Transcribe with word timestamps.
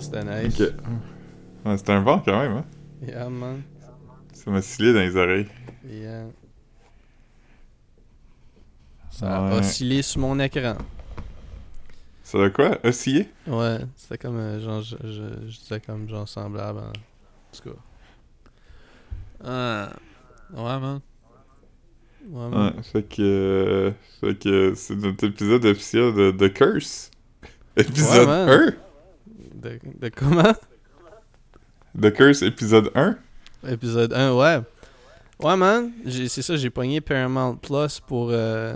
Ça, 0.00 0.06
c'était 0.22 0.24
nice. 0.48 0.60
Ouais, 1.64 1.76
c'était 1.76 1.92
un 1.92 2.02
vent 2.02 2.20
quand 2.24 2.38
même, 2.38 2.52
hein. 2.58 2.64
Yeah, 3.06 3.28
man. 3.28 3.62
Ça 4.32 4.50
m'a 4.50 4.62
scellé 4.62 4.92
dans 4.92 5.00
les 5.00 5.16
oreilles. 5.16 5.48
Yeah. 5.88 6.26
Ça 9.10 9.36
a 9.36 9.48
Ouais. 9.50 9.58
oscillé 9.58 10.02
sur 10.02 10.20
mon 10.20 10.38
écran. 10.40 10.76
Ça 12.22 12.38
va 12.38 12.50
quoi? 12.50 12.78
Osciller? 12.84 13.28
Ouais, 13.46 13.78
c'était 13.96 14.18
comme 14.18 14.36
euh, 14.36 14.60
genre, 14.60 14.82
je, 14.82 14.96
je, 15.02 15.48
je 15.48 15.58
disais 15.58 15.80
comme 15.80 16.08
genre 16.08 16.28
semblable 16.28 16.78
en, 16.80 16.88
en 16.88 16.92
tout 17.52 17.70
cas. 17.70 17.76
Ah, 19.44 19.90
ouais, 20.52 20.80
man. 20.80 21.00
Ouais, 22.28 22.48
man. 22.50 22.74
Ouais, 22.76 22.82
fait 22.82 23.02
que. 23.04 23.22
euh, 23.22 23.90
fait 24.20 24.34
que 24.38 24.74
c'est 24.74 24.96
notre 24.96 25.24
épisode 25.26 25.64
officiel 25.64 26.12
de 26.14 26.30
The 26.32 26.52
Curse. 26.52 27.10
Épisode 27.76 28.26
man. 28.28 28.48
1? 28.48 28.74
De, 29.60 29.78
de 30.00 30.08
comment? 30.08 30.54
The 32.00 32.12
Curse, 32.12 32.42
épisode 32.42 32.90
1? 32.94 33.16
Épisode 33.68 34.12
1, 34.12 34.32
ouais. 34.34 34.60
Ouais, 35.40 35.56
man. 35.56 35.90
C'est 36.06 36.42
ça, 36.42 36.56
j'ai 36.56 36.70
pogné 36.70 37.00
Paramount 37.00 37.56
Plus 37.56 38.00
pour. 38.00 38.28
Euh, 38.30 38.74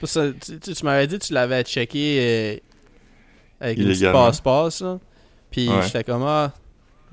pour 0.00 0.08
ça, 0.08 0.30
tu, 0.32 0.58
tu- 0.58 0.74
tu 0.74 0.84
m'avais 0.84 1.06
dit 1.06 1.18
que 1.18 1.24
tu 1.24 1.32
l'avais 1.32 1.62
checké 1.62 2.18
euh, 2.20 2.56
avec 3.60 3.78
Illégalement. 3.78 4.26
passe-passe, 4.26 4.80
là. 4.82 4.98
Puis 5.50 5.68
Ouais. 5.68 5.82
j'étais 5.82 6.04
comme, 6.04 6.24
ah, 6.24 6.52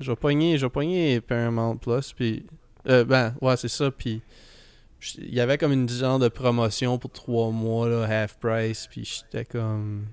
je 0.00 0.10
vais 0.10 0.16
pogner, 0.16 0.58
je 0.58 0.66
vais 0.66 0.70
pogner 0.70 1.20
Paramount 1.20 1.76
Plus. 1.76 2.12
Puis. 2.12 2.44
Euh, 2.88 3.04
ben, 3.04 3.34
ouais, 3.40 3.56
c'est 3.56 3.68
ça. 3.68 3.90
Puis. 3.90 4.20
Il 5.18 5.34
y 5.34 5.40
avait 5.40 5.58
comme 5.58 5.72
une 5.72 5.88
genre 5.88 6.18
de 6.20 6.28
promotion 6.28 6.96
pour 6.98 7.10
trois 7.10 7.50
mois, 7.50 7.88
là, 7.88 8.04
half 8.04 8.36
price. 8.38 8.86
Puis 8.90 9.04
j'étais 9.04 9.44
comme. 9.44 10.06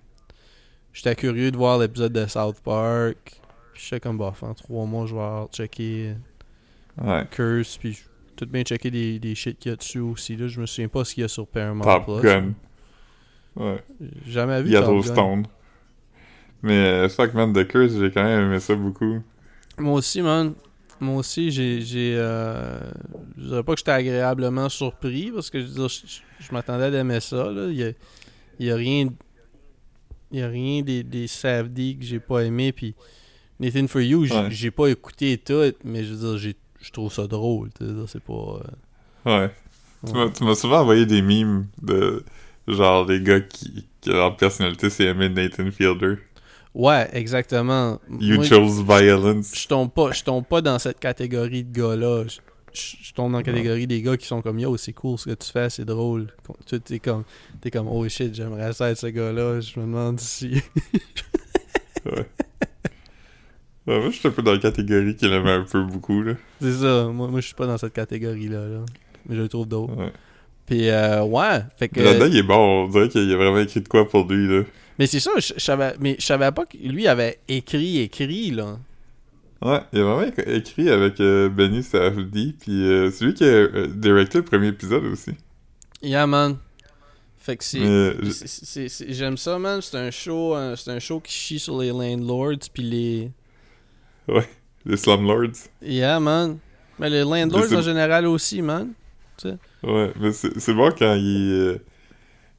J'étais 1.01 1.15
curieux 1.15 1.49
de 1.49 1.55
voir 1.55 1.79
l'épisode 1.79 2.11
de 2.11 2.25
South 2.25 2.59
Park. 2.61 3.39
Puis 3.73 3.83
j'étais 3.85 4.01
comme, 4.01 4.17
bah, 4.17 4.33
en 4.41 4.53
trois 4.53 4.85
mois, 4.85 5.05
je 5.05 5.13
vais 5.15 5.21
avoir 5.21 5.47
checké. 5.47 6.13
Ouais. 7.01 7.25
Curse, 7.31 7.77
puis 7.77 7.93
j'ai 7.93 8.03
tout 8.35 8.45
bien 8.47 8.63
checké 8.63 8.91
des, 8.91 9.17
des 9.17 9.33
shit 9.33 9.57
qu'il 9.57 9.69
y 9.69 9.73
a 9.73 9.77
dessus 9.77 9.99
aussi. 9.99 10.35
Là. 10.35 10.47
Je 10.49 10.59
me 10.59 10.65
souviens 10.65 10.89
pas 10.89 11.05
ce 11.05 11.13
qu'il 11.13 11.21
y 11.21 11.23
a 11.23 11.29
sur 11.29 11.47
Paramount 11.47 11.85
Top 11.85 12.19
Plus. 12.19 12.27
Gun. 12.29 12.53
Ouais. 13.55 13.81
J'ai 14.25 14.31
Jamais 14.33 14.61
vu 14.61 14.73
Top 14.73 14.83
Gun. 14.83 14.89
Yellowstone. 14.91 15.43
Mais 16.63 16.73
euh, 16.73 17.07
fuck 17.07 17.33
man, 17.33 17.53
The 17.53 17.65
Curse, 17.65 17.93
j'ai 17.97 18.11
quand 18.11 18.23
même 18.23 18.47
aimé 18.47 18.59
ça 18.59 18.75
beaucoup. 18.75 19.21
Moi 19.77 19.93
aussi, 19.93 20.21
man. 20.21 20.53
Moi 20.99 21.15
aussi, 21.15 21.49
j'ai. 21.51 21.79
j'ai 21.79 22.15
euh... 22.17 22.77
Je 23.37 23.47
dirais 23.47 23.63
pas 23.63 23.71
que 23.75 23.79
j'étais 23.79 23.91
agréablement 23.91 24.67
surpris 24.67 25.31
parce 25.33 25.49
que 25.49 25.61
je, 25.61 25.67
je, 25.67 25.87
je- 25.87 26.19
je 26.45 26.51
m'attendais 26.51 26.91
d'aimer 26.91 27.21
ça. 27.21 27.49
Là. 27.49 27.67
Il, 27.69 27.75
y 27.77 27.83
a, 27.85 27.91
il 28.59 28.65
y 28.65 28.71
a 28.71 28.75
rien. 28.75 29.07
Il 30.31 30.39
y 30.39 30.41
a 30.43 30.47
rien 30.47 30.81
des, 30.81 31.03
des 31.03 31.27
Savdy 31.27 31.97
que 31.97 32.05
j'ai 32.05 32.19
pas 32.19 32.41
aimé. 32.41 32.71
Puis 32.71 32.95
Nathan 33.59 33.87
For 33.87 34.01
You, 34.01 34.25
j'ai 34.49 34.67
Ouais. 34.67 34.71
pas 34.71 34.87
écouté 34.87 35.37
tout, 35.37 35.73
mais 35.83 36.03
je 36.03 36.13
veux 36.13 36.37
dire, 36.37 36.53
je 36.81 36.91
trouve 36.91 37.11
ça 37.11 37.27
drôle. 37.27 37.69
C'est 38.07 38.23
pas. 38.23 38.33
euh, 38.33 38.61
Ouais. 39.25 39.51
Tu 40.05 40.13
ouais. 40.13 40.25
m'as- 40.25 40.31
Tu 40.31 40.43
m'as 40.43 40.55
souvent 40.55 40.79
envoyé 40.81 41.05
des 41.05 41.21
memes 41.21 41.67
de 41.81 42.23
genre 42.67 43.05
les 43.05 43.21
gars 43.21 43.41
qui, 43.41 43.85
qui 44.01 44.09
leur 44.09 44.37
personnalité 44.37 44.89
c'est 44.89 45.05
aimer 45.05 45.27
Nathan 45.29 45.69
Fielder. 45.71 46.15
Ouais, 46.73 47.09
exactement. 47.13 47.99
You 48.19 48.35
Moi, 48.35 48.45
chose 48.45 48.83
violence. 48.85 49.51
je 49.55 49.67
tombe 49.67 49.91
pas 49.91 50.11
je 50.11 50.23
tombe 50.23 50.45
pas 50.45 50.61
dans 50.61 50.77
cette 50.79 50.99
catégorie 50.99 51.63
de 51.65 51.71
gars 51.77 51.95
là 51.97 52.23
je, 52.73 53.13
tombe 53.13 53.31
dans 53.31 53.37
la 53.39 53.43
catégorie 53.43 53.87
des 53.87 54.01
gars 54.01 54.17
qui 54.17 54.25
sont 54.25 54.41
comme 54.41 54.59
yo 54.59 54.75
c'est 54.77 54.93
cool 54.93 55.17
ce 55.17 55.29
que 55.29 55.35
tu 55.35 55.51
fais 55.51 55.69
c'est 55.69 55.85
drôle 55.85 56.27
tu 56.65 56.79
t'es 56.79 56.99
comme 56.99 57.23
t'es 57.61 57.71
comme 57.71 57.87
oh 57.87 58.07
shit 58.09 58.33
j'aimerais 58.33 58.73
ça 58.73 58.89
être 58.89 58.97
ce 58.97 59.07
gars 59.07 59.31
là 59.31 59.59
je 59.59 59.79
me 59.79 59.85
demande 59.85 60.19
si 60.19 60.61
Ouais. 62.05 62.25
Ouais, 63.87 63.99
moi, 63.99 64.09
je 64.11 64.17
suis 64.17 64.27
un 64.27 64.31
peu 64.31 64.41
dans 64.41 64.53
la 64.53 64.59
catégorie 64.59 65.15
qui 65.15 65.27
l'aimait 65.27 65.51
un 65.51 65.63
peu 65.63 65.83
beaucoup, 65.83 66.21
là. 66.21 66.33
c'est 66.61 66.73
ça 66.73 67.05
moi, 67.07 67.27
moi 67.27 67.41
je 67.41 67.47
suis 67.47 67.55
pas 67.55 67.65
dans 67.65 67.77
cette 67.77 67.93
catégorie 67.93 68.47
là, 68.47 68.65
là. 68.67 68.85
mais 69.25 69.35
je 69.35 69.41
le 69.41 69.47
trouve 69.49 69.67
Ouais. 69.97 70.11
puis 70.65 70.89
euh, 70.89 71.23
ouais 71.23 71.61
fait 71.77 71.89
que 71.89 71.99
Là-dedans, 71.99 72.25
il 72.27 72.37
est 72.37 72.43
bon. 72.43 72.85
On 72.85 72.87
dirait 72.87 73.09
qu'il 73.09 73.31
a 73.31 73.35
vraiment 73.35 73.59
écrit 73.59 73.81
de 73.81 73.87
quoi 73.87 74.07
pour 74.07 74.27
lui, 74.31 74.47
là. 74.47 74.63
mais 74.97 75.07
c'est 75.07 75.19
ça 75.19 75.31
je, 75.37 75.53
je 75.57 75.59
savais 75.59 75.93
mais 75.99 76.15
je 76.19 76.25
savais 76.25 76.51
pas 76.51 76.65
que 76.65 76.77
lui 76.77 77.07
avait 77.07 77.39
écrit 77.47 77.99
écrit 77.99 78.51
là 78.51 78.77
Ouais, 79.61 79.81
il 79.91 79.99
a 79.99 80.03
vraiment 80.03 80.23
éc- 80.31 80.47
écrit 80.49 80.89
avec 80.89 81.19
euh, 81.19 81.49
Benny 81.49 81.83
Safdie, 81.83 82.53
puis 82.59 82.83
euh, 82.83 83.11
c'est 83.11 83.25
lui 83.25 83.33
qui 83.33 83.43
a 83.43 83.47
euh, 83.47 83.87
directé 83.87 84.37
le 84.37 84.45
premier 84.45 84.67
épisode 84.67 85.03
aussi. 85.05 85.31
yeah 86.01 86.25
man 86.27 86.57
fait 87.39 87.57
que 87.57 87.63
c'est 87.63 89.13
J'aime 89.13 89.37
ça, 89.37 89.57
man. 89.57 89.81
C'est 89.81 89.97
un 89.97 90.11
show, 90.11 90.55
euh, 90.55 90.75
c'est 90.75 90.91
un 90.91 90.99
show 90.99 91.19
qui 91.19 91.31
chie 91.33 91.57
sur 91.59 91.79
les 91.79 91.89
landlords 91.89 92.59
puis 92.73 92.83
les. 92.83 93.31
les 94.85 94.97
Slumlords. 94.97 95.67
Yeah, 95.81 96.19
man. 96.19 96.59
Mais 96.99 97.09
les 97.09 97.21
landlords 97.21 97.65
Mais 97.71 97.77
en 97.77 97.81
général 97.81 98.27
aussi, 98.27 98.61
man. 98.61 98.89
Ouais, 99.83 100.11
mais 100.19 100.33
c'est 100.33 100.73
bon 100.73 100.91
quand 100.97 101.15
il 101.15 101.79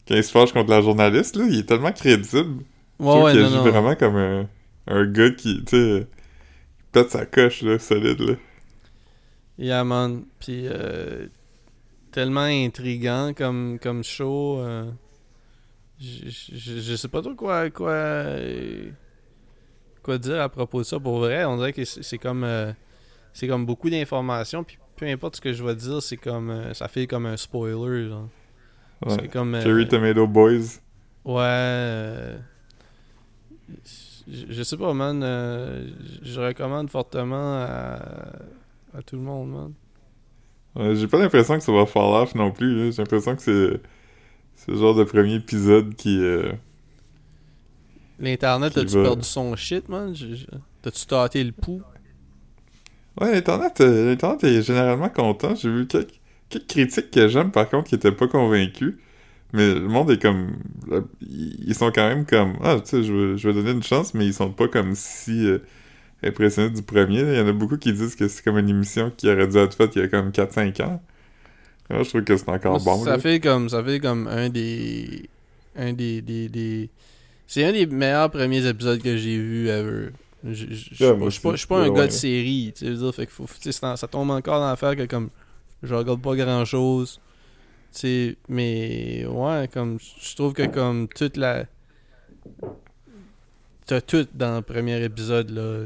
quand 0.08 0.14
il 0.16 0.24
se 0.24 0.30
fâche 0.32 0.52
contre 0.52 0.70
la 0.70 0.80
journaliste, 0.80 1.36
là, 1.36 1.44
il 1.48 1.58
est 1.60 1.68
tellement 1.68 1.92
crédible. 1.92 2.64
Ouais, 2.98 3.22
ouais, 3.22 3.32
qu'il 3.32 3.40
non, 3.42 3.46
agit 3.46 3.56
non. 3.56 3.62
vraiment 3.70 3.94
comme 3.94 4.16
un, 4.16 4.48
un 4.86 5.06
gars 5.06 5.30
qui, 5.30 5.62
tu 5.64 5.76
sais, 5.76 6.06
pète 6.92 7.10
sa 7.10 7.26
coche, 7.26 7.62
là, 7.62 7.78
solide, 7.78 8.20
là. 8.20 8.34
Yeah, 9.58 9.84
man. 9.84 10.24
Puis 10.38 10.66
euh, 10.66 11.26
tellement 12.12 12.40
intriguant 12.40 13.32
comme, 13.34 13.78
comme 13.80 14.02
show. 14.02 14.58
euh, 14.60 14.90
je- 16.00 16.96
sais 16.96 17.08
pas 17.08 17.20
trop 17.20 17.34
quoi, 17.34 17.68
quoi, 17.70 18.24
quoi 20.02 20.18
dire 20.18 20.40
à 20.40 20.48
propos 20.48 20.78
de 20.80 20.84
ça. 20.84 20.98
Pour 20.98 21.18
vrai, 21.18 21.44
on 21.44 21.56
dirait 21.58 21.72
que 21.74 21.84
c'est 21.84 22.18
comme, 22.18 22.42
euh, 22.44 22.72
c'est 23.34 23.46
comme 23.48 23.66
beaucoup 23.66 23.90
d'informations. 23.90 24.64
Puis 24.64 24.78
peu 24.96 25.06
importe 25.06 25.36
ce 25.36 25.40
que 25.42 25.52
je 25.52 25.62
vais 25.62 25.74
dire, 25.74 26.02
c'est 26.02 26.16
comme, 26.16 26.50
euh, 26.50 26.72
ça 26.74 26.88
fait 26.88 27.06
comme 27.06 27.26
un 27.26 27.36
spoiler. 27.36 28.08
Genre. 28.08 28.28
Ouais. 29.04 29.16
C'est 29.20 29.28
comme. 29.28 29.60
Cherry 29.60 29.86
Tomato 29.88 30.26
Boys. 30.26 30.80
Ouais. 31.24 32.36
Je, 34.30 34.46
je 34.52 34.62
sais 34.62 34.76
pas, 34.76 34.94
man. 34.94 35.22
euh, 35.22 35.88
je 36.22 36.40
recommande 36.40 36.90
fortement 36.90 37.54
à, 37.62 37.96
à 38.94 39.02
tout 39.04 39.16
le 39.16 39.22
monde, 39.22 39.50
man. 39.50 39.74
Ouais, 40.76 40.94
J'ai 40.94 41.08
pas 41.08 41.18
l'impression 41.18 41.56
que 41.58 41.64
ça 41.64 41.72
va 41.72 41.86
fall 41.86 42.04
off 42.22 42.34
non 42.34 42.52
plus. 42.52 42.92
J'ai 42.92 43.02
l'impression 43.02 43.36
que 43.36 43.42
c'est 43.42 43.80
c'est 44.56 44.72
le 44.72 44.78
genre 44.78 44.94
de 44.96 45.04
premier 45.04 45.36
épisode 45.36 45.94
qui... 45.96 46.18
euh, 46.20 46.52
L'Internet, 48.20 48.76
as-tu 48.78 48.96
va- 48.96 49.00
perdu 49.00 49.24
son 49.26 49.56
shit, 49.56 49.88
man? 49.88 50.14
T'as-tu 50.82 51.06
tâté 51.06 51.42
le 51.42 51.50
pouls? 51.52 51.82
Ouais, 53.20 53.32
l'Internet, 53.32 53.80
euh, 53.80 54.06
l'Internet 54.10 54.44
est 54.44 54.62
généralement 54.62 55.08
content. 55.08 55.54
J'ai 55.54 55.68
vu 55.70 55.86
quelques, 55.86 56.20
quelques 56.48 56.66
critiques 56.68 57.10
que 57.10 57.28
j'aime, 57.28 57.50
par 57.50 57.68
contre, 57.68 57.88
qui 57.88 57.94
étaient 57.96 58.12
pas 58.12 58.28
convaincus. 58.28 58.96
Mais 59.52 59.74
le 59.74 59.88
monde 59.88 60.10
est 60.10 60.20
comme... 60.22 60.56
Ils 61.20 61.74
sont 61.74 61.90
quand 61.92 62.08
même 62.08 62.26
comme... 62.26 62.56
Ah, 62.62 62.76
tu 62.80 62.88
sais, 62.90 63.02
je 63.02 63.12
vais, 63.12 63.38
je 63.38 63.48
vais 63.48 63.54
donner 63.54 63.72
une 63.72 63.82
chance, 63.82 64.14
mais 64.14 64.26
ils 64.26 64.34
sont 64.34 64.52
pas 64.52 64.68
comme 64.68 64.94
si 64.94 65.46
euh, 65.46 65.58
impressionnés 66.24 66.70
du 66.70 66.82
premier. 66.82 67.20
Il 67.20 67.36
y 67.36 67.40
en 67.40 67.48
a 67.48 67.52
beaucoup 67.52 67.78
qui 67.78 67.92
disent 67.92 68.16
que 68.16 68.28
c'est 68.28 68.44
comme 68.44 68.58
une 68.58 68.68
émission 68.70 69.10
qui 69.16 69.28
aurait 69.30 69.48
dû 69.48 69.58
être 69.58 69.74
faite 69.76 69.96
il 69.96 70.02
y 70.02 70.04
a 70.04 70.08
comme 70.08 70.32
4-5 70.32 70.80
ans. 70.82 71.02
Moi, 71.90 72.02
je 72.04 72.10
trouve 72.10 72.24
que 72.24 72.36
c'est 72.36 72.48
encore 72.50 72.80
bon, 72.80 73.04
ça 73.04 73.06
là. 73.06 73.18
fait 73.18 73.40
comme 73.40 73.68
ça 73.68 73.82
fait 73.84 74.00
comme 74.00 74.26
un 74.28 74.48
des 74.48 75.28
un 75.76 75.92
des, 75.92 76.20
des, 76.22 76.48
des- 76.48 76.90
c'est 77.46 77.64
un 77.64 77.72
des 77.72 77.86
meilleurs 77.86 78.30
premiers 78.30 78.66
épisodes 78.66 79.02
que 79.02 79.16
j'ai 79.16 79.38
vu 79.38 79.68
ever. 79.68 80.10
Je 80.44 80.74
suis 80.74 81.14
pas- 81.16 81.16
moi 81.42 81.54
je 81.54 81.58
suis 81.58 81.68
pas, 81.68 81.82
un 81.84 81.90
ouais, 81.90 81.90
gars 81.90 82.06
de 82.08 82.12
série, 82.12 82.72
tu 82.76 82.86
veux 82.86 82.96
dire, 82.96 83.14
fait 83.14 83.26
que 83.26 83.32
faut, 83.32 83.46
ça 83.72 84.08
tombe 84.08 84.30
encore 84.30 84.60
dans 84.60 84.68
l'affaire 84.68 84.96
que 84.96 85.06
comme 85.06 85.30
je 85.82 85.94
regarde 85.94 86.22
pas 86.22 86.36
grand 86.36 86.64
chose. 86.64 87.20
Tu 87.92 87.98
sais, 87.98 88.36
mais 88.48 89.26
ouais, 89.26 89.68
comme 89.72 89.98
je 90.00 90.36
trouve 90.36 90.52
que 90.52 90.66
comme 90.66 91.08
toute 91.08 91.36
la 91.36 91.64
t'as 93.86 94.00
tout 94.00 94.26
dans 94.32 94.56
le 94.56 94.62
premier 94.62 95.02
épisode 95.02 95.50
là, 95.50 95.84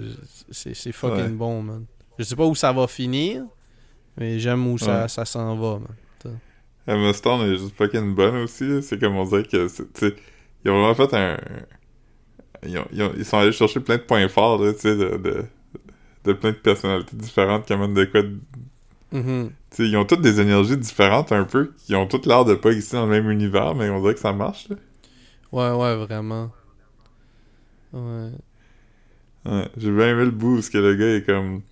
c'est 0.51 0.93
fucking 0.93 1.17
Ouais. 1.23 1.29
bon, 1.31 1.62
man. 1.62 1.87
Je 2.19 2.25
sais 2.25 2.37
pas 2.37 2.45
où 2.45 2.55
ça 2.55 2.73
va 2.73 2.87
finir, 2.87 3.45
mais 4.17 4.39
j'aime 4.39 4.67
où 4.67 4.77
ça, 4.79 5.03
Ouais. 5.03 5.09
ça 5.09 5.25
s'en 5.25 5.56
va, 5.56 5.79
man. 5.81 5.89
Emma 6.87 7.15
Stone 7.15 7.41
est 7.51 7.56
juste 7.56 7.75
fucking 7.77 8.15
bonne 8.15 8.37
aussi. 8.43 8.83
C'est 8.83 8.99
comme 9.01 9.17
on 9.17 9.25
dirait 9.25 9.45
que, 9.45 9.69
ils 10.65 10.71
ont 10.71 10.83
vraiment 10.83 10.95
fait 10.95 11.15
un... 11.17 11.39
Ils, 12.67 12.79
ont- 12.79 12.87
ils 12.93 13.03
ont- 13.03 13.12
ils 13.17 13.25
sont 13.25 13.39
allés 13.39 13.53
chercher 13.53 13.81
plein 13.81 13.97
de 13.97 14.03
points 14.03 14.29
forts, 14.29 14.62
là, 14.62 14.75
tu 14.75 14.81
sais, 14.81 14.95
de, 14.97 15.17
de, 15.17 15.45
de 16.25 16.33
plein 16.35 16.51
de 16.53 16.56
personnalités 16.56 17.17
différentes 17.17 17.65
qui 17.67 17.73
amènent 17.73 17.95
de 17.95 18.05
quoi... 18.05 18.21
de- 18.23 18.39
Mhm. 19.15 19.53
Tu 19.71 19.77
sais, 19.77 19.89
ils 19.89 19.97
ont 19.97 20.05
toutes 20.05 20.23
des 20.23 20.41
énergies 20.41 20.77
différentes 20.77 21.31
un 21.31 21.45
peu, 21.45 21.73
qui 21.79 21.95
ont 21.95 22.07
toutes 22.07 22.27
l'air 22.27 22.45
de 22.45 22.55
pas 22.55 22.71
exister 22.71 22.97
dans 22.97 23.07
le 23.07 23.11
même 23.13 23.31
univers, 23.31 23.75
mais 23.77 23.89
on 23.89 24.01
dirait 24.01 24.15
que 24.15 24.21
ça 24.21 24.33
marche, 24.33 24.69
là. 24.69 24.77
Ouais, 25.53 25.71
ouais, 25.71 25.97
vraiment. 26.05 26.51
Ouais. 27.93 28.33
Ouais, 29.47 29.69
j'ai 29.77 29.91
bien 29.93 30.09
aimé 30.09 30.25
le 30.25 30.33
bout, 30.33 30.57
parce 30.57 30.69
que 30.69 30.79
le 30.79 30.97
gars 30.97 31.17
est 31.17 31.25
comme... 31.25 31.63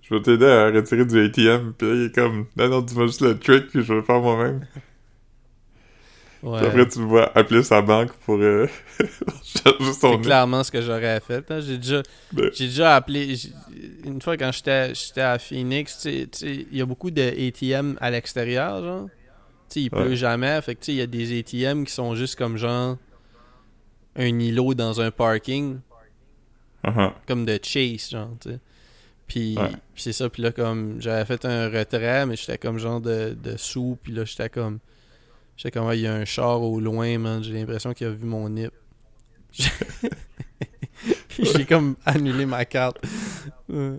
Je 0.00 0.14
vais 0.14 0.22
t'aider 0.22 0.46
à 0.46 0.70
retirer 0.70 1.04
du 1.04 1.20
ATM, 1.20 1.74
puis 1.76 1.86
là, 1.86 1.94
il 1.94 2.02
est 2.06 2.14
comme... 2.14 2.46
Non, 2.56 2.68
non, 2.68 2.80
dis-moi 2.80 3.06
juste 3.06 3.20
le 3.20 3.38
trick, 3.38 3.68
puis 3.68 3.82
je 3.82 3.88
vais 3.88 3.96
le 3.96 4.02
faire 4.02 4.20
moi-même. 4.20 4.66
Ouais. 6.46 6.58
Puis 6.58 6.66
après, 6.68 6.88
tu 6.88 7.00
vois 7.00 7.30
appeler 7.36 7.62
sa 7.62 7.82
banque 7.82 8.12
pour 8.24 8.36
euh, 8.38 8.66
changer 9.44 9.92
son 9.92 10.12
C'est 10.12 10.20
clairement 10.20 10.62
ce 10.62 10.70
que 10.70 10.80
j'aurais 10.80 11.20
fait. 11.20 11.50
hein. 11.50 11.60
J'ai 11.60 11.76
déjà, 11.76 12.02
Ben- 12.32 12.50
j'ai 12.54 12.66
déjà 12.66 12.96
appelé. 12.96 13.36
Une 14.04 14.22
fois 14.22 14.36
quand 14.36 14.52
j'étais 14.52 14.94
j'étais 14.94 15.22
à 15.22 15.38
Phoenix, 15.38 16.06
il 16.06 16.66
y 16.72 16.80
a 16.80 16.86
beaucoup 16.86 17.10
de 17.10 17.20
ATM 17.22 17.96
à 18.00 18.10
l'extérieur, 18.10 18.82
genre. 18.82 19.08
Il 19.74 19.90
pleut 19.90 20.10
Ouais. 20.10 20.16
jamais. 20.16 20.60
Fait 20.62 20.74
que 20.76 20.80
il 20.88 20.94
y 20.94 21.00
a 21.02 21.06
des 21.06 21.38
ATM 21.38 21.84
qui 21.84 21.92
sont 21.92 22.14
juste 22.14 22.36
comme 22.36 22.56
genre 22.56 22.96
un 24.14 24.38
îlot 24.38 24.74
dans 24.74 25.00
un 25.00 25.10
parking, 25.10 25.78
Uh-huh. 26.84 27.10
comme 27.26 27.44
de 27.44 27.58
Chase, 27.60 28.10
genre, 28.10 28.30
Ouais. 28.46 28.58
puis 29.26 29.58
c'est 29.96 30.12
ça, 30.12 30.28
puis 30.30 30.40
là, 30.42 30.52
comme, 30.52 31.00
j'avais 31.00 31.24
fait 31.24 31.44
un 31.44 31.68
retrait, 31.68 32.24
mais 32.26 32.36
j'étais 32.36 32.58
comme 32.58 32.78
genre 32.78 33.00
de, 33.00 33.36
de 33.42 33.56
sous, 33.56 33.98
puis 34.00 34.12
là, 34.12 34.24
j'étais 34.24 34.48
comme, 34.48 34.78
j'étais 35.56 35.70
comme, 35.78 35.92
il 35.92 36.00
y 36.00 36.06
a 36.06 36.14
un 36.14 36.24
char 36.24 36.62
au 36.62 36.80
loin, 36.80 37.18
man, 37.18 37.42
j'ai 37.42 37.52
l'impression 37.52 37.92
qu'il 37.94 38.06
a 38.06 38.10
vu 38.10 38.26
mon 38.26 38.48
nip. 38.48 38.72
J'ai 41.38 41.66
comme 41.66 41.96
annulé 42.06 42.46
ma 42.46 42.64
carte. 42.64 42.98
Euh, 43.70 43.98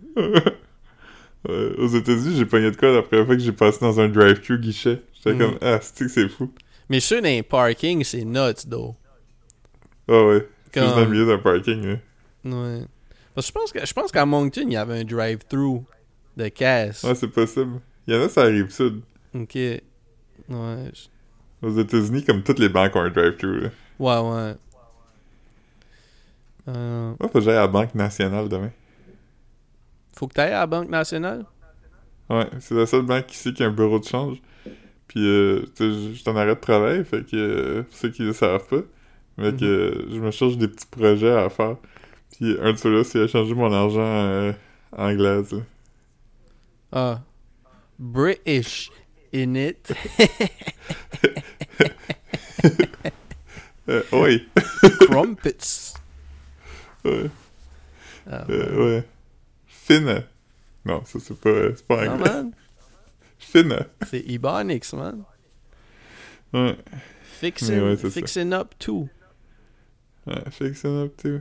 aux 1.77 1.87
États-Unis, 1.87 2.35
j'ai 2.35 2.45
pogné 2.45 2.71
de 2.71 2.75
quoi 2.75 2.91
la 2.91 3.01
première 3.03 3.25
fois 3.25 3.35
que 3.35 3.41
j'ai 3.41 3.51
passé 3.51 3.77
dans 3.81 3.99
un 3.99 4.09
drive-thru 4.09 4.57
guichet. 4.59 5.01
J'étais 5.13 5.33
Mm. 5.35 5.39
comme, 5.39 5.57
ah, 5.61 5.79
c'est 5.81 6.05
que 6.05 6.07
c'est 6.11 6.27
fou. 6.29 6.51
Mais 6.89 6.99
ceux 6.99 7.21
dans 7.21 7.27
les 7.29 7.43
parkings, 7.43 8.03
c'est 8.03 8.25
nuts, 8.25 8.65
though. 8.69 8.95
Ah 10.09 10.23
ouais. 10.25 10.47
C'est 10.73 10.81
juste 10.81 10.93
dans 10.93 10.99
le 10.99 11.05
Comme, 11.05 11.11
milieu 11.13 11.25
d'un 11.27 11.37
parking, 11.37 11.85
hein. 11.85 11.99
ouais. 12.45 12.81
Parce 13.35 13.47
que 13.47 13.53
je 13.53 13.59
pense 13.59 13.71
que 13.71 13.85
je 13.85 13.93
pense 13.93 14.11
qu'à 14.11 14.25
Moncton, 14.25 14.63
il 14.65 14.73
y 14.73 14.77
avait 14.77 14.99
un 14.99 15.03
drive-thru 15.03 15.81
de 16.35 16.47
caisse. 16.49 17.03
Ouais, 17.03 17.15
c'est 17.15 17.27
possible. 17.27 17.79
Il 18.07 18.15
y 18.15 18.17
en 18.17 18.21
a, 18.23 18.29
ça 18.29 18.41
arrive 18.41 18.69
sud. 18.71 19.01
Ok. 19.35 19.53
Ouais. 19.55 19.81
je- 20.49 21.07
Aux 21.61 21.71
États-Unis, 21.77 22.23
comme 22.23 22.43
toutes 22.43 22.59
les 22.59 22.69
banques 22.69 22.95
ont 22.95 23.01
un 23.01 23.09
drive-thru. 23.09 23.69
Ouais, 23.99 24.19
ouais. 24.19 24.55
Euh, 26.67 27.13
Moi, 27.19 27.29
faut 27.29 27.39
que 27.39 27.41
j'aille 27.41 27.55
à 27.57 27.61
la 27.61 27.67
Banque 27.67 27.95
nationale 27.95 28.49
demain. 28.49 28.71
faut 30.15 30.27
que 30.27 30.33
tu 30.33 30.41
ailles 30.41 30.51
à 30.53 30.59
la 30.59 30.67
Banque 30.67 30.89
nationale? 30.89 31.45
Ouais, 32.29 32.47
c'est 32.59 32.75
la 32.75 32.85
seule 32.85 33.03
banque 33.03 33.31
ici 33.33 33.53
qui 33.53 33.63
a 33.63 33.67
un 33.67 33.71
bureau 33.71 33.99
de 33.99 34.03
change. 34.05 34.37
Puis, 35.07 35.25
euh, 35.25 35.61
tu 35.75 35.83
sais, 35.85 35.91
je 35.93 36.09
je 36.09 36.19
suis 36.19 36.29
en 36.29 36.35
arrêt 36.35 36.55
de 36.55 36.59
travail, 36.59 37.05
fait 37.05 37.23
que, 37.25 37.35
euh, 37.37 37.83
pour 37.83 37.93
ceux 37.95 38.09
qui 38.09 38.23
le 38.23 38.33
savent 38.33 38.67
pas, 38.67 38.81
mais 39.37 39.53
que 39.55 39.63
euh, 39.65 40.05
je 40.11 40.19
me 40.19 40.31
cherche 40.31 40.57
des 40.57 40.67
petits 40.67 40.87
projets 40.87 41.31
à 41.31 41.49
faire. 41.49 41.77
Puis, 42.31 42.57
un 42.61 42.73
de 42.73 42.77
ceux-là, 42.77 43.03
c'est 43.05 43.19
échanger 43.19 43.53
mon 43.53 43.71
argent 43.71 44.01
euh, 44.01 44.51
glace. 45.15 45.53
là. 45.53 45.59
Ah. 46.91 47.21
British 47.97 48.91
in 49.33 49.55
it. 49.55 49.91
Euh, 53.89 54.03
oui, 54.11 54.45
Crumpets. 55.07 55.93
ouais, 57.05 57.29
Ah, 58.29 58.43
euh, 58.49 58.97
ouais. 58.97 59.03
Fine. 59.65 60.23
Non, 60.83 61.05
ça, 61.05 61.19
c'est 61.21 61.39
pas, 61.39 61.47
euh, 61.49 61.71
c'est 61.73 61.87
pas 61.87 62.03
non, 62.05 62.11
anglais. 62.15 62.29
man. 62.29 62.51
Fine. 63.39 63.79
C'est 64.09 64.25
Ebonics, 64.29 64.91
man. 64.91 65.23
Ouais, 66.53 66.75
Fixing, 67.39 67.75
Mais 67.75 67.81
ouais, 67.81 67.95
fixing 67.95 68.51
up 68.51 68.73
too. 68.77 69.07
ouais, 70.25 70.43
fixing 70.51 71.03
up 71.05 71.15
too. 71.15 71.39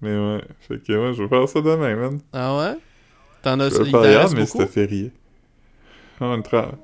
Mais 0.00 0.16
ouais, 0.18 0.42
fait 0.62 0.82
que, 0.82 0.92
ouais, 0.94 1.14
je 1.14 1.22
vais 1.22 1.28
faire 1.28 1.48
ça 1.48 1.60
demain, 1.60 1.94
man. 1.94 2.20
Ah 2.32 2.56
ouais? 2.56 2.78
T'en 3.42 3.60
as 3.60 3.68
Je 3.70 3.82
vais 3.82 3.90
faire 3.92 4.04
hier, 4.04 4.30
mais 4.32 4.46
c'était 4.46 4.66
férié. 4.66 5.12
Ah, 6.20 6.24
une 6.34 6.42
tra- 6.42 6.74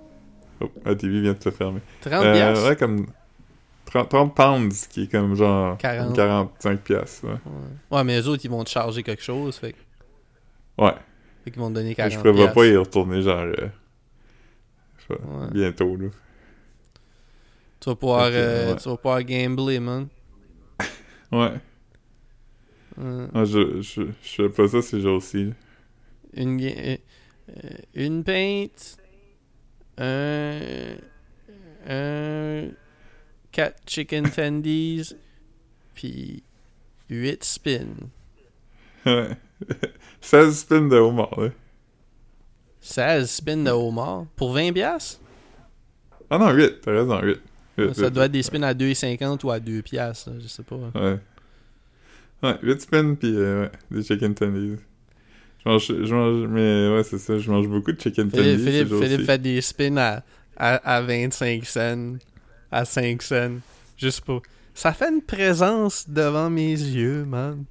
Oh, 0.60 0.70
la 0.84 0.94
TV 0.96 1.20
vient 1.20 1.34
de 1.34 1.42
se 1.42 1.50
fermer. 1.50 1.80
30 2.00 2.12
Euh, 2.24 2.32
piastres? 2.34 2.68
ouais, 2.68 2.76
comme 2.76 3.06
30, 3.86 4.08
30 4.08 4.34
pounds, 4.34 4.86
qui 4.88 5.04
est 5.04 5.10
comme 5.10 5.34
genre 5.34 5.78
40. 5.78 6.14
45 6.16 6.80
piastres. 6.80 7.24
Ouais. 7.24 7.30
Ouais. 7.32 7.96
ouais, 7.98 8.04
mais 8.04 8.20
eux 8.20 8.28
autres, 8.28 8.44
ils 8.44 8.50
vont 8.50 8.64
te 8.64 8.70
charger 8.70 9.02
quelque 9.02 9.22
chose, 9.22 9.56
fait, 9.56 9.74
ouais. 10.78 10.92
fait 11.44 11.50
qu'ils 11.50 11.60
vont 11.60 11.68
te 11.70 11.74
donner 11.74 11.90
Je 11.90 11.96
40 11.96 12.18
prévois 12.18 12.34
piastres. 12.48 12.54
pas 12.54 12.66
y 12.66 12.76
retourner 12.76 13.22
genre 13.22 13.40
euh, 13.42 13.68
je 14.98 15.14
sais 15.14 15.18
pas, 15.20 15.24
Ouais. 15.28 15.50
bientôt 15.52 15.96
là. 15.96 16.08
Tu 17.80 17.88
vas 17.90 17.94
pouvoir, 17.96 18.28
euh, 18.32 18.74
tu 18.74 18.88
vas 18.88 18.96
pouvoir 18.96 19.22
gambler, 19.22 19.78
man. 19.80 20.08
Ouais. 21.32 21.52
Moi, 22.96 23.44
je, 23.44 23.80
je, 23.80 24.02
je 24.22 24.28
fais 24.34 24.48
pas 24.48 24.66
ça 24.66 24.82
ces 24.82 25.00
jours-ci. 25.00 25.52
une, 26.34 26.60
une 27.94 28.24
pinte, 28.24 28.96
un, 29.98 30.96
un, 31.88 32.68
4 33.52 33.82
chicken 33.86 34.30
tendies, 34.30 35.14
puis 35.94 36.42
8 37.10 37.44
spins. 37.44 37.86
Ouais. 39.06 39.30
16 40.20 40.58
spins 40.58 40.88
de 40.88 40.96
homard, 40.96 41.38
là. 41.40 41.48
16 42.80 43.28
spins 43.30 43.56
de 43.64 43.70
homard? 43.70 44.26
Pour 44.36 44.52
20 44.52 44.72
piastres? 44.72 45.20
Ah 46.30 46.38
non, 46.38 46.50
8, 46.52 46.80
t'as 46.82 46.92
raison, 46.92 47.20
8. 47.20 47.40
Huit, 47.78 47.94
Ça 47.94 48.02
huit, 48.06 48.10
doit 48.10 48.24
être 48.26 48.32
huit. 48.32 48.38
des 48.38 48.42
spins 48.42 48.62
à 48.62 48.74
2,50 48.74 49.44
ou 49.44 49.50
à 49.50 49.58
2 49.60 49.82
piastres, 49.82 50.30
je 50.40 50.46
sais 50.46 50.62
pas. 50.62 50.76
Ouais. 50.94 51.18
Ouais, 52.42 52.56
8 52.62 52.80
spins 52.82 53.14
pis 53.14 53.32
euh, 53.34 53.62
ouais, 53.64 53.70
des 53.90 54.02
chicken 54.04 54.34
tendies. 54.34 54.76
Je 55.64 55.68
mange, 55.68 55.86
je 55.86 56.14
mange, 56.14 56.46
mais 56.48 56.94
ouais, 56.96 57.04
c'est 57.04 57.18
ça, 57.18 57.38
je 57.38 57.50
mange 57.50 57.68
beaucoup 57.68 57.92
de 57.92 58.00
chicken 58.00 58.30
Philippe, 58.30 58.58
tendies 58.58 58.64
Philippe. 58.64 58.94
Philippe 59.02 59.26
fait 59.26 59.38
des 59.38 59.60
spins 59.60 59.96
à, 59.96 60.22
à, 60.56 60.96
à 60.96 61.02
25 61.02 61.64
cents, 61.64 62.14
à 62.70 62.84
5 62.84 63.22
cents, 63.22 63.56
juste 63.96 64.22
pour... 64.22 64.42
Ça 64.74 64.92
fait 64.92 65.08
une 65.10 65.22
présence 65.22 66.08
devant 66.08 66.48
mes 66.48 66.70
yeux, 66.70 67.24
man. 67.24 67.64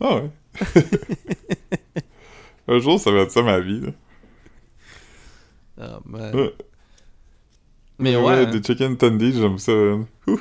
Ah 0.00 0.16
ouais. 0.16 0.30
Un 2.68 2.78
jour, 2.78 2.98
ça 2.98 3.10
va 3.10 3.20
être 3.20 3.30
ça 3.30 3.42
ma 3.42 3.60
vie, 3.60 3.80
là. 3.80 3.90
Oh, 5.78 6.00
man. 6.06 6.34
Ouais. 6.34 6.54
Mais 7.98 8.16
ouais, 8.16 8.32
hein. 8.32 8.46
des 8.46 8.62
chicken 8.62 8.96
tendies, 8.96 9.34
j'aime 9.34 9.58
ça. 9.58 9.72
hein. 9.72 10.06
Ouh. 10.26 10.40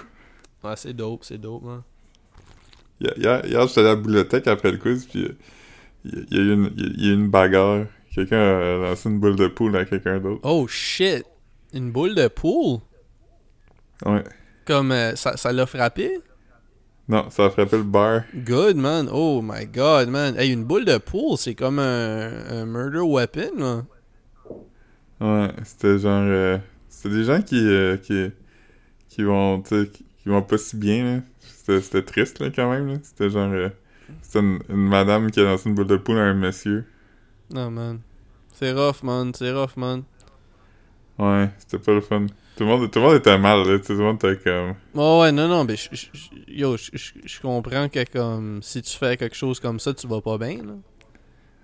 Ouais, 0.64 0.76
c'est 0.78 0.94
dope, 0.94 1.26
c'est 1.26 1.38
dope, 1.38 1.64
man. 1.64 1.82
Hier, 3.02 3.46
hier, 3.46 3.68
j'étais 3.68 3.82
allé 3.82 3.90
à 3.90 3.96
la 3.96 3.98
bibliothèque 3.98 4.48
après 4.48 4.72
le 4.72 4.78
quiz, 4.78 5.06
puis 5.06 5.26
euh, 5.26 5.36
il 6.06 6.28
y, 6.32 6.38
a 6.38 6.42
eu 6.42 6.54
une, 6.54 6.72
il 6.78 7.06
y 7.06 7.10
a- 7.10 7.14
une 7.14 7.30
bagarre. 7.30 7.86
Quelqu'un 8.14 8.38
a 8.38 8.78
lancé 8.90 9.10
une 9.10 9.20
boule 9.20 9.36
de 9.36 9.48
poule 9.48 9.76
à 9.76 9.86
quelqu'un 9.86 10.20
d'autre. 10.20 10.42
Oh, 10.44 10.68
shit! 10.68 11.26
Une 11.74 11.92
boule 11.92 12.14
de 12.14 12.28
poule? 12.28 12.80
Ouais. 14.06 14.24
Comme, 14.66 14.92
euh, 14.92 15.16
ça 15.16 15.36
ça 15.38 15.52
l'a 15.52 15.66
frappé? 15.66 16.20
Non, 17.08 17.30
ça 17.30 17.46
a 17.46 17.50
frappé 17.50 17.78
le 17.78 17.84
bar. 17.84 18.22
Good, 18.36 18.78
man. 18.78 19.10
Oh 19.12 19.42
my 19.42 19.66
god, 19.66 20.10
man. 20.10 20.36
Hey, 20.38 20.52
une 20.54 20.64
boule 20.64 20.86
de 20.86 20.98
poule, 20.98 21.38
c'est 21.38 21.56
comme 21.56 21.80
un, 21.80 22.32
un 22.50 22.66
murder 22.66 23.00
weapon, 23.00 23.58
là. 23.58 23.84
Ouais, 25.20 25.50
c'était 25.64 26.00
genre... 26.00 26.24
euh, 26.26 26.58
c'était 26.90 27.16
des 27.16 27.24
gens 27.24 27.42
qui, 27.42 27.58
euh, 27.58 27.98
qui, 27.98 28.30
qui 29.10 29.24
vont, 29.24 29.62
qui, 29.62 30.06
vont 30.26 30.42
pas 30.44 30.58
si 30.58 30.78
bien, 30.78 31.04
là. 31.04 31.22
C'était 31.40 31.82
c'était 31.82 32.04
triste, 32.04 32.40
là, 32.40 32.50
quand 32.56 32.70
même, 32.70 32.88
là. 32.88 32.96
C'était 33.04 33.30
genre... 33.30 33.52
c'était 34.22 34.40
une, 34.40 34.60
une 34.70 34.88
madame 34.88 35.32
qui 35.32 35.40
a 35.40 35.44
lancé 35.44 35.70
une 35.70 35.76
boule 35.76 35.88
de 35.88 35.98
poule 35.98 36.18
à 36.18 36.24
un 36.24 36.34
monsieur. 36.34 36.86
Non, 37.50 37.72
man. 37.72 38.02
C'est 38.52 38.74
rough, 38.74 39.02
man. 39.04 39.34
C'est 39.34 39.52
rough, 39.54 39.78
man. 39.78 40.04
Ouais, 41.18 41.50
c'était 41.60 41.80
pas 41.80 41.94
le 41.94 42.02
fun. 42.02 42.28
Tout 42.56 42.64
le 42.64 42.66
monde, 42.66 42.92
tout 42.92 43.00
le 43.00 43.06
monde 43.06 43.16
était 43.16 43.38
mal, 43.38 43.68
là. 43.68 43.80
Tout 43.80 43.94
le 43.94 44.00
monde 44.00 44.16
était 44.24 44.38
comme... 44.38 44.76
Oh, 44.96 45.22
ouais, 45.22 45.32
non, 45.32 45.48
non, 45.48 45.64
mais 45.66 45.76
je- 45.76 45.90
je- 45.92 46.08
je- 46.14 46.30
yo, 46.48 46.78
je 46.78 47.40
comprends 47.42 47.90
que, 47.90 48.04
comme, 48.12 48.62
si 48.62 48.82
tu 48.84 48.96
fais 48.96 49.18
quelque 49.18 49.36
chose 49.36 49.60
comme 49.60 49.80
ça, 49.80 49.94
tu 49.94 50.08
vas 50.08 50.22
pas 50.22 50.38
bien, 50.38 50.58
là. 50.64 50.74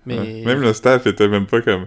Mais. 0.06 0.18
Ouais. 0.18 0.44
Même 0.46 0.62
le 0.62 0.72
staff 0.72 1.06
était 1.06 1.28
même 1.28 1.46
pas 1.46 1.62
comme. 1.62 1.86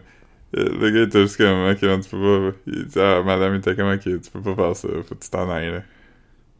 euh, 0.57 0.69
Le 0.79 0.91
gars 0.91 1.03
était 1.03 1.22
juste 1.24 1.38
comme, 1.38 1.72
ok, 1.72 1.81
man, 1.83 2.01
tu 2.01 2.10
peux 2.12 2.51
pas. 2.53 2.57
Il 2.67 2.86
dit, 2.88 3.00
ah, 3.00 3.24
madame 3.25 3.55
était 3.55 3.75
comme, 3.75 3.89
ok, 3.93 4.01
tu 4.03 4.31
peux 4.31 4.41
pas 4.41 4.55
faire 4.55 4.75
ça, 4.77 4.89
faut 5.03 5.15
que 5.15 5.24
tu 5.24 5.29
t'en 5.31 5.50
ailles, 5.51 5.72
là. 5.72 5.83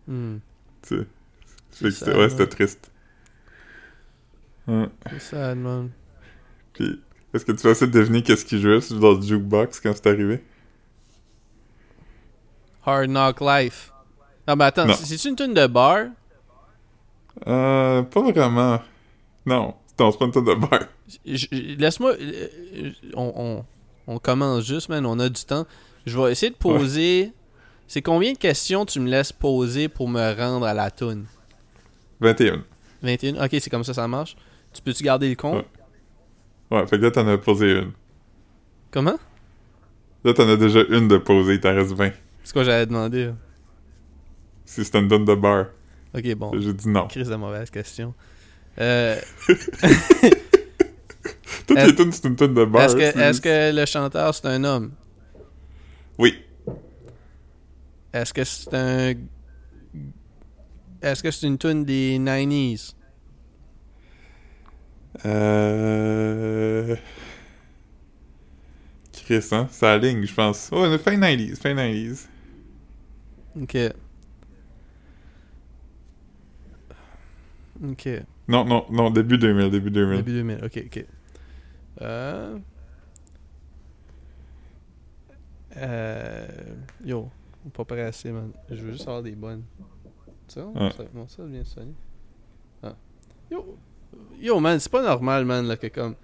Hmm, 0.08 0.38
Tu 0.84 0.96
sais. 0.98 1.08
C'est 1.72 2.16
ouais, 2.16 2.30
c'était 2.30 2.48
triste. 2.48 2.92
Ouais. 4.68 4.88
c'est 5.12 5.20
sad, 5.20 5.58
man. 5.58 5.90
Puis, 6.74 7.02
est-ce 7.34 7.44
que 7.46 7.52
tu 7.52 7.64
vas 7.64 7.72
essayer 7.72 7.92
de 7.92 8.00
deviner 8.00 8.22
qu'est-ce 8.24 8.46
qu'il 8.46 8.60
jouait 8.62 8.80
dans 9.00 9.14
le 9.14 9.22
jukebox 9.22 9.80
quand 9.80 9.92
c'est 9.94 10.08
arrivé? 10.08 10.44
Hard 12.86 13.08
Knock 13.10 13.42
Life. 13.42 13.92
Non, 14.48 14.56
mais 14.56 14.66
attends, 14.66 14.92
c'est-tu 14.94 15.30
une 15.30 15.36
tune 15.36 15.54
de 15.54 15.68
bar? 15.68 16.08
Euh, 17.48 18.02
pas 18.04 18.22
vraiment. 18.22 18.82
Non, 19.46 19.74
non, 20.00 20.12
c'est 20.12 20.18
pas 20.20 20.26
une 20.26 20.32
tonne 20.32 20.46
de 20.46 20.56
bar. 20.56 20.80
Laisse-moi. 21.26 22.12
euh, 22.20 22.48
euh, 22.76 22.92
On, 23.16 23.34
on, 24.08 24.14
on 24.16 24.20
commence 24.20 24.66
juste, 24.66 24.90
man. 24.90 25.06
On 25.06 25.20
a 25.20 25.30
du 25.30 25.44
temps. 25.46 25.66
Je 26.06 26.20
vais 26.20 26.32
essayer 26.32 26.50
de 26.52 26.56
poser. 26.58 27.32
C'est 27.88 28.02
combien 28.02 28.34
de 28.34 28.38
questions 28.38 28.86
tu 28.86 29.00
me 29.00 29.10
laisses 29.10 29.32
poser 29.32 29.88
pour 29.88 30.10
me 30.10 30.34
rendre 30.38 30.66
à 30.66 30.74
la 30.74 30.90
tune 30.92 31.26
21. 32.22 32.64
21 33.02 33.44
Ok, 33.44 33.50
c'est 33.60 33.70
comme 33.70 33.84
ça 33.84 33.94
ça 33.94 34.08
marche. 34.08 34.36
Tu 34.74 34.82
peux-tu 34.82 35.04
garder 35.04 35.30
le 35.30 35.36
compte? 35.36 35.66
Ouais. 36.72 36.80
Ouais, 36.80 36.88
fait 36.88 36.98
que 36.98 37.04
là, 37.04 37.12
t'en 37.12 37.28
as 37.28 37.38
posé 37.38 37.80
une. 37.80 37.92
Comment? 38.92 39.18
Là, 40.24 40.34
t'en 40.34 40.48
as 40.50 40.58
déjà 40.58 40.82
une 40.90 41.08
de 41.08 41.18
posée, 41.18 41.54
il 41.56 41.60
t'en 41.60 41.76
reste 41.76 41.92
20. 41.94 42.12
C'est 42.44 42.54
quoi 42.54 42.64
j'allais 42.64 42.86
demander 42.86 43.26
là? 43.28 43.34
si 44.66 44.84
c'est 44.84 44.98
une 44.98 45.08
tune 45.08 45.26
de 45.26 45.36
bar. 45.36 45.68
Ok, 46.16 46.36
bon. 46.36 46.52
J'ai 46.60 46.74
dit 46.74 46.90
non. 46.90 47.08
Crise 47.08 47.30
de 47.30 47.36
mauvaise 47.36 47.70
question. 47.70 48.14
Euh, 48.80 49.20
Toutes 51.68 51.80
les 51.80 51.96
tunes, 51.96 52.12
c'est 52.12 52.28
une 52.28 52.36
tune 52.36 52.54
de 52.54 52.66
bar. 52.66 52.84
est-ce, 52.84 53.40
que, 53.40 53.72
que 53.72 53.76
le 53.76 53.86
chanteur 53.86 54.34
c'est 54.34 54.48
un 54.48 54.64
homme? 54.64 54.92
Oui. 56.18 56.40
Est-ce 58.12 58.34
que 58.34 58.44
c'est 58.44 58.74
un. 58.74 59.14
Est-ce 61.02 61.22
que 61.22 61.32
c'est 61.32 61.48
une 61.48 61.58
tune 61.58 61.84
des 61.84 62.18
90s? 62.18 62.94
Euh... 65.26 66.96
Chris, 69.14 69.48
hein? 69.52 69.68
Ça 69.72 69.94
aligne, 69.94 70.26
je 70.26 70.34
pense. 70.34 70.70
Oh, 70.72 70.86
le 70.86 70.98
fin 70.98 71.18
90s, 71.18 71.56
fin 71.58 71.74
90s. 71.74 72.28
Ok. 73.62 73.78
Ok. 77.84 78.10
Non, 78.48 78.66
non, 78.66 78.86
non, 78.90 79.10
début 79.10 79.38
2000, 79.38 79.70
début 79.70 79.92
2000. 79.92 80.18
Début 80.18 80.32
2000, 80.34 80.60
ok, 80.66 80.84
ok. 80.86 81.06
Euh... 82.02 82.58
Euh... 85.78 86.48
Yo, 87.04 87.30
pas 87.74 87.86
pressé, 87.86 88.32
man. 88.32 88.52
Je 88.70 88.76
veux 88.76 88.92
juste 88.92 89.08
avoir 89.08 89.24
des 89.24 89.32
bonnes. 89.36 89.64
Ça, 90.48 90.66
Ouais. 90.66 90.92
ça, 90.92 91.04
bon, 91.14 91.28
ça 91.28 91.46
vient 91.46 91.64
sonner. 91.64 91.94
Ah. 92.84 92.96
Yo, 93.50 93.78
yo, 94.40 94.60
man, 94.60 94.80
c'est 94.80 94.92
pas 94.92 95.02
normal, 95.04 95.46
man, 95.46 95.68
là, 95.68 95.78
que 95.78 95.88
comme 95.88 96.16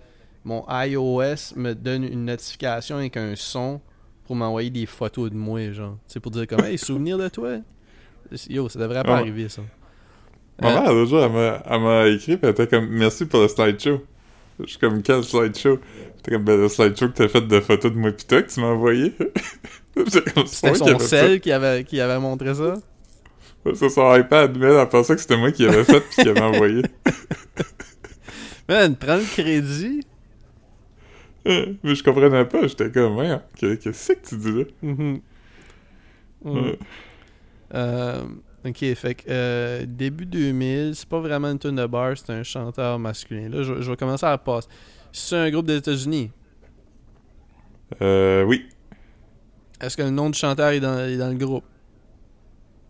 mon 0.43 0.65
iOS 0.69 1.55
me 1.55 1.73
donne 1.73 2.03
une 2.03 2.25
notification 2.25 2.97
avec 2.97 3.17
un 3.17 3.33
son 3.35 3.81
pour 4.25 4.35
m'envoyer 4.35 4.69
des 4.69 4.85
photos 4.85 5.29
de 5.29 5.35
moi, 5.35 5.71
genre. 5.71 5.97
C'est 6.07 6.19
pour 6.19 6.31
dire 6.31 6.47
comme, 6.47 6.63
hey, 6.65 6.77
souvenir 6.77 7.17
de 7.17 7.27
toi. 7.29 7.57
Yo, 8.49 8.69
ça 8.69 8.79
devrait 8.79 9.03
pas 9.03 9.13
Ouais. 9.15 9.19
arriver, 9.19 9.49
ça. 9.49 9.61
Ma 10.61 10.73
mère, 10.81 10.93
l'autre 10.93 11.09
jour, 11.09 11.23
elle 11.23 11.81
m'a- 11.81 12.07
écrit, 12.07 12.35
pis 12.37 12.43
elle 12.45 12.49
était 12.51 12.67
comme, 12.67 12.87
merci 12.89 13.25
pour 13.25 13.39
le 13.41 13.47
slideshow. 13.47 14.01
Je 14.59 14.65
suis 14.65 14.77
comme, 14.77 15.01
quel 15.01 15.23
slideshow? 15.23 15.79
J'étais 16.17 16.31
comme, 16.31 16.43
ben, 16.43 16.59
le 16.59 16.67
slideshow 16.67 17.07
que 17.07 17.13
t'as 17.13 17.27
fait 17.29 17.47
de 17.47 17.59
photos 17.61 17.91
de 17.93 17.97
moi 17.97 18.11
pis 18.11 18.25
toi 18.25 18.41
que 18.41 18.51
tu 18.51 18.59
m'as 18.59 18.67
envoyé. 18.67 19.13
J'étais 19.95 20.21
comme, 20.31 20.45
c'est 20.47 20.67
C'était 20.67 20.75
son 20.75 20.85
avait 20.87 20.99
sel 20.99 21.39
qui 21.39 21.51
avait, 21.51 21.83
qui 21.85 21.99
avait 22.01 22.19
montré 22.19 22.53
ça? 22.53 22.73
Ça. 23.65 23.75
Sur 23.75 23.91
son 23.91 24.15
iPad, 24.15 24.57
mais 24.57 24.67
elle 24.67 24.89
pensait 24.89 25.15
que 25.15 25.21
c'était 25.21 25.37
moi 25.37 25.51
qui 25.51 25.65
avait 25.65 25.83
fait 25.83 25.99
pis 26.01 26.21
qui 26.21 26.29
avait 26.29 26.41
envoyé. 26.41 26.83
Man, 28.69 28.95
prends 28.95 29.15
le 29.17 29.23
crédit. 29.23 30.01
Mais 31.45 31.95
je 31.95 32.03
comprenais 32.03 32.45
pas, 32.45 32.67
j'étais 32.67 32.91
comme, 32.91 33.17
ouais, 33.17 33.39
qu'est-ce 33.57 34.13
que 34.13 34.27
tu 34.27 34.37
dis 34.37 34.51
là? 34.51 34.63
Mhm. 34.81 35.21
Ouais. 36.43 36.79
Euh, 37.73 38.23
ok, 38.65 38.93
fait 38.95 39.15
que 39.15 39.23
euh, 39.29 39.85
début 39.87 40.25
2000, 40.25 40.95
c'est 40.95 41.07
pas 41.07 41.19
vraiment 41.19 41.49
une 41.49 41.59
tune 41.59 41.75
de 41.75 41.85
bar, 41.85 42.17
c'est 42.17 42.31
un 42.31 42.43
chanteur 42.43 42.99
masculin. 42.99 43.49
Là, 43.49 43.63
je, 43.63 43.81
je 43.81 43.89
vais 43.89 43.97
commencer 43.97 44.25
à 44.25 44.37
passer. 44.37 44.67
C'est 45.11 45.37
un 45.37 45.49
groupe 45.49 45.65
des 45.65 45.77
États-Unis? 45.77 46.31
Euh, 48.01 48.43
oui. 48.43 48.67
Est-ce 49.81 49.97
que 49.97 50.03
le 50.03 50.11
nom 50.11 50.29
du 50.29 50.37
chanteur 50.37 50.69
est 50.69 50.79
dans, 50.79 50.99
est 50.99 51.17
dans 51.17 51.29
le 51.29 51.37
groupe? 51.37 51.63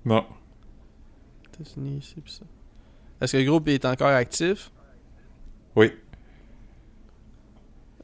Non. 0.06 0.26
États-Unis, 1.60 2.02
c'est 2.14 2.22
plus 2.22 2.32
ça. 2.32 2.46
Est-ce 3.22 3.34
que 3.34 3.38
le 3.38 3.46
groupe 3.46 3.68
est 3.68 3.86
encore 3.86 4.08
actif? 4.10 4.72
Oui. 5.76 5.92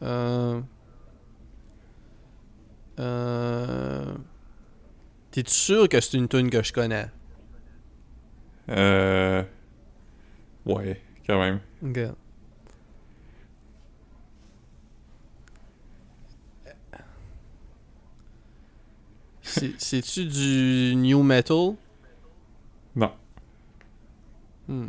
Euh. 0.02 0.62
Euh. 3.00 4.16
T'es-tu 5.32 5.52
sûr 5.54 5.90
que 5.90 6.00
c'est 6.00 6.18
une 6.18 6.28
tune 6.28 6.50
que 6.50 6.62
je 6.64 6.72
connais? 6.74 7.08
Euh... 8.70 9.44
Ouais, 10.66 11.02
quand 11.28 11.40
même. 11.40 11.60
Ok. 11.84 12.00
C'est- 19.42 19.80
C'est-tu 19.80 20.26
du 20.26 20.96
new 20.96 21.22
metal? 21.22 21.76
Non. 22.96 23.12
Hmm. 24.68 24.88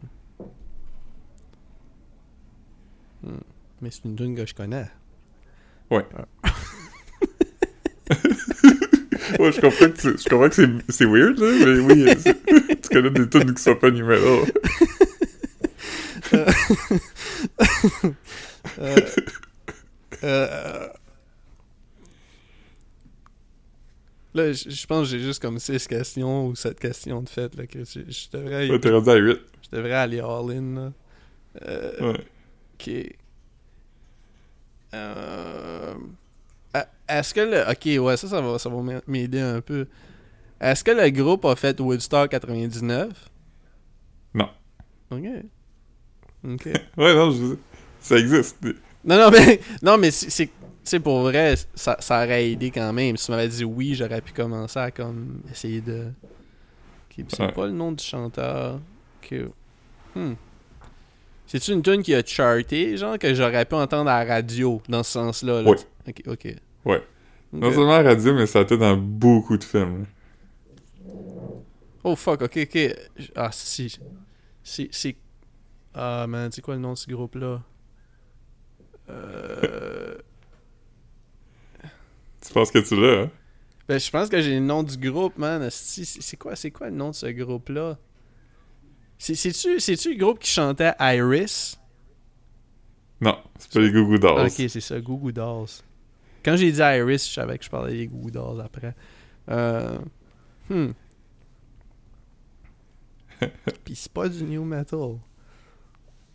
Hmm. 3.23 3.39
Mais 3.81 3.91
c'est 3.91 4.05
une 4.05 4.17
tune 4.17 4.37
que 4.37 4.47
je 4.47 4.55
connais. 4.55 4.87
Ouais, 5.91 6.05
je 9.53 9.61
comprends 9.61 9.91
que, 9.91 10.01
tu- 10.01 10.19
je 10.19 10.29
comprends 10.29 10.49
que 10.49 10.55
c'est, 10.89 11.05
weird, 11.05 11.39
là, 11.39 11.53
mais 11.65 11.79
oui, 11.81 12.07
c'est- 12.19 12.81
tu 12.83 12.89
connais 12.89 13.11
des 13.11 13.29
tunes 13.29 13.55
qui 13.55 13.63
sont 13.63 13.77
pas 13.77 13.91
numéro. 13.91 14.45
Euh, 18.79 18.97
euh, 20.25 20.89
Là, 24.35 24.53
je 24.53 24.69
je 24.69 24.87
pense 24.87 25.11
que 25.11 25.17
j'ai 25.17 25.23
juste 25.25 25.41
comme 25.41 25.59
6 25.59 25.87
questions 25.87 26.49
ou 26.49 26.55
7 26.55 26.79
questions 26.79 27.23
de 27.23 27.29
fait. 27.29 27.55
Là, 27.57 27.67
que 27.67 27.79
je, 27.85 28.01
je 28.07 28.29
devrais, 28.37 28.69
Ouais, 28.69 28.79
t'es 28.79 28.91
rendu 28.91 29.09
à 29.09 29.15
8. 29.17 29.39
Je 29.71 29.77
devrais 29.77 29.93
aller 29.95 30.21
all-in. 30.21 30.93
Euh, 31.67 32.13
Ouais. 32.13 32.25
Ok. 32.75 32.91
Euh, 34.95 35.95
Est-ce 37.09 37.33
que 37.35 37.41
le. 37.41 37.63
Ok, 37.71 38.05
ouais, 38.05 38.17
ça, 38.17 38.29
ça 38.29 38.41
va, 38.41 38.59
ça 38.59 38.69
va 38.69 38.83
m'a- 38.83 39.01
m'aider 39.07 39.41
un 39.41 39.61
peu. 39.61 39.87
Est-ce 40.61 40.83
que 40.83 40.91
le 40.91 41.09
groupe 41.11 41.45
a 41.45 41.55
fait 41.57 41.79
Woodstock 41.81 42.31
99 42.31 43.11
Non. 44.35 44.49
Ok. 45.11 45.23
Ok. 46.45 46.67
Ouais, 46.97 47.15
non, 47.15 47.31
je 47.31 47.57
ça 48.01 48.17
existe. 48.19 48.57
non, 49.05 49.17
non, 49.19 49.31
mais. 49.33 49.61
Non, 49.83 49.99
mais 49.99 50.11
c'est. 50.11 50.51
Tu 50.85 51.01
pour 51.01 51.23
vrai, 51.23 51.55
ça, 51.75 51.97
ça 51.99 52.23
aurait 52.25 52.51
aidé 52.53 52.71
quand 52.71 52.93
même. 52.93 53.17
Si 53.17 53.27
tu 53.27 53.33
m'avais 53.33 53.49
dit 53.49 53.65
oui, 53.65 53.95
j'aurais 53.95 54.21
pu 54.21 54.33
commencer 54.33 54.79
à 54.79 54.91
comme 54.91 55.41
essayer 55.51 55.81
de. 55.81 56.07
Ok, 57.11 57.15
puis 57.17 57.25
c'est 57.29 57.43
Ouais. 57.43 57.53
pas 57.53 57.67
le 57.67 57.73
nom 57.73 57.93
du 57.93 58.03
chanteur. 58.05 58.81
Hmm. 60.15 60.35
C'est-tu 61.47 61.73
une 61.73 61.83
tune 61.83 62.03
qui 62.03 62.15
a 62.15 62.25
charté, 62.25 62.97
genre, 62.97 63.19
que 63.19 63.33
j'aurais 63.35 63.65
pu 63.65 63.75
entendre 63.77 64.11
à 64.11 64.25
la 64.25 64.35
radio, 64.35 64.83
dans 64.89 65.03
ce 65.03 65.13
sens-là? 65.13 65.63
Là, 65.63 65.71
Ouais. 65.71 65.77
Ok, 66.09 66.23
ok. 66.27 66.55
Ouais. 66.85 67.03
Non 67.53 67.73
seulement 67.73 67.95
à 67.95 68.03
la 68.03 68.11
radio, 68.11 68.35
mais 68.35 68.47
ça 68.47 68.61
a 68.61 68.63
été 68.63 68.77
dans 68.77 68.97
beaucoup 68.97 69.57
de 69.57 69.65
films. 69.65 70.07
Oh 72.03 72.17
fuck, 72.17 72.43
ok, 72.43 72.59
ok. 72.63 72.97
Ah, 73.35 73.51
si. 73.53 73.99
C'est. 74.63 74.89
c'est- 74.93 75.17
Ah, 75.95 76.27
man, 76.29 76.51
c'est 76.53 76.61
quoi 76.63 76.75
le 76.75 76.81
nom 76.81 76.93
de 76.93 76.99
ce 76.99 77.09
groupe-là? 77.09 77.63
Euh. 79.09 80.17
Tu 82.45 82.53
penses 82.53 82.71
que 82.71 82.79
tu 82.79 82.95
l'as, 83.01 83.23
hein? 83.23 83.31
Ben, 83.89 83.99
je 83.99 84.11
pense 84.11 84.29
que 84.29 84.41
j'ai 84.41 84.55
le 84.55 84.61
nom 84.61 84.83
du 84.83 84.97
groupe, 84.99 85.39
man. 85.39 85.69
C'est 85.71 86.37
quoi, 86.37 86.57
c'est 86.57 86.71
quoi 86.71 86.91
le 86.91 86.97
nom 86.97 87.11
de 87.11 87.15
ce 87.15 87.27
groupe-là? 87.27 87.99
C'est- 89.19 89.35
C'est-tu 89.35 90.13
le 90.13 90.19
groupe 90.19 90.39
qui 90.39 90.51
chantait 90.51 90.93
Iris? 91.01 91.79
Non, 93.21 93.39
c'est 93.59 93.73
pas 93.73 93.81
les 93.81 93.91
Goo 93.91 94.05
Goo 94.07 94.19
Dolls. 94.19 94.47
Ok, 94.47 94.53
c'est 94.69 94.81
ça, 94.81 95.01
Goo 95.01 95.17
Goo 95.17 95.33
Dolls. 95.33 95.67
Quand 96.45 96.57
j'ai 96.57 96.71
dit 96.71 96.79
Iris, 96.81 97.27
je 97.29 97.33
savais 97.35 97.57
que 97.59 97.65
je 97.65 97.71
parlais 97.71 97.97
des 97.97 98.07
Goo 98.07 98.19
Goo 98.19 98.31
Dolls 98.31 98.61
après. 98.61 98.95
Euh... 99.49 99.99
Hmm. 100.69 100.91
Pis 103.85 103.95
c'est 103.97 104.13
pas 104.13 104.29
du 104.29 104.43
new 104.45 104.65
metal. 104.65 105.19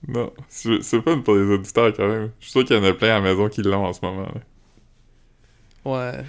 Non, 0.07 0.33
c'est 0.47 1.01
pas 1.01 1.15
pour 1.17 1.35
les 1.35 1.43
auditeurs 1.43 1.93
quand 1.95 2.07
même. 2.07 2.31
Je 2.39 2.45
suis 2.45 2.51
sûr 2.51 2.65
qu'il 2.65 2.75
y 2.75 2.79
en 2.79 2.83
a 2.83 2.93
plein 2.93 3.09
à 3.17 3.19
la 3.19 3.21
maison 3.21 3.49
qui 3.49 3.61
l'ont 3.61 3.85
en 3.85 3.93
ce 3.93 3.99
moment. 4.03 4.27
là. 4.33 4.41
Ouais. 5.85 6.25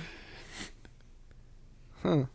Huh. 2.04 2.26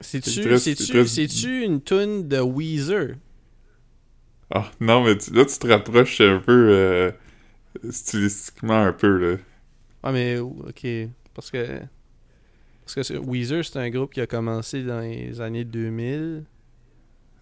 C'est- 0.00 0.24
C'est-tu 0.24 1.62
une 1.64 1.80
tune 1.82 2.26
de 2.28 2.40
Weezer? 2.40 3.16
Ah, 4.52 4.70
non, 4.80 5.04
mais 5.04 5.16
tu- 5.16 5.32
là, 5.32 5.44
tu 5.44 5.58
te 5.58 5.66
rapproches 5.66 6.20
un 6.20 6.38
peu 6.38 6.68
euh, 6.70 7.10
stylistiquement 7.90 8.82
un 8.84 8.92
peu, 8.92 9.32
là. 9.32 9.36
Ah, 10.02 10.12
mais 10.12 10.38
ok. 10.38 10.86
Parce 11.34 11.50
que. 11.50 11.80
Parce 12.84 13.08
que 13.08 13.18
Weezer, 13.18 13.64
c'est 13.64 13.78
un 13.78 13.90
groupe 13.90 14.12
qui 14.12 14.20
a 14.20 14.26
commencé 14.26 14.82
dans 14.82 15.00
les 15.00 15.40
années 15.40 15.64
2000. 15.64 16.42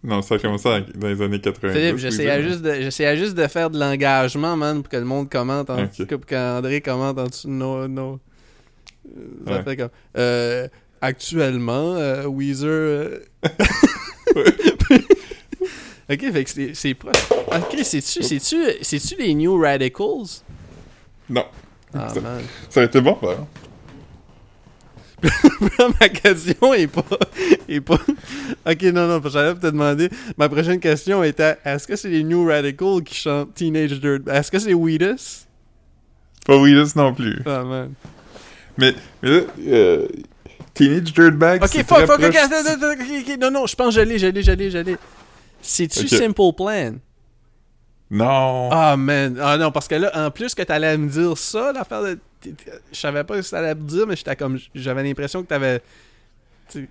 Non, 0.05 0.21
ça 0.23 0.35
a 0.35 0.39
commencé 0.39 0.69
dans 0.95 1.09
les 1.09 1.23
années 1.23 1.41
90. 1.41 1.75
Philippe, 1.77 1.97
j'essayais 1.97 2.43
juste, 2.43 2.63
de, 2.63 3.17
juste 3.17 3.35
de 3.35 3.47
faire 3.49 3.71
de 3.71 3.79
l'engagement, 3.81 4.57
man, 4.57 4.83
pour 4.83 4.91
que 4.91 4.97
le 4.97 5.05
monde 5.05 5.29
commente 5.31 5.71
en 5.71 5.83
Ok. 5.83 5.89
dessous, 5.91 6.07
pour 6.07 6.27
qu'André 6.27 6.81
commente 6.81 7.19
en 7.19 7.27
dessous 7.27 7.49
de 7.49 7.53
nos. 7.55 7.89
nos- 7.89 8.21
Euh, 9.17 9.21
Ça 9.47 9.53
Ouais. 9.57 9.63
fait 9.63 9.77
comme. 9.77 9.89
Euh, 10.19 10.69
actuellement, 11.01 11.95
euh, 11.97 12.25
Weezer. 12.27 12.67
euh, 12.71 13.19
ok, 16.11 16.33
fait 16.33 16.45
que 16.45 16.51
c'est, 16.51 16.71
c'est 16.75 16.95
proche. 16.95 17.29
Ok, 17.49 17.79
c'est-tu, 17.83 18.23
c'est-tu, 18.23 18.57
c'est-tu 18.83 19.17
les 19.17 19.35
New 19.35 19.61
Radicals? 19.61 20.43
Non, 21.31 21.45
Ah, 21.95 22.09
Ça- 22.13 22.21
man. 22.21 22.43
ça 22.71 22.81
a 22.81 22.85
été 22.85 23.01
bon, 23.01 23.15
par 23.15 23.37
ma 26.01 26.09
question 26.09 26.73
est 26.75 26.87
pas, 26.87 27.03
est 27.69 27.81
pas... 27.81 27.99
Ok, 28.65 28.83
non, 28.85 29.09
non, 29.09 29.21
j'allais 29.29 29.55
te 29.55 29.67
demander... 29.67 30.09
Ma 30.37 30.49
prochaine 30.49 30.79
question 30.79 31.25
était, 31.25 31.57
est-ce 31.65 31.89
que 31.89 31.97
c'est 31.97 32.09
les 32.09 32.23
New 32.23 32.47
Radicals 32.47 33.03
qui 33.05 33.17
chantent 33.17 33.53
Teenage 33.55 34.01
Dirt... 34.01 34.29
Est-ce 34.29 34.49
que 34.49 34.61
c'est 34.61 34.75
Weedus? 34.75 35.45
Pas 36.47 36.57
Weedus 36.57 36.93
non 36.95 37.13
plus. 37.15 37.41
Ah, 37.47 37.65
man. 37.65 37.95
Mais, 38.77 38.95
mais 39.23 39.29
là, 39.31 39.41
euh, 39.67 40.07
Teenage 40.79 41.13
Dirtbag, 41.13 41.63
Ok, 41.63 41.69
c'est 41.73 41.87
fuck, 41.87 41.99
très 41.99 42.07
fuck, 42.07 42.19
ok, 42.21 42.25
proche- 42.25 42.37
attends, 42.39 42.57
attends, 42.71 42.87
attends, 42.87 43.03
ok, 43.03 43.09
ok, 43.29 43.39
non, 43.41 43.51
non, 43.51 43.67
je 43.67 43.75
pense 43.77 43.95
que 43.95 44.01
je 44.01 44.07
l'ai, 44.07 44.19
je 44.19 44.27
l'ai, 44.29 44.43
je 44.43 44.53
l'ai, 44.53 44.71
je 44.71 44.79
l'ai. 44.79 44.97
C'est-tu 45.61 46.01
Ok. 46.01 46.09
Simple 46.09 46.53
Plan? 46.57 46.93
Non. 48.11 48.71
Ah, 48.73 48.97
man. 48.97 49.39
Ah, 49.43 49.59
non, 49.59 49.71
parce 49.71 49.87
que 49.89 49.95
là, 49.97 50.11
en 50.15 50.31
plus 50.31 50.55
que 50.55 50.63
t'allais 50.63 50.97
me 50.97 51.09
dire 51.09 51.37
ça, 51.37 51.73
l'affaire 51.73 52.03
de. 52.03 52.19
t- 52.41 52.53
t- 52.53 52.71
Je 52.93 52.99
savais 52.99 53.23
pas 53.25 53.43
ce 53.43 53.51
que 53.51 53.57
t'allais 53.57 53.75
me 53.75 53.83
dire, 53.83 54.07
mais 54.07 54.17
j'étais 54.17 54.35
comme. 54.37 54.59
J'avais 54.75 55.03
l'impression 55.03 55.43
que 55.43 55.49
t'avais. 55.49 55.83
Tu 56.71 56.89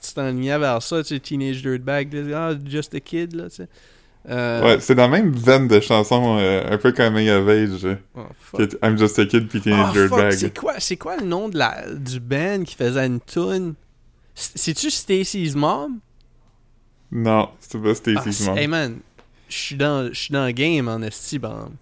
tu 0.00 0.14
t'enlignais 0.14 0.56
vers 0.58 0.80
ça, 0.82 1.02
tu 1.02 1.08
sais, 1.14 1.20
Teenage 1.20 1.60
Dirtbag. 1.62 2.12
là, 2.12 2.48
Ah, 2.50 2.54
Just 2.68 2.94
a 2.94 3.00
Kid, 3.00 3.34
là, 3.34 3.48
tu 3.50 3.56
sais. 3.56 3.68
Euh, 4.28 4.62
Ouais, 4.62 4.80
c'est 4.80 4.94
dans 4.94 5.02
la 5.04 5.08
même 5.08 5.32
veine 5.32 5.68
de 5.68 5.80
chansons, 5.80 6.36
euh, 6.38 6.62
un 6.70 6.76
peu 6.76 6.92
comme 6.92 7.14
of 7.16 7.48
Age, 7.48 7.96
oh, 8.14 8.20
fuck. 8.40 8.76
I'm 8.82 8.98
Just 8.98 9.18
a 9.18 9.24
Kid 9.26 9.48
Ah, 9.72 9.90
Dirtbag. 9.92 10.32
c'est 10.32 10.58
quoi, 10.58 10.74
c'est 10.78 10.96
quoi 10.98 11.16
le 11.16 11.24
nom 11.24 11.48
de 11.48 11.56
la, 11.56 11.84
du 11.94 12.20
band 12.20 12.62
qui 12.64 12.74
faisait 12.74 13.06
une 13.06 13.20
tune? 13.20 13.74
C'est-tu 14.34 14.90
Stacy's 14.90 15.54
Mom? 15.54 15.98
Non, 17.10 17.48
c'était 17.58 17.78
pas 17.78 17.90
Ah, 17.90 17.94
Stacy's 17.94 18.36
c'est- 18.38 18.46
Mom. 18.46 18.58
hey 18.58 18.66
man, 18.66 18.98
je 19.48 19.56
suis 19.56 19.76
dans, 19.76 20.10
dans 20.30 20.44
le 20.46 20.52
game 20.52 20.88
en 20.88 21.00
esti, 21.00 21.38
bon. 21.38 21.72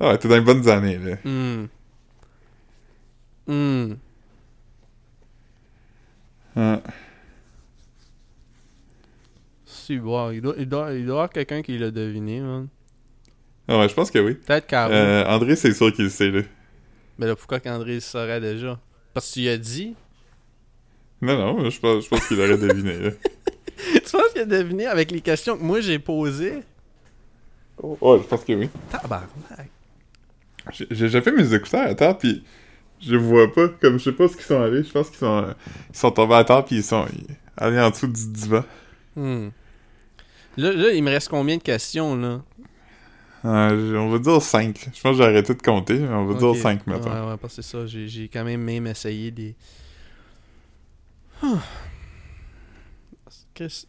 Ah 0.00 0.08
ouais, 0.08 0.18
t'es 0.18 0.26
dans 0.28 0.34
les 0.34 0.40
bonnes 0.40 0.68
années, 0.68 0.98
là. 0.98 1.16
Hmm. 1.24 1.66
Ouais. 6.56 6.78
Il 9.90 10.00
doit, 10.00 10.30
il 10.32 10.40
doit, 10.40 10.54
il 10.58 10.68
doit 10.68 10.92
y 10.92 11.02
avoir 11.02 11.30
quelqu'un 11.30 11.62
qui 11.62 11.76
l'a 11.78 11.90
deviné, 11.90 12.40
man. 12.40 12.68
Ah 13.68 13.78
ouais, 13.78 13.88
je 13.88 13.94
pense 13.94 14.10
que 14.10 14.18
oui. 14.18 14.34
Peut-être 14.34 14.66
Caro. 14.66 14.92
Euh, 14.92 15.24
André, 15.26 15.56
c'est 15.56 15.72
sûr 15.72 15.92
qu'il 15.92 16.04
le 16.04 16.10
sait, 16.10 16.30
là. 16.30 16.42
Mais 17.18 17.26
là, 17.26 17.36
pourquoi 17.36 17.60
qu'André 17.60 17.94
le 17.94 18.00
saurait 18.00 18.40
déjà? 18.40 18.78
Parce 19.12 19.28
que 19.28 19.34
tu 19.34 19.40
lui 19.40 19.48
as 19.48 19.58
dit? 19.58 19.94
Non, 21.20 21.36
non, 21.36 21.70
je 21.70 21.78
pense, 21.78 22.04
je 22.04 22.08
pense 22.08 22.26
qu'il 22.26 22.40
aurait 22.40 22.56
deviné, 22.56 22.98
là. 22.98 23.10
tu 23.94 24.10
penses 24.10 24.32
qu'il 24.32 24.42
a 24.42 24.46
deviné 24.46 24.86
avec 24.86 25.10
les 25.10 25.20
questions 25.20 25.56
que 25.56 25.62
moi 25.62 25.80
j'ai 25.80 25.98
posées? 25.98 26.62
Ouais, 27.82 28.18
je 28.18 28.26
pense 28.26 28.44
que 28.44 28.52
oui. 28.52 28.68
Tabarnak. 28.90 29.70
J'ai 30.90 31.20
fait 31.20 31.32
mes 31.32 31.54
écouteurs 31.54 31.86
à 31.88 31.94
terre, 31.94 32.18
puis 32.18 32.42
je 33.00 33.16
vois 33.16 33.52
pas, 33.52 33.68
comme 33.68 33.98
je 33.98 34.04
sais 34.04 34.12
pas 34.12 34.28
ce 34.28 34.36
qu'ils 34.36 34.46
sont 34.46 34.60
allés, 34.60 34.84
je 34.84 34.90
pense 34.90 35.08
qu'ils 35.08 35.18
sont, 35.18 35.44
euh, 35.44 35.52
ils 35.90 35.96
sont 35.96 36.10
tombés 36.10 36.34
à 36.34 36.44
terre, 36.44 36.64
puis 36.64 36.76
ils 36.76 36.82
sont 36.82 37.06
allés 37.56 37.80
en 37.80 37.90
dessous 37.90 38.06
du 38.06 38.28
divan. 38.28 38.64
Hmm. 39.16 39.48
Là, 40.56 40.72
là, 40.72 40.92
il 40.92 41.02
me 41.02 41.10
reste 41.10 41.28
combien 41.28 41.56
de 41.56 41.62
questions, 41.62 42.16
là? 42.16 42.42
Euh, 43.44 43.96
on 43.96 44.10
va 44.10 44.18
dire 44.18 44.42
5. 44.42 44.90
Je 44.92 45.00
pense 45.00 45.16
que 45.16 45.22
j'ai 45.22 45.28
arrêté 45.28 45.54
de 45.54 45.62
compter, 45.62 45.98
mais 45.98 46.08
on 46.08 46.26
va 46.26 46.34
dire 46.34 46.54
5 46.54 46.86
maintenant. 46.86 47.26
Ouais, 47.26 47.30
ouais, 47.30 47.36
parce 47.38 47.56
que 47.56 47.62
c'est 47.62 47.70
ça, 47.70 47.86
j'ai, 47.86 48.28
quand 48.28 48.44
même 48.44 48.62
même 48.62 48.86
essayé 48.86 49.30
des... 49.30 49.54
Ah. 51.42 51.58
Qu'est-ce... 53.54 53.86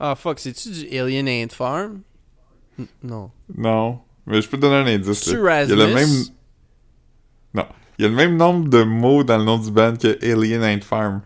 Ah, 0.00 0.14
fuck, 0.14 0.38
c'est-tu 0.38 0.70
du 0.70 0.98
Alien 0.98 1.28
Ant 1.28 1.52
Farm? 1.54 2.00
N- 2.78 2.86
non. 3.02 3.30
Non, 3.54 4.00
mais 4.26 4.40
je 4.40 4.48
peux 4.48 4.56
te 4.56 4.62
donner 4.62 4.90
un 4.90 4.94
indice. 4.94 5.26
Là. 5.26 5.64
Il 5.64 5.70
y 5.70 5.72
a 5.72 5.76
le 5.76 5.94
même... 5.94 6.24
Non. 7.54 7.66
Il 7.98 8.02
y 8.02 8.04
a 8.04 8.08
le 8.08 8.14
même 8.14 8.36
nombre 8.36 8.68
de 8.68 8.82
mots 8.82 9.24
dans 9.24 9.38
le 9.38 9.44
nom 9.44 9.58
du 9.58 9.70
band 9.70 9.96
que 9.96 10.18
Alien 10.22 10.62
Ant 10.64 10.82
Farm. 10.82 11.22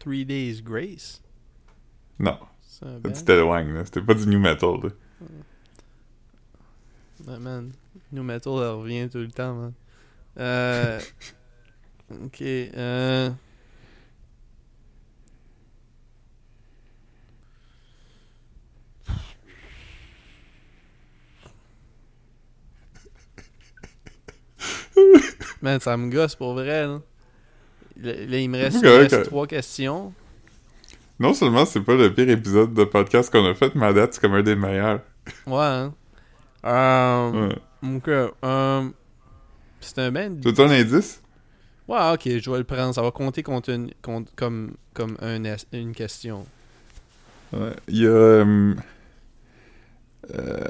Three 0.00 0.24
Days 0.24 0.62
Grace? 0.62 1.22
Non, 2.18 2.38
tu 2.78 2.84
band? 3.00 3.12
t'éloignes. 3.24 3.84
C'était 3.84 4.00
pas 4.02 4.14
du 4.14 4.26
new 4.26 4.40
metal, 4.40 4.80
là. 4.82 4.88
Ouais, 7.26 7.38
man. 7.38 7.72
New 8.12 8.22
Metal, 8.22 8.52
elle 8.54 8.70
revient 8.70 9.08
tout 9.10 9.18
le 9.18 9.30
temps, 9.30 9.54
man. 9.54 9.72
Euh... 10.38 11.00
ok, 12.24 12.40
euh... 12.40 13.30
Man, 25.62 25.78
ça 25.80 25.96
me 25.96 26.10
gosse 26.10 26.34
pour 26.34 26.54
vrai, 26.54 26.86
là. 26.86 27.00
Là, 28.02 28.38
il 28.38 28.48
me 28.50 28.58
reste, 28.58 28.82
euh. 28.84 29.24
trois 29.24 29.46
questions. 29.46 30.12
Non 31.18 31.34
seulement 31.34 31.66
c'est 31.66 31.80
pas 31.82 31.94
le 31.94 32.12
pire 32.14 32.30
épisode 32.30 32.72
de 32.72 32.84
podcast 32.84 33.30
qu'on 33.30 33.44
a 33.44 33.54
fait, 33.54 33.74
mais 33.74 33.86
à 33.86 33.92
date, 33.92 34.14
c'est 34.14 34.20
comme 34.20 34.34
un 34.34 34.42
des 34.42 34.56
meilleurs. 34.56 35.00
Ouais, 35.46 35.58
hein. 35.58 35.94
Euh, 36.64 37.48
Ouais. 37.48 37.96
Ok, 37.96 38.08
euh... 38.08 38.88
C'est 39.80 39.98
un 39.98 40.10
band... 40.12 40.36
Tu 40.42 40.50
veux 40.52 40.64
un 40.64 40.70
indice? 40.70 41.22
Ouais, 41.88 42.12
ok, 42.12 42.22
je 42.38 42.50
vais 42.50 42.58
le 42.58 42.64
prendre. 42.64 42.94
Ça 42.94 43.02
va 43.02 43.10
compter 43.10 43.42
contre 43.42 43.70
une, 43.70 43.90
contre- 44.02 44.30
comme, 44.36 44.72
comme 44.94 45.16
un 45.20 45.42
es- 45.44 45.56
une 45.72 45.94
question. 45.94 46.44
Ouais. 47.52 47.72
Il 47.88 47.98
y 48.02 48.06
a... 48.06 48.10
euh, 48.10 48.74
euh, 50.34 50.68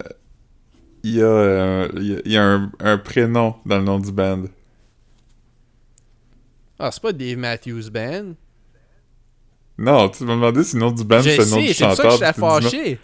il 1.02 1.14
y 1.16 1.22
a, 1.22 1.26
euh, 1.26 1.88
il 1.96 2.06
y 2.06 2.14
a, 2.14 2.18
il 2.24 2.32
y 2.32 2.36
a 2.36 2.44
un, 2.44 2.70
un 2.80 2.98
prénom 2.98 3.56
dans 3.66 3.78
le 3.78 3.84
nom 3.84 3.98
du 3.98 4.12
band. 4.12 4.44
Ah, 6.82 6.90
c'est 6.90 7.02
pas 7.02 7.12
Dave 7.12 7.36
Matthews 7.36 7.90
Band. 7.90 8.32
Non, 9.76 10.08
tu 10.08 10.24
m'as 10.24 10.34
demandé 10.34 10.64
si 10.64 10.76
le 10.76 10.80
nom 10.80 10.90
du 10.92 11.04
band 11.04 11.20
Je 11.20 11.30
c'est 11.30 11.36
le 11.38 11.44
nom 11.44 11.56
sais, 11.56 11.66
du 11.66 11.74
c'est 11.74 11.84
pour 11.86 11.94
ça 11.96 12.02
chanteur. 12.10 12.18
que 12.18 12.36
je 12.36 12.40
non. 12.40 12.60
fâché. 12.60 12.98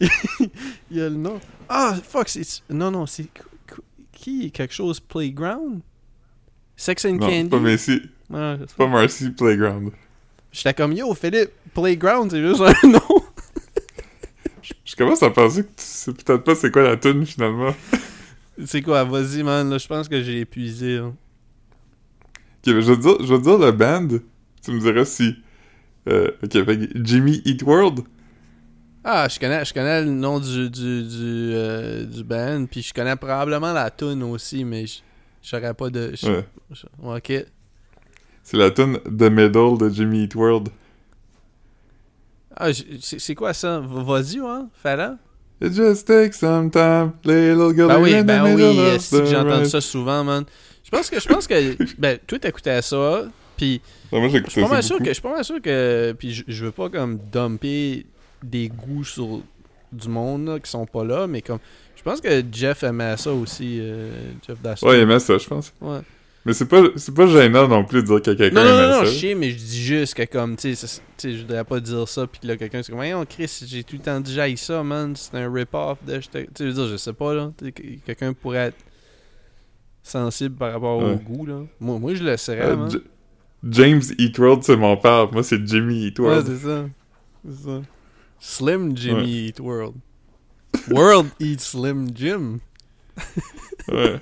Il 0.90 0.96
y 0.96 1.00
a 1.00 1.08
le 1.08 1.16
nom. 1.16 1.38
Ah, 1.68 1.96
fuck, 2.02 2.28
c'est... 2.28 2.42
Non, 2.70 2.90
non, 2.90 3.06
c'est... 3.06 3.26
Qui? 4.12 4.50
Quelque 4.50 4.74
chose 4.74 5.00
Playground? 5.00 5.80
Sex 6.76 7.04
and 7.04 7.14
Non, 7.14 7.28
c'est 7.28 7.36
Candy? 7.36 7.48
pas 7.50 7.58
Messi. 7.60 7.92
Ouais, 8.30 8.56
je 8.56 8.60
sais 8.62 8.64
C'est 8.68 8.76
pas 8.76 8.86
Marcy 8.88 9.30
Playground. 9.30 9.90
J'étais 10.52 10.74
comme, 10.74 10.92
yo, 10.92 11.14
Philippe, 11.14 11.50
Playground, 11.74 12.30
c'est 12.30 12.40
juste 12.42 12.60
un 12.60 12.88
nom. 12.88 13.19
Je 14.90 14.96
commence 14.96 15.22
à 15.22 15.30
penser 15.30 15.62
que 15.62 15.68
tu 15.68 15.84
sais 15.84 16.12
peut-être 16.12 16.42
pas 16.42 16.56
c'est 16.56 16.72
quoi 16.72 16.82
la 16.82 16.96
tune 16.96 17.24
finalement. 17.24 17.72
c'est 18.66 18.82
quoi, 18.82 19.04
vas-y, 19.04 19.44
man, 19.44 19.70
là, 19.70 19.78
je 19.78 19.86
pense 19.86 20.08
que 20.08 20.20
j'ai 20.20 20.40
épuisé, 20.40 20.96
là. 20.96 21.06
Ok, 21.06 21.14
mais 22.66 22.82
je 22.82 22.92
vais 22.92 22.96
te 22.96 23.02
dire, 23.02 23.16
je 23.20 23.32
vais 23.32 23.38
te 23.38 23.44
dire 23.44 23.58
le 23.58 23.70
band. 23.70 24.08
Tu 24.64 24.72
me 24.72 24.80
diras 24.80 25.04
si. 25.04 25.36
Euh, 26.08 26.32
ok, 26.42 26.58
Jimmy 26.96 27.40
Eat 27.44 27.62
World. 27.62 28.00
Ah, 29.04 29.28
je 29.28 29.38
connais, 29.38 29.64
je 29.64 29.72
connais 29.72 30.02
le 30.02 30.10
nom 30.10 30.40
du, 30.40 30.68
du, 30.68 31.04
du, 31.04 31.52
euh, 31.54 32.04
du 32.04 32.24
band, 32.24 32.66
puis 32.68 32.82
je 32.82 32.92
connais 32.92 33.14
probablement 33.14 33.72
la 33.72 33.92
tune 33.92 34.24
aussi, 34.24 34.64
mais 34.64 34.86
je 34.86 34.98
j'aurais 35.40 35.72
pas 35.72 35.88
de... 35.88 36.12
Ouais. 36.24 36.44
ok. 37.00 37.46
C'est 38.42 38.56
la 38.56 38.72
tune 38.72 38.98
The 39.04 39.30
Middle 39.30 39.78
de 39.78 39.88
Jimmy 39.88 40.24
Eat 40.24 40.34
World. 40.34 40.70
Ah, 42.60 42.68
c'est 43.00 43.34
quoi 43.34 43.54
ça? 43.54 43.80
Vas-y, 43.82 44.38
hein? 44.38 44.68
Fais-le. 44.82 45.16
It 45.62 45.74
just 45.74 46.06
takes 46.06 46.38
some 46.38 46.70
time, 46.70 47.12
little 47.24 47.74
girl. 47.74 47.88
Ben 47.88 48.00
oui, 48.00 48.22
ben 48.22 48.54
oui, 48.54 48.98
c'est 48.98 49.22
que 49.22 49.58
night. 49.58 49.66
ça 49.66 49.80
souvent, 49.80 50.24
man? 50.24 50.44
Je 50.84 50.90
pense 50.90 51.10
que, 51.10 51.20
je 51.20 51.28
pense 51.28 51.46
que, 51.46 51.76
ben, 51.98 52.18
toi 52.26 52.38
t'écoutais 52.38 52.80
ça, 52.82 53.24
puis 53.56 53.80
Ah, 54.12 54.16
moi 54.18 54.28
je 54.28 54.32
j'écoutais 54.34 54.50
suis 54.52 54.60
pas 54.62 54.66
ça 54.68 54.72
mal 54.74 54.82
sûr 54.82 54.98
que, 54.98 55.04
je 55.04 55.12
suis 55.12 55.22
pas 55.22 55.32
mal 55.34 55.44
sûr 55.44 55.60
que, 55.60 56.12
puis 56.18 56.32
je, 56.32 56.44
je 56.48 56.64
veux 56.64 56.70
pas 56.72 56.88
comme 56.88 57.18
dumper 57.30 58.06
des 58.42 58.68
goûts 58.68 59.04
sur 59.04 59.40
du 59.92 60.08
monde 60.08 60.46
là, 60.46 60.58
qui 60.60 60.70
sont 60.70 60.86
pas 60.86 61.04
là, 61.04 61.26
mais 61.26 61.42
comme, 61.42 61.58
je 61.96 62.02
pense 62.02 62.20
que 62.22 62.42
Jeff 62.50 62.82
aimait 62.82 63.16
ça 63.18 63.30
aussi, 63.32 63.78
euh, 63.80 64.10
Jeff 64.46 64.60
Daston. 64.62 64.88
Ouais, 64.88 64.98
il 64.98 65.02
aimait 65.02 65.18
ça, 65.18 65.36
je 65.36 65.46
pense. 65.46 65.72
Ouais. 65.80 66.00
Mais 66.46 66.54
c'est 66.54 66.66
pas, 66.66 66.82
c'est 66.96 67.14
pas 67.14 67.26
gênant 67.26 67.68
non 67.68 67.84
plus 67.84 68.02
de 68.02 68.06
dire 68.06 68.22
que 68.22 68.30
quelqu'un 68.32 68.54
Non, 68.54 68.64
non, 68.64 68.76
non, 68.76 68.98
non, 69.00 69.04
je 69.04 69.10
sais, 69.10 69.34
mais 69.34 69.50
je 69.50 69.56
dis 69.56 69.82
juste 69.82 70.14
que 70.14 70.22
comme, 70.24 70.56
tu 70.56 70.74
sais, 70.74 71.00
je 71.22 71.42
voudrais 71.42 71.64
pas 71.64 71.80
dire 71.80 72.08
ça, 72.08 72.26
puis 72.26 72.40
que 72.40 72.46
là, 72.46 72.56
quelqu'un, 72.56 72.82
c'est 72.82 72.90
comme, 72.92 72.98
voyons, 72.98 73.26
Chris, 73.26 73.62
j'ai 73.66 73.84
tout 73.84 73.96
le 73.96 74.02
temps 74.02 74.18
dit 74.20 74.32
j'aille 74.32 74.56
ça, 74.56 74.82
man, 74.82 75.14
c'est 75.16 75.34
un 75.36 75.52
rip-off 75.52 75.98
de. 76.06 76.16
Tu 76.16 76.22
sais, 76.32 76.48
je 76.58 76.64
veux 76.64 76.72
dire, 76.72 76.86
je 76.88 76.96
sais 76.96 77.12
pas, 77.12 77.34
là. 77.34 77.50
Quelqu'un 78.06 78.32
pourrait 78.32 78.68
être 78.68 78.78
sensible 80.02 80.56
par 80.56 80.72
rapport 80.72 80.98
au 80.98 81.08
Ouais. 81.08 81.16
goût, 81.22 81.44
là. 81.44 81.60
Moi, 81.78 81.98
moi 81.98 82.14
je 82.14 82.22
le 82.24 82.36
serais, 82.38 82.62
Euh, 82.70 82.76
man. 82.76 82.90
James 83.68 84.00
Eat 84.18 84.38
World, 84.38 84.62
c'est 84.62 84.76
mon 84.76 84.96
père. 84.96 85.30
Moi, 85.32 85.42
c'est 85.42 85.62
Jimmy 85.66 86.06
Eat 86.06 86.18
Ouais, 86.20 86.40
c'est 86.46 86.56
ça. 86.56 86.86
C'est 87.46 87.64
ça. 87.64 87.82
Slim 88.38 88.96
Jimmy 88.96 89.48
Eat 89.48 89.60
World. 89.60 89.96
World 90.90 91.26
Eat 91.38 91.60
Slim 91.60 92.06
Jim. 92.14 92.60
Ouais. 93.88 94.20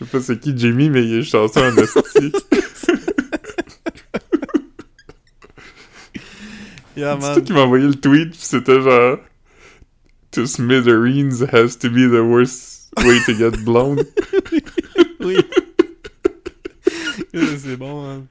Je 0.00 0.04
sais 0.06 0.10
pas 0.10 0.20
c'est 0.20 0.40
qui 0.40 0.56
Jimmy, 0.56 0.88
mais 0.90 1.04
il 1.04 1.18
est 1.18 1.22
chanceux 1.22 1.60
en 1.60 1.76
esti. 1.76 2.32
Yeah, 6.96 7.16
C'est 7.20 7.32
toi 7.34 7.40
qui 7.42 7.52
m'a 7.52 7.60
envoyé 7.60 7.86
le 7.86 7.94
tweet, 7.94 8.32
pis 8.32 8.38
c'était 8.38 8.80
genre... 8.80 9.18
To 10.32 10.46
smithereens 10.46 11.42
has 11.52 11.76
to 11.78 11.88
be 11.90 12.08
the 12.08 12.22
worst 12.22 12.92
way 13.04 13.18
to 13.26 13.32
get 13.34 13.64
blown. 13.64 13.98
Oui. 15.20 15.36
C'est 17.32 17.76
bon, 17.76 18.02
man. 18.06 18.26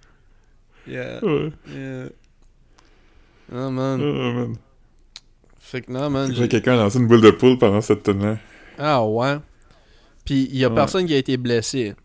Yeah. 0.88 1.20
ouais. 1.24 1.52
Yeah. 1.68 2.10
Ah, 3.54 3.70
man. 3.70 4.02
Oh, 4.02 4.34
man. 4.34 4.56
Fait 5.60 5.82
que 5.82 5.92
non, 5.92 6.10
man. 6.10 6.34
J'ai- 6.34 6.48
quelqu'un 6.48 6.74
a 6.74 6.78
lancé 6.78 6.98
une 7.00 7.08
boule 7.08 7.22
de 7.22 7.32
poule 7.32 7.58
pendant 7.58 7.82
cette 7.82 8.04
tonne-là. 8.04 8.38
Ah, 8.78 9.04
ouais. 9.06 9.38
Puis, 10.30 10.48
il 10.52 10.58
y 10.58 10.64
a 10.64 10.70
Ouais. 10.70 10.76
personne 10.76 11.08
qui 11.08 11.16
a 11.16 11.18
été 11.18 11.38
blessé. 11.38 11.96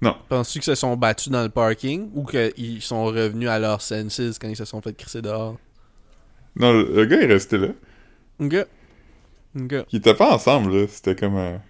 Non. 0.00 0.16
Penses-tu 0.30 0.60
qu'ils 0.60 0.64
se 0.64 0.74
sont 0.76 0.96
battus 0.96 1.28
dans 1.30 1.42
le 1.42 1.50
parking 1.50 2.10
ou 2.14 2.24
qu'ils 2.24 2.80
sont 2.80 3.04
revenus 3.04 3.50
à 3.50 3.58
leurs 3.58 3.82
senses 3.82 4.38
quand 4.40 4.48
ils 4.48 4.56
se 4.56 4.64
sont 4.64 4.80
fait 4.80 4.96
crisser 4.96 5.20
dehors? 5.20 5.58
Non, 6.58 6.72
le, 6.72 6.90
le 6.94 7.04
gars 7.04 7.20
est 7.20 7.26
resté 7.26 7.58
là. 7.58 7.68
Ok. 8.38 8.54
Ok. 9.60 9.74
Ils 9.92 9.98
étaient 9.98 10.14
pas 10.14 10.34
ensemble, 10.34 10.74
là. 10.74 10.86
C'était 10.88 11.14
comme 11.14 11.36
un... 11.36 11.60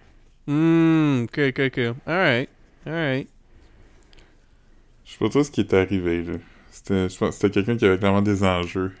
Hmm, 0.47 1.23
ok, 1.25 1.39
ok, 1.49 1.59
ok. 1.65 1.95
Alright. 2.05 2.49
Alright. 2.85 3.27
Je 5.03 5.11
sais 5.11 5.17
pas 5.19 5.27
trop 5.27 5.43
ce 5.43 5.51
qui 5.51 5.59
est 5.59 5.73
arrivé, 5.73 6.23
là. 6.23 6.33
C'était, 6.71 7.09
je 7.09 7.17
pense 7.17 7.29
que 7.31 7.35
c'était 7.35 7.51
quelqu'un 7.51 7.75
qui 7.75 7.83
avait 7.83 7.97
clairement 7.97 8.21
des 8.21 8.45
enjeux. 8.45 8.93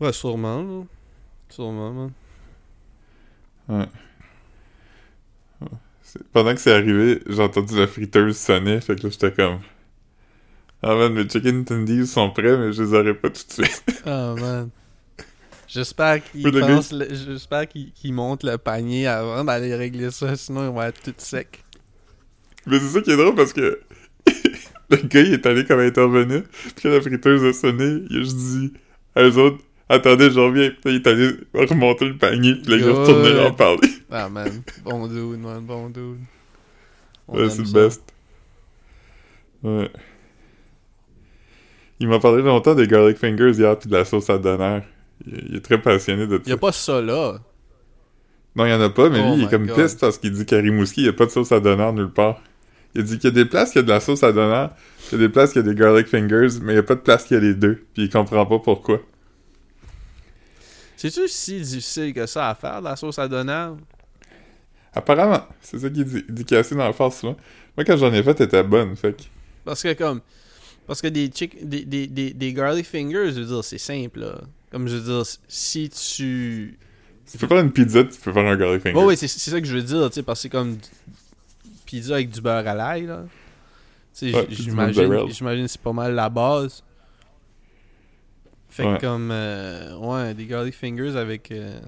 Ouais, 0.00 0.12
sûrement, 0.12 0.62
là. 0.62 0.82
Sûrement, 1.48 1.92
man. 1.92 2.10
Ouais. 3.70 3.86
Pendant 6.32 6.54
que 6.54 6.60
c'est 6.60 6.72
arrivé, 6.72 7.20
j'ai 7.26 7.42
entendu 7.42 7.78
la 7.78 7.86
friteuse 7.86 8.36
sonner, 8.36 8.80
fait 8.80 8.96
que 8.96 9.04
là, 9.04 9.10
j'étais 9.10 9.32
comme... 9.32 9.60
Ah 10.82 10.94
man, 10.94 11.12
mes 11.12 11.28
chicken 11.28 11.64
tendies 11.64 12.06
sont 12.06 12.30
prêts, 12.30 12.56
mais 12.56 12.72
je 12.72 12.82
les 12.82 12.94
aurai 12.94 13.14
pas 13.14 13.30
tout 13.30 13.42
de 13.46 13.52
suite. 13.52 13.84
Oh, 14.04 14.34
man. 14.40 14.70
J'espère 15.68 16.22
qu'il 16.22 16.44
Oui, 16.44 16.52
le 16.52 17.08
J'espère 17.14 17.66
panier 18.58 19.06
avant 19.06 19.44
d'aller 19.44 19.74
régler 19.74 20.10
ça, 20.10 20.36
sinon 20.36 20.68
il 20.68 20.74
va 20.74 20.88
être 20.88 21.00
tout 21.02 21.14
sec. 21.16 21.64
mais 22.66 22.78
c'est 22.78 22.88
ça 22.88 23.00
qui 23.00 23.12
est 23.12 23.16
drôle, 23.16 23.34
parce 23.34 23.52
que... 23.52 23.80
le 24.90 24.96
gars, 24.96 25.20
il 25.20 25.32
est 25.32 25.46
allé 25.46 25.64
comme 25.64 25.80
intervenir, 25.80 26.42
puis 26.52 26.72
quand 26.82 26.90
la 26.90 27.00
friteuse 27.00 27.44
a 27.44 27.52
sonné, 27.52 28.04
il 28.10 28.16
a 28.16 28.20
juste 28.20 28.36
dit 28.36 28.72
à 29.14 29.22
eux 29.22 29.38
autres... 29.38 29.62
Attendez, 29.88 30.30
je 30.30 30.40
reviens. 30.40 30.70
Puis 30.70 30.94
il 30.94 30.96
est 30.96 31.06
allé 31.06 31.30
remonter 31.54 32.06
le 32.06 32.16
panier, 32.16 32.54
puis 32.62 32.70
là, 32.72 32.76
il 32.78 32.82
est 32.84 32.90
retourné 32.90 33.32
leur 33.32 33.54
parler. 33.56 33.88
Ah, 34.10 34.28
man. 34.28 34.62
Bon 34.84 35.06
dude, 35.06 35.40
man. 35.40 35.60
Bon 35.64 35.88
dude. 35.88 36.18
Ouais, 37.28 37.48
c'est 37.50 37.62
le 37.62 37.72
best. 37.72 38.02
Ouais. 39.62 39.90
Il 42.00 42.08
m'a 42.08 42.18
parlé 42.18 42.42
longtemps 42.42 42.74
des 42.74 42.86
garlic 42.88 43.16
fingers 43.18 43.52
hier 43.52 43.78
puis 43.78 43.88
de 43.88 43.96
la 43.96 44.04
sauce 44.04 44.28
à 44.28 44.38
donner. 44.38 44.80
Il, 45.26 45.46
il 45.50 45.56
est 45.56 45.60
très 45.60 45.80
passionné 45.80 46.26
de 46.26 46.38
Y 46.38 46.48
ça. 46.48 46.54
a 46.54 46.56
pas 46.56 46.72
ça 46.72 47.00
là. 47.00 47.38
Non, 48.56 48.66
il 48.66 48.70
y 48.70 48.74
en 48.74 48.80
a 48.80 48.90
pas, 48.90 49.08
mais 49.08 49.20
Oh 49.24 49.34
lui, 49.34 49.42
il 49.42 49.44
est 49.46 49.50
comme 49.50 49.66
God. 49.66 49.76
piste 49.76 50.00
parce 50.00 50.18
qu'il 50.18 50.32
dit 50.32 50.44
qu'à 50.44 50.56
Rimouski, 50.58 51.02
il 51.02 51.04
n'y 51.04 51.08
a 51.10 51.12
pas 51.12 51.26
de 51.26 51.30
sauce 51.30 51.52
à 51.52 51.60
donner 51.60 51.90
nulle 51.92 52.10
part. 52.10 52.42
Il 52.94 53.04
dit 53.04 53.18
qu'il 53.18 53.30
y 53.30 53.32
a 53.32 53.44
des 53.44 53.48
places 53.48 53.70
qui 53.72 53.78
a 53.78 53.82
de 53.82 53.88
la 53.88 54.00
sauce 54.00 54.22
à 54.22 54.32
donner, 54.32 54.66
il 55.10 55.18
y 55.18 55.24
a 55.24 55.26
des 55.26 55.32
places 55.32 55.52
qui 55.52 55.58
a 55.58 55.62
des 55.62 55.74
garlic 55.74 56.06
fingers, 56.08 56.48
mais 56.60 56.72
il 56.72 56.76
n'y 56.76 56.80
a 56.80 56.82
pas 56.82 56.96
de 56.96 57.00
place 57.00 57.24
qui 57.24 57.34
a 57.34 57.38
les 57.40 57.54
deux. 57.54 57.84
Puis 57.94 58.02
il 58.04 58.10
comprend 58.10 58.44
pas 58.44 58.58
pourquoi. 58.58 59.00
C'est-tu 61.02 61.26
si 61.26 61.60
difficile 61.60 62.14
que 62.14 62.26
ça 62.26 62.50
à 62.50 62.54
faire, 62.54 62.78
de 62.78 62.84
la 62.84 62.94
sauce 62.94 63.18
à 63.18 63.26
donner? 63.26 63.70
Apparemment, 64.94 65.44
c'est 65.60 65.80
ça 65.80 65.90
qu'il 65.90 66.04
dit. 66.04 66.24
Dit 66.28 66.54
assez 66.54 66.76
dans 66.76 66.84
la 66.84 66.92
face 66.92 67.18
souvent. 67.18 67.36
Moi, 67.76 67.84
quand 67.84 67.96
j'en 67.96 68.12
ai 68.12 68.22
fait, 68.22 68.40
elle 68.40 68.46
était 68.46 68.62
bonne, 68.62 68.94
fait 68.94 69.16
que... 69.16 69.22
Parce 69.64 69.82
que 69.82 69.94
comme. 69.94 70.20
Parce 70.86 71.02
que 71.02 71.08
des, 71.08 71.28
chick, 71.28 71.68
des, 71.68 71.84
des, 71.84 72.06
des, 72.06 72.32
des 72.32 72.52
garlic 72.52 72.86
fingers, 72.86 73.32
je 73.32 73.40
veux 73.40 73.46
dire, 73.46 73.64
c'est 73.64 73.78
simple 73.78 74.20
là. 74.20 74.42
Comme 74.70 74.86
je 74.86 74.94
veux 74.94 75.12
dire, 75.12 75.24
si 75.48 75.88
tu. 75.88 76.78
Tu 77.28 77.36
peux 77.36 77.48
faire 77.48 77.58
une 77.58 77.72
pizza, 77.72 78.04
tu 78.04 78.20
peux 78.20 78.32
faire 78.32 78.46
un 78.46 78.56
garlic 78.56 78.82
finger. 78.84 78.96
Ouais, 78.96 79.04
ouais, 79.04 79.16
c'est 79.16 79.26
ça 79.26 79.60
que 79.60 79.66
je 79.66 79.74
veux 79.74 79.82
dire, 79.82 80.08
tu 80.08 80.14
sais, 80.14 80.22
parce 80.22 80.38
que 80.38 80.42
c'est 80.42 80.50
comme. 80.50 80.78
Pizza 81.84 82.14
avec 82.14 82.30
du 82.30 82.40
beurre 82.40 82.68
à 82.68 82.74
l'ail, 82.76 83.06
là. 83.06 83.24
Tu 84.16 84.30
sais, 84.30 84.36
Ouais, 84.36 84.46
j'imagine 84.50 85.64
que 85.64 85.66
c'est 85.66 85.80
pas 85.80 85.92
mal 85.92 86.14
la 86.14 86.28
base. 86.28 86.84
Fait 88.72 88.84
Ouais. 88.86 88.96
que 88.96 89.02
comme. 89.02 89.28
euh, 89.30 89.94
ouais, 89.98 90.32
des 90.32 90.46
garlic 90.46 90.74
fingers 90.74 91.14
avec. 91.16 91.50
euh, 91.52 91.78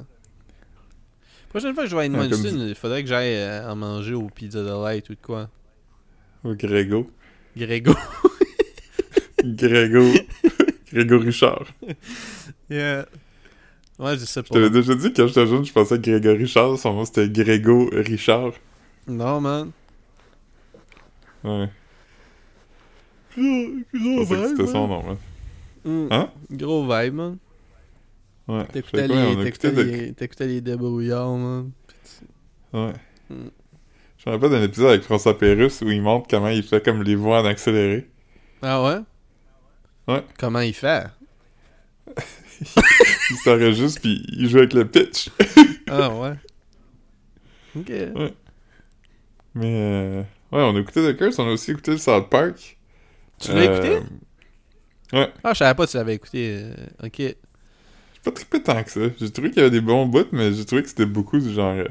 Prochaine 1.49 1.73
fois 1.75 1.85
que 1.85 1.89
je 1.91 1.97
vais 1.97 2.03
à 2.03 2.05
Edmundston, 2.07 2.67
il 2.69 2.75
faudrait 2.75 3.03
que 3.03 3.09
j'aille 3.09 3.37
euh, 3.37 3.71
en 3.71 3.75
manger 3.77 4.13
au 4.13 4.27
Pizza 4.29 4.63
de 4.63 4.69
Light 4.85 5.09
ou 5.09 5.15
de 5.15 5.21
quoi. 5.23 5.49
Au 6.45 6.55
Grégo. 6.55 7.11
Grégo. 7.57 7.95
Grégo. 9.45 10.03
Grégo 10.93 11.19
Richard. 11.21 11.65
yeah. 12.69 13.07
Ouais, 13.99 14.19
je 14.19 14.25
sais 14.25 14.43
Je 14.45 14.53
t'avais 14.53 14.69
pas. 14.69 14.75
déjà 14.75 14.95
dit 14.95 15.13
que 15.13 15.23
quand 15.23 15.29
j'étais 15.29 15.47
jeune, 15.47 15.65
je 15.65 15.73
pensais 15.73 15.97
que 15.97 16.03
Grégory 16.11 16.39
Richard, 16.39 16.77
son 16.79 16.93
nom 16.93 17.05
c'était 17.07 17.29
Grégo 17.31 17.89
Richard. 17.93 18.53
Non, 19.07 19.41
man. 19.41 19.71
Ouais. 21.45 21.69
C'était 23.35 24.67
son 24.67 24.89
nom, 24.89 25.03
man. 25.03 25.17
Mm. 25.85 26.09
Hein? 26.11 26.31
Gros 26.51 26.83
vibe, 26.83 27.15
man. 27.15 27.39
Ouais. 28.49 28.65
T'écoutais 28.67 29.03
ouais, 29.03 29.35
les, 29.35 29.37
de- 29.37 30.45
les, 30.45 30.61
débrouillards, 30.61 31.37
man. 31.37 31.71
Ouais. 32.73 32.93
Mm. 33.31 33.49
Je 34.19 34.31
me 34.31 34.35
rappelle 34.35 34.51
d'un 34.51 34.63
épisode 34.63 34.91
avec 34.91 35.03
François 35.03 35.39
Pérusse 35.39 35.83
où 35.83 35.91
il 35.91 36.01
montre 36.01 36.27
comment 36.29 36.49
il 36.49 36.63
fait 36.63 36.83
comme 36.83 37.03
les 37.03 37.15
voix 37.15 37.43
en 37.43 37.45
accéléré. 37.45 38.09
Ah 38.63 38.83
ouais? 38.83 39.01
Ouais. 40.09 40.25
Comment 40.39 40.61
il 40.61 40.75
fait? 40.75 41.07
Il 43.31 43.37
s'enregistre 43.39 44.01
puis 44.01 44.25
il 44.33 44.49
joue 44.49 44.59
avec 44.59 44.75
le 44.75 44.87
pitch. 44.87 45.31
Ah 45.87 46.09
ouais? 46.09 46.35
Ok. 47.77 47.93
Mais 49.55 49.75
euh... 49.77 50.23
Ouais, 50.51 50.63
on 50.63 50.75
a 50.75 50.81
écouté 50.81 51.03
The 51.03 51.17
Curse, 51.17 51.39
on 51.39 51.47
a 51.47 51.53
aussi 51.53 51.73
écouté 51.73 51.91
le 51.93 51.99
South 51.99 52.31
Park. 52.31 52.79
Tu 53.39 53.53
l'as 53.53 53.65
écouté? 53.65 53.99
Ouais. 55.15 55.33
Ah, 55.43 55.53
je 55.53 55.59
savais 55.59 55.75
pas 55.75 55.87
tu 55.87 55.97
l'avais 55.97 56.15
écouté. 56.15 56.59
euh, 56.63 56.75
Ok. 57.07 57.19
J'ai 57.19 57.37
pas 58.25 58.31
trippé 58.33 58.63
tant 58.63 58.83
que 58.83 58.91
ça. 58.91 59.01
J'ai 59.21 59.31
trouvé 59.31 59.51
qu'il 59.51 59.59
y 59.59 59.61
avait 59.61 59.71
des 59.71 59.81
bons 59.81 60.07
bouts, 60.07 60.27
mais 60.33 60.53
j'ai 60.53 60.65
trouvé 60.65 60.83
que 60.83 60.89
c'était 60.89 61.07
beaucoup 61.07 61.39
du 61.39 61.53
genre... 61.53 61.75
euh, 61.75 61.85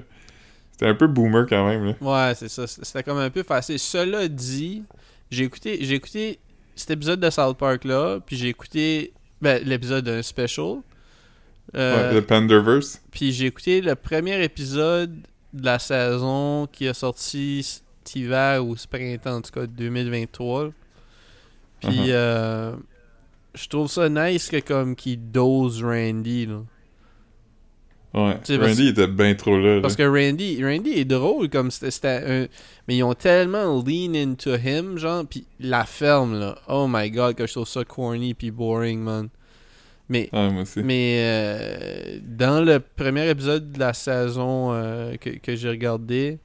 C'était 0.72 0.88
un 0.88 0.96
peu 0.96 1.08
boomer 1.08 1.46
quand 1.48 1.68
même, 1.68 1.86
là. 1.86 1.94
Ouais, 2.02 2.34
c'est 2.36 2.50
ça. 2.50 2.66
C'était 2.68 3.04
comme 3.04 3.18
un 3.20 3.30
peu 3.30 3.44
facile. 3.44 3.78
Cela 3.80 4.28
dit, 4.28 4.84
j'ai 5.30 5.44
écouté, 5.44 5.78
j'ai 5.82 5.96
écouté 5.96 6.40
cet 6.76 6.90
épisode 6.92 7.20
de 7.20 7.30
South 7.30 7.58
Park 7.58 7.84
là, 7.86 8.20
puis 8.26 8.36
j'ai 8.36 8.50
écouté 8.50 9.14
ben, 9.42 9.62
l'épisode 9.64 10.06
d'un 10.06 10.22
special. 10.24 10.78
Euh, 11.76 12.10
Ouais, 12.10 12.14
le 12.16 12.22
Panderverse. 12.24 13.00
Puis 13.12 13.32
j'ai 13.32 13.46
écouté 13.46 13.80
le 13.82 13.94
premier 13.96 14.44
épisode 14.44 15.16
de 15.54 15.66
la 15.66 15.78
saison 15.78 16.68
qui 16.72 16.88
a 16.88 16.94
sorti 16.96 17.62
cet 17.64 18.16
hiver 18.16 18.66
ou 18.66 18.76
ce 18.76 18.88
printemps, 18.88 19.36
en 19.36 19.42
tout 19.42 19.52
cas 19.52 19.68
2023. 19.68 20.72
Puis 21.82 22.06
euh, 22.10 22.74
je 23.54 23.68
trouve 23.68 23.88
ça 23.89 24.10
nice 24.10 24.50
que 24.50 24.60
comme 24.60 24.96
qu'il 24.96 25.32
dose 25.32 25.84
Randy 25.84 26.46
là. 26.48 26.62
Ouais. 28.16 28.36
Parce- 28.36 28.52
Randy 28.60 28.89
était 28.89 29.08
bien 29.08 29.34
trop 29.34 29.58
là, 29.58 29.76
là. 29.76 29.82
Parce 29.82 29.96
que 29.96 30.04
Randy, 30.04 30.63
Randy 30.63 30.92
est 30.92 31.06
drôle 31.06 31.50
comme 31.50 31.72
c'était 31.72 32.08
un 32.26 32.48
mais 32.88 32.98
ils 32.98 33.04
ont 33.04 33.16
tellement 33.16 33.82
lean 33.84 34.13
into 34.16 34.56
him 34.56 34.98
genre 34.98 35.26
puis 35.28 35.46
la 35.60 35.86
ferme 35.86 36.39
là. 36.39 36.58
Oh 36.68 36.86
my 36.88 37.10
god 37.10 37.36
que 37.36 37.48
je 37.48 37.54
trouve 37.54 37.68
ça 37.68 37.84
corny 37.84 38.34
puis 38.36 38.52
boring 38.52 39.00
man. 39.00 39.30
Mais 40.10 40.30
Ouais, 40.34 40.52
moi 40.52 40.62
aussi. 40.63 40.82
Mais 40.84 41.18
euh, 41.22 42.20
dans 42.22 42.63
le 42.63 42.80
premier 42.80 43.30
épisode 43.30 43.72
de 43.72 43.80
la 43.80 43.94
saison 43.94 44.74
euh, 44.74 45.16
que, 45.16 45.30
que 45.32 45.56
j'ai 45.56 45.70
regardé, 45.70 46.38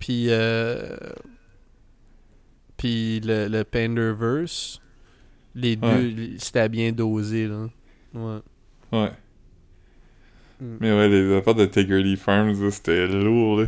puis 0.00 0.26
euh, 0.30 0.96
puis 2.76 3.20
le, 3.20 3.48
le 3.48 3.64
Panderverse, 3.64 4.80
les 5.60 5.76
deux, 5.76 5.86
Ouais. 5.88 6.30
c'était 6.38 6.68
bien 6.68 6.92
dosé 6.92 7.46
là. 7.48 7.66
Ouais. 8.14 8.38
Ouais. 8.92 9.10
Mm. 10.60 10.76
Mais 10.80 10.92
ouais, 10.92 11.08
les 11.08 11.34
affaires 11.36 11.54
de 11.54 11.66
Tiggerly 11.66 12.16
Farms, 12.16 12.60
là, 12.62 12.70
c'était 12.70 13.06
lourd, 13.06 13.60
là. 13.60 13.66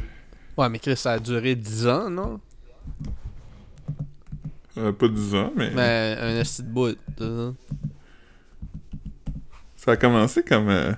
Ouais, 0.56 0.68
mais 0.68 0.78
Chris, 0.78 0.96
ça 0.96 1.12
a 1.12 1.18
duré 1.18 1.54
10 1.54 1.86
ans, 1.86 2.10
non? 2.10 2.40
Euh, 4.78 4.92
pas 4.92 5.08
10 5.08 5.34
ans, 5.34 5.52
mais... 5.56 5.70
Mais 5.74 6.16
un 6.20 6.40
esti 6.40 6.62
de 6.62 6.68
bout. 6.68 6.96
ça. 7.18 7.52
Ça 9.76 9.92
a 9.92 9.96
commencé 9.96 10.42
comme... 10.42 10.68
euh, 10.68 10.92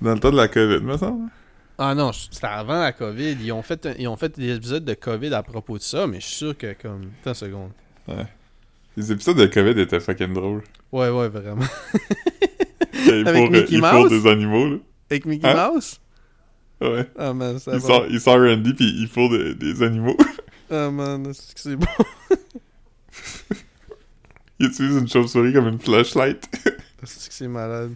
Dans 0.00 0.14
le 0.14 0.20
temps 0.20 0.30
de 0.30 0.36
la 0.36 0.48
COVID, 0.48 0.80
me 0.84 0.96
semble. 0.96 1.30
Ah 1.78 1.94
non, 1.94 2.12
c'était 2.12 2.46
avant 2.46 2.78
la 2.80 2.92
COVID. 2.92 3.36
Ils 3.40 3.52
ont, 3.52 3.62
fait 3.62 3.86
un- 3.86 3.94
ils 3.98 4.06
ont 4.06 4.16
fait 4.16 4.38
des 4.38 4.54
épisodes 4.54 4.84
de 4.84 4.94
COVID 4.94 5.32
à 5.34 5.42
propos 5.42 5.78
de 5.78 5.82
ça, 5.82 6.06
mais 6.06 6.20
je 6.20 6.26
suis 6.26 6.36
sûr 6.36 6.56
que 6.58 6.74
comme. 6.74 7.10
Attends 7.20 7.30
une 7.30 7.34
seconde. 7.34 7.70
Les 8.96 9.12
épisodes 9.12 9.36
de 9.36 9.46
COVID 9.46 9.80
étaient 9.80 10.00
fucking 10.00 10.32
drôles. 10.34 10.62
Ouais, 10.92 11.08
ouais, 11.10 11.28
vraiment. 11.28 11.64
Il 13.06 13.26
Avec 13.26 13.44
faut, 13.44 13.50
Mickey 13.50 14.08
des 14.08 14.26
animaux, 14.30 14.68
là. 14.68 14.76
Avec 15.10 15.24
Mickey 15.26 15.46
Hein? 15.48 15.70
Mouse? 15.72 16.00
Ouais. 16.80 17.08
Ah 17.18 17.32
man, 17.34 17.58
c'est 17.58 17.72
Il 17.74 17.80
sort, 17.80 18.06
il 18.08 18.20
sort 18.20 18.38
Randy, 18.38 18.72
puis 18.74 18.86
il 19.00 19.08
faut 19.08 19.28
des, 19.28 19.54
des 19.54 19.82
animaux. 19.82 20.16
Ah 20.72 20.88
man, 20.88 21.34
c'est 21.34 21.52
que 21.52 21.60
c'est 21.60 21.74
bon. 21.74 21.86
il 24.60 24.66
utilise 24.68 24.98
une 24.98 25.08
chauve-souris 25.08 25.52
comme 25.52 25.66
une 25.66 25.80
flashlight. 25.80 26.48
C'est 27.02 27.28
que 27.28 27.34
c'est 27.34 27.48
malade. 27.48 27.94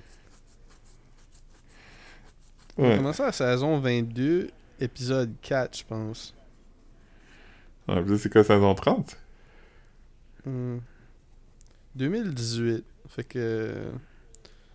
On 2.77 2.91
a 2.91 2.97
commencé 2.97 3.23
la 3.23 3.31
saison 3.31 3.79
22, 3.79 4.51
épisode 4.81 5.35
4, 5.43 5.79
je 5.79 5.85
pense. 5.85 6.35
Ouais, 7.87 8.03
c'est 8.19 8.33
quoi, 8.33 8.43
saison 8.43 8.75
30? 8.75 9.17
Hmm. 10.47 10.79
2018. 11.97 12.85
Fait 13.09 13.25
que. 13.25 13.73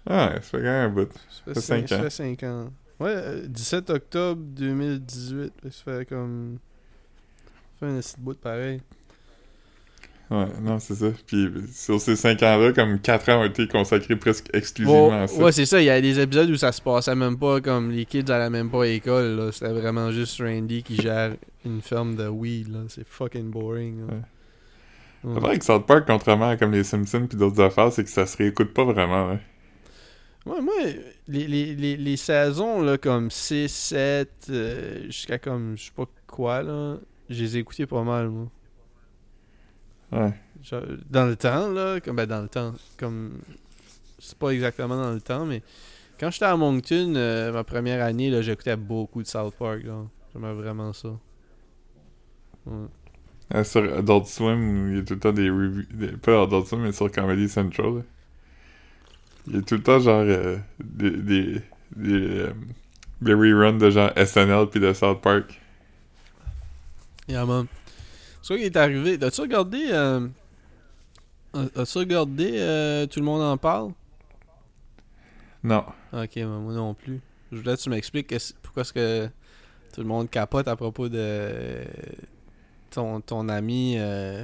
Ah, 0.08 0.32
ça 0.36 0.42
fait 0.42 0.58
quand 0.58 0.64
même 0.64 0.90
un 0.92 0.94
bout. 0.94 1.10
Ça 1.30 1.42
fait 1.46 1.54
fait 1.56 1.62
5 1.62 1.88
cinq 1.90 1.98
ans. 1.98 1.98
Ça 1.98 2.04
fait 2.10 2.10
5 2.38 2.44
ans. 2.44 2.74
Ouais, 3.00 3.12
euh, 3.16 3.48
17 3.48 3.90
octobre 3.92 4.42
2018. 4.44 5.54
Fait 5.62 5.70
que 5.70 5.74
Ça 5.76 5.84
fait 5.86 6.06
comme. 6.06 6.60
Ça 7.80 7.88
fait 7.88 7.94
un 7.94 8.00
petit 8.00 8.16
bout 8.18 8.34
de 8.34 8.40
pareil. 8.40 8.82
Ouais, 10.32 10.46
non, 10.62 10.78
c'est 10.78 10.94
ça. 10.94 11.08
Puis 11.26 11.50
sur 11.74 12.00
ces 12.00 12.16
5 12.16 12.44
ans-là, 12.44 12.72
comme 12.72 13.00
4 13.00 13.30
ans 13.30 13.42
ont 13.42 13.46
été 13.46 13.68
consacrés 13.68 14.16
presque 14.16 14.48
exclusivement 14.54 15.24
à 15.24 15.28
ça. 15.28 15.42
ouais, 15.42 15.52
c'est 15.52 15.66
ça. 15.66 15.82
Il 15.82 15.86
y 15.86 15.90
a 15.90 16.00
des 16.00 16.20
épisodes 16.20 16.50
où 16.52 16.56
ça 16.56 16.72
se 16.72 16.82
passait 16.84 17.16
même 17.16 17.38
pas 17.40 17.60
comme 17.62 17.90
les 17.90 18.06
kids 18.06 18.32
allaient 18.32 18.52
même 18.52 18.70
pas 18.70 18.84
à 18.84 18.86
l'école. 18.88 19.52
C'était 19.52 19.74
vraiment 19.74 20.12
juste 20.12 20.40
Randy 20.40 20.84
qui 20.84 20.98
gère 20.98 21.36
une 21.66 21.82
ferme 21.82 22.16
de 22.16 22.28
weed. 22.28 22.68
là. 22.72 22.82
C'est 22.90 23.08
fucking 23.08 23.50
boring. 23.50 24.02
là. 24.08 24.14
Ouais. 24.14 24.22
Ouais. 25.24 25.34
C'est 25.34 25.40
vrai 25.40 25.60
que 25.60 25.66
South 25.66 25.86
Park, 25.86 26.06
contrairement 26.08 26.50
à 26.50 26.58
comme 26.58 26.72
les 26.72 26.84
Simpsons 26.84 27.28
puis 27.28 27.38
d'autres 27.38 27.62
affaires, 27.62 27.92
c'est 27.92 28.04
que 28.04 28.10
ça 28.10 28.26
se 28.26 28.38
réécoute 28.38 28.74
pas 28.74 28.86
vraiment. 28.86 29.28
Là. 29.28 29.40
Ouais, 30.46 30.62
moi, 30.62 30.74
les, 31.28 31.48
les, 31.48 31.76
les, 31.76 31.98
les 31.98 32.18
saisons 32.18 32.82
là, 32.82 32.98
comme 32.98 33.30
6, 33.30 33.68
7, 33.68 34.48
euh, 34.50 35.04
jusqu'à 35.06 35.38
comme 35.38 35.78
je 35.78 35.86
sais 35.86 35.92
pas 35.96 36.06
quoi, 36.26 36.64
là, 36.64 36.98
je 37.30 37.44
les 37.44 37.58
ai 37.58 37.60
écoutées 37.60 37.86
pas 37.86 38.04
mal, 38.04 38.30
moi. 38.30 38.48
Ouais. 40.12 40.34
Genre, 40.64 40.84
dans 41.10 41.26
le 41.26 41.36
temps, 41.36 41.70
là, 41.70 42.00
comme 42.00 42.16
ben 42.16 42.26
dans 42.26 42.42
le 42.42 42.50
temps, 42.50 42.74
comme 42.98 43.40
c'est 44.18 44.38
pas 44.38 44.50
exactement 44.50 44.96
dans 44.96 45.14
le 45.14 45.22
temps, 45.22 45.46
mais 45.46 45.62
quand 46.20 46.32
j'étais 46.32 46.46
à 46.46 46.58
Moncton, 46.58 47.14
euh, 47.16 47.52
ma 47.52 47.64
première 47.64 48.04
année, 48.04 48.30
là, 48.30 48.42
j'écoutais 48.42 48.76
beaucoup 48.76 49.22
de 49.22 49.28
South 49.28 49.54
Park, 49.56 49.84
là. 49.84 50.06
J'aimais 50.34 50.54
vraiment 50.54 50.94
ça. 50.94 51.10
Ouais. 52.66 52.88
Euh, 53.56 53.64
sur 53.64 53.82
Adult 53.98 54.28
Swim, 54.28 54.92
il 54.92 54.98
y 54.98 55.00
a 55.00 55.04
tout 55.04 55.16
le 55.16 55.20
temps 55.20 55.32
des 55.32 55.50
reviews. 55.50 55.84
des- 55.92 56.12
pas 56.18 56.44
Adult 56.44 56.68
Swim, 56.68 56.82
mais 56.82 56.92
sur 56.92 57.12
Comedy 57.12 57.50
Central. 57.50 57.96
là. 57.96 58.02
Il 59.48 59.56
y 59.56 59.60
a 59.60 59.62
tout 59.64 59.76
le 59.76 59.82
temps 59.84 60.00
genre 60.00 60.22
euh, 60.24 60.58
des, 60.80 61.10
des, 61.12 61.62
des, 61.96 62.12
euh, 62.40 62.54
des 63.22 63.34
reruns 63.34 63.74
de 63.78 63.90
genre 63.90 64.12
SNL 64.16 64.68
puis 64.70 64.80
de 64.80 64.94
South 64.94 65.22
Park. 65.22 65.60
Yeah, 67.28 67.46
man. 67.46 67.66
C'est 68.42 68.48
quoi 68.54 68.58
qui 68.58 68.64
est 68.66 68.78
arrivé? 68.78 69.18
As-tu 69.24 69.42
regardé. 69.42 69.86
As-tu 71.76 71.98
regardé 71.98 73.08
Tout 73.12 73.20
le 73.20 73.26
monde 73.26 73.42
en 73.42 73.58
parle? 73.58 73.92
Non. 75.64 75.84
Ok, 76.14 76.38
moi 76.38 76.74
non 76.74 76.94
plus. 76.94 77.20
Je 77.52 77.58
voulais 77.58 77.76
que 77.76 77.82
tu 77.82 77.90
m'expliques 77.90 78.34
pourquoi 78.62 78.82
est-ce 78.82 78.94
que 78.94 79.28
tout 79.94 80.02
le 80.02 80.08
monde 80.08 80.30
capote 80.30 80.68
à 80.68 80.76
propos 80.76 81.10
de 81.10 81.84
ton, 82.89 83.21
ton 83.21 83.49
ami 83.49 83.95
euh, 83.97 84.43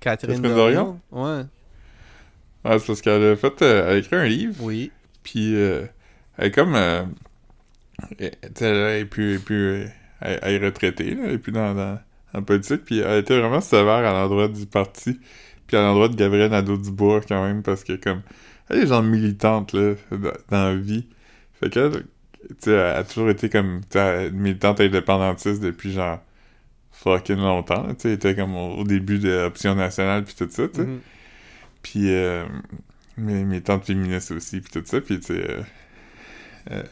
Catherine 0.00 0.36
Catherine 0.36 0.54
Dorion? 0.56 1.00
Ouais. 1.10 1.42
Ah, 2.64 2.78
c'est 2.78 2.86
parce 2.86 3.00
qu'elle 3.00 3.22
a 3.22 3.36
fait. 3.36 3.62
euh, 3.62 3.84
elle 3.86 3.94
a 3.94 3.98
écrit 3.98 4.16
un 4.16 4.26
livre. 4.26 4.54
Oui. 4.60 4.92
Puis 5.22 5.54
euh, 5.56 5.86
elle 6.36 6.46
est 6.46 6.50
comme. 6.50 6.74
Euh, 6.74 7.04
elle, 8.18 8.30
tu 8.30 8.38
sais, 8.54 8.66
elle 8.66 9.00
est 9.00 9.04
plus. 9.04 9.40
Elle 9.46 9.92
elle, 10.20 10.38
elle 10.42 10.62
est 10.62 10.66
retraitée, 10.66 11.14
là, 11.14 11.22
elle 11.26 11.32
est 11.34 11.38
plus 11.38 11.52
dans, 11.52 11.74
dans, 11.74 11.98
en 12.34 12.42
politique. 12.42 12.84
Puis 12.84 12.98
elle 13.00 13.18
était 13.20 13.38
vraiment 13.38 13.60
sévère 13.60 14.04
à 14.04 14.12
l'endroit 14.12 14.48
du 14.48 14.66
parti. 14.66 15.20
Puis 15.66 15.76
à 15.76 15.82
l'endroit 15.82 16.08
de 16.08 16.16
Gabriel 16.16 16.50
Nadeau-Dubois, 16.50 17.20
quand 17.28 17.44
même, 17.44 17.62
parce 17.62 17.84
que 17.84 17.94
comme. 17.94 18.22
Elle 18.70 18.80
est 18.80 18.86
genre 18.86 19.02
militante, 19.02 19.72
là, 19.72 19.94
dans, 20.10 20.18
dans 20.50 20.64
la 20.68 20.76
vie. 20.76 21.06
Fait 21.54 21.70
qu'elle, 21.70 21.92
tu 21.92 22.54
sais, 22.60 22.72
elle 22.72 22.96
a 22.96 23.04
toujours 23.04 23.30
été 23.30 23.48
comme. 23.48 23.80
Militante 24.32 24.80
indépendantiste 24.80 25.62
depuis 25.62 25.92
genre. 25.92 26.20
Fucking 26.98 27.36
longtemps, 27.36 27.86
tu 27.94 27.94
sais. 27.98 28.08
Elle 28.08 28.14
était 28.14 28.34
comme 28.34 28.56
au, 28.56 28.78
au 28.78 28.84
début 28.84 29.18
de 29.18 29.30
l'option 29.30 29.74
nationale, 29.74 30.24
puis 30.24 30.34
tout 30.34 30.48
ça, 30.50 30.68
tu 30.68 30.74
sais. 30.74 30.86
Mhm. 30.86 31.00
Puis 31.82 32.12
euh, 32.12 32.44
mes, 33.16 33.44
mes 33.44 33.60
tantes 33.60 33.84
féministes 33.86 34.32
aussi, 34.32 34.60
puis 34.60 34.70
tout 34.72 34.82
ça, 34.84 35.00
puis 35.00 35.20
tu 35.20 35.26
sais, 35.26 35.64
euh, 36.70 36.82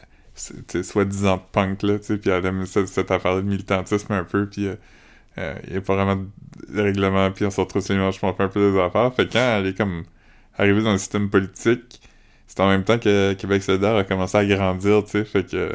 euh, 0.75 0.83
soi-disant 0.83 1.39
punk, 1.51 1.83
là, 1.83 1.99
tu 1.99 2.05
sais, 2.05 2.17
puis 2.17 2.29
elle 2.29 2.45
aime 2.45 2.65
cette, 2.65 2.87
cette 2.87 3.11
affaire 3.11 3.35
de 3.35 3.41
militantisme 3.41 4.13
un 4.13 4.23
peu, 4.23 4.47
puis 4.47 4.63
il 4.63 4.77
euh, 5.39 5.55
n'y 5.69 5.77
a 5.77 5.81
pas 5.81 5.95
vraiment 5.95 6.23
de 6.69 6.81
règlement, 6.81 7.31
puis 7.31 7.45
on 7.45 7.51
se 7.51 7.59
retrouve 7.59 7.81
sur 7.81 7.93
les 7.93 7.99
manches, 7.99 8.19
je 8.21 8.25
m'en 8.25 8.33
fais 8.33 8.43
un 8.43 8.49
peu 8.49 8.71
des 8.71 8.79
affaires. 8.79 9.13
Fait 9.13 9.27
que 9.27 9.33
quand 9.33 9.57
elle 9.59 9.67
est 9.67 9.77
comme 9.77 10.03
arrivée 10.57 10.81
dans 10.83 10.93
le 10.93 10.97
système 10.97 11.29
politique, 11.29 12.01
c'est 12.47 12.59
en 12.61 12.69
même 12.69 12.83
temps 12.83 12.97
que 12.97 13.33
Québec 13.33 13.61
solidaire 13.63 13.95
a 13.95 14.03
commencé 14.03 14.37
à 14.37 14.45
grandir, 14.45 15.03
tu 15.03 15.11
sais, 15.11 15.25
fait 15.25 15.43
que 15.43 15.73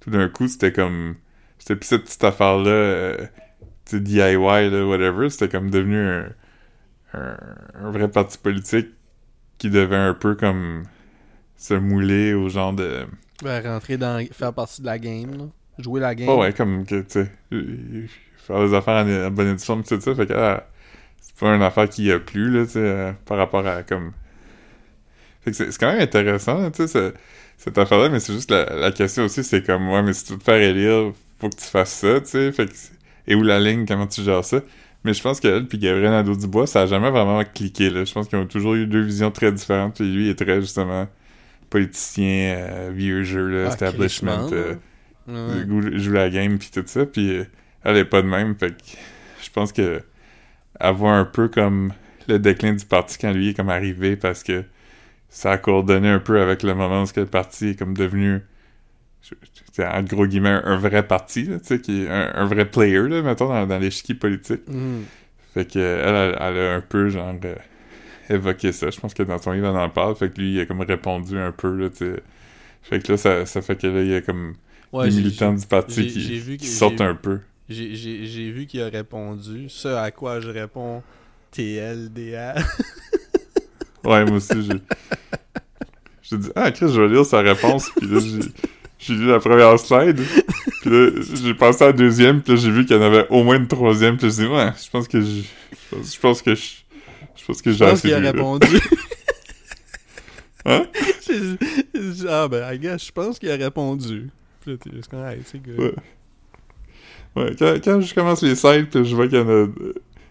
tout 0.00 0.10
d'un 0.10 0.28
coup, 0.28 0.48
c'était 0.48 0.72
comme... 0.72 1.14
C'était 1.62 1.76
plus 1.76 1.86
cette 1.88 2.04
petite 2.04 2.24
affaire-là, 2.24 2.70
euh, 2.70 3.26
DIY, 3.92 4.70
là, 4.70 4.86
whatever, 4.86 5.30
c'était 5.30 5.48
comme 5.48 5.70
devenu 5.70 5.98
un 6.00 6.26
un, 7.14 7.36
un 7.76 7.90
vrai 7.92 8.08
parti 8.10 8.38
politique 8.38 8.88
qui 9.58 9.70
devait 9.70 9.96
un 9.96 10.14
peu 10.14 10.34
comme 10.36 10.84
se 11.56 11.74
mouler 11.74 12.34
au 12.34 12.48
genre 12.50 12.72
de 12.74 13.06
Ben, 13.42 13.62
rentrer 13.62 13.96
dans. 13.96 14.24
faire 14.32 14.52
partie 14.52 14.80
de 14.82 14.86
la 14.86 14.98
game, 14.98 15.36
là. 15.36 15.44
Jouer 15.78 16.00
la 16.00 16.14
game. 16.14 16.28
oh 16.28 16.40
ouais 16.40 16.52
comme 16.52 16.84
que 16.86 17.00
tu 17.02 17.10
sais 17.10 17.32
euh, 17.52 18.06
faire 18.36 18.60
des 18.68 18.74
affaires 18.74 19.04
en, 19.06 19.08
en 19.26 19.30
bonne 19.30 19.48
édition 19.52 19.80
pis 19.82 19.88
tout 19.88 20.00
ça 20.00 20.14
fait 20.14 20.26
que 20.26 20.34
ah, 20.34 20.66
c'est 21.20 21.36
pas 21.36 21.54
une 21.54 21.62
affaire 21.62 21.88
qui 21.88 22.12
a 22.12 22.18
plu 22.20 22.50
là 22.50 22.64
tu 22.66 22.72
sais 22.72 22.78
euh, 22.80 23.12
par 23.26 23.38
rapport 23.38 23.66
à 23.66 23.82
comme 23.82 24.12
fait 25.42 25.50
que 25.50 25.56
c'est 25.56 25.78
quand 25.78 25.92
même 25.92 26.00
intéressant 26.02 26.70
tu 26.70 26.86
sais 26.86 26.88
ce- 26.88 27.14
cette 27.58 27.78
affaire 27.78 27.98
là 27.98 28.08
mais 28.08 28.20
c'est 28.20 28.32
juste 28.32 28.50
la, 28.50 28.64
la 28.76 28.92
question 28.92 29.24
aussi 29.24 29.44
c'est 29.44 29.64
comme 29.64 29.88
ouais 29.90 30.02
mais 30.02 30.12
si 30.12 30.24
tu 30.24 30.32
veux 30.34 30.38
te 30.38 30.44
faire 30.44 30.60
élire 30.60 31.12
faut 31.42 31.48
que 31.50 31.56
tu 31.56 31.66
fasses 31.66 31.92
ça 31.92 32.20
tu 32.20 32.28
sais 32.28 32.52
fait 32.52 32.66
que 32.66 32.72
c'est- 32.74 32.92
et 33.26 33.34
où 33.34 33.42
la 33.42 33.60
ligne 33.60 33.84
comment 33.86 34.06
tu 34.06 34.22
gères 34.22 34.44
ça 34.44 34.60
mais 35.04 35.12
je 35.14 35.22
pense 35.22 35.40
qu'elle 35.40 35.66
puis 35.66 35.78
Gabriel 35.78 36.10
Nadeau-Dubois 36.12 36.66
ça 36.66 36.82
a 36.82 36.86
jamais 36.86 37.10
vraiment 37.10 37.42
cliqué 37.44 37.90
là 37.90 38.04
je 38.04 38.12
pense 38.12 38.28
qu'ils 38.28 38.38
ont 38.38 38.46
toujours 38.46 38.74
eu 38.74 38.86
deux 38.86 39.02
visions 39.02 39.30
très 39.30 39.52
différentes 39.52 39.96
puis 39.96 40.12
lui 40.12 40.24
il 40.26 40.30
est 40.30 40.34
très 40.38 40.60
justement 40.60 41.08
politicien 41.70 42.56
euh, 42.56 42.90
vieux 42.94 43.22
jeu 43.22 43.48
là, 43.48 43.64
Ah, 43.68 43.72
establishment 43.72 44.48
euh. 44.52 44.74
Ouais. 45.28 45.98
jouer 45.98 46.14
la 46.18 46.30
game 46.30 46.58
puis 46.58 46.70
tout 46.72 46.82
ça 46.86 47.06
puis 47.06 47.36
euh, 47.38 47.44
elle 47.84 47.96
est 47.96 48.04
pas 48.04 48.22
de 48.22 48.28
même 48.28 48.54
fait 48.56 48.70
que 48.70 48.82
je 49.42 49.50
pense 49.50 49.72
que 49.72 50.02
elle 50.80 50.94
voit 50.94 51.12
un 51.12 51.24
peu 51.24 51.48
comme 51.48 51.92
le 52.28 52.38
déclin 52.38 52.72
du 52.74 52.84
parti 52.84 53.18
quand 53.18 53.32
lui 53.32 53.50
est 53.50 53.54
comme 53.54 53.68
arrivé 53.70 54.16
parce 54.16 54.42
que 54.42 54.64
ça 55.28 55.52
a 55.52 55.58
coordonné 55.58 56.08
un 56.08 56.18
peu 56.18 56.40
avec 56.40 56.62
le 56.62 56.74
moment 56.74 57.02
où 57.04 57.06
le 57.16 57.26
parti 57.26 57.68
est 57.70 57.78
comme 57.78 57.94
devenu 57.96 58.40
je- 59.72 59.82
je- 59.82 59.86
c'est 59.86 59.86
en 59.86 60.02
gros 60.02 60.26
guillemets 60.26 60.60
un 60.64 60.76
vrai 60.76 61.06
parti 61.06 61.44
tu 61.46 61.58
sais 61.62 61.80
qui 61.80 62.02
est 62.02 62.08
un, 62.08 62.30
un 62.34 62.44
vrai 62.46 62.64
player 62.66 63.08
là 63.08 63.22
mettons 63.22 63.48
dans, 63.48 63.66
dans 63.66 63.78
l'échiquier 63.78 64.14
politique 64.14 64.68
Mhm. 64.68 65.04
fait 65.54 65.64
que 65.72 65.78
elle, 65.78 66.36
elle, 66.40 66.58
a 66.58 66.74
un 66.74 66.80
peu 66.80 67.08
genre 67.08 67.34
euh, 67.44 67.54
évoqué 68.30 68.72
ça. 68.72 68.90
Je 68.90 68.98
pense 69.00 69.12
que 69.14 69.22
dans 69.22 69.38
son 69.38 69.52
livre, 69.52 69.66
elle 69.68 69.76
en 69.76 69.90
parle. 69.90 70.16
Fait 70.16 70.30
que 70.30 70.40
lui, 70.40 70.54
il 70.54 70.60
a 70.60 70.66
comme 70.66 70.80
répondu 70.80 71.36
un 71.38 71.52
peu, 71.52 71.76
là, 71.76 71.90
tu 71.90 71.96
sais. 71.98 72.22
Fait 72.82 73.02
que 73.02 73.12
là, 73.12 73.18
ça, 73.18 73.44
ça 73.46 73.60
fait 73.60 73.76
que 73.76 73.86
là, 73.86 74.00
il 74.02 74.08
y 74.08 74.14
a 74.14 74.20
comme 74.22 74.54
Ouais, 74.92 75.08
des 75.08 75.16
militants 75.16 75.52
du 75.52 75.66
parti 75.66 76.06
qui, 76.06 76.66
sortent 76.66 77.00
un 77.00 77.14
peu. 77.14 77.40
J'ai 77.68 78.50
vu 78.50 78.66
qu'il 78.66 78.80
a 78.80 78.88
répondu. 78.88 79.68
Ce 79.68 79.88
à 79.88 80.10
quoi 80.10 80.40
je 80.40 80.48
réponds? 80.48 81.02
TLDA. 81.50 82.54
Ouais, 84.04 84.24
moi 84.24 84.36
aussi, 84.36 84.62
j'ai... 84.62 84.80
J'ai 86.22 86.38
dit, 86.38 86.48
ah, 86.54 86.70
Chris, 86.72 86.88
je 86.92 87.00
vais 87.00 87.08
lire 87.08 87.24
sa 87.26 87.40
réponse. 87.40 87.90
Puis 87.96 88.06
là, 88.08 88.18
j'ai... 88.20 88.40
J'ai 89.04 89.14
lu 89.14 89.26
la 89.26 89.40
première 89.40 89.76
slide, 89.80 90.20
puis 90.82 90.90
là, 90.90 91.10
j'ai 91.34 91.54
passé 91.54 91.82
à 91.82 91.86
la 91.88 91.92
deuxième, 91.92 92.40
puis 92.40 92.54
là, 92.54 92.58
j'ai 92.60 92.70
vu 92.70 92.86
qu'il 92.86 92.96
y 92.96 92.98
en 92.98 93.02
avait 93.02 93.26
au 93.30 93.42
moins 93.42 93.56
une 93.56 93.66
troisième, 93.66 94.16
puis 94.16 94.30
je 94.30 94.34
dis, 94.42 94.46
ouais, 94.46 94.70
je 94.82 94.88
pense 94.90 95.08
que 95.08 95.20
je... 95.20 95.42
Je 95.92 96.18
pense- 96.20 96.40
que 96.42 96.54
je... 96.54 96.62
Je 97.34 97.44
pense 97.44 97.60
que 97.60 97.72
Je 97.72 97.76
j'ai 97.78 97.84
pense 97.84 97.94
assez 97.94 98.08
qu'il 98.08 98.14
a 98.14 98.18
répondu. 98.20 98.66
Hein? 100.64 100.86
Ah 102.28 102.46
ben, 102.48 102.72
I 102.72 102.78
guess, 102.78 103.06
je 103.06 103.12
pense 103.12 103.38
qu'il 103.38 103.50
a 103.50 103.56
répondu. 103.56 104.30
Puis 104.60 104.70
là, 104.72 104.76
t'es 104.78 104.90
juste 104.94 105.08
comme, 105.10 105.24
Hey, 105.24 105.40
c'est 105.44 105.58
good. 105.60 105.78
Ouais. 105.78 105.94
Ouais, 107.34 107.56
quand, 107.58 107.74
quand 107.82 108.00
je 108.00 108.14
commence 108.14 108.42
les 108.42 108.54
sites, 108.54 108.90
puis 108.90 109.04
je 109.04 109.16
vois 109.16 109.26
qu'il 109.26 109.38
y 109.38 109.40
en 109.40 109.48
a, 109.48 109.66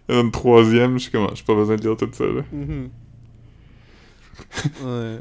il 0.07 0.13
y 0.15 0.17
en 0.17 0.19
a 0.19 0.21
une 0.21 0.31
troisième, 0.31 0.93
je 0.97 1.03
suis 1.03 1.11
comme, 1.11 1.27
ah, 1.29 1.33
j'ai 1.35 1.43
pas 1.43 1.55
besoin 1.55 1.75
de 1.75 1.81
lire 1.81 1.97
tout 1.97 2.09
ça, 2.13 2.23
là. 2.25 2.43
Mhm. 2.51 2.89
ouais. 4.83 5.17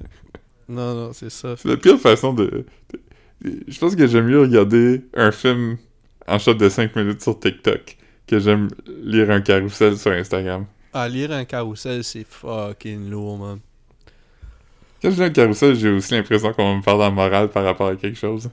Non, 0.69 0.95
non, 0.95 1.13
c'est 1.13 1.31
ça. 1.31 1.57
C'est 1.57 1.69
la 1.69 1.77
pire 1.77 1.99
façon 1.99 2.33
de... 2.33 2.45
de- 2.93 3.01
Je 3.45 3.79
pense 3.79 3.97
que 3.97 4.07
j'aime 4.07 4.27
mieux 4.27 4.41
regarder 4.41 5.03
un 5.15 5.31
film 5.33 5.79
en 6.27 6.39
shot 6.39 6.55
de 6.55 6.69
5 6.69 6.95
minutes 6.97 7.23
sur 7.23 7.39
TikTok 7.39 7.97
que 8.27 8.39
j'aime 8.39 8.69
lire 9.03 9.31
un 9.31 9.41
carrousel 9.41 9.97
sur 9.99 10.13
Instagram. 10.13 10.67
Ah, 10.93 11.09
lire 11.09 11.33
un 11.33 11.45
carrousel, 11.45 12.05
c'est 12.05 12.23
fucking 12.25 13.11
lourd, 13.11 13.39
man. 13.39 13.61
Quand 15.03 15.11
je 15.11 15.17
lis 15.17 15.23
un 15.25 15.31
carrousel, 15.31 15.75
j'ai 15.75 15.91
aussi 15.91 16.15
l'impression 16.15 16.53
qu'on 16.55 16.77
me 16.79 16.83
parle 16.83 17.03
en 17.03 17.11
morale 17.13 17.51
par 17.51 17.65
rapport 17.65 17.89
à 17.89 17.97
quelque 17.97 18.17
chose. 18.19 18.51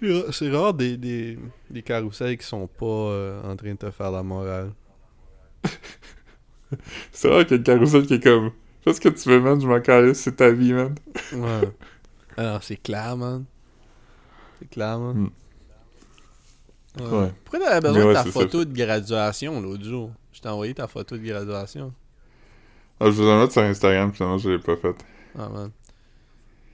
C'est 0.00 0.12
ra- 0.12 0.32
C'est 0.32 0.50
rare 0.50 0.74
des, 0.74 0.96
des, 0.96 1.38
des 1.70 1.82
carousels 1.82 2.36
qui 2.38 2.46
sont 2.46 2.66
pas 2.66 2.84
euh, 2.86 3.42
en 3.42 3.56
train 3.56 3.72
de 3.72 3.78
te 3.78 3.90
faire 3.90 4.10
la 4.10 4.22
morale. 4.22 4.72
C'est 7.12 7.28
vrai 7.28 7.46
que 7.46 7.54
le 7.54 7.62
carousel 7.62 8.06
qui 8.06 8.14
est 8.14 8.22
comme. 8.22 8.52
Fais 8.82 8.92
ce 8.92 9.00
que 9.00 9.08
tu 9.08 9.28
veux, 9.28 9.40
man, 9.40 9.60
je 9.60 9.66
m'en 9.66 9.80
calisse, 9.80 10.18
c'est 10.20 10.36
ta 10.36 10.50
vie, 10.50 10.72
man. 10.74 10.94
Ouais. 11.32 11.72
Alors, 12.36 12.62
c'est 12.62 12.76
clair, 12.76 13.16
man. 13.16 13.44
C'est 14.58 14.68
clair, 14.70 14.98
man. 14.98 15.16
Mm. 15.16 15.30
Ouais. 17.00 17.18
Ouais. 17.18 17.32
Pourquoi 17.44 17.60
t'avais 17.60 17.80
besoin 17.80 18.08
de 18.08 18.12
ta 18.14 18.24
photo 18.24 18.64
de 18.64 18.72
graduation 18.72 19.60
l'autre 19.60 19.84
jour? 19.84 20.12
Je 20.32 20.40
t'ai 20.40 20.48
envoyé 20.48 20.74
ta 20.74 20.86
photo 20.86 21.16
de 21.16 21.22
graduation. 21.24 21.92
Ah, 23.00 23.06
je 23.06 23.22
vais 23.22 23.28
la 23.28 23.40
mettre 23.40 23.52
sur 23.52 23.62
Instagram, 23.62 24.12
finalement, 24.12 24.38
je 24.38 24.50
l'ai 24.50 24.58
pas 24.58 24.76
faite. 24.76 25.04
Ah, 25.36 25.48
man. 25.48 25.70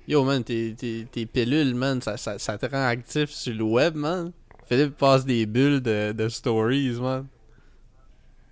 Yo, 0.07 0.25
man, 0.25 0.44
tes, 0.44 0.75
tes, 0.75 1.07
tes 1.11 1.25
pilules, 1.25 1.75
man, 1.75 2.03
ça, 2.03 2.16
ça, 2.16 2.38
ça 2.38 2.59
te 2.59 2.66
rend 2.66 2.87
actif 2.87 3.31
sur 3.31 3.55
le 3.55 3.62
web, 3.62 3.94
man? 3.94 4.33
Philippe 4.66 4.96
passe 4.96 5.25
des 5.25 5.46
bulles 5.46 5.81
de, 5.81 6.12
de 6.12 6.29
stories, 6.29 7.01
man. 7.01 7.27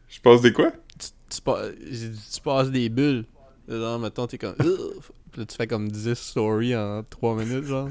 Je 0.09 0.21
passe 0.21 0.40
des 0.40 0.53
quoi? 0.53 0.73
Tu, 0.99 1.09
tu, 1.29 1.40
tu 2.33 2.40
passes 2.40 2.71
des 2.71 2.88
bulles. 2.88 3.25
Genre, 3.68 3.99
mettons, 3.99 4.27
t'es 4.27 4.38
comme... 4.38 4.55
Ugh. 5.38 5.44
Puis 5.44 5.44
là, 5.44 5.46
tu 5.46 5.57
fais 5.57 5.66
comme 5.66 5.90
10 5.90 6.14
stories 6.14 6.77
en 6.77 7.03
3 7.09 7.37
minutes, 7.37 7.64
genre. 7.64 7.88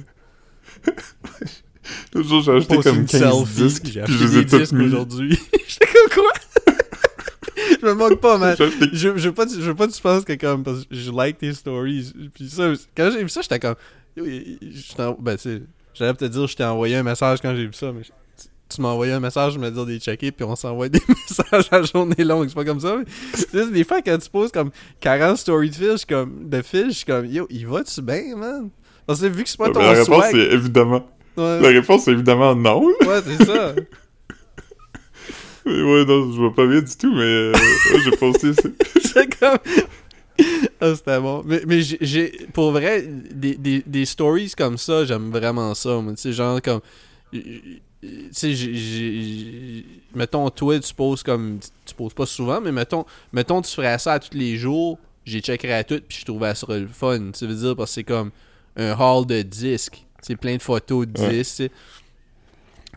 Jour, 2.15 2.41
j'ai 2.41 2.51
acheté 2.51 2.77
comme 2.79 2.97
une 2.97 3.05
15 3.05 3.21
selfie. 3.21 3.61
disques, 3.63 3.85
J'ai 3.85 4.01
acheté 4.01 4.27
des 4.29 4.45
disques 4.45 4.73
aujourd'hui. 4.73 5.39
J'étais 5.67 5.87
comme 5.93 6.23
quoi? 6.23 6.33
je 7.81 7.85
me 7.85 7.93
moque 7.93 8.19
pas, 8.19 8.37
man. 8.37 8.55
Je, 8.57 8.89
je 8.93 9.09
veux 9.29 9.33
pas, 9.33 9.45
que 9.45 9.51
tu- 9.53 9.61
je 9.61 9.69
veux 9.69 9.75
pas 9.75 9.87
que 9.87 9.93
tu 9.93 10.01
penses 10.01 10.25
que 10.25 10.33
comme 10.33 10.63
parce 10.63 10.79
que 10.85 10.95
je 10.95 11.11
like 11.11 11.37
tes 11.37 11.53
stories. 11.53 12.13
Puis 12.33 12.49
ça, 12.49 12.73
quand 12.95 13.09
j'ai 13.11 13.23
vu 13.23 13.29
ça, 13.29 13.41
j'étais 13.41 13.59
comme 13.59 13.75
ben 14.17 15.35
tu 15.37 15.41
sais, 15.43 15.61
j'allais 15.93 16.13
peut-être 16.13 16.31
dire 16.31 16.47
je 16.47 16.55
t'ai 16.55 16.63
envoyé 16.65 16.95
un 16.95 17.03
message 17.03 17.39
quand 17.41 17.55
j'ai 17.55 17.67
vu 17.67 17.73
ça, 17.73 17.91
mais 17.93 18.01
tu, 18.69 18.81
m'as 18.81 18.89
envoyé 18.89 19.13
un 19.13 19.19
message, 19.19 19.53
je 19.53 19.59
me 19.59 19.69
dire 19.69 19.85
des 19.85 19.99
checker 19.99 20.31
puis 20.31 20.43
on 20.45 20.55
s'envoie 20.55 20.89
des 20.89 21.01
messages 21.07 21.67
à 21.71 21.81
journée 21.83 22.23
longue, 22.23 22.47
c'est 22.49 22.55
pas 22.55 22.65
comme 22.65 22.79
ça. 22.79 22.95
mais 22.97 23.03
c'est 23.53 23.71
des 23.71 23.83
fois 23.83 24.01
quand 24.01 24.17
tu 24.17 24.29
poses 24.29 24.51
comme 24.51 24.71
40 24.99 25.37
stories 25.37 25.69
de 25.71 25.97
suis 25.97 26.05
comme 26.07 26.47
de 26.49 26.61
je 26.71 26.89
suis 26.91 27.05
comme 27.05 27.25
yo, 27.25 27.47
il 27.49 27.67
va-tu 27.67 28.01
bien, 28.01 28.35
man? 28.35 28.69
Parce 29.05 29.21
que 29.21 29.27
vu 29.27 29.43
que 29.43 29.49
c'est 29.49 29.57
pas 29.57 29.69
ton 29.69 29.79
la 29.79 29.91
réponse, 29.91 30.05
swag. 30.05 30.31
c'est 30.31 30.53
évidemment. 30.53 31.07
Ouais, 31.37 31.61
La 31.61 31.67
réponse, 31.69 32.03
c'est 32.03 32.11
évidemment 32.11 32.55
non. 32.55 32.83
ouais 32.85 33.21
c'est 33.25 33.45
ça. 33.45 33.73
Ouais, 35.65 36.05
non, 36.05 36.31
je 36.31 36.37
vois 36.39 36.53
pas 36.55 36.65
bien 36.65 36.81
du 36.81 36.95
tout, 36.95 37.13
mais 37.13 37.23
euh, 37.23 37.51
ouais, 37.51 37.99
j'ai 38.01 38.53
ça. 38.53 38.69
J'étais 39.03 39.27
comme. 39.39 39.57
Ah, 40.79 40.95
c'était 40.95 41.19
bon. 41.19 41.43
Mais, 41.45 41.61
mais 41.67 41.81
j'ai- 41.81 41.97
j'ai. 41.99 42.47
Pour 42.53 42.71
vrai, 42.71 43.05
des, 43.05 43.55
des, 43.55 43.83
des 43.85 44.05
stories 44.05 44.53
comme 44.57 44.77
ça, 44.77 45.03
j'aime 45.03 45.29
vraiment 45.29 45.73
ça. 45.75 45.99
moi. 45.99 46.13
Tu 46.13 46.21
sais, 46.21 46.31
genre 46.31 46.61
comme. 46.61 46.79
Tu 48.01 48.27
sais, 48.31 48.53
j'ai-. 48.53 49.85
Mettons, 50.13 50.49
toi, 50.49 50.79
tu 50.79 50.93
poses 50.93 51.23
comme. 51.23 51.59
Tu 51.85 51.95
poses 51.95 52.13
pas 52.13 52.25
souvent, 52.25 52.61
mais 52.61 52.71
mettons, 52.71 53.05
mettons 53.33 53.61
tu 53.61 53.71
ferais 53.71 53.97
ça 53.97 54.13
à 54.13 54.19
tous 54.19 54.37
les 54.37 54.55
jours, 54.57 54.99
j'ai 55.25 55.39
checkerais 55.41 55.73
à 55.73 55.83
tout, 55.83 55.99
puis 56.07 56.19
je 56.19 56.25
trouvais 56.25 56.53
ça 56.55 56.67
le 56.69 56.87
fun. 56.87 57.31
Tu 57.31 57.47
veux 57.47 57.55
dire, 57.55 57.75
parce 57.75 57.91
que 57.91 57.95
c'est 57.95 58.03
comme 58.03 58.31
un 58.75 58.93
hall 58.93 59.25
de 59.25 59.41
disques. 59.41 60.03
C'est 60.21 60.35
plein 60.35 60.57
de 60.57 60.61
photos 60.61 61.07
de 61.07 61.29
disques. 61.29 61.71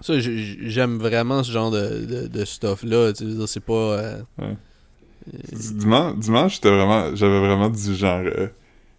Ça, 0.03 0.19
j'ai- 0.19 0.59
j'aime 0.71 0.99
vraiment 0.99 1.43
ce 1.43 1.51
genre 1.53 1.71
de, 1.71 2.05
de, 2.07 2.27
de 2.29 2.45
stuff-là. 2.45 3.13
Tu 3.13 3.25
veux 3.25 3.35
dire, 3.35 3.49
c'est 3.49 3.61
pas. 3.61 3.73
euh, 3.75 4.23
Ouais. 4.39 4.57
Dimanche, 5.53 6.17
dimanche 6.19 6.55
j'étais 6.55 6.71
vraiment, 6.71 7.15
j'avais 7.15 7.39
vraiment 7.41 7.69
du 7.69 7.95
genre, 7.95 8.23
euh, 8.25 8.49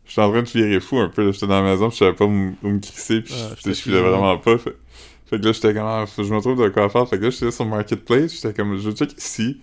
j'étais 0.06 0.22
en 0.22 0.30
train 0.32 0.44
de 0.44 0.48
virer 0.50 0.80
fou 0.80 1.00
un 1.00 1.10
peu, 1.10 1.32
j'étais 1.32 1.48
dans 1.48 1.62
la 1.62 1.72
maison, 1.72 1.90
puis 1.90 1.96
je 1.98 2.04
savais 2.06 2.16
pas 2.16 2.26
où 2.26 2.30
me 2.30 2.80
crisser, 2.80 3.22
puis 3.22 3.34
Ah, 3.36 3.56
je- 3.66 3.72
filais 3.74 4.00
vraiment 4.02 4.38
pas, 4.38 4.58
fait, 4.60 4.76
fait 5.32 5.40
que 5.40 5.46
là, 5.46 5.54
j'étais 5.54 5.74
comme, 5.74 5.86
ah, 5.86 6.04
je 6.18 6.24
me 6.24 6.42
trouve 6.42 6.62
de 6.62 6.68
quoi 6.68 6.90
faire, 6.90 7.08
fait 7.08 7.18
que 7.18 7.24
là, 7.24 7.30
j'étais 7.30 7.52
sur 7.52 7.66
Marketplace, 7.66 8.34
j'étais 8.34 8.54
comme, 8.54 8.78
je 8.78 8.92
check 8.92 9.18
ici, 9.18 9.62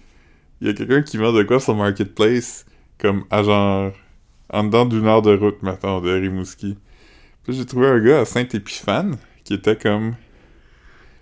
il 0.63 0.67
y 0.67 0.71
a 0.71 0.73
quelqu'un 0.73 1.03
qui 1.03 1.19
vend 1.19 1.31
de 1.31 1.43
quoi 1.43 1.61
sur 1.61 1.77
Marketplace, 1.77 2.65
comme, 2.97 3.27
à 3.29 3.43
genre, 3.43 3.93
en 4.51 4.65
dedans 4.65 4.87
d'une 4.87 5.07
heure 5.07 5.21
de 5.21 5.37
route, 5.37 5.63
maintenant, 5.63 6.01
de 6.01 6.11
Rimouski. 6.11 6.79
Puis 7.45 7.55
j'ai 7.55 7.67
trouvé 7.67 7.87
un 7.87 8.01
gars 8.01 8.21
à 8.21 8.25
Saint-Épiphane, 8.25 9.19
qui 9.45 9.53
était 9.53 9.77
comme, 9.77 10.15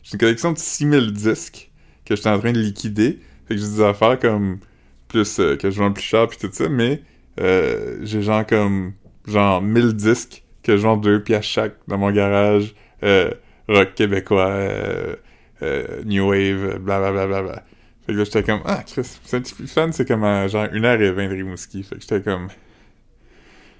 j'ai 0.04 0.12
une 0.12 0.20
collection 0.20 0.52
de 0.52 0.58
6000 0.58 1.12
disques, 1.12 1.72
que 2.04 2.14
j'étais 2.14 2.28
en 2.28 2.38
train 2.38 2.52
de 2.52 2.60
liquider, 2.60 3.18
fait 3.48 3.56
que 3.56 3.60
j'ai 3.60 3.66
des 3.66 3.80
affaires 3.80 4.16
comme, 4.20 4.60
plus 5.08 5.40
euh, 5.40 5.56
que 5.56 5.72
je 5.72 5.80
vends 5.80 5.92
plus 5.92 6.04
cher 6.04 6.28
puis 6.28 6.38
tout 6.38 6.50
ça, 6.52 6.68
mais 6.68 7.02
euh, 7.40 7.98
j'ai 8.02 8.22
genre 8.22 8.46
comme 8.46 8.92
genre 9.26 9.60
1000 9.60 9.94
disques 9.94 10.44
que 10.62 10.76
je 10.76 10.82
vends 10.82 10.96
deux 10.96 11.20
pièces 11.20 11.46
chaque 11.46 11.74
dans 11.88 11.98
mon 11.98 12.12
garage, 12.12 12.76
euh, 13.02 13.32
rock 13.68 13.94
québécois, 13.94 14.48
euh, 14.48 15.16
euh, 15.62 16.02
new 16.04 16.28
wave, 16.28 16.78
blablabla. 16.78 17.26
Bla, 17.26 17.42
bla, 17.42 17.42
bla. 17.42 17.62
Fait 18.06 18.12
que 18.12 18.18
là 18.18 18.24
j'étais 18.24 18.42
comme 18.44 18.60
ah 18.64 18.84
Chris, 18.86 19.18
c'est 19.24 19.36
un 19.36 19.40
petit 19.40 19.54
peu 19.54 19.66
fan, 19.66 19.92
c'est 19.92 20.06
comme 20.06 20.22
à 20.22 20.46
genre 20.46 20.66
1h20 20.66 21.28
de 21.28 21.34
Rimouski. 21.34 21.82
Fait 21.82 21.96
que 21.96 22.02
j'étais 22.02 22.20
comme 22.22 22.48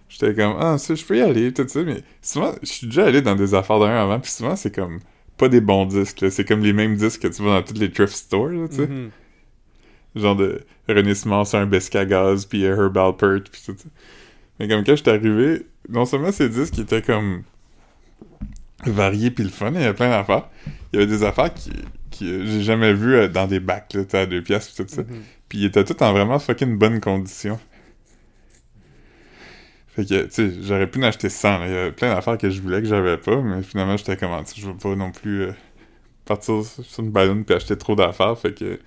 j'étais 0.08 0.34
comme 0.34 0.56
ah 0.58 0.78
ça 0.78 0.94
je 0.96 1.04
peux 1.04 1.16
y 1.16 1.20
aller 1.20 1.52
tout 1.52 1.66
ça, 1.68 1.82
mais 1.84 2.02
souvent 2.20 2.52
je 2.62 2.66
suis 2.66 2.86
déjà 2.88 3.06
allé 3.06 3.22
dans 3.22 3.36
des 3.36 3.54
affaires 3.54 3.78
d'un 3.78 3.94
avant 3.96 4.18
puis 4.18 4.32
souvent 4.32 4.56
c'est 4.56 4.74
comme 4.74 4.98
pas 5.36 5.48
des 5.48 5.60
bons 5.60 5.86
disques, 5.86 6.30
c'est 6.30 6.44
comme 6.44 6.60
les 6.60 6.72
mêmes 6.72 6.96
disques 6.96 7.22
que 7.22 7.28
tu 7.28 7.42
vois 7.42 7.60
dans 7.60 7.62
toutes 7.62 7.78
les 7.78 7.90
thrift 7.90 8.14
stores, 8.14 8.48
là, 8.48 8.68
tu 8.68 8.76
sais 8.76 8.86
mhm. 8.88 9.10
genre 10.16 10.34
de 10.34 10.62
René 10.88 11.14
Simon 11.14 11.44
sur 11.44 11.58
un 11.58 11.70
à 11.70 12.04
gaz, 12.04 12.46
puis 12.46 12.64
euh, 12.64 12.84
Herb 12.84 12.96
Alpert, 12.96 13.42
puis 13.50 13.62
tout 13.64 13.76
ça. 13.76 13.88
Mais 14.58 14.66
comme 14.66 14.82
quand 14.82 14.96
j'étais 14.96 15.10
arrivé, 15.10 15.66
non 15.88 16.06
seulement 16.06 16.32
ces 16.32 16.48
disques 16.48 16.78
étaient 16.78 17.02
comme 17.02 17.42
variés 18.84 19.30
puis 19.30 19.44
le 19.44 19.50
fun, 19.50 19.70
il 19.74 19.80
y 19.80 19.84
avait 19.84 19.94
plein 19.94 20.10
d'affaires. 20.10 20.48
Il 20.92 21.00
y 21.00 21.02
avait 21.02 21.10
des 21.10 21.22
affaires 21.24 21.52
qui, 21.52 21.70
qui 22.10 22.30
euh, 22.30 22.44
j'ai 22.46 22.62
jamais 22.62 22.92
vues 22.92 23.14
euh, 23.16 23.28
dans 23.28 23.46
des 23.46 23.60
bacs, 23.60 23.94
là, 23.94 24.02
à 24.20 24.26
deux 24.26 24.42
pièces, 24.42 24.74
tout 24.74 24.84
ça. 24.86 25.02
Mhm. 25.02 25.22
Puis 25.48 25.58
ils 25.58 25.64
étaient 25.66 25.84
tous 25.84 26.02
en 26.04 26.12
vraiment 26.12 26.38
fucking 26.38 26.76
bonne 26.76 27.00
condition. 27.00 27.58
Fait 29.88 30.04
que, 30.04 30.24
tu 30.24 30.30
sais, 30.30 30.52
j'aurais 30.62 30.86
pu 30.90 30.98
en 30.98 31.04
acheter 31.04 31.28
100, 31.30 31.58
là. 31.58 31.66
Il 31.66 31.72
y 31.72 31.76
avait 31.76 31.92
plein 31.92 32.14
d'affaires 32.14 32.36
que 32.36 32.50
je 32.50 32.60
voulais 32.60 32.82
que 32.82 32.88
j'avais 32.88 33.16
pas, 33.16 33.40
mais 33.40 33.62
finalement, 33.62 33.96
j'étais 33.96 34.16
comme, 34.16 34.30
tu 34.44 34.54
sais, 34.54 34.60
je 34.60 34.66
veux 34.66 34.76
pas 34.76 34.94
non 34.94 35.10
plus 35.10 35.42
euh, 35.42 35.52
partir 36.26 36.62
sur 36.64 37.02
une 37.02 37.10
ballon 37.10 37.42
puis 37.44 37.54
acheter 37.54 37.78
trop 37.78 37.94
d'affaires, 37.94 38.38
fait 38.38 38.52
que 38.52 38.78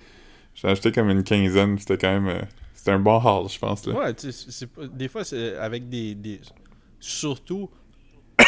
j'ai 0.54 0.68
acheté 0.68 0.92
comme 0.92 1.10
une 1.10 1.24
quinzaine, 1.24 1.78
c'était 1.78 1.98
quand 1.98 2.12
même... 2.12 2.28
euh, 2.28 2.42
c'était 2.74 2.92
un 2.92 2.98
bon 3.00 3.20
haul, 3.20 3.48
je 3.48 3.58
pense, 3.58 3.86
là. 3.86 3.94
Ouais, 3.94 4.14
tu 4.14 4.30
sais, 4.30 4.66
des 4.94 5.08
fois, 5.08 5.24
c'est 5.24 5.56
avec 5.56 5.88
des, 5.88 6.14
des- 6.14 6.40
Surtout 7.00 7.70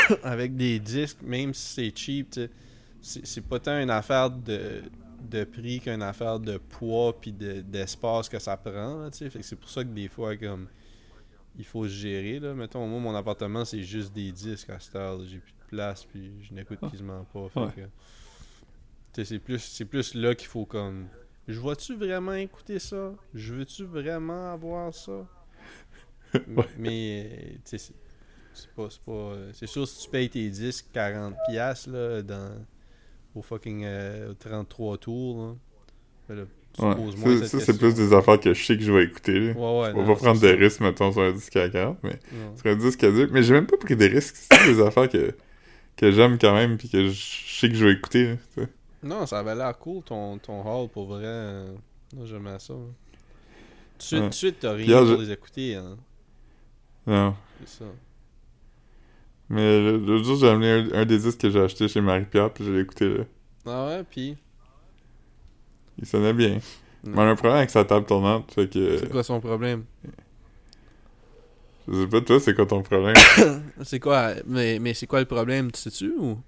avec 0.22 0.56
des 0.56 0.78
disques, 0.78 1.18
même 1.22 1.54
si 1.54 1.74
c'est 1.74 1.96
cheap, 1.96 2.28
c'est 3.00 3.26
c'est 3.26 3.40
pas 3.40 3.58
tant 3.58 3.80
une 3.80 3.90
affaire 3.90 4.30
de, 4.30 4.82
de 5.28 5.44
prix 5.44 5.80
qu'une 5.80 6.02
affaire 6.02 6.38
de 6.38 6.58
poids 6.58 7.18
puis 7.20 7.32
de- 7.32 7.60
d'espace 7.60 8.28
que 8.28 8.38
ça 8.38 8.56
prend, 8.56 9.08
c'est 9.12 9.56
pour 9.56 9.68
ça 9.68 9.82
que 9.84 9.88
des 9.88 10.08
fois, 10.08 10.36
comme. 10.36 10.68
Il 11.58 11.64
faut 11.66 11.84
se 11.84 11.90
gérer, 11.92 12.40
là. 12.40 12.54
Mettons, 12.54 12.86
moi, 12.86 12.98
mon 13.00 13.14
appartement, 13.14 13.64
c'est 13.64 13.82
juste 13.82 14.12
des 14.14 14.32
disques 14.32 14.70
à 14.70 14.80
cette 14.80 14.96
heure. 14.96 15.20
J'ai 15.26 15.38
plus 15.38 15.52
de 15.52 15.66
place, 15.68 16.04
puis 16.04 16.32
je 16.42 16.54
n'écoute 16.54 16.80
quasiment 16.80 17.24
pas. 17.24 17.48
Ouais. 17.56 17.88
c'est 19.24 19.38
plus, 19.38 19.58
c'est 19.58 19.84
plus 19.84 20.14
là 20.14 20.34
qu'il 20.34 20.48
faut 20.48 20.64
comme. 20.64 21.08
Je 21.48 21.58
vois-tu 21.60 21.94
vraiment 21.94 22.34
écouter 22.34 22.78
ça? 22.78 23.12
Je 23.34 23.54
veux-tu 23.54 23.84
vraiment 23.84 24.52
avoir 24.52 24.94
ça? 24.94 25.26
Ouais. 26.48 26.64
Mais, 26.78 27.58
tu 27.64 27.78
sais, 27.78 27.92
c'est- 28.54 28.68
pas, 28.74 28.88
c'est 28.90 29.00
pas... 29.02 29.12
euh, 29.12 29.50
C'est 29.54 29.66
sûr, 29.66 29.86
si 29.86 30.04
tu 30.04 30.10
payes 30.10 30.28
tes 30.30 30.48
disques 30.48 30.86
40$ 30.94 31.34
piastres, 31.48 31.90
là, 31.90 32.22
dans... 32.22 32.52
Au 33.34 33.40
fucking 33.42 33.82
euh, 33.84 34.34
33 34.38 34.98
tours, 34.98 35.38
là, 35.42 35.54
ben 36.28 36.34
là, 36.36 36.42
Ouais. 36.78 37.46
Ça, 37.46 37.60
c'est 37.60 37.76
plus 37.78 37.94
des 37.94 38.14
affaires 38.14 38.40
que 38.40 38.54
je 38.54 38.64
sais 38.64 38.76
que 38.78 38.82
je 38.82 38.90
vais 38.92 39.04
écouter, 39.04 39.38
là. 39.38 39.52
Ouais, 39.52 39.80
ouais, 39.82 39.90
Je 39.90 39.96
non, 39.96 40.04
vais 40.06 40.14
pas 40.14 40.18
prendre 40.20 40.40
des 40.40 40.52
risques, 40.52 40.80
mettons, 40.80 41.12
sur 41.12 41.20
un 41.20 41.32
disque 41.32 41.54
à 41.56 41.68
40, 41.68 41.98
mais 42.02 42.18
Non. 42.32 42.56
sur 42.56 42.66
un 42.70 42.76
disque 42.76 43.04
à 43.04 43.10
10. 43.10 43.26
Mais 43.30 43.42
j'ai 43.42 43.52
même 43.52 43.66
pas 43.66 43.76
pris 43.76 43.94
des 43.94 44.08
risques. 44.08 44.36
C'est 44.50 44.74
des 44.74 44.80
affaires 44.80 45.08
que, 45.10 45.34
que 45.98 46.10
j'aime 46.10 46.38
quand 46.38 46.54
même, 46.54 46.78
puis 46.78 46.88
que 46.88 47.08
je 47.08 47.58
sais 47.60 47.68
que 47.68 47.74
je 47.74 47.84
vais 47.84 47.92
écouter, 47.92 48.38
là. 48.56 48.64
Non, 49.02 49.26
ça 49.26 49.40
avait 49.40 49.54
l'air 49.54 49.76
cool 49.78 50.02
ton, 50.02 50.38
ton 50.38 50.62
haul 50.66 50.88
pour 50.88 51.06
vrai. 51.08 51.22
euh, 51.24 51.74
Moi, 52.16 52.24
j'aimais 52.24 52.58
ça. 52.58 52.72
hein. 52.72 52.94
Tout 54.08 54.28
de 54.28 54.32
suite, 54.34 54.56
t'as 54.60 54.72
rien 54.72 54.98
pour 54.98 55.06
je- 55.08 55.14
les 55.24 55.30
écouter. 55.30 55.74
Hein. 55.76 55.96
Non. 57.06 57.34
C'est 57.66 57.80
ça. 57.80 57.84
Mais 59.52 59.80
le- 59.80 59.98
l'autre 59.98 60.24
jour, 60.24 60.36
j'ai 60.36 60.48
amené 60.48 60.70
un, 60.70 61.02
un 61.02 61.04
des 61.04 61.18
disques 61.18 61.40
que 61.42 61.50
j'ai 61.50 61.60
acheté 61.60 61.86
chez 61.88 62.00
Marie-Pierre, 62.00 62.52
puis 62.52 62.64
je 62.64 62.72
l'ai 62.72 62.80
écouté, 62.80 63.08
là. 63.18 63.24
Ah 63.66 63.86
ouais, 63.86 64.04
pis. 64.04 64.36
Il 65.98 66.06
sonnait 66.06 66.32
bien. 66.32 66.58
Mais 67.04 67.12
on 67.18 67.20
a 67.20 67.24
un 67.26 67.34
problème 67.34 67.58
avec 67.58 67.70
sa 67.70 67.84
table 67.84 68.06
tournante, 68.06 68.52
fait 68.52 68.68
que... 68.68 68.96
C'est 68.98 69.10
quoi 69.10 69.22
son 69.22 69.40
problème? 69.40 69.84
Je 71.88 72.00
sais 72.02 72.06
pas, 72.08 72.20
toi, 72.20 72.40
c'est 72.40 72.54
quoi 72.54 72.66
ton 72.66 72.82
problème? 72.82 73.14
C'est 73.82 73.98
quoi? 74.00 74.34
Mais, 74.46 74.78
mais 74.78 74.94
c'est 74.94 75.06
quoi 75.06 75.20
le 75.20 75.26
problème? 75.26 75.70
Tu 75.72 75.80
sais-tu 75.80 76.12
ou? 76.16 76.38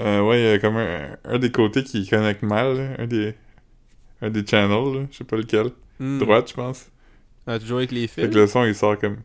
euh, 0.00 0.20
ouais, 0.22 0.40
il 0.40 0.44
y 0.44 0.48
a 0.48 0.58
comme 0.58 0.76
un, 0.76 1.16
un 1.24 1.38
des 1.38 1.50
côtés 1.50 1.82
qui 1.84 2.06
connecte 2.08 2.42
mal, 2.42 2.76
là. 2.76 2.94
Un 2.98 3.06
des... 3.06 3.34
Un 4.22 4.30
des 4.30 4.46
channels. 4.46 5.08
Je 5.10 5.18
sais 5.18 5.24
pas 5.24 5.36
lequel. 5.36 5.70
Hmm. 6.00 6.18
Droite, 6.18 6.48
je 6.50 6.54
pense. 6.54 6.86
As-tu 7.46 7.66
joué 7.66 7.78
avec 7.78 7.92
les 7.92 8.06
Fait 8.08 8.22
fils? 8.22 8.30
que 8.34 8.38
le 8.38 8.46
son, 8.46 8.64
il 8.64 8.74
sort 8.74 8.98
comme... 8.98 9.18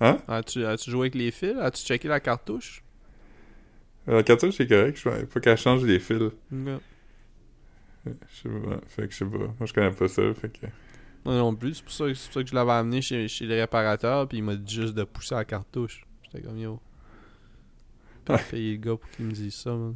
As-tu 0.00 0.64
as 0.64 0.76
joué 0.76 1.00
avec 1.02 1.14
les 1.14 1.30
fils? 1.30 1.56
As-tu 1.58 1.82
checké 1.84 2.08
la 2.08 2.20
cartouche? 2.20 2.82
La 4.06 4.22
cartouche, 4.22 4.56
c'est 4.56 4.66
correct. 4.66 5.00
Il 5.20 5.26
faut 5.26 5.40
qu'elle 5.40 5.56
change 5.56 5.82
les 5.84 5.98
fils. 5.98 6.30
Non. 6.50 6.80
Je 8.06 8.10
sais 8.42 8.48
pas. 8.48 8.80
Fait 8.86 9.06
que 9.06 9.12
je 9.12 9.18
sais 9.18 9.24
pas. 9.24 9.38
Moi, 9.38 9.54
je 9.64 9.72
connais 9.72 9.90
pas 9.90 10.08
ça, 10.08 10.22
fait 10.34 10.48
que... 10.50 10.66
Moi 11.24 11.36
non 11.36 11.54
plus. 11.54 11.74
C'est 11.76 11.82
pour, 11.84 11.92
ça 11.92 12.04
que- 12.06 12.12
c'est 12.14 12.26
pour 12.26 12.34
ça 12.34 12.42
que 12.42 12.50
je 12.50 12.54
l'avais 12.54 12.72
amené 12.72 13.00
chez, 13.00 13.28
chez 13.28 13.46
le 13.46 13.54
réparateur. 13.54 14.28
Puis 14.28 14.38
il 14.38 14.44
m'a 14.44 14.56
dit 14.56 14.74
juste 14.74 14.94
de 14.94 15.04
pousser 15.04 15.34
la 15.34 15.44
cartouche. 15.46 16.04
J'étais 16.22 16.42
comme 16.46 16.58
yo. 16.58 16.78
Pas 18.26 18.34
Ouais. 18.34 18.42
payer 18.50 18.72
le 18.72 18.76
gars 18.78 18.96
pour 18.96 19.10
qu'il 19.10 19.24
me 19.24 19.32
dise 19.32 19.54
ça, 19.54 19.70
man. 19.70 19.94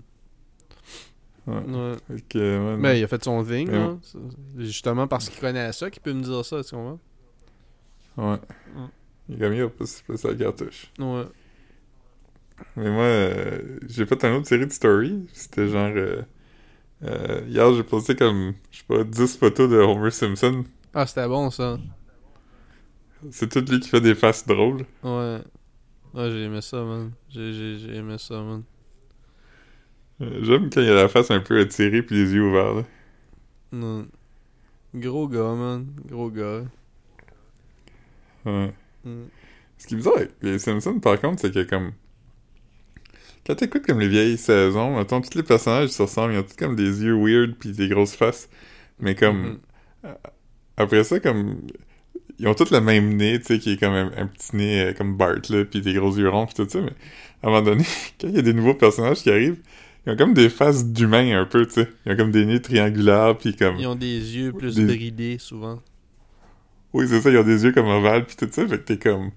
Ouais. 1.47 1.55
Ouais. 1.57 1.97
Ouais, 2.09 2.59
non. 2.59 2.77
Mais 2.79 2.99
il 3.01 3.05
a 3.05 3.09
fait 3.09 3.23
son 3.23 3.45
thing, 3.45 3.71
là. 3.71 3.97
C'est 4.03 4.19
Justement 4.57 5.07
parce 5.07 5.29
qu'il 5.29 5.39
connaît 5.41 5.71
ça 5.73 5.91
qu'il 5.91 6.01
peut 6.03 6.13
me 6.15 6.23
dire 6.23 6.45
ça, 6.47 6.63
tu 6.65 6.71
comprends? 6.75 6.99
Ouais. 8.17 8.39
Mm. 8.75 8.87
Il 9.29 9.35
est 9.37 9.39
comme, 9.39 9.55
yo, 9.55 9.69
pousse, 9.69 10.03
pousse 10.03 10.25
la 10.25 10.35
cartouche. 10.35 10.91
Ouais. 10.99 11.25
Mais 12.77 12.91
moi, 12.91 13.05
euh, 13.05 13.79
j'ai 13.89 14.07
fait 14.07 14.23
une 14.25 14.35
autre 14.35 14.49
série 14.49 14.67
de 14.67 14.73
stories. 14.73 15.27
C'était 15.33 15.69
genre. 15.69 15.93
euh, 15.95 16.23
euh, 17.05 17.43
hier, 17.49 17.73
j'ai 17.75 17.85
posté 17.85 18.17
comme, 18.17 18.55
je 18.71 18.79
sais 18.79 18.85
pas, 18.89 19.05
10 19.05 19.37
photos 19.37 19.71
de 19.71 19.77
Homer 19.77 20.11
Simpson. 20.11 20.65
Ah, 20.95 21.07
c'était 21.07 21.29
bon, 21.29 21.51
ça. 21.51 21.79
C'est 23.31 23.49
tout 23.49 23.71
lui 23.71 23.81
qui 23.81 23.89
fait 23.89 24.01
des 24.01 24.15
faces 24.15 24.47
drôles. 24.47 24.85
Ouais. 25.03 25.41
Ouais, 26.15 26.31
j'ai 26.31 26.45
aimé 26.45 26.61
ça, 26.61 26.83
man. 26.83 27.13
J'ai, 27.29 27.95
aimé 27.95 28.17
ça, 28.19 28.43
man. 28.43 28.63
J'aime 30.21 30.71
quand 30.71 30.81
il 30.81 30.89
a 30.91 30.95
la 30.95 31.09
face 31.09 31.31
un 31.31 31.41
peu 31.41 31.61
attirée 31.61 32.03
puis 32.03 32.17
les 32.17 32.33
yeux 32.35 32.49
ouverts. 32.49 32.75
Là. 32.75 32.85
Non. 33.73 34.07
Gros 34.95 35.29
gars, 35.29 35.55
man. 35.55 35.87
Gros 36.07 36.31
gars. 36.31 36.63
Ouais. 38.45 38.73
Mm. 39.05 39.25
Ce 39.79 39.87
qui 39.87 39.95
est 39.95 39.97
bizarre 39.97 40.17
avec 40.17 40.31
les 40.43 40.59
Simpsons, 40.59 40.99
par 40.99 41.21
contre, 41.21 41.41
c'est 41.41 41.53
que 41.53 41.63
comme. 41.63 41.93
Quand 43.47 43.55
t'écoutes 43.55 43.87
comme 43.87 44.01
les 44.01 44.09
vieilles 44.09 44.37
saisons, 44.37 44.97
mettons, 44.97 45.21
tous 45.21 45.35
les 45.35 45.43
personnages 45.43 45.91
se 45.91 46.03
ressemblent, 46.03 46.35
ils 46.35 46.39
ont 46.39 46.43
tous 46.43 46.57
comme 46.57 46.77
des 46.77 47.03
yeux 47.03 47.17
weird 47.17 47.55
puis 47.59 47.73
des 47.73 47.89
grosses 47.89 48.15
faces. 48.15 48.49
Mais 49.01 49.15
comme. 49.15 49.59
Mhm. 50.03 50.15
Après 50.77 51.05
ça, 51.05 51.21
comme. 51.21 51.63
Ils 52.41 52.47
ont 52.47 52.55
tous 52.55 52.71
le 52.71 52.81
même 52.81 53.15
nez, 53.17 53.41
tu 53.41 53.47
sais, 53.47 53.59
qui 53.59 53.73
est 53.73 53.77
comme 53.79 53.95
un, 53.95 54.13
un 54.17 54.27
petit 54.27 54.55
nez 54.55 54.81
euh, 54.81 54.93
comme 54.93 55.17
Bart, 55.17 55.41
là, 55.51 55.65
puis 55.65 55.81
des 55.81 55.93
gros 55.95 56.17
yeux 56.17 56.29
ronds, 56.29 56.47
puis 56.47 56.55
tout 56.55 56.69
ça, 56.69 56.81
mais 56.81 56.93
à 57.43 57.49
un 57.49 57.51
moment 57.51 57.63
donné, 57.63 57.85
quand 58.21 58.29
il 58.29 58.37
y 58.37 58.39
a 58.39 58.43
des 58.43 58.53
nouveaux 58.53 58.75
personnages 58.75 59.23
qui 59.23 59.31
arrivent, 59.31 59.61
ils 60.07 60.13
ont 60.13 60.17
comme 60.17 60.35
des 60.35 60.49
faces 60.49 60.87
d'humains 60.87 61.37
un 61.37 61.47
peu, 61.47 61.67
tu 61.67 61.73
sais. 61.73 61.89
Ils 62.07 62.13
ont 62.13 62.17
comme 62.17 62.31
des 62.31 62.47
nez 62.47 62.63
triangulaires, 62.63 63.37
puis 63.37 63.57
comme... 63.57 63.77
Ils 63.77 63.89
ont 63.89 63.97
des 63.97 64.37
yeux 64.37 64.53
plus 64.53 64.77
Des- 64.77 64.85
bridés, 64.85 65.39
souvent. 65.39 65.83
Oui, 66.93 67.07
c'est 67.09 67.21
ça, 67.21 67.31
ils 67.31 67.39
ont 67.39 67.45
des 67.45 67.65
yeux 67.65 67.73
comme 67.73 67.87
ovales, 67.87 68.25
puis 68.25 68.37
tout 68.37 68.49
ça, 68.51 68.67
fait 68.67 68.79
que 68.79 68.85
t'es 68.85 68.99
comme... 68.99 69.31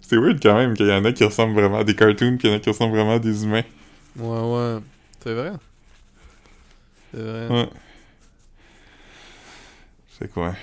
C'est 0.00 0.16
weird 0.16 0.40
quand 0.42 0.56
même 0.56 0.74
qu'il 0.74 0.86
y 0.86 0.92
en 0.92 1.04
a 1.04 1.12
qui 1.12 1.24
ressemblent 1.24 1.54
vraiment 1.54 1.78
à 1.78 1.84
des 1.84 1.94
cartoons, 1.94 2.36
puis 2.38 2.48
il 2.48 2.50
y 2.50 2.54
en 2.54 2.56
a 2.56 2.60
qui 2.60 2.70
ressemblent 2.70 2.94
vraiment 2.94 3.14
à 3.14 3.18
des 3.18 3.44
humains. 3.44 3.64
Ouais, 4.16 4.26
ouais. 4.26 4.78
C'est 5.22 5.34
vrai. 5.34 5.52
C'est 7.12 7.22
vrai. 7.22 7.48
Ouais. 7.48 7.68
C'est 10.18 10.32
quoi? 10.32 10.54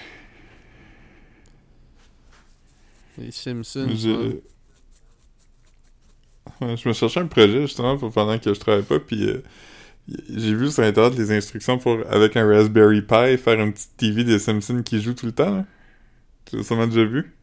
Les 3.17 3.31
Simpsons. 3.31 3.87
Je... 3.95 4.09
ouais. 4.09 4.41
Ouais, 6.61 6.77
je 6.77 6.87
me 6.87 6.93
cherchais 6.93 7.19
un 7.19 7.27
projet 7.27 7.61
justement 7.61 7.97
pour 7.97 8.11
pendant 8.11 8.37
que 8.37 8.53
je 8.53 8.59
travaillais 8.59 8.85
pas, 8.85 8.99
puis 8.99 9.27
euh, 9.27 9.43
j'ai 10.07 10.53
vu 10.53 10.69
sur 10.69 10.83
internet 10.83 11.17
les 11.17 11.31
instructions 11.31 11.77
pour, 11.77 11.99
avec 12.09 12.35
un 12.37 12.47
Raspberry 12.47 13.01
Pi, 13.01 13.37
faire 13.37 13.59
une 13.59 13.73
petite 13.73 13.97
TV 13.97 14.23
des 14.23 14.37
Simpsons 14.39 14.83
qui 14.83 15.01
joue 15.01 15.13
tout 15.13 15.25
le 15.25 15.31
temps. 15.31 15.55
Là. 15.57 15.65
Tu 16.45 16.57
l'as 16.57 16.63
sûrement 16.63 16.87
déjà 16.87 17.05
vu? 17.05 17.33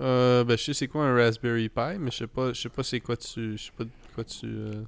Euh, 0.00 0.44
ben, 0.44 0.56
je 0.56 0.64
sais 0.64 0.74
c'est 0.74 0.88
quoi 0.88 1.04
un 1.06 1.14
Raspberry 1.14 1.68
Pi, 1.68 1.98
mais 1.98 2.10
je 2.10 2.18
sais 2.18 2.26
pas, 2.26 2.52
je 2.52 2.60
sais 2.60 2.68
pas 2.68 2.82
c'est 2.82 3.00
quoi 3.00 3.16
tu. 3.16 3.56
Je 3.56 3.62
sais 3.64 3.72
pas 3.76 3.84
de 3.84 3.90
quoi 4.14 4.24
tu. 4.24 4.46
euh, 4.46 4.82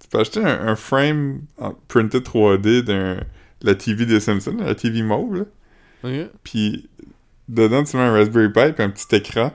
Tu 0.00 0.08
peux 0.08 0.18
acheter 0.18 0.40
un, 0.40 0.66
un 0.68 0.76
frame 0.76 1.42
en 1.58 1.72
printed 1.88 2.22
3D 2.22 2.82
d'un 2.82 3.20
la 3.62 3.74
TV 3.74 4.04
des 4.04 4.20
Simpsons, 4.20 4.56
la 4.58 4.74
TV 4.74 5.02
mauve, 5.02 5.36
là. 5.36 5.44
Puis 6.42 6.90
dedans, 7.48 7.82
tu 7.84 7.96
mets 7.96 8.02
un 8.02 8.12
Raspberry 8.12 8.52
Pi 8.52 8.72
puis 8.74 8.82
un 8.84 8.90
petit 8.90 9.14
écran. 9.16 9.52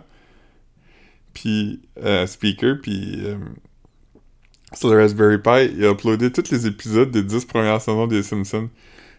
Puis 1.33 1.81
euh, 2.03 2.25
speaker, 2.25 2.77
puis 2.81 3.21
euh, 3.25 3.37
sur 4.74 4.89
le 4.89 5.01
Raspberry 5.01 5.39
Pi, 5.39 5.74
il 5.78 5.86
a 5.86 5.91
uploadé 5.91 6.32
tous 6.32 6.51
les 6.51 6.67
épisodes 6.67 7.09
des 7.11 7.24
10 7.24 7.45
premières 7.45 7.82
saisons 7.82 8.07
des 8.07 8.24
Simpsons. 8.24 8.70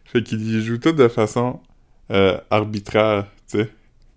Fait 0.04 0.22
qu'il 0.22 0.40
y 0.42 0.62
joue 0.62 0.78
tout 0.78 0.92
de 0.92 1.08
façon 1.08 1.60
euh, 2.10 2.38
arbitraire, 2.50 3.26
tu 3.50 3.58
sais. 3.58 3.68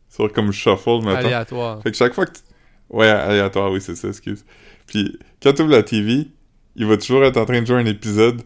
Sur 0.10 0.32
comme 0.32 0.52
shuffle, 0.52 1.02
maintenant. 1.04 1.16
Aléatoire. 1.16 1.82
Fait 1.82 1.92
que 1.92 1.98
chaque 1.98 2.14
fois 2.14 2.26
que 2.26 2.34
tu... 2.34 2.42
Ouais, 2.90 3.08
aléatoire, 3.08 3.72
oui, 3.72 3.82
c'est 3.82 3.96
ça, 3.96 4.10
excuse. 4.10 4.46
Puis 4.86 5.18
quand 5.42 5.54
tu 5.54 5.64
ouvres 5.64 5.72
la 5.72 5.84
TV, 5.84 6.28
il 6.76 6.86
va 6.86 6.98
toujours 6.98 7.24
être 7.24 7.38
en 7.38 7.46
train 7.46 7.62
de 7.62 7.66
jouer 7.66 7.78
un 7.78 7.86
épisode. 7.86 8.42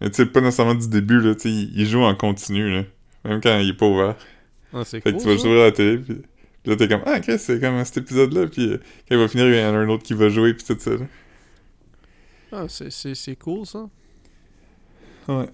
Mais 0.00 0.10
tu 0.10 0.16
sais, 0.16 0.26
pas 0.26 0.40
nécessairement 0.42 0.74
du 0.74 0.88
début, 0.88 1.20
là, 1.20 1.34
tu 1.34 1.42
sais, 1.42 1.50
il 1.50 1.86
joue 1.86 2.02
en 2.02 2.14
continu, 2.14 2.70
là. 2.70 2.82
Même 3.24 3.40
quand 3.40 3.58
il 3.58 3.70
est 3.70 3.74
pas 3.76 3.86
ouvert. 3.86 4.14
Ah, 4.74 4.82
c'est 4.84 5.00
Fait 5.00 5.10
cool. 5.12 5.18
que 5.18 5.22
tu 5.22 5.28
vas 5.28 5.32
juste 5.34 5.46
ouvrir 5.46 5.62
la 5.62 5.72
télé, 5.72 5.96
puis, 5.98 6.14
puis 6.14 6.70
là, 6.70 6.76
t'es 6.76 6.88
comme, 6.88 7.00
ah, 7.06 7.16
ok, 7.16 7.38
c'est 7.38 7.60
comme 7.60 7.82
cet 7.84 7.96
épisode-là, 7.98 8.46
puis 8.48 8.72
euh, 8.72 8.76
quand 9.08 9.14
il 9.14 9.18
va 9.18 9.28
finir, 9.28 9.46
il 9.46 9.56
y 9.56 9.64
en 9.64 9.74
a 9.74 9.78
un 9.78 9.88
autre 9.88 10.02
qui 10.02 10.12
va 10.12 10.28
jouer, 10.28 10.52
puis 10.52 10.64
tout 10.66 10.76
ça, 10.78 10.90
là. 10.90 11.06
Ah, 12.56 12.68
c'est, 12.68 12.90
c'est, 12.90 13.14
c'est 13.14 13.36
cool 13.36 13.66
ça. 13.66 13.88
Ouais. 15.28 15.48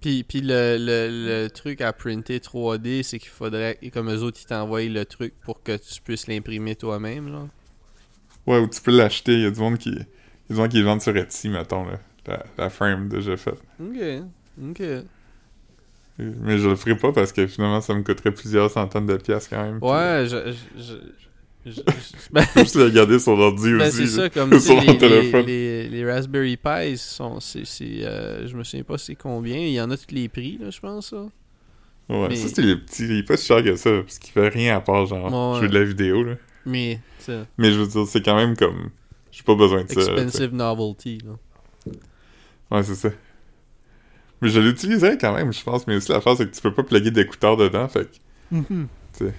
Puis, 0.00 0.22
puis 0.24 0.40
le, 0.40 0.76
le, 0.78 1.08
le 1.44 1.50
truc 1.50 1.80
à 1.80 1.92
printer 1.92 2.38
3D, 2.40 3.02
c'est 3.02 3.18
qu'il 3.18 3.30
faudrait, 3.30 3.78
et 3.82 3.90
comme 3.90 4.10
eux 4.10 4.22
autres, 4.22 4.38
ils 4.42 4.46
t'envoient 4.46 4.82
le 4.84 5.04
truc 5.04 5.34
pour 5.40 5.62
que 5.62 5.76
tu 5.76 6.00
puisses 6.02 6.28
l'imprimer 6.28 6.76
toi-même, 6.76 7.30
là. 7.32 7.48
Ouais, 8.46 8.58
ou 8.58 8.66
tu 8.68 8.80
peux 8.80 8.96
l'acheter, 8.96 9.34
il 9.34 9.40
y 9.42 9.46
a 9.46 9.50
du 9.50 9.60
monde 9.60 9.78
qui... 9.78 9.90
Il 9.90 9.96
y 9.96 10.52
a 10.52 10.54
du 10.54 10.60
monde 10.60 10.70
qui 10.70 10.78
le 10.78 10.84
vendent 10.84 11.02
sur 11.02 11.16
Etsy, 11.16 11.48
mettons, 11.48 11.84
là. 11.84 12.00
La, 12.26 12.44
la 12.56 12.70
frame 12.70 13.08
déjà 13.08 13.36
faite. 13.36 13.62
Ok, 13.80 13.96
ok. 14.62 14.82
Mais 16.18 16.58
je 16.58 16.68
le 16.68 16.76
ferai 16.76 16.96
pas 16.96 17.12
parce 17.12 17.32
que 17.32 17.46
finalement, 17.46 17.80
ça 17.80 17.94
me 17.94 18.02
coûterait 18.02 18.32
plusieurs 18.32 18.70
centaines 18.70 19.06
de 19.06 19.16
piastres 19.16 19.50
quand 19.50 19.62
même. 19.62 19.82
puis, 19.82 19.90
Ouais, 19.90 20.26
je... 20.26 20.52
je, 20.52 20.82
je, 20.82 21.27
je- 21.70 21.80
je- 21.86 22.32
ben, 22.32 22.44
juste 22.56 22.76
regarder 22.76 23.18
sur 23.18 23.36
l'ordi 23.36 23.72
ben, 23.72 23.88
aussi. 23.88 23.96
c'est 23.96 24.06
ça, 24.06 24.30
comme 24.30 24.58
sur 24.60 24.80
les, 24.80 24.86
les, 24.86 24.98
téléphone. 24.98 25.46
les, 25.46 25.88
les 25.88 26.10
Raspberry 26.10 26.56
Pi 26.56 26.96
sont... 26.98 27.38
C'est, 27.40 27.64
euh, 28.04 28.46
je 28.46 28.56
me 28.56 28.64
souviens 28.64 28.84
pas 28.84 28.98
c'est 28.98 29.14
combien. 29.14 29.58
Il 29.58 29.72
y 29.72 29.80
en 29.80 29.90
a 29.90 29.96
tous 29.96 30.12
les 30.14 30.28
prix, 30.28 30.58
là, 30.60 30.70
je 30.70 30.80
pense, 30.80 31.10
ça. 31.10 31.26
Ouais, 32.08 32.28
Mais- 32.30 32.36
ça 32.36 32.48
c'est 32.54 32.62
les 32.62 32.76
petits. 32.76 33.04
Il 33.04 33.18
est 33.18 33.22
pas 33.22 33.36
si 33.36 33.46
cher 33.46 33.62
que 33.62 33.76
ça, 33.76 33.90
parce 34.02 34.18
qu'il 34.18 34.32
fait 34.32 34.48
rien 34.48 34.76
à 34.76 34.80
part 34.80 35.04
genre 35.06 35.52
Ouais. 35.52 35.58
jouer 35.60 35.68
de 35.68 35.78
la 35.78 35.84
vidéo 35.84 36.22
là. 36.24 36.34
Mais, 36.66 37.00
Mais 37.58 37.70
je 37.72 37.78
veux 37.80 37.86
dire, 37.86 38.06
c'est 38.06 38.22
quand 38.24 38.36
même 38.36 38.56
comme. 38.56 38.90
J'ai 39.30 39.42
pas 39.42 39.54
besoin 39.54 39.84
de 39.84 39.88
ça. 39.92 40.00
expensive 40.00 40.54
novelty, 40.54 41.18
là. 41.24 41.92
Ouais, 42.70 42.82
c'est 42.82 42.94
ça. 42.94 43.10
Mais 44.40 44.48
je 44.48 44.60
l'utiliserais 44.60 45.18
quand 45.18 45.34
même, 45.34 45.52
je 45.52 45.62
pense, 45.62 45.86
mais 45.86 45.96
aussi 45.96 46.10
l'affaire 46.12 46.36
c'est 46.36 46.48
que 46.50 46.54
tu 46.54 46.60
peux 46.62 46.72
pas 46.72 46.82
plugger 46.82 47.10
d'écouteurs 47.10 47.56
dedans, 47.56 47.88
fait 47.88 48.04
que. 48.10 48.54
Mhm. 48.56 48.88
Tu 49.18 49.24
sais. 49.26 49.34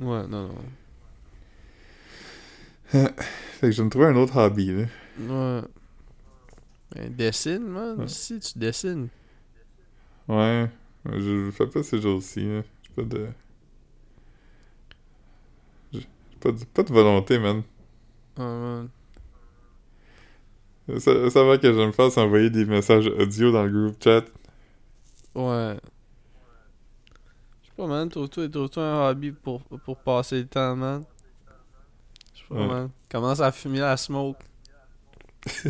Ouais, 0.00 0.22
non, 0.28 0.48
non. 0.48 0.54
Fait 2.90 3.14
que 3.60 3.70
je 3.72 3.78
vais 3.78 3.84
me 3.84 3.90
trouver 3.90 4.06
un 4.06 4.16
autre 4.16 4.36
hobby 4.36 4.72
là. 4.72 4.86
Ouais. 5.18 5.62
Ben, 6.94 7.14
dessine, 7.14 7.66
man. 7.66 7.98
Ouais. 7.98 8.08
Si 8.08 8.38
tu 8.38 8.58
dessines. 8.58 9.08
Ouais. 10.28 10.70
Je 11.04 11.46
le 11.46 11.50
fais 11.50 11.66
pas 11.66 11.82
ces 11.82 12.00
jours-ci, 12.00 12.46
là. 12.46 12.62
J'ai 12.82 12.94
pas 12.94 13.02
de. 13.02 13.26
J'ai 15.92 16.06
pas 16.40 16.52
de, 16.52 16.64
pas 16.64 16.82
de 16.82 16.92
volonté, 16.92 17.38
man. 17.38 17.62
Ah, 18.36 18.42
man. 18.42 18.88
Ça, 20.98 21.30
ça 21.30 21.42
va 21.42 21.58
que 21.58 21.72
je 21.72 21.86
me 21.86 21.92
fasse 21.92 22.16
envoyer 22.16 22.48
des 22.48 22.64
messages 22.64 23.08
audio 23.08 23.50
dans 23.50 23.64
le 23.64 23.70
groupe 23.70 24.02
chat. 24.02 24.24
Ouais. 25.34 25.76
Je 27.62 27.66
sais 27.66 27.74
pas, 27.76 27.86
man. 27.86 28.08
Trouve-toi 28.08 28.48
trouve-toi 28.48 28.84
un 28.84 29.10
hobby 29.10 29.32
pour, 29.32 29.62
pour 29.64 29.96
passer 29.98 30.38
le 30.40 30.46
temps, 30.46 30.76
man. 30.76 31.04
Je 32.50 32.54
sais 32.54 32.60
Ouais. 32.60 32.86
Commence 33.10 33.40
à 33.40 33.52
fumer 33.52 33.80
la 33.80 33.96
smoke. 33.96 34.38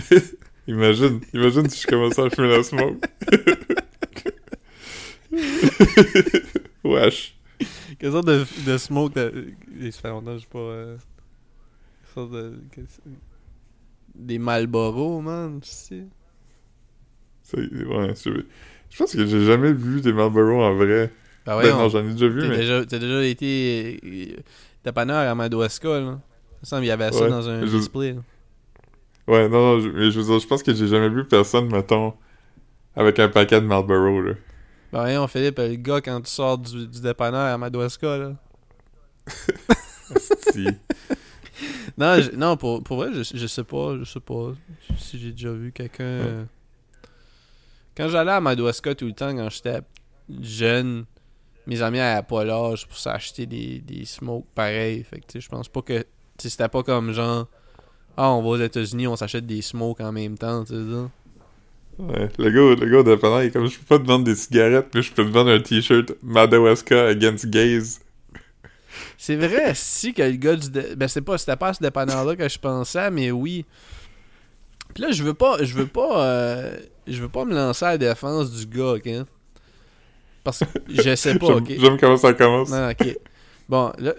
Imagine, 0.68 1.20
imagine 1.32 1.68
si 1.70 1.82
je 1.82 1.86
commençais 1.86 2.22
à 2.22 2.30
fumer 2.30 2.48
la 2.48 2.62
smoke. 2.64 2.98
Wesh. 6.84 7.36
Quelle 7.98 8.12
sorte 8.12 8.26
de, 8.26 8.44
de 8.66 8.76
smoke 8.78 9.12
fait 9.14 10.08
longtemps 10.08 10.34
que 10.34 10.38
j'ai 10.38 10.46
pas... 10.46 10.58
Euh... 10.58 10.96
Quelle 12.14 12.14
sorte 12.14 12.32
de... 12.32 12.58
Des 14.14 14.38
Marlboro, 14.38 15.20
man. 15.20 15.60
Tu 15.60 15.70
sais. 15.70 16.04
Ouais, 17.54 18.12
je, 18.16 18.30
je 18.90 18.96
pense 18.98 19.12
que 19.12 19.24
j'ai 19.26 19.44
jamais 19.44 19.72
vu 19.72 20.00
des 20.00 20.12
Marlboro 20.12 20.62
en 20.64 20.74
vrai. 20.74 21.12
Ben 21.44 21.52
Ben 21.54 21.54
voyons. 21.54 21.76
non, 21.78 21.88
j'en 21.88 22.04
ai 22.08 22.12
déjà 22.12 22.28
vu, 22.28 22.40
T'as 22.40 22.48
mais... 22.48 22.56
déjà, 22.56 22.84
t'as 22.84 22.98
déjà 22.98 23.24
été 23.24 24.00
euh, 24.04 24.36
dépanneur 24.84 25.30
à 25.30 25.34
Madawaska, 25.34 26.00
là. 26.00 26.20
Semble 26.66 26.82
qu'il 26.82 26.88
y 26.88 26.92
avait 26.92 27.12
ça 27.12 27.20
Ouais, 27.22 27.30
dans 27.30 27.48
un 27.48 27.64
je- 27.64 27.76
display. 27.76 28.12
là. 28.14 28.20
Ouais, 29.28 29.48
non, 29.48 29.74
non, 29.76 29.80
je, 29.80 29.88
mais 29.88 30.10
je 30.10 30.18
veux 30.20 30.26
dire, 30.26 30.38
je 30.40 30.46
pense 30.48 30.62
que 30.64 30.74
j'ai 30.74 30.88
jamais 30.88 31.08
vu 31.08 31.24
personne, 31.24 31.70
mettons, 31.70 32.12
avec 32.96 33.18
un 33.20 33.28
paquet 33.28 33.60
de 33.60 33.66
Marlboro, 33.66 34.20
là. 34.20 34.32
Ben 34.92 35.00
voyons, 35.02 35.26
Philippe, 35.28 35.58
le 35.58 35.74
gars, 35.76 36.00
quand 36.00 36.20
tu 36.22 36.30
sors 36.30 36.58
du, 36.58 36.86
du 36.88 37.00
dépanneur 37.00 37.40
à 37.54 37.56
Madawaska, 37.58 38.18
là. 38.18 38.32
Non, 41.98 42.20
je- 42.20 42.32
non 42.36 42.56
pour, 42.56 42.82
pour 42.82 42.98
vrai, 42.98 43.08
je, 43.14 43.22
je 43.34 43.46
sais 43.46 43.64
pas, 43.64 43.96
je 43.98 44.04
sais 44.04 44.20
pas 44.20 44.52
si 44.98 45.18
j'ai 45.18 45.30
déjà 45.32 45.50
vu 45.52 45.72
quelqu'un... 45.72 46.04
euh, 46.04 46.44
Quand 47.96 48.08
j'allais 48.08 48.32
à 48.32 48.40
Madawaska 48.40 48.94
tout 48.94 49.06
le 49.06 49.12
temps, 49.12 49.34
quand 49.34 49.48
j'étais 49.50 49.80
jeune, 50.42 51.06
mes 51.66 51.80
amis 51.80 51.98
n'avaient 51.98 52.26
pas 52.26 52.44
l'âge 52.44 52.86
pour 52.86 52.98
s'acheter 52.98 53.46
des, 53.46 53.78
des 53.80 54.04
smokes 54.04 54.46
pareils. 54.54 55.02
Fait 55.04 55.20
que, 55.20 55.26
tu 55.26 55.32
sais, 55.32 55.40
je 55.40 55.48
pense 55.48 55.68
pas 55.68 55.80
que. 55.82 56.04
Sais, 56.44 56.48
C'était 56.50 56.68
pas 56.68 56.82
comme 56.82 57.12
genre. 57.12 57.46
Ah, 58.16 58.30
on 58.32 58.42
va 58.42 58.48
aux 58.48 58.56
États-Unis, 58.58 59.06
on 59.06 59.16
s'achète 59.16 59.46
des 59.46 59.60
smokes 59.62 60.00
en 60.00 60.12
même 60.12 60.38
temps, 60.38 60.64
tu 60.64 60.72
sais. 60.74 61.08
Ouais, 61.98 62.28
le 62.38 62.50
gars, 62.50 62.84
le 62.84 62.90
gars 62.90 63.02
de 63.02 63.14
pendant, 63.14 63.40
il 63.40 63.46
est 63.46 63.50
comme, 63.50 63.66
je 63.68 63.78
peux 63.78 63.84
pas 63.84 63.98
te 63.98 64.06
vendre 64.06 64.24
des 64.24 64.34
cigarettes, 64.34 64.88
mais 64.94 65.02
je 65.02 65.12
peux 65.12 65.24
te 65.24 65.30
vendre 65.30 65.50
un 65.50 65.60
t-shirt 65.60 66.12
Madawaska 66.22 67.08
against 67.08 67.46
gays. 67.46 67.98
C'est 69.18 69.36
vrai, 69.36 69.72
si 69.74 70.12
que 70.14 70.22
le 70.22 70.36
gars 70.36 70.56
du. 70.56 70.70
dé- 70.70 70.94
Ben, 70.96 71.08
c'est 71.08 71.22
pas, 71.22 71.38
c'était 71.38 71.56
pas 71.56 71.68
à 71.68 71.74
ce 71.74 71.82
dépanneur-là 71.82 72.36
que 72.36 72.48
je 72.48 72.58
pensais, 72.58 73.10
mais 73.10 73.30
oui. 73.30 73.64
Puis 74.94 75.02
là, 75.02 75.10
je 75.10 75.22
veux 75.22 75.34
pas. 75.34 75.62
Je 75.62 75.74
veux 75.74 75.86
pas. 75.86 76.24
euh, 76.26 76.76
je 77.06 77.20
veux 77.22 77.28
pas 77.28 77.44
me 77.44 77.54
lancer 77.54 77.84
à 77.84 77.90
la 77.92 77.98
défense 77.98 78.50
du 78.50 78.66
gars, 78.66 78.92
ok? 78.94 79.08
Parce 80.44 80.60
que 80.60 80.64
je 80.88 81.14
sais 81.16 81.34
pas, 81.38 81.46
ok? 81.56 81.72
j'aime 81.78 81.98
comment 81.98 82.16
ça 82.16 82.32
commence. 82.32 82.70
Non, 82.70 82.90
ok. 82.90 83.16
Bon, 83.68 83.92
là, 83.98 84.12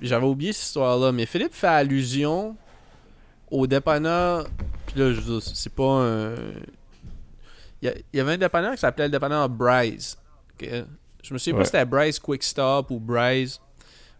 j'avais 0.00 0.26
oublié 0.26 0.52
cette 0.52 0.66
histoire-là, 0.66 1.12
mais 1.12 1.26
Philippe 1.26 1.54
fait 1.54 1.66
allusion 1.66 2.56
au 3.50 3.66
dépanneur. 3.66 4.46
Puis 4.86 5.00
là, 5.00 5.12
je 5.12 5.20
veux 5.20 5.40
dire, 5.40 5.50
c'est 5.54 5.74
pas 5.74 6.02
un. 6.02 6.34
Il 7.82 7.92
y, 8.14 8.20
avait 8.20 8.32
un 8.32 8.38
dépanneur 8.38 8.72
qui 8.72 8.78
s'appelait 8.78 9.04
le 9.06 9.10
dépanneur 9.10 9.48
Bryce. 9.48 10.16
Je 10.60 11.34
me 11.34 11.38
souviens 11.38 11.58
pas 11.58 11.64
si 11.64 11.72
c'était 11.72 11.84
Bryce 11.84 12.18
Quick 12.18 12.42
Stop 12.42 12.90
ou 12.90 12.98
Bryce. 12.98 13.60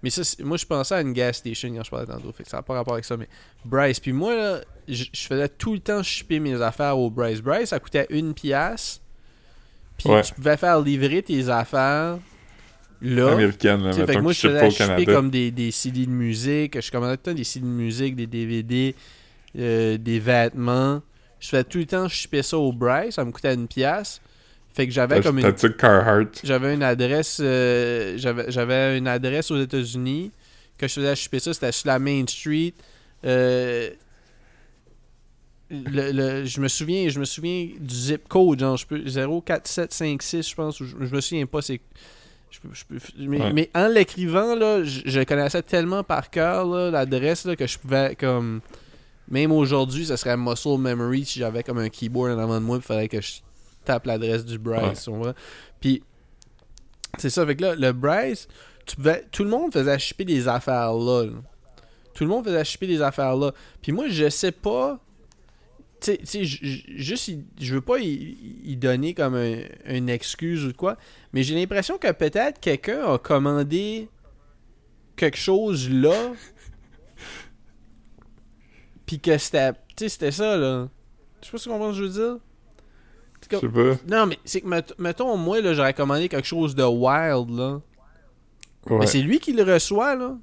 Mais 0.02 0.10
ça, 0.10 0.22
moi, 0.44 0.56
je 0.56 0.66
pensais 0.66 0.94
à 0.94 1.00
une 1.00 1.12
gas 1.12 1.34
station 1.34 1.72
quand 1.74 1.82
je 1.82 1.90
parlais 1.90 2.06
tantôt. 2.06 2.30
Fait 2.32 2.42
que 2.44 2.48
ça 2.50 2.58
n'a 2.58 2.62
pas 2.62 2.74
rapport 2.74 2.92
avec 2.94 3.04
ça. 3.04 3.16
Mais 3.16 3.28
Bryce. 3.64 3.98
Puis 3.98 4.12
moi, 4.12 4.36
là, 4.36 4.60
je 4.86 5.04
je 5.12 5.26
faisais 5.26 5.48
tout 5.48 5.72
le 5.72 5.80
temps 5.80 6.02
shipper 6.02 6.38
mes 6.38 6.60
affaires 6.60 6.98
au 6.98 7.10
Bryce. 7.10 7.40
Bryce, 7.40 7.70
ça 7.70 7.80
coûtait 7.80 8.06
une 8.10 8.34
pièce. 8.34 9.00
Puis 9.96 10.10
Ouais. 10.10 10.22
tu 10.22 10.34
pouvais 10.34 10.56
faire 10.58 10.80
livrer 10.80 11.22
tes 11.22 11.48
affaires 11.48 12.18
là. 13.02 13.32
Américaine, 13.32 13.82
là, 13.84 13.92
fait 13.92 14.14
que 14.16 14.20
moi, 14.20 14.32
je 14.32 14.38
shipper 14.40 14.68
Canada. 14.74 15.12
comme 15.12 15.30
des, 15.30 15.50
des 15.50 15.70
CD 15.70 16.06
de 16.06 16.10
musique. 16.10 16.80
Je 16.80 16.90
commandais 16.90 17.16
tout 17.16 17.22
le 17.26 17.32
temps 17.32 17.36
des 17.36 17.44
CD 17.44 17.64
de 17.66 17.70
musique, 17.70 18.16
des 18.16 18.26
DVD, 18.26 18.94
euh, 19.58 19.96
des 19.98 20.18
vêtements. 20.18 21.02
Je 21.40 21.48
faisais 21.48 21.64
tout 21.64 21.78
le 21.78 21.86
temps 21.86 22.08
shipper 22.08 22.42
ça 22.42 22.56
au 22.58 22.72
Bryce. 22.72 23.14
Ça 23.16 23.24
me 23.24 23.30
coûtait 23.30 23.54
une 23.54 23.68
pièce. 23.68 24.20
Fait 24.74 24.86
que 24.86 24.92
j'avais 24.92 25.20
comme 25.22 25.38
une 25.38 25.52
Carhartt? 25.78 26.40
j'avais 26.44 26.74
une 26.74 26.82
adresse 26.82 27.38
euh, 27.42 28.18
j'avais 28.18 28.98
une 28.98 29.08
adresse 29.08 29.50
aux 29.50 29.58
États-Unis 29.58 30.30
que 30.76 30.86
je 30.86 30.92
faisais 30.92 31.16
shipper 31.16 31.38
ça 31.38 31.54
c'était 31.54 31.72
sur 31.72 31.86
la 31.88 31.98
Main 31.98 32.24
Street 32.28 32.74
Euh, 33.24 33.88
le, 35.70 36.12
le- 36.12 36.44
je 36.44 36.60
me 36.60 36.68
souviens 36.68 37.08
je 37.08 37.18
me 37.18 37.24
souviens 37.24 37.68
du 37.80 37.94
zip 37.94 38.28
code 38.28 38.60
genre 38.60 38.76
je 38.76 38.86
peux 38.86 38.98
04756 39.00 40.48
je 40.50 40.54
pense 40.54 40.78
je, 40.78 40.84
je 40.84 41.14
me 41.14 41.20
souviens 41.22 41.46
pas 41.46 41.62
c'est 41.62 41.80
je 42.50 42.60
peux- 42.60 42.68
je 42.72 42.84
peux- 42.84 42.98
mais, 43.18 43.40
Ouais. 43.40 43.52
mais 43.52 43.70
en 43.74 43.88
l'écrivant 43.88 44.54
là 44.54 44.82
je, 44.84 45.00
je 45.04 45.20
connaissais 45.22 45.62
tellement 45.62 46.02
par 46.04 46.30
cœur 46.30 46.66
l'adresse 46.66 47.44
là, 47.44 47.56
que 47.56 47.66
je 47.66 47.78
pouvais 47.78 48.16
comme 48.16 48.60
même 49.28 49.52
aujourd'hui 49.52 50.06
ça 50.06 50.16
serait 50.16 50.36
muscle 50.36 50.78
memory 50.78 51.24
si 51.24 51.38
j'avais 51.40 51.62
comme 51.62 51.78
un 51.78 51.88
keyboard 51.88 52.32
en 52.32 52.38
avant 52.38 52.60
de 52.60 52.64
moi 52.64 52.76
il 52.76 52.82
fallait 52.82 53.08
que 53.08 53.20
je 53.20 53.34
tape 53.84 54.06
l'adresse 54.06 54.44
du 54.44 54.58
Bryce 54.58 55.08
puis 55.80 56.02
c'est 57.18 57.30
ça, 57.30 57.46
fait 57.46 57.56
que 57.56 57.62
là, 57.62 57.74
le 57.74 57.92
Bryce, 57.92 58.46
tu 58.84 58.96
pouvais, 58.96 59.24
tout 59.32 59.42
le 59.42 59.48
monde 59.48 59.72
faisait 59.72 59.98
shipper 59.98 60.24
des 60.26 60.48
affaires 60.48 60.92
là. 60.92 61.24
là. 61.24 61.32
Tout 62.12 62.24
le 62.24 62.28
monde 62.28 62.44
faisait 62.44 62.62
shipper 62.64 62.86
des 62.86 63.00
affaires 63.00 63.34
là. 63.36 63.52
Puis 63.80 63.90
moi, 63.92 64.04
je 64.08 64.28
sais 64.28 64.52
pas. 64.52 64.98
Tu 66.00 66.18
sais- 66.24 66.44
juste, 66.44 67.30
je 67.58 67.74
veux 67.74 67.80
pas 67.80 67.98
y, 67.98 68.36
y 68.64 68.76
donner 68.76 69.14
comme 69.14 69.34
un- 69.34 69.62
une 69.86 70.08
excuse 70.10 70.64
ou 70.66 70.72
quoi, 70.74 70.96
mais 71.32 71.42
j'ai 71.42 71.54
l'impression 71.54 71.96
que 71.98 72.12
peut-être 72.12 72.60
quelqu'un 72.60 73.14
a 73.14 73.18
commandé 73.18 74.08
quelque 75.16 75.38
chose 75.38 75.90
là. 75.90 76.32
Puis 79.06 79.20
que 79.20 79.38
c'était. 79.38 79.72
C'était 79.96 80.30
ça 80.32 80.56
là. 80.56 80.88
Je 81.40 81.46
sais 81.46 81.52
pas 81.52 81.58
si 81.58 81.64
tu 81.64 81.70
comprends 81.70 81.92
ce 81.92 81.98
que 82.00 82.04
je 82.06 82.10
veux 82.10 82.26
dire. 82.32 82.38
Je 83.42 83.48
comme- 83.48 83.60
sais 83.60 83.96
pas. 83.96 84.16
non, 84.18 84.26
mais 84.26 84.38
c'est 84.44 84.60
que, 84.60 84.66
mett- 84.66 84.94
mettons, 84.98 85.36
moi, 85.36 85.60
là, 85.60 85.72
j'aurais 85.74 85.94
commandé 85.94 86.28
quelque 86.28 86.46
chose 86.46 86.74
de 86.74 86.82
wild, 86.82 87.50
là. 87.56 87.80
Ouais. 88.90 88.98
Mais 88.98 89.06
c'est 89.06 89.22
lui 89.22 89.38
qui 89.38 89.52
le 89.52 89.62
reçoit, 89.62 90.14
là. 90.16 90.36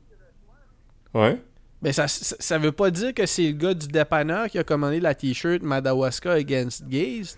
Ouais. 1.14 1.42
Mais 1.84 1.92
ça, 1.94 2.08
ça, 2.08 2.36
ça 2.40 2.58
veut 2.58 2.72
pas 2.72 2.90
dire 2.92 3.14
que 3.14 3.26
c'est 3.26 3.48
le 3.48 3.52
gars 3.52 3.74
du 3.74 3.88
dépanneur 3.88 4.48
qui 4.48 4.58
a 4.58 4.64
commandé 4.64 5.00
la 5.02 5.14
t-shirt 5.14 5.62
Madawaska 5.62 6.32
Against 6.34 6.88
Gays. 6.88 7.36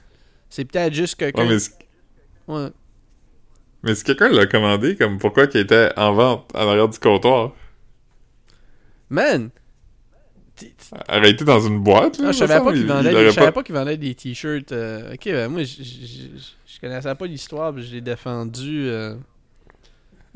C'est 0.50 0.66
peut-être 0.66 0.94
juste 0.94 1.16
quelqu'un. 1.16 1.42
Ouais, 1.44 1.50
mais, 1.50 1.60
si- 1.60 1.72
Ouais. 2.48 2.70
mais 3.84 3.96
si 3.96 4.04
quelqu'un 4.04 4.30
l'a 4.30 4.46
commandé, 4.46 4.96
comme 4.96 5.18
pourquoi 5.18 5.48
qu'il 5.48 5.62
était 5.62 5.90
en 5.98 6.14
vente 6.14 6.52
en 6.54 6.68
arrière 6.70 6.88
du 6.88 7.00
comptoir? 7.00 7.54
Man! 9.10 9.50
Arrêté 11.08 11.44
dans 11.44 11.60
une 11.60 11.80
boîte, 11.84 12.18
là? 12.20 12.28
Ah, 12.30 12.32
je 12.32 12.38
savais 12.38 12.64
pas 12.64 12.72
qu'il 12.72 12.82
il- 12.82 12.88
vendait, 12.88 13.10
des- 13.10 13.52
pas- 13.52 13.64
vendait 13.74 13.98
des 13.98 14.16
t-shirts. 14.16 14.72
euh, 14.72 15.14
Ok, 15.14 15.26
ben 15.26 15.50
moi, 15.50 15.64
je- 15.64 16.80
connaissais 16.80 17.16
pas 17.16 17.26
l'histoire, 17.26 17.74
puis 17.74 17.84
je 17.84 17.94
l'ai 17.96 18.02
défendu. 18.02 18.88
euh. 18.88 19.16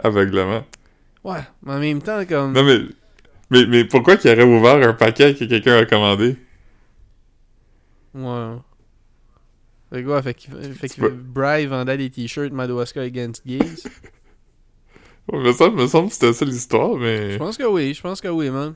Aveuglement. 0.03 0.66
Ouais, 1.24 1.39
mais 1.64 1.74
en 1.74 1.80
même 1.80 2.01
temps, 2.01 2.26
comme. 2.26 2.53
Non, 2.53 2.64
mais... 2.64 2.80
Mais, 3.51 3.65
mais 3.65 3.83
pourquoi 3.85 4.17
qu'il 4.17 4.29
aurait 4.31 4.43
ouvert 4.43 4.87
un 4.87 4.93
paquet 4.93 5.33
que 5.35 5.43
quelqu'un 5.45 5.77
a 5.77 5.85
commandé? 5.85 6.35
Ouais. 8.13 8.55
Fait 9.91 10.03
quoi, 10.03 10.21
fait, 10.21 10.33
qu'il- 10.35 10.53
fait 10.73 10.89
que 10.89 11.01
pas- 11.01 11.09
Bry 11.09 11.65
vendait 11.65 11.97
des 11.97 12.09
t-shirts 12.09 12.51
Madawaska 12.53 13.01
Against 13.01 13.45
Gays. 13.45 13.83
Ouais, 15.31 15.39
me 15.39 15.51
semble, 15.51 15.81
me 15.81 15.87
semble 15.87 16.09
que 16.09 16.13
c'était 16.13 16.33
ça 16.33 16.45
l'histoire, 16.45 16.93
Je 16.99 17.03
mais... 17.03 17.37
pense 17.37 17.57
que 17.57 17.63
oui, 17.63 17.93
je 17.93 18.01
pense 18.01 18.21
que 18.21 18.27
oui, 18.27 18.49
man. 18.49 18.75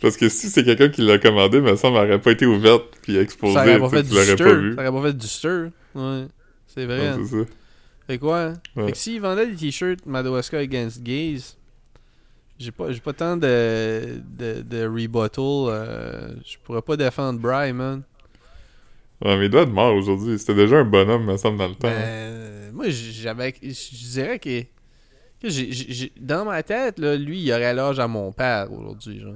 Parce 0.00 0.16
que 0.16 0.28
si 0.28 0.50
c'est 0.50 0.62
quelqu'un 0.64 0.88
qui 0.88 1.02
l'a 1.02 1.18
commandé, 1.18 1.60
me 1.60 1.74
semble, 1.76 1.96
elle 1.98 2.08
aurait 2.10 2.20
pas 2.20 2.32
été 2.32 2.46
ouverte 2.46 2.84
puis 3.02 3.16
exposée, 3.16 3.54
Ça 3.54 3.62
aurait 3.62 3.78
pas 3.78 3.88
fait 3.88 4.02
du 4.02 4.14
pas 4.14 4.22
stir. 4.24 4.36
vu. 4.58 4.74
Ça 4.74 4.82
aurait 4.90 5.00
pas 5.02 5.06
fait 5.08 5.16
du 5.16 5.26
stir. 5.26 5.70
Ouais. 5.94 6.26
C'est 6.66 6.84
vrai. 6.84 7.10
Ouais, 7.12 7.24
c'est 7.24 7.38
ça. 7.44 7.50
Fait 8.06 8.18
quoi? 8.18 8.52
Ouais. 8.76 8.86
Fait 8.86 8.92
que 8.92 8.98
s'il 8.98 9.20
vendait 9.20 9.46
des 9.46 9.56
t-shirts 9.56 10.04
Madawaska 10.06 10.58
Against 10.58 11.02
Gays, 11.02 11.40
j'ai 12.58 12.72
pas, 12.72 12.90
j'ai 12.92 13.00
pas 13.00 13.12
tant 13.12 13.36
de, 13.36 14.20
de, 14.38 14.62
de 14.62 14.86
rebuttal. 14.86 15.30
euh, 15.38 16.34
je 16.44 16.56
pourrais 16.64 16.82
pas 16.82 16.96
défendre 16.96 17.38
Bry, 17.40 17.72
man. 17.72 18.02
Ouais, 19.24 19.36
mais 19.38 19.46
il 19.46 19.50
doit 19.50 19.62
être 19.62 19.72
mort 19.72 19.94
aujourd'hui. 19.94 20.38
C'était 20.38 20.54
déjà 20.54 20.76
un 20.78 20.84
bonhomme, 20.84 21.24
me 21.24 21.36
semble, 21.36 21.58
dans 21.58 21.68
le 21.68 21.74
temps. 21.74 21.88
Ben, 21.88 22.70
moi, 22.72 22.86
j'avais. 22.88 23.54
Je 23.62 24.10
dirais 24.12 24.38
que. 24.38 24.62
que 24.62 25.48
j'ai- 25.48 25.72
j'ai- 25.72 25.92
j'ai- 25.92 26.12
dans 26.20 26.44
ma 26.44 26.62
tête, 26.62 26.98
là, 26.98 27.16
lui, 27.16 27.40
il 27.40 27.50
aurait 27.52 27.72
l'âge 27.74 27.98
à 27.98 28.08
mon 28.08 28.32
père 28.32 28.70
aujourd'hui, 28.72 29.20
genre. 29.20 29.34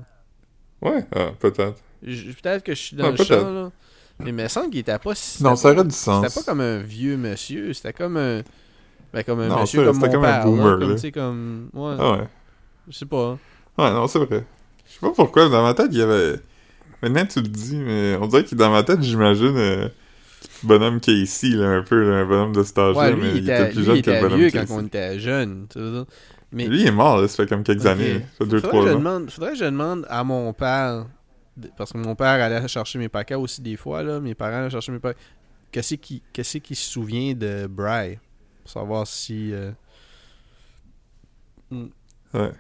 Ouais, 0.83 1.05
ah, 1.14 1.31
peut-être. 1.39 1.77
Peut-être 2.03 2.62
que 2.62 2.75
je 2.75 2.81
suis 2.81 2.97
dans 2.97 3.11
le 3.11 3.16
champ, 3.16 3.51
là. 3.53 3.71
Mais 4.18 4.31
il 4.31 4.35
me 4.35 4.49
semble 4.49 4.68
qu'il 4.71 4.81
était 4.81 4.99
pas 4.99 5.14
si. 5.14 5.43
Non, 5.43 5.57
ça 5.57 5.73
aurait 5.73 5.85
du 5.85 5.91
sens. 5.95 6.23
C'était 6.27 6.41
pas 6.41 6.45
comme 6.51 6.61
un 6.61 6.79
vieux 6.79 7.16
monsieur, 7.16 7.73
c'était 7.73 7.93
comme 7.95 8.16
un. 8.18 8.43
Ben, 9.12 9.25
comme 9.25 9.41
un 9.41 9.49
Non, 9.49 9.61
monsieur 9.62 9.81
ça, 9.81 9.87
comme 9.87 9.95
c'était 9.95 10.07
mon 10.09 10.12
comme 10.12 10.25
un 10.25 10.33
père, 10.33 10.45
boomer, 10.45 10.79
comme, 10.79 10.95
là. 10.95 11.11
comme. 11.11 11.71
Ouais, 11.73 11.97
Ah 11.99 12.12
ouais. 12.12 12.29
Je 12.91 12.99
sais 12.99 13.07
pas. 13.07 13.38
Ouais, 13.78 13.91
non, 13.91 14.07
c'est 14.09 14.18
vrai. 14.18 14.45
Je 14.86 14.93
sais 14.95 15.01
pas 15.01 15.11
pourquoi, 15.12 15.49
dans 15.49 15.62
ma 15.62 15.74
tête, 15.74 15.88
il 15.93 15.99
y 15.99 16.03
avait... 16.03 16.41
Maintenant, 17.03 17.24
tu 17.26 17.41
le 17.41 17.49
dis, 17.49 17.76
mais 17.76 18.16
on 18.20 18.26
dirait 18.26 18.45
que 18.45 18.55
dans 18.55 18.70
ma 18.70 18.82
tête, 18.82 19.03
j'imagine... 19.03 19.57
euh, 19.57 19.88
bonhomme 20.62 21.01
Casey, 21.01 21.49
là, 21.51 21.68
un 21.70 21.82
peu, 21.82 22.11
là, 22.11 22.18
un 22.18 22.26
bonhomme 22.26 22.53
de 22.53 22.61
âge-là, 22.61 22.93
Ouais, 22.93 23.12
lui, 23.12 23.22
mais 23.22 23.30
il 23.38 23.49
était, 23.49 23.68
plus 23.70 23.78
lui, 23.78 23.84
jeune 23.84 23.97
il 23.97 24.03
que 24.03 24.11
le 24.11 24.20
bonhomme 24.20 24.38
vieux 24.41 24.51
Casey. 24.51 24.66
quand 24.66 24.82
on 24.82 24.86
était 24.86 25.18
jeune, 25.18 25.66
tu. 25.70 25.78
Mais. 26.53 26.66
Lui, 26.66 26.80
il 26.82 26.86
est 26.88 26.93
mort, 26.93 27.20
là, 27.20 27.28
ça 27.28 27.36
fait 27.45 27.49
comme 27.49 27.62
quelques 27.62 27.86
années. 27.86 28.20
Ça 28.38 28.45
fait 28.45 28.59
Faudrait 28.61 28.61
2-3 28.61 28.70
que 28.70 28.88
je 28.88 28.93
ans. 28.93 28.99
demande, 28.99 29.30
faudrait 29.30 29.53
que 29.53 29.59
je 29.59 29.64
demande 29.64 30.07
à 30.11 30.24
mon 30.24 30.53
père, 30.53 31.07
parce 31.76 31.93
que 31.93 31.99
mon 31.99 32.14
père 32.14 32.28
allait 32.43 32.66
chercher 32.68 32.99
mes 32.99 33.09
paquets 33.09 33.36
aussi 33.36 33.62
des 33.62 33.76
fois, 33.76 34.03
là, 34.03 34.20
mes 34.20 34.34
parents 34.34 34.57
allaient 34.59 34.70
chercher 34.70 34.93
mes 34.93 34.99
paquets. 34.99 35.18
Qu'est-ce 35.72 35.95
qui, 35.95 36.22
qu'est-ce 36.32 36.59
qui 36.59 36.74
se 36.74 36.91
souvient 36.91 37.32
de 37.34 37.66
Bry? 37.68 38.18
Pour 38.62 38.70
savoir 38.72 39.07
si... 39.07 39.53
euh. 39.55 39.70
Ouais. 41.70 42.51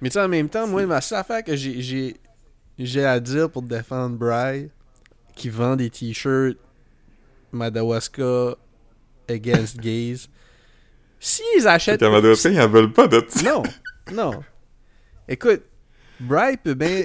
Mais 0.00 0.08
tu 0.08 0.14
sais, 0.14 0.20
en 0.20 0.28
même 0.28 0.48
temps, 0.48 0.66
moi, 0.66 0.86
ma 0.86 1.00
seule 1.00 1.18
affaire 1.18 1.44
que 1.44 1.54
j'ai, 1.56 2.14
à 3.04 3.20
dire 3.20 3.50
pour 3.50 3.62
défendre 3.62 4.16
Bry, 4.16 4.70
qui 5.36 5.48
vend 5.48 5.76
des 5.76 5.90
t-shirts 5.90 6.56
Madawaska 7.52 8.56
Against 9.28 9.76
Gays, 9.80 10.28
s'ils 11.18 11.68
achètent... 11.68 12.00
qu'à 12.00 12.10
Madagascar, 12.10 12.52
ils 12.52 12.60
en 12.60 12.68
veulent 12.68 12.92
pas 12.92 13.08
de. 13.08 13.24
Non, 13.44 13.62
non. 14.12 14.42
Écoute, 15.28 15.62
Bry 16.18 16.56
peut 16.56 16.74
bien. 16.74 17.04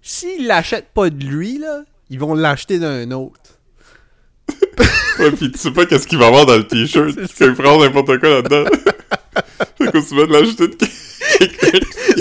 S'ils 0.00 0.46
l'achètent 0.46 0.92
pas 0.94 1.10
de 1.10 1.24
lui, 1.24 1.58
là, 1.58 1.84
ils 2.08 2.18
vont 2.18 2.34
l'acheter 2.34 2.78
d'un 2.78 3.10
autre. 3.10 3.58
Ouais, 5.18 5.30
pis 5.30 5.50
tu 5.50 5.58
sais 5.58 5.70
pas 5.70 5.86
qu'est-ce 5.86 6.06
qu'il 6.06 6.18
va 6.18 6.26
avoir 6.26 6.44
dans 6.44 6.58
le 6.58 6.66
t-shirt. 6.66 7.16
Tu 7.28 7.36
peux 7.36 7.54
prendre 7.54 7.82
n'importe 7.82 8.20
quoi 8.20 8.28
là-dedans. 8.28 8.66
fait 9.78 9.90
que 9.90 10.06
tu 10.06 10.14
vas 10.14 10.26
de 10.26 10.32
l'acheter 10.32 10.68
de 10.68 10.74
quelqu'un. 10.74 11.05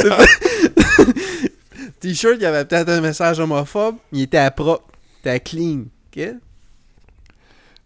T-shirt, 1.99 2.35
il 2.37 2.43
y 2.43 2.45
avait 2.45 2.65
peut-être 2.65 2.89
un 2.89 3.01
message 3.01 3.39
homophobe, 3.39 3.95
mais 4.11 4.19
il 4.19 4.23
était 4.23 4.37
à 4.37 4.51
propre. 4.51 4.83
Il 5.17 5.19
était 5.21 5.29
à 5.29 5.39
clean. 5.39 5.85
OK? 6.15 6.23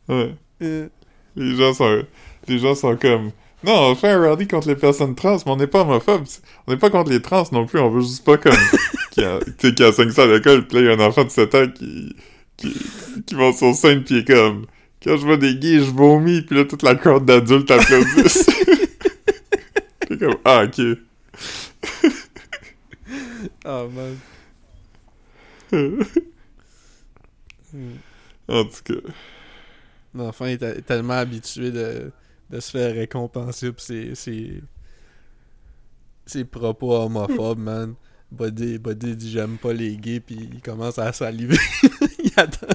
Ouais. 0.09 0.36
Euh, 0.61 0.88
Les 1.36 1.55
gens 1.55 1.73
sont, 1.73 2.03
les 2.47 2.59
gens 2.59 2.75
sont 2.75 2.95
comme, 2.97 3.32
non, 3.63 3.91
on 3.91 3.95
fait 3.95 4.09
un 4.09 4.19
rally 4.19 4.47
contre 4.47 4.67
les 4.67 4.75
personnes 4.75 5.15
trans, 5.15 5.38
mais 5.45 5.51
on 5.51 5.55
n'est 5.57 5.67
pas 5.67 5.82
homophobe. 5.82 6.23
On 6.67 6.71
n'est 6.71 6.77
pas 6.77 6.89
contre 6.89 7.11
les 7.11 7.21
trans 7.21 7.45
non 7.51 7.65
plus, 7.65 7.80
on 7.80 7.89
veut 7.89 8.01
juste 8.01 8.25
pas 8.25 8.38
comme, 8.38 8.53
qui 9.11 9.23
a, 9.23 9.39
tu 9.39 9.69
sais, 9.69 9.73
qui 9.73 9.84
a 9.84 9.91
500 9.91 10.21
à 10.21 10.25
l'école, 10.25 10.67
pis 10.67 10.75
là, 10.75 10.82
il 10.82 10.88
y 10.88 10.89
a 10.89 10.93
un 10.93 10.99
enfant 11.07 11.23
de 11.23 11.30
7 11.30 11.55
ans 11.55 11.67
qui, 11.67 12.15
qui, 12.57 12.73
qui 13.25 13.36
va 13.36 13.53
sur 13.53 13.73
scène 13.75 14.03
pis 14.03 14.15
il 14.15 14.19
est 14.19 14.27
comme, 14.27 14.65
quand 15.03 15.17
je 15.17 15.25
vois 15.25 15.38
des 15.38 15.55
gays, 15.55 15.80
je 15.80 15.91
vomis, 15.91 16.41
pis 16.41 16.55
là, 16.55 16.65
toute 16.65 16.84
la 16.84 16.95
corde 16.95 17.25
d'adultes 17.25 17.71
applaudissent. 17.71 18.45
C'est 20.07 20.19
comme, 20.19 20.36
ah, 20.43 20.63
ok. 20.65 20.82
Oh 23.66 23.90
man. 23.90 24.18
en 28.48 28.64
tout 28.66 28.84
cas. 28.84 29.10
L'enfant 30.14 30.46
est 30.46 30.58
te- 30.58 30.80
tellement 30.82 31.14
habitué 31.14 31.72
de, 31.72 32.12
de 32.50 32.60
se 32.60 32.72
faire 32.72 32.94
récompenser 32.94 33.72
pour 33.72 33.82
ses, 33.82 34.16
ses, 34.16 34.62
ses 36.26 36.46
propos 36.46 36.96
homophobes, 36.96 37.60
man. 37.60 37.96
Buddy, 38.32 38.78
Buddy 38.78 39.16
dit 39.16 39.32
j'aime 39.32 39.58
pas 39.58 39.74
les 39.74 39.98
gays, 39.98 40.20
puis 40.20 40.50
il 40.54 40.62
commence 40.62 41.00
à 41.00 41.12
saliver. 41.14 41.58
il, 42.24 42.32
attend, 42.38 42.68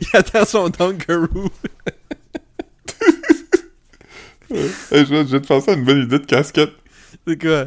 il 0.00 0.08
attend 0.16 0.44
son 0.44 0.68
Dunkaroo. 0.68 1.50
Hey, 4.90 5.06
je, 5.06 5.14
vais, 5.14 5.26
je 5.26 5.32
vais 5.32 5.40
te 5.40 5.46
penser 5.46 5.70
à 5.70 5.74
une 5.74 5.84
bonne 5.84 6.02
idée 6.02 6.18
de 6.18 6.26
casquette. 6.26 6.72
C'est 7.26 7.40
quoi? 7.40 7.66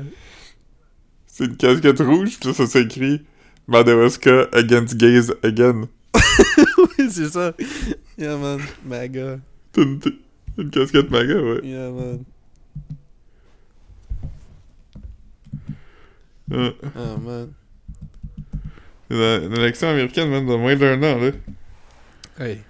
C'est 1.28 1.46
une 1.46 1.58
casquette 1.58 2.00
rouge, 2.00 2.40
pis 2.40 2.48
là, 2.48 2.54
ça 2.54 2.66
s'écrit 2.68 3.26
Madawaska 3.68 4.48
against 4.54 4.96
gays 4.98 5.32
again. 5.44 5.88
oui, 6.78 7.10
c'est 7.10 7.30
ça. 7.30 7.54
Yeah, 8.18 8.38
man. 8.38 8.60
Maga. 8.86 9.40
Une, 9.78 10.00
une 10.58 10.70
casquette 10.70 11.10
maga, 11.12 11.36
ouais. 11.42 11.60
Yeah, 11.64 11.90
man. 11.92 12.24
Ouais. 16.52 16.76
Oh, 16.96 17.18
man. 17.20 17.50
La- 19.10 19.38
Une 19.38 19.54
élection 19.54 19.90
américaine, 19.90 20.30
même, 20.30 20.48
de 20.48 20.56
moins 20.56 20.76
d'un 20.76 20.98
an, 21.04 21.18
là. 21.20 21.32
Hey. 22.40 22.62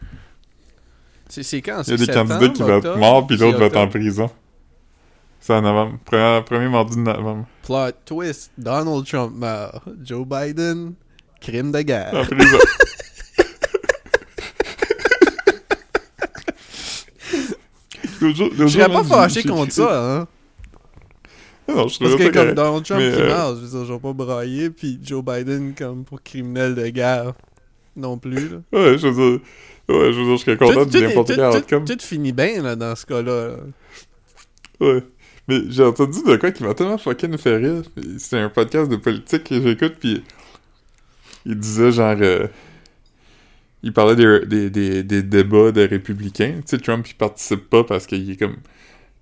C'est 1.30 1.44
c'est 1.44 1.62
quand? 1.62 1.82
Il 1.88 1.92
y 1.92 1.94
a 1.94 1.98
des 2.06 2.12
candidats 2.14 2.50
qui 2.50 2.62
vont 2.62 2.78
être 2.78 2.98
morts, 2.98 3.28
puis 3.28 3.38
l'autre 3.38 3.58
va 3.60 3.66
être 3.66 3.78
en 3.78 3.88
prison. 3.88 4.30
C'est 5.46 5.54
en 5.54 5.62
novembre. 5.62 6.00
Premier, 6.06 6.42
premier 6.44 6.68
mardi 6.70 6.96
de 6.96 7.02
novembre. 7.02 7.46
Plot 7.62 7.92
twist. 8.04 8.50
Donald 8.58 9.06
Trump 9.06 9.32
meurt. 9.38 9.80
Joe 10.04 10.26
Biden, 10.26 10.96
crime 11.40 11.72
de 11.72 11.78
En 11.78 11.82
guerre. 11.84 12.28
prison. 12.28 12.58
L'autre 18.22 18.36
jour- 18.38 18.48
l'autre 18.58 18.68
Je 18.68 18.80
serais 18.80 18.92
pas 18.92 19.04
fâché 19.04 19.44
contre 19.44 19.72
ça, 19.72 20.04
hein. 20.22 20.28
Non, 21.68 21.88
je 21.88 22.00
Parce 22.00 22.16
que 22.16 22.24
ça 22.24 22.24
comme 22.26 22.34
correct. 22.34 22.56
Donald 22.56 22.84
Trump 22.86 23.02
Mais, 23.02 23.12
qui 23.12 23.22
euh, 23.22 23.28
meurt, 23.28 23.56
je 23.58 23.62
veux 23.62 23.68
dire, 23.68 23.86
je 23.86 23.94
vais 23.94 24.00
pas 24.00 24.14
brailler, 24.14 24.70
puis 24.72 25.00
Joe 25.04 25.24
Biden 25.24 25.76
comme 25.78 26.06
pour 26.06 26.24
criminel 26.24 26.74
de 26.74 26.88
guerre 26.88 27.34
non 27.96 28.18
plus, 28.18 28.50
là. 28.50 28.58
Ouais, 28.74 28.98
je 28.98 29.08
veux 29.08 29.14
dire... 29.14 29.40
Ouais, 29.90 30.12
je 30.12 30.20
veux 30.20 30.26
dire, 30.26 30.38
je 30.38 30.42
serais 30.44 30.58
content 30.58 30.86
de 30.86 31.00
n'importe 31.00 31.28
quel 31.36 31.40
outcome. 31.42 31.86
Tout 31.86 31.98
finit 32.00 32.32
bien, 32.32 32.64
là, 32.64 32.76
dans 32.76 32.96
ce 32.96 33.06
cas-là. 33.06 33.48
là. 33.50 33.56
Ouais. 34.80 35.04
Mais 35.48 35.62
j'ai 35.70 35.84
entendu 35.84 36.20
de 36.26 36.36
quoi 36.38 36.52
qui 36.52 36.64
m'a 36.64 36.74
tellement 36.74 36.98
fucking 36.98 37.38
fait 37.38 37.58
rire. 37.58 37.84
C'est 38.18 38.40
un 38.40 38.50
podcast 38.50 38.90
de 38.90 38.96
politique 38.96 39.44
que 39.44 39.62
j'écoute, 39.62 39.96
puis 40.00 40.24
il 41.46 41.56
disait 41.58 41.92
genre... 41.92 42.18
euh, 42.22 42.48
il 43.84 43.94
parlait 43.94 44.16
des, 44.16 44.46
des, 44.48 44.70
des, 44.72 45.04
des 45.04 45.22
débats 45.22 45.72
de 45.72 45.82
républicains. 45.88 46.56
Tu 46.62 46.64
sais, 46.66 46.78
Trump, 46.80 47.08
il 47.08 47.14
participe 47.16 47.70
pas 47.70 47.84
parce 47.84 48.08
qu'il 48.08 48.30
est 48.32 48.38
comme... 48.38 48.58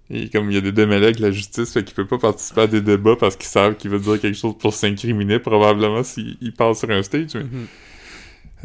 Il, 0.09 0.25
est 0.25 0.29
comme 0.31 0.49
il 0.51 0.55
y 0.55 0.57
a 0.57 0.61
des 0.61 0.71
démêlés 0.71 1.05
avec 1.07 1.19
la 1.19 1.31
justice, 1.31 1.73
fait 1.73 1.83
qu'il 1.83 1.95
peut 1.95 2.07
pas 2.07 2.17
participer 2.17 2.61
à 2.61 2.67
des 2.67 2.81
débats 2.81 3.15
parce 3.17 3.35
qu'il 3.35 3.47
savent 3.47 3.75
qu'il 3.75 3.89
veut 3.91 3.99
dire 3.99 4.19
quelque 4.19 4.37
chose 4.37 4.57
pour 4.57 4.73
s'incriminer, 4.73 5.39
probablement, 5.39 6.03
s'il 6.03 6.37
il 6.41 6.53
passe 6.53 6.79
sur 6.79 6.89
un 6.91 7.03
stage. 7.03 7.35
Mais, 7.35 7.43
Mhm. 7.43 7.67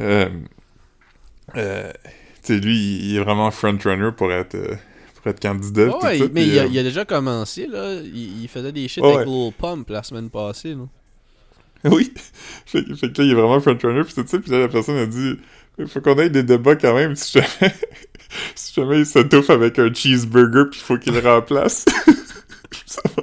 euh, 0.01 0.29
euh, 1.57 1.93
tu 2.45 2.55
sais, 2.55 2.61
lui, 2.61 2.77
il, 2.77 3.11
il 3.11 3.17
est 3.17 3.21
vraiment 3.25 3.51
frontrunner 3.51 4.11
pour 4.17 4.33
être... 4.33 4.57
pour 5.23 5.31
être 5.31 5.41
candidat. 5.41 5.85
Ouais, 5.87 5.91
tout 5.93 6.07
ouais, 6.07 6.19
ça, 6.19 6.25
mais 6.33 6.43
puis, 6.43 6.51
il 6.53 6.59
a, 6.59 6.63
euh, 6.63 6.69
il 6.71 6.79
a 6.79 6.83
déjà 6.83 7.05
commencé, 7.05 7.67
là. 7.67 7.95
Il, 8.03 8.43
il 8.43 8.49
faisait 8.49 8.73
des 8.73 8.89
shit 8.89 9.03
avec 9.05 9.19
ouais. 9.19 9.25
Lil 9.27 9.53
Pump 9.59 9.89
la 9.91 10.03
semaine 10.03 10.31
passée, 10.31 10.75
là. 10.75 10.87
Oui. 11.91 12.13
fait, 12.67 12.85
que- 12.85 12.95
fait 12.97 13.13
que 13.13 13.23
là, 13.23 13.27
il 13.27 13.31
est 13.31 13.35
vraiment 13.35 13.61
frontrunner, 13.61 14.03
pis 14.05 14.15
tout 14.15 14.25
ça, 14.27 14.39
pis 14.39 14.51
là, 14.51 14.59
la 14.61 14.69
personne 14.69 14.97
a 14.97 15.07
dit 15.07 15.35
il 15.79 15.87
faut 15.87 16.01
qu'on 16.01 16.17
ait 16.19 16.29
des 16.29 16.43
débats 16.43 16.75
quand 16.75 16.95
même, 16.95 17.15
si 17.15 17.39
jamais, 17.39 17.75
si 18.57 18.75
jamais 18.75 18.99
il 19.01 19.07
s'étouffe 19.07 19.49
avec 19.51 19.79
un 19.79 19.93
cheeseburger, 19.95 20.71
pis 20.71 20.79
il 20.79 20.83
faut 20.83 20.99
qu'il 20.99 21.15
le 21.15 21.21
remplace. 21.21 21.85
Ça 22.87 23.01
va. 23.17 23.23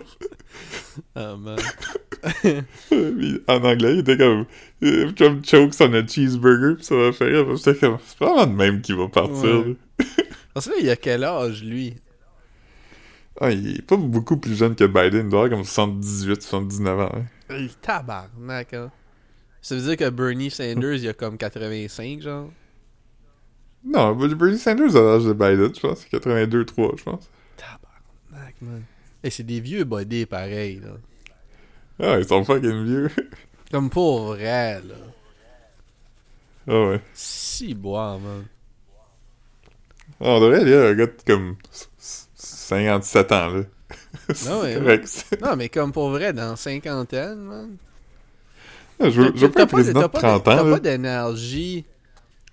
Ah, 1.16 1.36
man. 1.38 1.58
Puis 2.90 3.42
en 3.48 3.64
anglais, 3.64 3.94
il 3.96 4.00
était 4.00 4.18
comme 4.18 4.46
Trump 5.16 5.46
chokes 5.46 5.74
on 5.82 5.94
a 5.94 6.08
cheeseburger, 6.08 6.78
pis 6.78 6.86
ça 6.86 6.96
va 6.96 7.12
faire 7.12 7.28
rire. 7.28 7.56
J'étais 7.58 7.76
comme 7.76 7.98
c'est 8.06 8.18
vraiment 8.24 8.48
de 8.48 8.54
même 8.56 8.82
qu'il 8.82 8.96
va 8.96 9.08
partir. 9.10 9.66
Ouais. 9.68 9.76
Parce 10.56 10.68
que 10.68 10.72
là, 10.72 10.78
il 10.82 10.90
a 10.90 10.96
quel 10.96 11.24
âge, 11.26 11.64
lui? 11.66 11.98
Ah, 13.42 13.52
il 13.52 13.80
est 13.80 13.82
pas 13.82 13.98
beaucoup 13.98 14.38
plus 14.38 14.56
jeune 14.56 14.74
que 14.74 14.86
Biden, 14.86 15.26
il 15.28 15.30
doit 15.30 15.44
avoir 15.44 15.50
comme 15.58 15.66
78, 15.66 16.42
79 16.42 17.00
ans. 17.02 17.10
hein. 17.14 17.26
Il 17.58 17.76
tabarnak, 17.76 18.74
hein. 18.74 18.90
Ça 19.62 19.76
veut 19.76 19.82
dire 19.82 19.98
que 19.98 20.10
Bernie 20.10 20.50
Sanders, 20.50 20.96
il 20.96 21.10
a 21.10 21.14
comme 21.14 21.38
85, 21.38 22.22
genre? 22.22 22.50
Non, 23.84 24.16
Bernie 24.16 24.58
Sanders 24.58 24.96
a 24.96 25.02
l'âge 25.02 25.26
de 25.26 25.34
Biden, 25.34 25.76
je 25.76 25.80
pense. 25.82 26.06
82, 26.06 26.66
3, 26.66 26.94
je 26.98 27.04
pense. 27.04 27.30
Tabarnak, 27.58 28.56
man. 28.62 28.84
Et 29.24 29.30
c'est 29.30 29.44
des 29.44 29.60
vieux 29.60 29.84
bodés 29.84 30.26
pareils, 30.26 30.80
là. 30.80 30.94
Ah, 32.00 32.18
ils 32.20 32.26
sont 32.26 32.46
fucking 32.46 32.86
vieux. 32.86 33.10
Comme 33.72 33.90
pour 33.90 34.28
vrai, 34.28 34.76
là. 34.82 34.96
Ah 36.68 36.90
ouais. 36.92 37.02
Si 37.14 37.74
boire, 37.76 38.20
man. 38.20 38.46
On 40.20 40.40
devrait 40.40 40.62
aller 40.62 40.74
à 40.76 40.82
un 40.88 40.94
gars 40.94 41.08
de 41.08 41.14
comme 41.28 41.56
s- 41.74 41.90
s- 42.00 42.28
57 42.36 43.32
ans, 43.32 43.48
là. 43.50 43.62
Correct, 44.44 45.08
ça. 45.08 45.36
Non, 45.42 45.56
mais 45.56 45.70
comme 45.70 45.92
pour 45.92 46.10
vrai, 46.10 46.34
dans 46.34 46.56
cinquantaine, 46.56 47.38
man. 47.40 47.78
Je 49.00 49.10
veux, 49.10 49.32
je 49.36 49.42
veux 49.46 49.52
pas 49.52 49.64
un 49.64 49.68
président 49.68 50.02
de 50.04 50.08
30 50.08 50.22
T'as 50.22 50.36
ans, 50.36 50.40
pas 50.40 50.64
là. 50.64 50.80
d'énergie. 50.80 51.84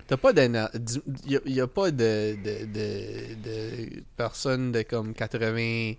T'as 0.08 0.16
pas 0.16 0.32
d'énergie. 0.32 1.00
Il 1.26 1.52
y, 1.54 1.60
a 1.60 1.66
pas 1.68 1.90
de, 1.92 2.34
de, 2.34 2.66
de, 2.66 3.34
de 3.44 4.02
personne 4.16 4.72
de 4.72 4.82
comme 4.82 5.14
80, 5.14 5.92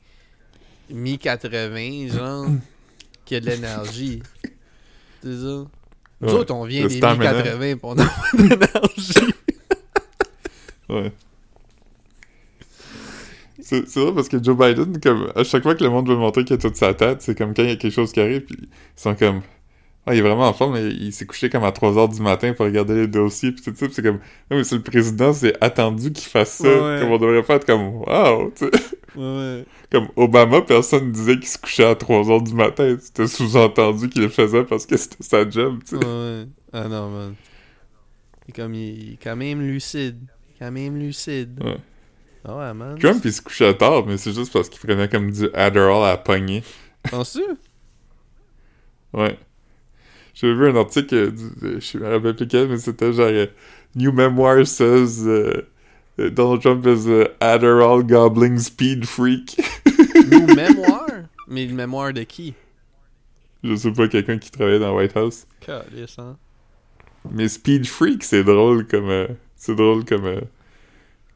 mi-80, 0.92 2.12
genre, 2.14 2.46
qui 3.26 3.36
a 3.36 3.40
de 3.40 3.46
l'énergie. 3.48 4.22
C'est 5.24 5.30
ça? 5.38 5.38
Nous 5.46 5.70
Ouais. 6.22 6.32
autres, 6.34 6.54
on 6.54 6.66
vient 6.66 6.88
des 6.88 6.98
stamina. 6.98 7.34
mi-80 7.34 7.74
pis 7.76 7.80
on 7.84 7.98
a 7.98 8.06
pas 8.06 8.38
d'énergie. 8.38 9.34
Ouais. 10.90 11.12
C'est 13.88 14.00
vrai 14.00 14.14
parce 14.14 14.30
que 14.30 14.42
Joe 14.42 14.58
Biden, 14.58 15.00
comme, 15.00 15.32
à 15.36 15.44
chaque 15.44 15.64
fois 15.64 15.76
que 15.76 15.84
le 15.84 15.90
monde 15.90 16.08
veut 16.08 16.16
montrer 16.16 16.44
qu'il 16.44 16.56
a 16.56 16.58
toute 16.58 16.76
sa 16.76 16.94
tête, 16.94 17.22
c'est 17.22 17.38
comme 17.38 17.54
quand 17.54 17.64
il 17.64 17.70
y 17.70 17.72
a 17.74 17.76
quelque 17.76 17.94
chose 17.94 18.12
qui 18.12 18.20
arrive, 18.20 18.42
puis 18.42 18.58
ils 18.62 18.68
sont 18.96 19.16
comme, 19.16 19.42
ah, 20.06 20.14
il 20.14 20.20
est 20.20 20.22
vraiment 20.22 20.48
en 20.48 20.54
forme, 20.54 20.74
mais 20.74 20.88
il 20.90 21.14
s'est 21.14 21.26
couché 21.26 21.50
comme 21.50 21.64
à 21.64 21.72
3h 21.72 22.14
du 22.14 22.22
matin 22.22 22.54
pour 22.54 22.66
regarder 22.66 22.96
les 22.96 23.08
dossiers, 23.08 23.52
puis 23.52 23.64
tout 23.64 23.74
ça, 23.76 23.86
c'est 23.92 24.02
comme, 24.02 24.20
non, 24.52 24.58
mais 24.58 24.64
c'est 24.64 24.76
le 24.76 24.82
président, 24.82 25.32
c'est 25.34 25.56
attendu 25.64 26.12
qu'il 26.12 26.28
fasse 26.28 26.58
ça, 26.58 26.68
Ouais, 26.68 27.00
comme 27.00 27.12
on 27.12 27.18
devrait 27.18 27.44
pas 27.44 27.56
être 27.56 27.66
comme, 27.66 28.04
tu 28.56 28.66
sais. 28.66 28.72
Ouais. 29.16 29.64
Comme 29.92 30.08
Obama, 30.16 30.62
personne 30.62 31.12
disait 31.12 31.36
qu'il 31.36 31.48
se 31.48 31.58
couchait 31.58 31.86
à 31.86 31.94
3h 31.94 32.44
du 32.44 32.54
matin, 32.54 32.98
c'était 33.00 33.28
sous-entendu 33.28 34.10
qu'il 34.10 34.24
le 34.24 34.30
faisait 34.30 34.64
parce 34.64 34.86
que 34.86 34.98
c'était 34.98 35.24
sa 35.24 35.50
job, 35.50 35.80
tu 35.88 35.98
sais. 35.98 36.06
Ouais, 36.06 36.12
ouais. 36.12 36.46
Ah 36.74 36.88
non, 36.88 37.10
man. 37.10 37.36
Il 38.46 38.50
est 38.50 38.54
comme, 38.54 38.74
il 38.74 39.14
est 39.14 39.24
quand 39.24 39.36
même 39.36 39.62
lucide. 39.62 40.18
Quand 40.60 40.72
même 40.72 40.98
lucide. 40.98 41.62
Ouais. 41.64 41.78
Ah 42.46 42.58
ouais, 42.58 42.74
man. 42.74 42.98
Trump, 43.00 43.22
il 43.24 43.32
se 43.34 43.42
couchait 43.42 43.74
tard, 43.76 44.06
mais 44.06 44.18
c'est 44.18 44.34
juste 44.34 44.52
parce 44.52 44.68
qu'il 44.70 44.80
prenait 44.80 45.08
comme 45.08 45.32
du 45.32 45.50
Adderall 45.54 46.10
à 46.12 46.18
pogner. 46.18 46.64
Penses-tu? 47.10 47.42
Ouais. 49.14 49.38
J'ai 50.34 50.52
vu 50.54 50.70
un 50.70 50.76
article, 50.76 51.14
euh, 51.16 51.30
du- 51.32 51.52
de- 51.76 51.80
je 51.80 51.98
me 52.00 52.10
rappelle 52.10 52.36
plus 52.36 52.48
quel, 52.48 52.68
mais 52.68 52.78
c'était 52.80 53.14
genre 53.14 53.28
euh, 53.28 53.46
New 53.96 54.12
Memoir 54.12 54.66
says 54.66 55.22
euh, 55.28 55.62
euh, 56.20 56.30
Donald 56.32 56.62
Trump 56.62 56.84
is 56.88 57.08
a 57.12 57.28
Adderall 57.54 58.04
gobbling 58.04 58.58
speed 58.58 59.06
freak. 59.06 59.56
Nous, 60.32 60.48
mémoire? 60.56 61.06
Mais 61.48 61.66
le 61.68 61.76
mémoire 61.76 62.12
de 62.14 62.24
qui? 62.24 62.56
Je 63.64 63.76
sais 63.76 63.92
pas, 63.94 64.08
quelqu'un 64.08 64.40
qui 64.40 64.50
travaillait 64.50 64.80
dans 64.80 64.96
White 64.96 65.16
House. 65.16 65.46
Calice, 65.62 66.18
hein? 66.18 66.36
Mais 67.32 67.48
speed 67.48 67.86
freak, 67.88 68.24
c'est 68.24 68.44
drôle 68.44 68.88
comme 68.88 69.10
euh, 69.10 69.28
c'est 69.56 69.76
drôle 69.76 70.04
comme 70.06 70.26
euh, 70.26 70.42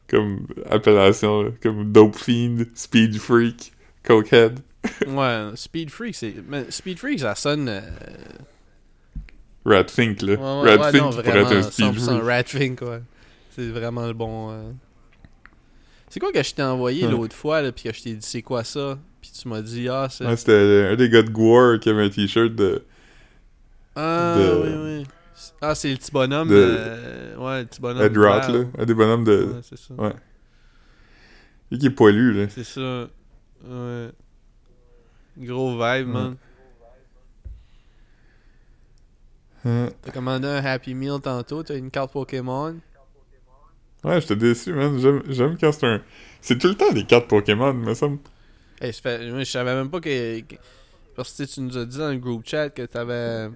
comme 0.08 0.46
appellation, 0.70 1.42
là. 1.42 1.50
comme 1.62 1.92
dope 1.92 2.16
fiend, 2.16 2.64
speed 2.74 3.18
freak, 3.18 3.72
cokehead. 4.04 4.60
Ouais, 5.08 5.50
Speed 5.56 5.90
Freak, 5.90 6.14
c'est. 6.14 6.34
mais 6.48 6.70
Speed 6.70 6.98
Freak, 7.00 7.18
ça 7.20 7.34
sonne. 7.34 7.68
euh, 7.68 7.80
Rat 9.64 9.88
Fink, 9.88 10.22
là. 10.22 10.34
Ouais, 10.34 10.62
ouais, 10.70 10.76
Rat 10.76 10.84
ouais, 10.86 10.90
Fink 10.92 11.02
non, 11.02 11.10
qui 11.10 11.16
pourrait 11.22 11.40
être 11.40 11.52
un 11.52 11.62
speed 11.62 11.94
100% 11.94 12.44
freak. 12.46 12.80
Ouais. 12.82 13.00
C'est 13.50 13.68
vraiment 13.70 14.06
le 14.06 14.12
bon. 14.12 14.50
euh. 14.52 14.70
C'est 16.08 16.20
quoi 16.20 16.32
que 16.32 16.42
je 16.42 16.54
t'ai 16.54 16.62
envoyé 16.62 17.06
l'autre 17.08 17.34
fois, 17.34 17.60
là, 17.60 17.72
puis 17.72 17.84
que 17.84 17.92
je 17.92 18.02
t'ai 18.02 18.14
dit 18.14 18.26
c'est 18.26 18.40
quoi 18.42 18.64
ça? 18.64 18.98
Puis 19.20 19.32
tu 19.32 19.48
m'as 19.48 19.60
dit, 19.60 19.88
ah, 19.88 20.06
c'est. 20.10 20.24
Ouais, 20.24 20.36
c'était 20.36 20.88
un 20.92 20.96
des 20.96 21.10
gars 21.10 21.22
de 21.22 21.30
Gwar 21.30 21.80
qui 21.80 21.90
avait 21.90 22.04
un 22.04 22.08
t-shirt 22.08 22.54
de. 22.54 22.82
ah, 23.96 24.36
de- 24.38 24.62
oui, 24.62 24.98
oui. 25.00 25.06
Ah, 25.60 25.74
c'est 25.74 25.90
le 25.90 25.96
petit 25.96 26.10
bonhomme. 26.10 26.48
de- 26.48 26.54
euh, 26.56 27.36
Ouais, 27.36 27.60
le 27.60 27.66
petit 27.66 27.80
bonhomme. 27.80 28.02
Ed 28.04 28.16
Roth, 28.16 28.48
là. 28.48 28.64
Un 28.78 28.84
des 28.84 28.94
bonhommes 28.94 29.24
de. 29.24 29.44
Ouais, 29.54 29.60
c'est 29.62 29.78
ça. 29.78 29.94
Ouais. 29.94 30.14
Lui 31.70 31.78
qui 31.78 31.86
est 31.86 31.90
poilu, 31.90 32.32
là. 32.32 32.48
C'est 32.48 32.64
ça. 32.64 33.08
Ouais. 33.64 34.10
Gros 35.38 35.72
vibe, 35.72 36.08
man. 36.08 36.36
Hein. 39.64 39.88
T'as 40.02 40.12
commandé 40.12 40.46
un 40.46 40.64
Happy 40.64 40.94
Meal 40.94 41.20
tantôt, 41.20 41.62
t'as 41.62 41.76
une 41.76 41.90
carte 41.90 42.12
Pokémon. 42.12 42.76
Ouais, 44.04 44.20
j'étais 44.20 44.36
déçu, 44.36 44.72
man. 44.72 44.98
J'aime- 44.98 45.22
J'aime 45.28 45.58
quand 45.58 45.72
c'est 45.72 45.86
un. 45.86 46.02
C'est 46.40 46.56
tout 46.58 46.68
le 46.68 46.74
temps 46.76 46.92
des 46.92 47.04
cartes 47.04 47.26
Pokémon, 47.28 47.74
me 47.74 47.94
semble. 47.94 48.18
Hey, 48.80 48.92
ça 48.92 49.00
fait- 49.02 49.30
moi, 49.30 49.40
je 49.40 49.50
savais 49.50 49.74
même 49.74 49.90
pas 49.90 50.00
que. 50.00 50.40
Parce 51.16 51.32
que 51.36 51.42
tu 51.42 51.60
nous 51.60 51.76
as 51.76 51.84
dit 51.84 51.98
dans 51.98 52.10
le 52.10 52.18
group 52.18 52.42
chat 52.46 52.70
que 52.70 52.82
t'avais. 52.82 53.48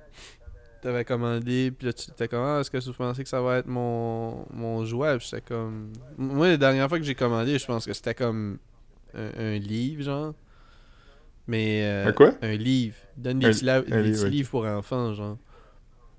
T'avais 0.83 1.05
commandé, 1.05 1.71
puis 1.71 1.87
là 1.87 1.93
tu 1.93 2.11
étais 2.11 2.27
comme, 2.27 2.43
ah, 2.45 2.59
est-ce 2.61 2.69
que 2.71 2.77
tu 2.79 2.93
pensais 2.93 3.23
que 3.23 3.29
ça 3.29 3.41
va 3.41 3.59
être 3.59 3.69
mon, 3.69 4.45
mon 4.53 4.85
jouet? 4.85 5.17
Puis 5.19 5.29
j'étais 5.31 5.43
comme. 5.55 5.93
Moi, 6.19 6.49
la 6.49 6.57
dernière 6.57 6.89
fois 6.89 6.99
que 6.99 7.05
j'ai 7.05 7.15
commandé, 7.15 7.57
je 7.59 7.65
pense 7.65 7.87
que 7.87 7.93
c'était 7.93 8.15
comme 8.17 8.59
un, 9.15 9.31
un 9.39 9.59
livre, 9.59 10.03
genre. 10.03 10.35
Mais. 11.47 11.83
euh, 11.85 12.09
Un 12.09 12.13
quoi? 12.13 12.35
Un 12.43 12.55
livre. 12.57 12.97
Donne 13.17 13.39
des 13.39 13.47
Un- 13.47 13.51
petits, 13.51 13.65
la- 13.65 13.77
un 13.77 13.81
des 13.83 14.03
livre, 14.03 14.23
petits 14.25 14.31
livres 14.31 14.51
pour 14.51 14.67
enfants, 14.67 15.15
genre. 15.15 15.39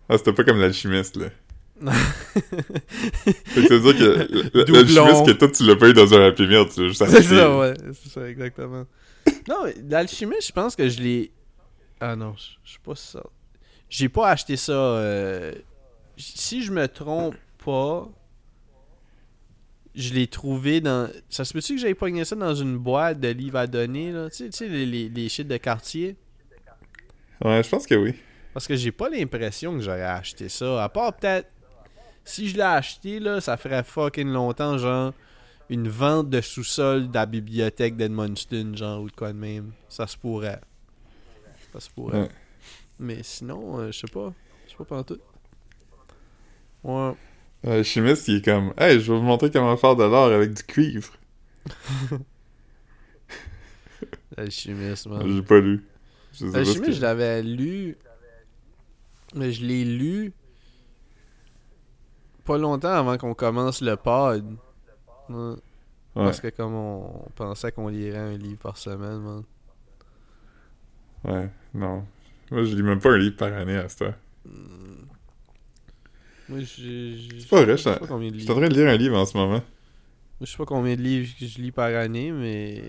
Ah, 0.07 0.17
c'était 0.17 0.31
pas 0.33 0.45
comme 0.45 0.59
l'alchimiste, 0.61 1.17
là. 1.17 1.27
Fait 1.83 3.67
que 3.67 4.71
l'alchimiste 4.71 5.25
que 5.25 5.31
toi, 5.33 5.47
tu 5.49 5.65
l'as 5.65 5.75
payé 5.75 5.93
dans 5.93 6.13
un 6.13 6.27
Happy 6.27 6.47
Meal, 6.47 6.65
tu 6.73 6.81
l'as 6.81 6.87
juste 6.87 7.05
C'est 7.05 7.23
ça, 7.23 7.57
ouais. 7.57 7.73
C'est 7.93 8.09
ça, 8.09 8.29
exactement. 8.29 8.85
non, 9.49 9.65
l'alchimiste, 9.89 10.47
je 10.47 10.51
pense 10.53 10.75
que 10.75 10.87
je 10.87 11.01
l'ai. 11.01 11.31
Ah 11.99 12.15
non, 12.15 12.35
je 12.37 12.69
suis 12.71 12.79
pas 12.79 12.95
ça. 12.95 13.23
J'ai 13.95 14.09
pas 14.09 14.29
acheté 14.31 14.57
ça. 14.57 14.71
euh, 14.71 15.53
Si 16.17 16.63
je 16.63 16.71
me 16.71 16.87
trompe 16.87 17.35
pas, 17.63 18.09
je 19.93 20.15
l'ai 20.15 20.25
trouvé 20.25 20.81
dans. 20.81 21.11
Ça 21.29 21.45
se 21.45 21.53
peut-tu 21.53 21.75
que 21.75 21.79
j'aille 21.81 21.93
pogné 21.93 22.25
ça 22.25 22.35
dans 22.35 22.55
une 22.55 22.75
boîte 22.75 23.19
de 23.19 23.27
livres 23.27 23.59
à 23.59 23.67
donner, 23.67 24.11
là? 24.11 24.31
Tu 24.31 24.37
sais, 24.37 24.45
tu 24.45 24.57
sais, 24.57 24.67
les, 24.67 24.87
les, 24.87 25.09
les 25.09 25.29
shit 25.29 25.47
de 25.47 25.57
quartier? 25.57 26.15
Ouais, 27.45 27.61
je 27.61 27.69
pense 27.69 27.85
que 27.85 27.93
oui. 27.93 28.15
Parce 28.51 28.65
que 28.65 28.75
j'ai 28.75 28.91
pas 28.91 29.09
l'impression 29.09 29.73
que 29.73 29.81
j'aurais 29.81 30.01
acheté 30.01 30.49
ça. 30.49 30.83
À 30.83 30.89
part 30.89 31.13
peut-être. 31.15 31.47
Si 32.25 32.49
je 32.49 32.55
l'ai 32.55 32.61
acheté, 32.63 33.19
là, 33.19 33.41
ça 33.41 33.57
ferait 33.57 33.83
fucking 33.83 34.27
longtemps, 34.29 34.79
genre. 34.79 35.13
Une 35.69 35.87
vente 35.87 36.31
de 36.31 36.41
sous-sol 36.41 37.09
de 37.09 37.13
la 37.13 37.27
bibliothèque 37.27 37.95
d'Edmundston, 37.95 38.75
genre, 38.75 39.01
ou 39.03 39.09
de 39.11 39.15
quoi 39.15 39.31
de 39.33 39.37
même. 39.37 39.71
Ça 39.87 40.07
se 40.07 40.17
pourrait. 40.17 40.61
Ça 41.71 41.79
se 41.79 41.91
pourrait. 41.91 42.21
Ouais. 42.21 42.29
Mais 43.03 43.21
sinon, 43.21 43.79
euh, 43.79 43.91
je 43.91 43.99
sais 43.99 44.07
pas. 44.11 44.33
Je 44.65 44.71
sais 44.71 44.77
pas 44.77 44.85
pendant 44.85 45.03
tout. 45.03 45.19
Ouais. 46.83 47.13
L'alchimiste, 47.63 48.27
il 48.29 48.37
est 48.37 48.45
comme, 48.45 48.73
hey, 48.77 48.99
je 48.99 49.11
vais 49.11 49.17
vous 49.19 49.23
montrer 49.23 49.51
comment 49.51 49.75
faire 49.77 49.95
de 49.95 50.03
l'or 50.03 50.31
avec 50.31 50.53
du 50.53 50.63
cuivre. 50.63 51.13
L'alchimiste, 54.37 55.07
man. 55.07 55.21
J'ai 55.27 55.41
pas 55.41 55.59
lu. 55.59 55.85
Je 56.33 56.37
sais 56.39 56.45
pas 56.45 56.51
ce 56.51 56.57
L'alchimiste, 56.57 56.85
que- 56.85 56.91
je 56.93 57.01
l'avais 57.01 57.43
lu. 57.43 57.97
Mais 59.35 59.51
je 59.51 59.65
l'ai 59.65 59.85
lu. 59.85 60.33
Pas 62.45 62.57
longtemps 62.57 62.89
avant 62.93 63.17
qu'on 63.17 63.33
commence 63.33 63.81
le 63.81 63.95
pod. 63.95 64.57
Ouais. 65.29 65.55
Parce 66.13 66.39
que 66.41 66.49
comme 66.49 66.73
on 66.75 67.25
pensait 67.35 67.71
qu'on 67.71 67.87
lirait 67.87 68.17
un 68.17 68.37
livre 68.37 68.59
par 68.59 68.77
semaine, 68.77 69.19
man. 69.19 69.43
Ouais, 71.23 71.49
non. 71.73 72.05
Moi, 72.53 72.63
je 72.65 72.75
lis 72.75 72.83
même 72.83 72.99
pas 72.99 73.09
un 73.11 73.17
livre 73.17 73.35
par 73.35 73.51
année 73.51 73.75
à 73.75 73.89
cette 73.89 74.03
heure. 74.03 74.13
Hmm. 74.45 75.05
Moi, 76.49 76.59
j'ai. 76.59 77.17
j'ai- 77.17 77.39
C'est 77.39 77.49
pas 77.49 77.63
vrai, 77.63 77.77
je 77.77 77.81
sais 77.81 77.93
je- 77.95 77.99
pas 77.99 78.05
combien 78.07 78.29
de 78.29 78.35
Je 78.37 78.41
suis 78.43 78.51
en 78.51 78.55
train 78.55 78.69
de 78.69 78.73
lire 78.75 78.87
un 78.87 78.95
livre 78.95 79.17
en 79.17 79.25
ce 79.25 79.35
moment. 79.35 79.49
Moi, 79.53 79.63
je 80.41 80.45
sais 80.45 80.57
pas 80.57 80.65
combien 80.65 80.95
de 80.95 81.01
livres 81.01 81.33
que 81.39 81.47
je 81.47 81.59
lis 81.59 81.71
par 81.71 81.87
année, 81.95 82.31
mais. 82.31 82.83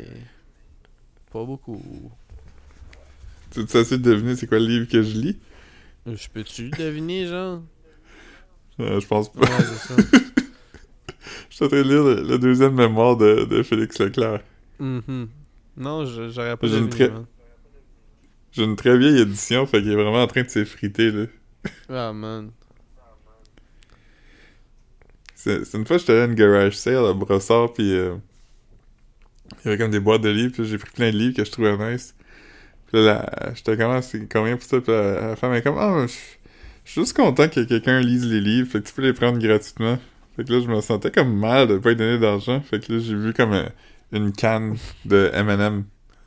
Pas 1.32 1.44
beaucoup. 1.44 1.82
Tu 3.52 3.60
essaies 3.60 3.96
de 3.98 4.02
deviner 4.02 4.36
c'est 4.36 4.46
quoi 4.46 4.58
le 4.58 4.66
livre 4.66 4.86
que 4.86 5.02
je 5.02 5.16
lis? 5.16 5.38
Je 6.06 6.28
peux-tu 6.28 6.68
deviner, 6.70 7.26
genre? 7.26 7.62
Euh, 8.80 9.00
je 9.00 9.06
pense 9.06 9.32
pas. 9.32 9.40
Ouais, 9.40 9.64
c'est 9.64 9.78
ça. 9.88 9.94
Je 11.48 11.56
suis 11.56 11.64
en 11.64 11.68
train 11.68 11.82
de 11.82 11.88
lire 11.88 12.02
le, 12.04 12.22
le 12.28 12.38
deuxième 12.38 12.74
mémoire 12.74 13.16
de, 13.16 13.44
de 13.44 13.62
Félix 13.62 13.98
Leclerc. 14.00 14.40
Mhm. 14.80 15.28
Non, 15.76 16.04
je- 16.04 16.28
j'aurais 16.28 16.56
pas 16.56 16.66
J'ai 16.66 16.78
une 16.78 16.88
très-. 16.90 17.10
J'ai 18.54 18.64
une 18.64 18.76
très 18.76 18.96
vieille 18.96 19.20
édition, 19.20 19.66
fait 19.66 19.82
qu'il 19.82 19.90
est 19.90 19.96
vraiment 19.96 20.22
en 20.22 20.26
train 20.26 20.42
de 20.42 20.48
s'effriter, 20.48 21.10
là. 21.10 21.26
Ah, 21.88 22.12
man. 22.12 22.50
C'est 25.34 25.74
une 25.74 25.86
fois, 25.86 25.98
j'étais 25.98 26.12
allé 26.12 26.22
à 26.22 26.24
une 26.24 26.34
garage 26.34 26.76
sale 26.76 27.04
à 27.04 27.12
Brossard, 27.12 27.72
puis 27.74 27.92
euh, 27.92 28.14
il 29.64 29.66
y 29.66 29.68
avait 29.68 29.78
comme 29.78 29.90
des 29.90 30.00
boîtes 30.00 30.22
de 30.22 30.30
livres, 30.30 30.52
puis 30.54 30.64
j'ai 30.64 30.78
pris 30.78 30.90
plein 30.92 31.10
de 31.10 31.16
livres 31.16 31.36
que 31.36 31.44
je 31.44 31.50
trouvais 31.50 31.76
nice. 31.76 32.14
Puis 32.92 33.04
là, 33.04 33.52
j'étais 33.54 33.76
comme, 33.76 33.90
Ah, 33.90 34.02
c'est 34.02 34.28
combien 34.32 34.56
pour 34.56 34.66
ça? 34.66 34.80
Puis 34.80 34.92
la, 34.92 35.28
la 35.28 35.36
femme 35.36 35.54
est 35.54 35.62
comme, 35.62 35.78
ah, 35.78 36.06
je 36.06 36.14
je 36.84 36.92
suis 36.92 37.00
juste 37.00 37.16
content 37.16 37.48
que 37.48 37.60
quelqu'un 37.64 38.00
lise 38.00 38.26
les 38.26 38.40
livres, 38.40 38.70
fait 38.70 38.80
que 38.82 38.88
tu 38.88 38.94
peux 38.94 39.02
les 39.02 39.14
prendre 39.14 39.38
gratuitement. 39.38 39.98
Fait 40.36 40.44
que 40.44 40.52
là, 40.52 40.60
je 40.60 40.68
me 40.68 40.80
sentais 40.80 41.10
comme 41.10 41.34
mal 41.34 41.66
de 41.68 41.78
pas 41.78 41.90
lui 41.90 41.96
donner 41.96 42.18
d'argent, 42.18 42.60
fait 42.60 42.80
que 42.84 42.92
là, 42.92 42.98
j'ai 42.98 43.14
vu 43.14 43.32
comme 43.32 43.52
euh, 43.52 43.68
une 44.12 44.32
canne 44.32 44.76
de 45.04 45.30
M&M, 45.32 45.84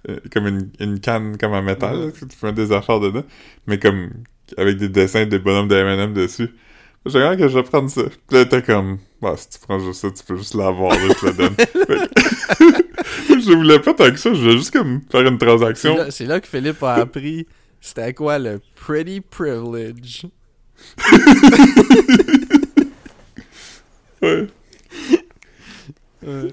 euh, 0.10 0.20
comme 0.32 0.48
une, 0.48 0.70
une 0.80 1.00
canne 1.00 1.38
comme 1.38 1.54
en 1.54 1.62
métal, 1.62 2.06
là, 2.08 2.12
tu 2.12 2.46
mettre 2.46 2.56
des 2.56 2.72
affaires 2.72 3.00
dedans, 3.00 3.24
mais 3.68 3.80
comme 3.80 4.10
avec 4.58 4.78
des 4.78 4.90
dessins 4.90 5.26
de 5.26 5.38
bonhommes 5.38 5.68
de 5.68 5.76
M&M 5.76 6.14
dessus. 6.14 6.50
J'ai 7.06 7.20
l'air 7.20 7.38
que 7.38 7.48
je 7.48 7.54
vais 7.58 7.64
prendre 7.64 7.90
ça. 7.90 8.04
Puis 8.04 8.38
là, 8.38 8.46
t'es 8.46 8.62
comme, 8.62 8.98
bah, 9.22 9.36
si 9.38 9.50
tu 9.50 9.60
prends 9.60 9.80
juste 9.80 10.02
ça, 10.02 10.12
tu 10.12 10.24
peux 10.26 10.36
juste 10.36 10.56
l'avoir, 10.56 10.92
là, 10.92 11.02
je 11.08 11.14
te 11.14 11.26
la 11.26 11.32
donne. 11.32 11.56
Je 13.30 13.54
voulais 13.54 13.80
pas 13.80 13.94
tant 13.94 14.10
que 14.12 14.18
ça, 14.18 14.34
je 14.34 14.42
voulais 14.42 14.58
juste 14.58 14.72
comme 14.72 15.02
faire 15.10 15.22
une 15.22 15.38
C'est 15.40 15.46
transaction. 15.46 15.96
là, 15.98 16.12
c'est 16.12 16.26
là 16.26 16.40
que 16.42 16.48
Philippe 16.48 16.84
a 16.84 16.96
appris 16.96 17.48
c'était 17.80 18.14
quoi 18.14 18.40
le 18.40 18.60
pretty 18.76 19.22
privilege. 19.22 20.26
Ouais. 24.20 24.48
Ouais. 26.26 26.50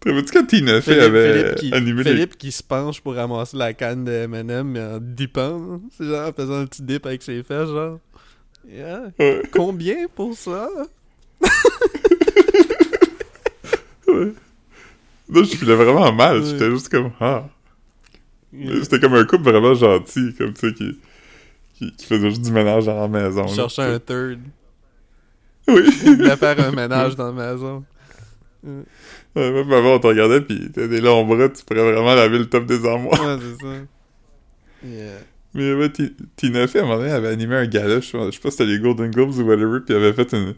Te 0.00 0.08
rappelles-tu 0.08 0.32
quand 0.32 0.46
Tina 0.46 0.80
Philippe, 0.80 1.00
avait 1.02 1.32
Philippe 1.42 1.54
qui, 1.56 1.72
animé 1.74 2.02
Philippe 2.04 2.38
qui 2.38 2.52
se 2.52 2.62
penche 2.62 3.00
pour 3.02 3.14
ramasser 3.14 3.56
la 3.56 3.74
canne 3.74 4.04
de 4.04 4.12
M&M 4.12 4.66
mais 4.68 4.80
en 4.82 4.98
dipant. 4.98 5.80
C'est 5.96 6.06
genre 6.06 6.28
en 6.28 6.32
faisant 6.32 6.60
un 6.60 6.66
petit 6.66 6.82
dip 6.82 7.04
avec 7.06 7.22
ses 7.22 7.42
fesses, 7.42 7.68
genre. 7.68 7.98
Yeah. 8.68 9.02
les... 9.18 9.24
Ouais, 9.26 9.42
Combien 9.52 10.06
pour 10.14 10.34
ça? 10.34 10.68
ouais. 14.08 14.32
Là, 15.32 15.42
je 15.44 15.56
filais 15.56 15.74
vraiment 15.76 16.12
mal, 16.12 16.40
Ouais. 16.40 16.46
j'étais 16.46 16.70
juste 16.70 16.88
comme, 16.88 17.12
ah. 17.20 17.44
C'était 18.82 18.98
comme 18.98 19.14
un 19.14 19.24
couple 19.24 19.44
vraiment 19.44 19.74
gentil, 19.74 20.34
comme 20.36 20.52
tu 20.54 20.68
sais, 20.68 20.74
qui, 20.74 20.98
qui, 21.74 21.92
qui 21.94 22.06
faisait 22.06 22.30
juste 22.30 22.42
du 22.42 22.50
ménage 22.50 22.86
dans 22.86 23.00
la 23.00 23.06
maison. 23.08 23.42
Là. 23.42 23.54
cherchais 23.54 23.82
un 23.82 23.98
third. 24.00 24.40
Oui. 25.68 25.82
Il 26.04 26.16
voulait 26.16 26.36
faire 26.36 26.58
un 26.58 26.72
ménage 26.72 27.14
dans 27.16 27.32
la 27.32 27.52
maison. 27.52 27.84
Ouais, 29.36 29.50
même 29.52 29.72
avant, 29.72 29.94
on 29.94 29.98
te 30.00 30.06
regardait, 30.08 30.40
pis 30.40 30.70
t'as 30.72 30.86
des 30.88 31.00
longs 31.00 31.24
bras, 31.24 31.48
tu 31.48 31.64
pourrais 31.64 31.92
vraiment 31.92 32.14
laver 32.14 32.38
le 32.38 32.46
top 32.48 32.66
des 32.66 32.84
armoires. 32.84 33.20
Ouais, 33.24 33.36
c'est 33.40 33.64
ça. 33.64 33.72
Yeah. 34.84 35.18
Mais 35.54 35.74
ouais, 35.74 35.90
Ti- 35.90 36.16
Tina 36.36 36.66
Fey, 36.66 36.80
à 36.80 36.82
un 36.82 36.86
moment 36.86 36.98
donné, 36.98 37.10
avait 37.12 37.28
animé 37.28 37.56
un 37.56 37.66
gala, 37.66 38.00
je 38.00 38.06
sais 38.06 38.18
je 38.26 38.30
sais 38.32 38.40
pas 38.40 38.50
si 38.50 38.56
c'était 38.56 38.66
les 38.70 38.78
Golden 38.80 39.10
Globes 39.10 39.36
ou 39.38 39.42
whatever, 39.42 39.80
puis 39.84 39.94
elle 39.94 40.04
avait 40.04 40.12
fait 40.12 40.32
une, 40.32 40.54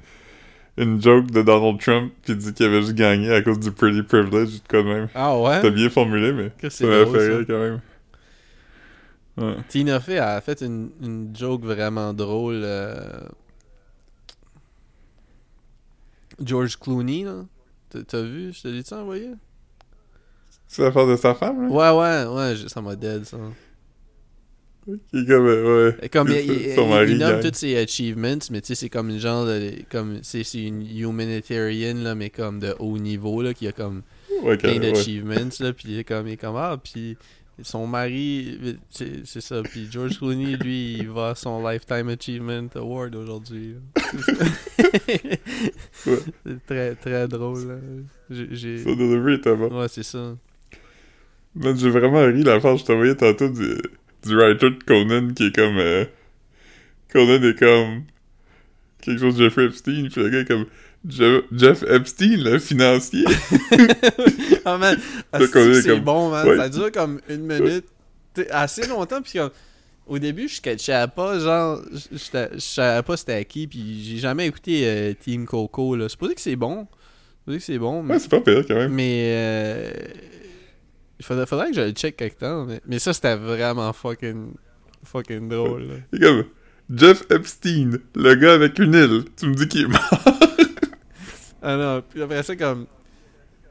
une 0.78 1.02
joke 1.02 1.30
de 1.30 1.42
Donald 1.42 1.80
Trump, 1.80 2.12
puis 2.22 2.34
dit 2.36 2.52
qu'il 2.54 2.66
avait 2.66 2.80
juste 2.82 2.94
gagné 2.94 3.30
à 3.32 3.42
cause 3.42 3.58
du 3.58 3.72
pretty 3.72 4.02
privilege, 4.02 4.48
ou 4.54 4.58
de 4.58 4.68
quoi 4.68 4.82
de 4.82 4.88
même. 4.88 5.08
Ah 5.14 5.36
ouais? 5.38 5.56
C'était 5.56 5.70
bien 5.70 5.90
formulé, 5.90 6.32
mais 6.32 6.50
Que 6.58 6.68
ça 6.70 6.86
drôle, 7.04 7.18
fait 7.18 7.28
rire 7.36 7.44
quand 7.46 7.58
même. 7.58 7.80
Ouais. 9.38 9.56
Tina 9.68 9.98
Fey 10.00 10.18
a 10.18 10.40
fait 10.40 10.60
une, 10.62 10.90
une 11.02 11.34
joke 11.34 11.64
vraiment 11.64 12.12
drôle. 12.14 12.60
euh, 12.64 13.20
George 16.42 16.78
Clooney, 16.78 17.24
là. 17.24 17.44
T'as- 18.07 18.22
vu? 18.22 18.53
Je 18.53 18.62
te 18.62 18.68
l'ai-tu 18.68 18.95
envoyé? 18.95 19.30
C'est 20.66 20.82
l'affaire 20.82 21.07
de 21.07 21.16
sa 21.16 21.34
femme, 21.34 21.68
là? 21.68 21.68
Ouais, 21.68 21.99
ouais, 22.26 22.34
ouais, 22.34 22.57
je- 22.57 22.68
ça 22.68 22.80
m'a 22.80 22.97
dead, 22.97 23.24
ça. 23.24 23.36
Qui 24.84 25.24
comme, 25.26 25.47
euh, 25.47 25.90
ouais. 25.93 25.97
Et 26.03 26.09
Comme 26.09 26.28
il, 26.28 26.34
Son- 26.47 26.53
il- 26.53 26.74
son 26.74 26.82
il- 26.84 26.88
mari 26.88 27.12
il 27.12 27.18
nomme 27.18 27.40
tous 27.40 27.55
ses 27.57 27.76
achievements, 27.76 28.38
mais 28.51 28.61
tu 28.62 28.68
sais, 28.68 28.74
c'est 28.74 28.88
comme 28.88 29.11
une 29.11 29.18
genre 29.20 29.47
de. 29.47 29.70
Comme, 29.90 30.18
c'est 30.22 30.43
une 30.55 30.84
humanitarian, 30.99 31.95
là, 32.03 32.14
mais 32.16 32.30
comme 32.30 32.59
de 32.59 32.74
haut 32.80 32.99
niveau, 32.99 33.43
là, 33.43 33.55
qui 33.55 33.68
a 33.68 33.72
comme 33.72 34.03
Ouais, 34.43 34.57
plein 34.57 34.72
ouais. 34.72 34.78
d'achievements, 34.80 35.51
là, 35.61 35.72
puis 35.72 35.84
il 35.90 35.99
est 36.01 36.05
comme, 36.05 36.26
il 36.26 36.32
est 36.32 36.36
comme, 36.36 36.57
ah, 36.57 36.76
puis 36.82 37.16
son 37.62 37.86
mari, 37.86 38.76
c'est 38.90 39.40
ça. 39.40 39.62
Puis 39.62 39.88
George 39.90 40.18
Clooney, 40.18 40.56
lui, 40.56 40.94
il 40.98 41.08
va 41.08 41.30
à 41.30 41.34
son 41.34 41.66
Lifetime 41.66 42.08
Achievement 42.08 42.68
Award 42.74 43.14
aujourd'hui. 43.14 43.76
c'est 45.94 46.66
très, 46.66 46.94
très 46.94 47.28
drôle. 47.28 47.66
là. 47.68 47.74
J'ai-. 48.50 48.78
Son 48.78 48.94
delivery 48.96 49.34
était 49.34 49.54
bon. 49.56 49.80
Ouais, 49.80 49.88
c'est 49.88 50.02
ça. 50.02 50.36
Man, 51.54 51.76
j'ai 51.76 51.90
vraiment 51.90 52.24
ri 52.24 52.42
la 52.42 52.60
fois 52.60 52.76
je 52.76 52.84
t'envoyais 52.84 53.14
tantôt 53.14 53.48
du, 53.50 53.76
du 54.26 54.36
writer 54.36 54.70
de 54.70 54.82
Conan 54.84 55.34
qui 55.34 55.46
est 55.48 55.54
comme. 55.54 55.76
euh, 55.78 56.04
Conan 57.12 57.42
est 57.42 57.58
comme. 57.58 58.04
Quelque 59.02 59.20
chose 59.20 59.36
de 59.36 59.44
Jeffrey 59.44 59.66
Epstein, 59.66 60.08
puis 60.10 60.22
le 60.22 60.28
gars 60.30 60.40
est 60.40 60.48
comme. 60.48 60.66
Je- 61.09 61.42
Jeff 61.53 61.82
Epstein, 61.82 62.36
le 62.44 62.59
financier. 62.59 63.24
ah 64.64 64.78
man, 64.78 64.96
est 65.32 65.46
c'est 65.46 65.86
comme- 65.88 66.00
bon, 66.00 66.30
man? 66.30 66.46
Ouais. 66.46 66.57
Ça 66.57 66.68
dure 66.68 66.92
comme 66.92 67.20
une 67.28 67.42
minute. 67.46 67.86
Assez 68.50 68.86
longtemps, 68.86 69.20
puis 69.22 69.32
comme... 69.38 69.50
Au 70.07 70.18
début, 70.18 70.48
je 70.48 70.61
ne 70.70 70.76
savais 70.78 71.11
pas, 71.14 71.38
genre, 71.38 71.80
je 71.92 72.59
savais 72.59 73.03
pas 73.03 73.16
c'était 73.16 73.34
à 73.34 73.44
qui, 73.44 73.66
puis 73.68 74.03
j'ai 74.05 74.18
jamais 74.18 74.46
écouté 74.46 74.82
euh, 74.84 75.14
Team 75.14 75.46
Coco, 75.46 75.94
là. 75.94 76.09
C'est 76.09 76.18
pas 76.18 76.26
dire 76.26 76.34
que 76.34 76.40
c'est 76.40 76.57
bon. 76.57 76.86
Dire 77.46 77.59
que 77.59 77.62
c'est 77.64 77.78
bon, 77.78 78.03
mais... 78.03 78.14
Ouais, 78.14 78.18
c'est 78.20 78.28
pas 78.30 78.40
pire 78.40 78.64
quand 78.66 78.74
même. 78.74 78.92
Mais 78.92 79.32
euh, 79.36 79.90
il 81.20 81.24
faudrait, 81.24 81.46
faudrait 81.46 81.70
que 81.70 81.76
je 81.76 81.80
le 81.82 81.90
check 81.92 82.16
quelque 82.16 82.38
temps. 82.40 82.64
Mais, 82.64 82.80
mais 82.86 82.98
ça, 82.98 83.12
c'était 83.12 83.36
vraiment 83.36 83.92
fucking, 83.92 84.55
fucking 85.05 85.48
drôle. 85.48 85.88
là. 86.12 86.18
Comme. 86.20 86.44
Jeff 86.94 87.22
Epstein, 87.30 87.98
le 88.16 88.34
gars 88.34 88.55
avec 88.55 88.78
une 88.80 88.94
île. 88.94 89.24
Tu 89.38 89.46
me 89.46 89.55
dis 89.55 89.68
qu'il 89.68 89.82
est 89.82 89.86
mort. 89.86 90.00
Ah 91.62 91.76
non, 91.76 92.02
puis 92.08 92.22
après 92.22 92.42
ça, 92.42 92.56
comme. 92.56 92.86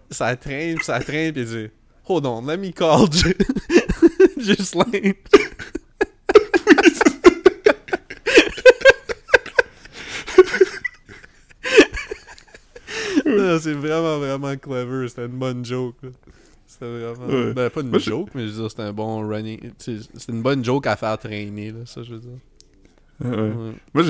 Ça 0.10 0.36
traîne, 0.36 0.76
puis 0.76 0.86
ça 0.86 1.00
traîne, 1.00 1.32
puis 1.34 1.42
il 1.44 1.48
dit 1.48 1.68
Hold 2.08 2.26
on, 2.26 2.46
let 2.46 2.58
me 2.58 2.72
call 2.72 3.10
J- 3.12 3.34
Ghislaine. 4.38 5.14
C'est 13.60 13.74
vraiment, 13.74 14.20
vraiment 14.20 14.56
clever. 14.58 15.08
C'était 15.08 15.26
une 15.26 15.38
bonne 15.38 15.64
joke. 15.64 15.96
C'était 16.68 16.86
vraiment. 16.86 17.28
Ouais. 17.28 17.54
Ben, 17.54 17.70
pas 17.70 17.82
une 17.82 17.90
Moi, 17.90 18.00
joke, 18.00 18.30
mais 18.34 18.48
je 18.48 18.52
veux 18.54 18.62
dire, 18.62 18.72
c'était 18.72 18.84
un 18.84 18.94
bon 18.94 19.28
running. 19.28 19.72
C'était 19.78 20.02
une 20.30 20.42
bonne 20.42 20.64
joke 20.64 20.88
à 20.88 20.96
faire 20.96 21.18
traîner, 21.18 21.72
là, 21.72 21.80
ça, 21.86 22.04
je 22.04 22.14
veux 22.14 22.20
dire. 22.20 22.32
Ouais. 23.24 23.52
Moi, 23.94 24.04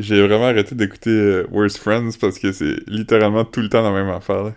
j'ai- 0.00 0.26
vraiment 0.26 0.46
arrêté 0.46 0.74
d'écouter 0.74 1.10
euh, 1.10 1.46
Worst 1.50 1.78
Friends 1.78 2.10
parce 2.20 2.38
que 2.38 2.52
c'est 2.52 2.76
littéralement 2.86 3.44
tout 3.44 3.60
le 3.60 3.68
temps 3.68 3.82
la 3.82 3.92
même 3.92 4.08
affaire. 4.14 4.44
là. 4.44 4.54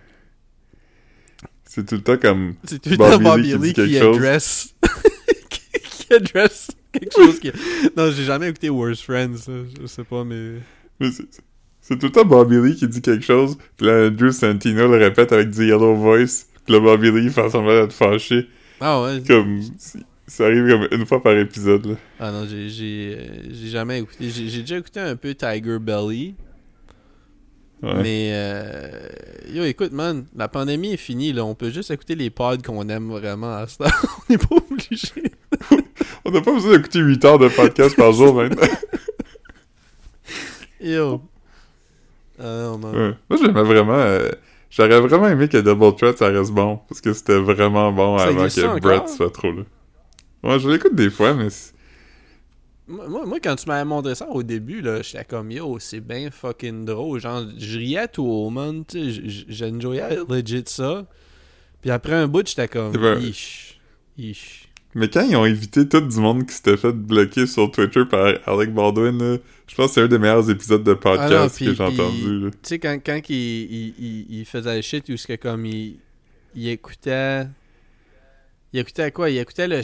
C'est 1.65 1.85
tout 1.85 1.95
le 1.95 2.01
temps 2.01 2.17
comme. 2.17 2.55
C'est 2.65 2.81
tout 2.81 2.89
le 2.89 2.97
Bobby 2.97 3.23
temps 3.23 3.35
Lee 3.35 3.51
Bobby 3.53 3.53
qui 3.53 3.53
Lee 3.53 3.59
dit 3.59 3.73
qui, 3.73 3.73
quelque 3.73 3.99
chose. 4.03 4.17
adresse. 4.17 4.75
qui, 5.49 5.61
qui 5.81 6.13
adresse 6.13 6.67
quelque 6.91 7.13
chose 7.15 7.39
qui. 7.39 7.51
Non, 7.95 8.11
j'ai 8.11 8.23
jamais 8.25 8.49
écouté 8.49 8.69
Worst 8.69 9.03
Friends, 9.03 9.37
je 9.79 9.85
sais 9.87 10.03
pas, 10.03 10.23
mais. 10.25 10.55
C'est 11.83 11.97
tout 11.97 12.07
le 12.07 12.11
temps 12.11 12.25
Bobby 12.25 12.57
Lee 12.57 12.75
qui 12.75 12.87
dit 12.87 13.01
quelque 13.01 13.25
chose, 13.25 13.57
puis 13.77 13.87
là, 13.87 14.09
Drew 14.09 14.31
Santino 14.31 14.87
le 14.87 14.97
répète 14.97 15.31
avec 15.31 15.49
du 15.49 15.65
Yellow 15.65 15.95
Voice, 15.95 16.45
puis 16.65 16.73
là, 16.75 16.79
Bobby 16.79 17.09
Lee 17.11 17.29
fait 17.29 17.49
semblant 17.49 17.81
d'être 17.81 17.93
fâché. 17.93 18.47
Ah 18.79 19.01
ouais. 19.03 19.21
Comme. 19.25 19.61
Ça 20.31 20.45
arrive 20.45 20.65
comme 20.65 20.87
une 20.97 21.05
fois 21.05 21.21
par 21.21 21.37
épisode, 21.37 21.85
là. 21.87 21.95
Ah 22.17 22.31
non, 22.31 22.45
j'ai 22.47 22.69
j'ai 22.69 23.17
euh, 23.19 23.69
jamais 23.69 23.99
écouté. 23.99 24.29
J'ai 24.29 24.61
déjà 24.61 24.77
écouté 24.77 25.01
un 25.01 25.17
peu 25.17 25.35
Tiger 25.35 25.77
Belly. 25.77 26.35
Ouais. 27.83 28.01
Mais 28.01 28.29
euh, 28.31 29.09
yo, 29.49 29.65
écoute, 29.65 29.91
man, 29.91 30.23
la 30.33 30.47
pandémie 30.47 30.93
est 30.93 30.97
finie, 30.97 31.33
là. 31.33 31.43
On 31.43 31.53
peut 31.53 31.69
juste 31.69 31.91
écouter 31.91 32.15
les 32.15 32.29
pods 32.29 32.59
qu'on 32.65 32.87
aime 32.87 33.09
vraiment 33.09 33.57
à 33.57 33.67
ce 33.67 33.79
temps. 33.79 33.89
On 34.29 34.31
n'est 34.31 34.37
pas 34.37 34.55
obligé. 34.55 35.33
On 36.23 36.31
n'a 36.31 36.39
pas 36.39 36.53
besoin 36.53 36.77
d'écouter 36.77 36.99
8 36.99 37.25
heures 37.25 37.39
de 37.39 37.49
podcast 37.49 37.97
par 37.97 38.13
jour 38.13 38.33
maintenant. 38.33 38.61
Yo. 40.79 41.21
Ah 42.39 42.43
non, 42.43 42.77
man. 42.77 42.95
Ouais. 42.95 43.13
Moi, 43.29 43.39
j'aimais 43.43 43.63
vraiment. 43.63 43.99
euh, 43.99 44.31
J'aurais 44.69 45.01
vraiment 45.01 45.27
aimé 45.27 45.49
que 45.49 45.57
Double 45.57 45.93
Threat 45.97 46.17
ça 46.17 46.29
reste 46.29 46.53
bon, 46.53 46.79
parce 46.87 47.01
que 47.01 47.11
c'était 47.11 47.37
vraiment 47.37 47.91
bon 47.91 48.17
Ça 48.17 48.27
avant 48.27 48.47
que? 48.47 48.79
Brett 48.79 49.09
soit 49.09 49.29
trop 49.29 49.51
là. 49.51 49.63
Ouais, 50.43 50.59
je 50.59 50.69
l'écoute 50.69 50.95
des 50.95 51.09
fois, 51.09 51.33
mais. 51.33 51.47
Moi, 52.87 53.25
moi, 53.25 53.39
quand 53.41 53.55
tu 53.55 53.67
m'avais 53.67 53.85
montré 53.85 54.15
ça 54.15 54.27
au 54.27 54.43
début, 54.43 54.81
là, 54.81 55.01
j'étais 55.01 55.23
comme 55.23 55.51
yo, 55.51 55.77
c'est 55.79 56.01
bien 56.01 56.29
fucking 56.31 56.83
drôle. 56.83 57.21
Genre, 57.21 57.43
je 57.57 57.77
riais 57.77 58.07
tout 58.07 58.25
au 58.25 58.49
monde, 58.49 58.85
tu 58.87 59.13
sais, 59.13 59.45
j'enjoyais 59.47 60.17
legit 60.27 60.63
ça. 60.65 61.05
Puis 61.81 61.89
après 61.91 62.13
un 62.13 62.27
bout, 62.27 62.45
j'étais 62.45 62.67
comme, 62.67 62.91
ben- 62.91 63.19
ish, 63.21 63.79
ish. 64.17 64.67
Mais 64.93 65.07
quand 65.09 65.21
ils 65.21 65.37
ont 65.37 65.45
évité 65.45 65.87
tout 65.87 66.01
du 66.01 66.17
monde 66.19 66.45
qui 66.45 66.53
s'était 66.53 66.75
fait 66.75 66.91
bloquer 66.91 67.47
sur 67.47 67.71
Twitter 67.71 68.03
par 68.03 68.33
Alec 68.45 68.73
Baldwin, 68.73 69.17
là, 69.17 69.37
je 69.67 69.75
pense 69.75 69.87
que 69.87 69.93
c'est 69.93 70.01
un 70.01 70.07
des 70.07 70.19
meilleurs 70.19 70.49
épisodes 70.49 70.83
de 70.83 70.93
podcast 70.93 71.31
Ah 71.33 71.43
non, 71.43 71.49
puis- 71.49 71.65
que 71.67 71.73
j'ai 71.73 71.83
entendu. 71.83 72.51
Tu 72.51 72.57
sais, 72.63 72.79
quand, 72.79 72.99
quand 73.05 73.21
il, 73.29 73.35
il, 73.35 73.93
il, 73.97 74.39
il 74.39 74.45
faisait 74.45 74.75
le 74.75 74.81
shit, 74.81 75.07
ou 75.07 75.15
ce 75.15 75.27
que 75.27 75.35
comme 75.37 75.65
il, 75.65 75.97
il 76.55 76.67
écoutait. 76.67 77.45
Il 78.73 78.79
écoutait 78.81 79.11
quoi? 79.11 79.29
Il 79.29 79.37
écoutait 79.37 79.67
le, 79.69 79.81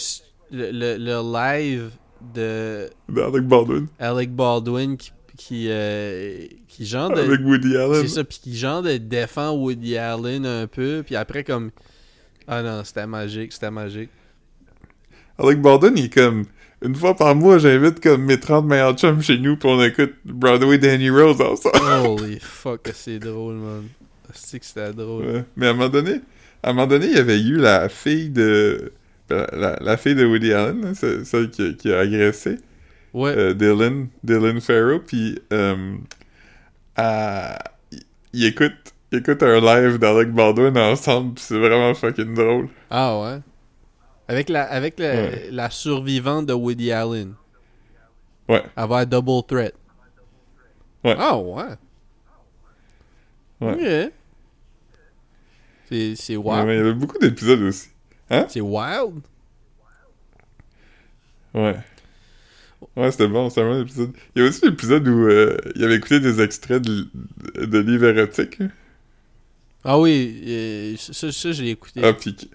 le, 0.52 0.72
le, 0.72 0.98
le 0.98 1.34
live 1.34 1.92
de 2.34 2.90
Alec 3.16 3.44
Baldwin. 3.44 3.88
Alec 4.00 4.32
Baldwin 4.34 4.98
qui. 4.98 5.12
qui, 5.38 5.68
euh, 5.70 6.46
qui 6.68 6.86
genre 6.86 7.10
de. 7.10 7.20
Avec 7.22 7.42
Woody 7.42 7.78
Allen. 7.78 8.02
C'est 8.02 8.08
ça, 8.08 8.24
puis 8.24 8.40
qui 8.42 8.58
genre 8.58 8.82
de 8.82 8.98
défend 8.98 9.52
Woody 9.52 9.98
Allen 9.98 10.46
un 10.46 10.68
peu, 10.68 11.04
puis 11.06 11.16
après 11.16 11.44
comme 11.44 11.72
ah 12.48 12.62
non, 12.64 12.82
c'était 12.86 13.08
magique, 13.08 13.52
c'était 13.52 13.72
magique. 13.72 14.10
Alec 15.38 15.62
Baldwin, 15.62 15.94
il 15.98 16.06
est 16.06 16.14
comme. 16.14 16.46
Une 16.82 16.96
fois 16.96 17.16
par 17.16 17.36
mois, 17.36 17.58
j'invite 17.58 18.00
comme 18.00 18.24
mes 18.26 18.40
30 18.40 18.66
meilleurs 18.66 18.96
chums 18.96 19.22
chez 19.22 19.40
nous 19.40 19.58
pour 19.58 19.72
on 19.72 19.84
écoute 19.84 20.14
Broadway 20.26 20.78
Danny 20.78 21.10
Rose 21.10 21.42
ensemble. 21.42 21.78
Holy 22.06 22.40
fuck, 22.40 22.90
c'est 22.94 23.18
drôle, 23.18 23.56
man. 23.56 23.88
C'est 24.34 24.60
que 24.60 24.66
c'était 24.66 24.94
drôle. 24.94 25.26
Ouais. 25.26 25.46
Mais 25.56 25.68
à 25.68 25.70
un 25.72 25.74
moment 25.74 25.90
donné, 25.90 26.22
à 26.62 26.70
un 26.70 26.74
moment 26.74 26.86
donné, 26.86 27.08
il 27.08 27.16
y 27.16 27.20
avait 27.20 27.42
eu 27.42 27.56
la 27.58 27.90
fille 27.90 28.30
de. 28.30 28.94
La, 29.30 29.48
la- 29.52 29.78
la 29.82 29.98
fille 29.98 30.16
de 30.16 30.26
Woody 30.26 30.54
Allen, 30.54 30.82
là, 30.82 30.96
ce- 30.96 31.24
celle 31.24 31.50
qui, 31.50 31.76
qui 31.76 31.92
a 31.92 32.00
agressé. 32.00 32.58
Ouais. 33.14 33.32
euh, 33.36 33.54
Dylan, 33.54 34.08
Dylan 34.24 34.62
Farrow, 34.62 35.00
puis 35.00 35.40
euh, 35.52 35.96
à- 36.96 37.58
il- 38.34 38.46
écoute, 38.46 38.74
il 39.12 39.20
écoute 39.20 39.42
un 39.44 39.60
live 39.60 39.98
d'Alec 39.98 40.32
Baldwin 40.32 40.78
ensemble, 40.78 41.40
c'est 41.40 41.58
vraiment 41.58 41.94
fucking 41.94 42.34
drôle. 42.34 42.70
Ah 42.90 43.20
ouais. 43.20 43.40
Avec 44.28 44.50
la 44.50 44.64
avec 44.64 45.00
Ouais. 45.00 45.48
la 45.52 45.70
survivante 45.70 46.46
de 46.48 46.54
Woody 46.54 46.92
Allen. 46.92 47.34
Ouais. 48.50 48.64
Avoir 48.76 49.06
double 49.08 49.46
threat. 49.48 49.74
Ouais. 51.04 51.16
Ah 51.18 51.38
ouais. 51.38 51.64
Ouais. 53.62 54.12
C'est 55.90 56.16
c'est 56.16 56.36
Ouais, 56.36 56.66
mais 56.66 56.76
il 56.76 56.78
y 56.78 56.82
avait 56.82 56.94
beaucoup 56.94 57.18
d'épisodes 57.18 57.62
aussi. 57.62 57.90
C'est 58.50 58.62
wild. 58.62 59.22
Ouais. 61.54 61.78
Ouais, 62.96 63.12
c'était 63.12 63.28
bon, 63.28 63.50
c'était 63.50 63.62
un 63.62 63.70
bon 63.72 63.82
épisode. 63.82 64.12
Il 64.36 64.42
y 64.42 64.46
a 64.46 64.50
aussi 64.50 64.66
l'épisode 64.66 65.08
où 65.08 65.28
euh, 65.28 65.58
il 65.76 65.84
avait 65.84 65.96
écouté 65.96 66.20
des 66.20 66.42
extraits 66.42 66.82
de, 66.82 67.08
de 67.66 67.78
livres 67.80 68.06
érotiques. 68.16 68.58
hein? 68.62 68.70
Ah 69.84 70.00
oui, 70.00 70.42
euh, 70.46 70.96
ça, 70.98 71.32
ça 71.32 71.52
je 71.52 71.64
l'ai 71.64 71.70
écouté. 71.72 72.02
Ah, 72.04 72.14
pis 72.14 72.36
qu- 72.36 72.46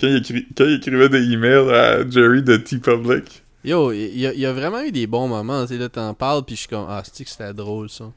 quand 0.00 0.06
il, 0.06 0.46
quand 0.56 0.64
il 0.64 0.74
écrivait 0.76 1.08
des 1.08 1.30
emails 1.32 1.70
à 1.74 2.08
Jerry 2.08 2.42
de 2.42 2.56
T-Public. 2.56 3.42
Yo, 3.64 3.92
il 3.92 4.18
y, 4.18 4.26
a- 4.26 4.32
il 4.32 4.40
y 4.40 4.46
a 4.46 4.52
vraiment 4.52 4.82
eu 4.82 4.92
des 4.92 5.06
bons 5.06 5.26
moments. 5.28 5.62
Tu 5.66 5.74
sais, 5.74 5.78
là, 5.78 5.88
t'en 5.88 6.14
parles, 6.14 6.44
puis 6.44 6.54
je 6.54 6.60
suis 6.60 6.68
comme, 6.68 6.86
ah, 6.88 7.02
c'est 7.10 7.24
que 7.24 7.30
c'était 7.30 7.52
drôle, 7.54 7.90
ça? 7.90 8.10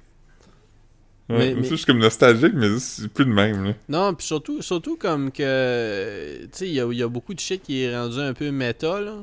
Ouais, 1.29 1.37
Mais- 1.37 1.55
mais, 1.55 1.63
ça, 1.63 1.71
je 1.71 1.75
suis 1.75 1.85
comme 1.85 1.97
nostalgique, 1.99 2.53
mais 2.55 2.79
c'est 2.79 3.09
plus 3.09 3.25
de 3.25 3.31
même, 3.31 3.65
là. 3.65 3.73
Non, 3.89 4.13
puis 4.13 4.25
surtout, 4.25 4.61
surtout 4.61 4.95
comme 4.95 5.29
que, 5.31 6.41
tu 6.43 6.49
sais, 6.53 6.67
il 6.67 6.73
y 6.73 6.79
a, 6.79 6.85
y 6.93 7.03
a 7.03 7.07
beaucoup 7.09 7.33
de 7.33 7.39
shit 7.39 7.61
qui 7.61 7.81
est 7.83 7.97
rendu 7.97 8.19
un 8.19 8.33
peu 8.33 8.49
méta, 8.51 9.01
là. 9.01 9.15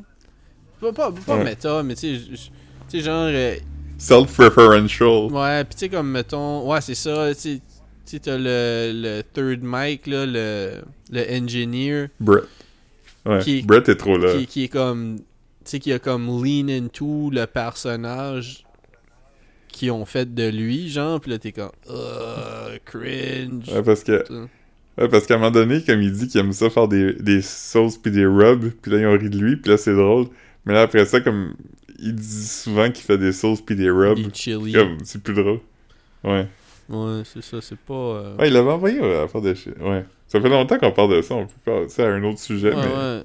Pas, 0.81 0.93
pas, 0.93 1.11
pas 1.27 1.37
Ouais. 1.39 1.45
méta, 1.45 1.83
mais 1.83 1.95
tu 1.95 2.19
sais, 2.89 3.01
genre, 3.01 3.29
euh, 3.33 3.55
Self-referential. 3.97 5.33
ouais, 5.33 5.65
puis 5.65 5.75
tu 5.75 5.81
sais, 5.81 5.89
comme, 5.89 6.11
mettons, 6.11 6.71
ouais, 6.71 6.81
c'est 6.81 6.95
ça, 6.95 7.35
tu 7.35 7.61
sais, 8.05 8.19
t'as 8.19 8.37
le, 8.37 8.91
le 8.95 9.23
third 9.23 9.61
mic, 9.63 10.07
là, 10.07 10.27
le, 10.27 10.83
le 11.11 11.23
engineer, 11.43 12.09
Brett. 12.21 12.45
Ouais, 13.25 13.41
Qui- 13.43 13.63
Brett 13.63 13.89
est 13.89 13.97
trop 13.97 14.19
là. 14.19 14.37
qui, 14.37 14.47
qui 14.47 14.65
est 14.65 14.69
comme, 14.69 15.17
tu 15.19 15.25
sais, 15.65 15.79
qui 15.81 15.93
a 15.93 15.99
comme 15.99 16.27
lean 16.45 16.69
into 16.69 17.31
le 17.31 17.47
personnage 17.47 18.64
qu'ils 19.75 19.91
ont 19.91 20.05
fait 20.05 20.35
de 20.35 20.49
lui, 20.49 20.89
genre, 20.89 21.21
puis 21.21 21.31
là, 21.31 21.39
t'es 21.39 21.53
comme, 21.53 21.71
uh, 21.89 22.79
cringe. 22.85 23.69
Ouais, 23.73 23.83
parce 23.83 24.03
que... 24.05 24.25
Ouais, 24.97 25.09
parce 25.09 25.27
qu'à 25.27 25.35
un 25.35 25.39
moment 25.39 25.51
donné, 25.51 25.83
comme 25.83 26.01
il 26.03 26.13
dit 26.13 26.29
qu'il 26.29 26.41
aime 26.41 26.53
ça 26.53 26.71
faire 26.71 26.87
des, 26.87 27.15
des 27.15 27.43
sauces 27.43 27.99
puis 27.99 28.13
des 28.13 28.25
rubs, 28.27 28.71
puis 28.81 28.93
là, 28.93 28.99
ils 28.99 29.07
ont 29.07 29.19
ri 29.19 29.29
de 29.29 29.39
lui, 29.39 29.57
puis 29.57 29.71
là, 29.73 29.77
c'est 29.77 29.95
drôle. 29.95 30.27
Mais 30.65 30.73
là, 30.75 30.83
après 30.83 31.05
ça, 31.05 31.21
comme... 31.21 31.55
Il 31.99 32.15
dit 32.15 32.47
souvent 32.47 32.91
qu'il 32.91 33.05
fait 33.05 33.19
des 33.19 33.33
sauces 33.33 33.61
puis 33.61 33.77
des 33.77 33.89
rubs. 33.89 34.19
Chili. 34.35 34.73
Comme, 34.73 34.99
c'est 35.05 35.23
plus 35.23 35.35
drôle. 35.35 35.61
Ouais. 36.25 36.47
Ouais, 36.89 37.23
c'est 37.25 37.43
ça, 37.43 37.59
c'est 37.61 37.79
pas... 37.79 37.95
euh, 37.95 38.37
Ouais, 38.37 38.49
il 38.49 38.53
l'avait 38.53 38.71
envoyé 38.73 38.99
à 39.01 39.27
faire 39.29 39.41
des. 39.41 39.55
Ouais. 39.81 40.05
Ça 40.27 40.41
fait 40.41 40.49
longtemps 40.49 40.77
qu'on 40.79 40.91
parle 40.93 41.17
de 41.17 41.23
ça, 41.23 41.35
on 41.35 41.47
peut 41.47 41.53
passer 41.65 42.03
à 42.03 42.09
un 42.09 42.23
autre 42.25 42.41
sujet, 42.41 42.75
Ouais, 42.75 42.83
mais... 42.83 42.95
ouais. 42.95 43.23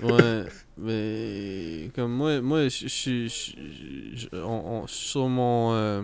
Ouais, 0.00 0.44
mais 0.78 1.90
comme 1.94 2.12
moi, 2.12 2.40
moi, 2.40 2.68
je 2.68 2.86
suis 2.88 3.30
sur 4.86 5.28
mon 5.28 5.74
euh, 5.74 6.02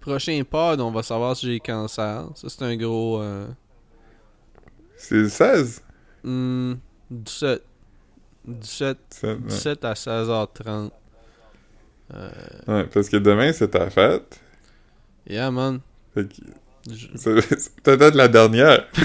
prochain 0.00 0.40
pod, 0.48 0.80
on 0.80 0.90
va 0.90 1.02
savoir 1.02 1.36
si 1.36 1.46
j'ai 1.46 1.60
cancer. 1.60 2.28
Ça, 2.34 2.48
c'est 2.48 2.62
un 2.62 2.76
gros 2.76 3.20
euh, 3.20 3.46
C'est 4.96 5.14
le 5.16 5.28
16? 5.28 5.82
hmm, 6.24 6.74
17, 7.10 7.62
17, 8.46 8.98
Ça, 9.10 9.26
ouais. 9.28 9.36
17 9.48 9.84
à 9.84 9.92
16h30. 9.94 10.90
Euh, 12.14 12.30
Ouais, 12.68 12.84
parce 12.92 13.08
que 13.08 13.16
demain, 13.16 13.52
c'est 13.52 13.68
ta 13.70 13.88
fête. 13.90 14.38
yeah, 15.26 15.50
man. 15.50 15.80
Fait 16.14 16.28
que 16.28 16.34
Je- 16.92 17.08
c'est 17.16 17.74
peut-être 17.82 18.14
la 18.16 18.28
dernière. 18.28 18.86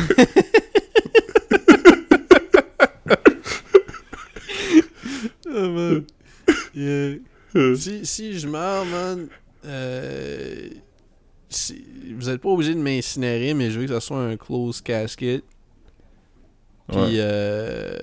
Ah, 5.49 5.67
man. 5.69 6.05
Yeah. 6.47 6.55
Si, 7.75 8.05
si 8.05 8.39
je 8.39 8.47
meurs, 8.47 8.85
man, 8.85 9.27
euh, 9.65 10.69
si- 11.49 11.85
vous 12.15 12.29
êtes 12.29 12.41
pas 12.41 12.49
obligé 12.49 12.73
de 12.73 12.79
m'incinérer, 12.79 13.53
mais 13.53 13.71
je 13.71 13.79
veux 13.79 13.85
que 13.85 13.93
ça 13.93 13.99
soit 13.99 14.19
un 14.21 14.37
close 14.37 14.81
casket. 14.81 15.43
Puis, 16.89 16.97
Ouais. 16.97 17.11
euh, 17.17 17.97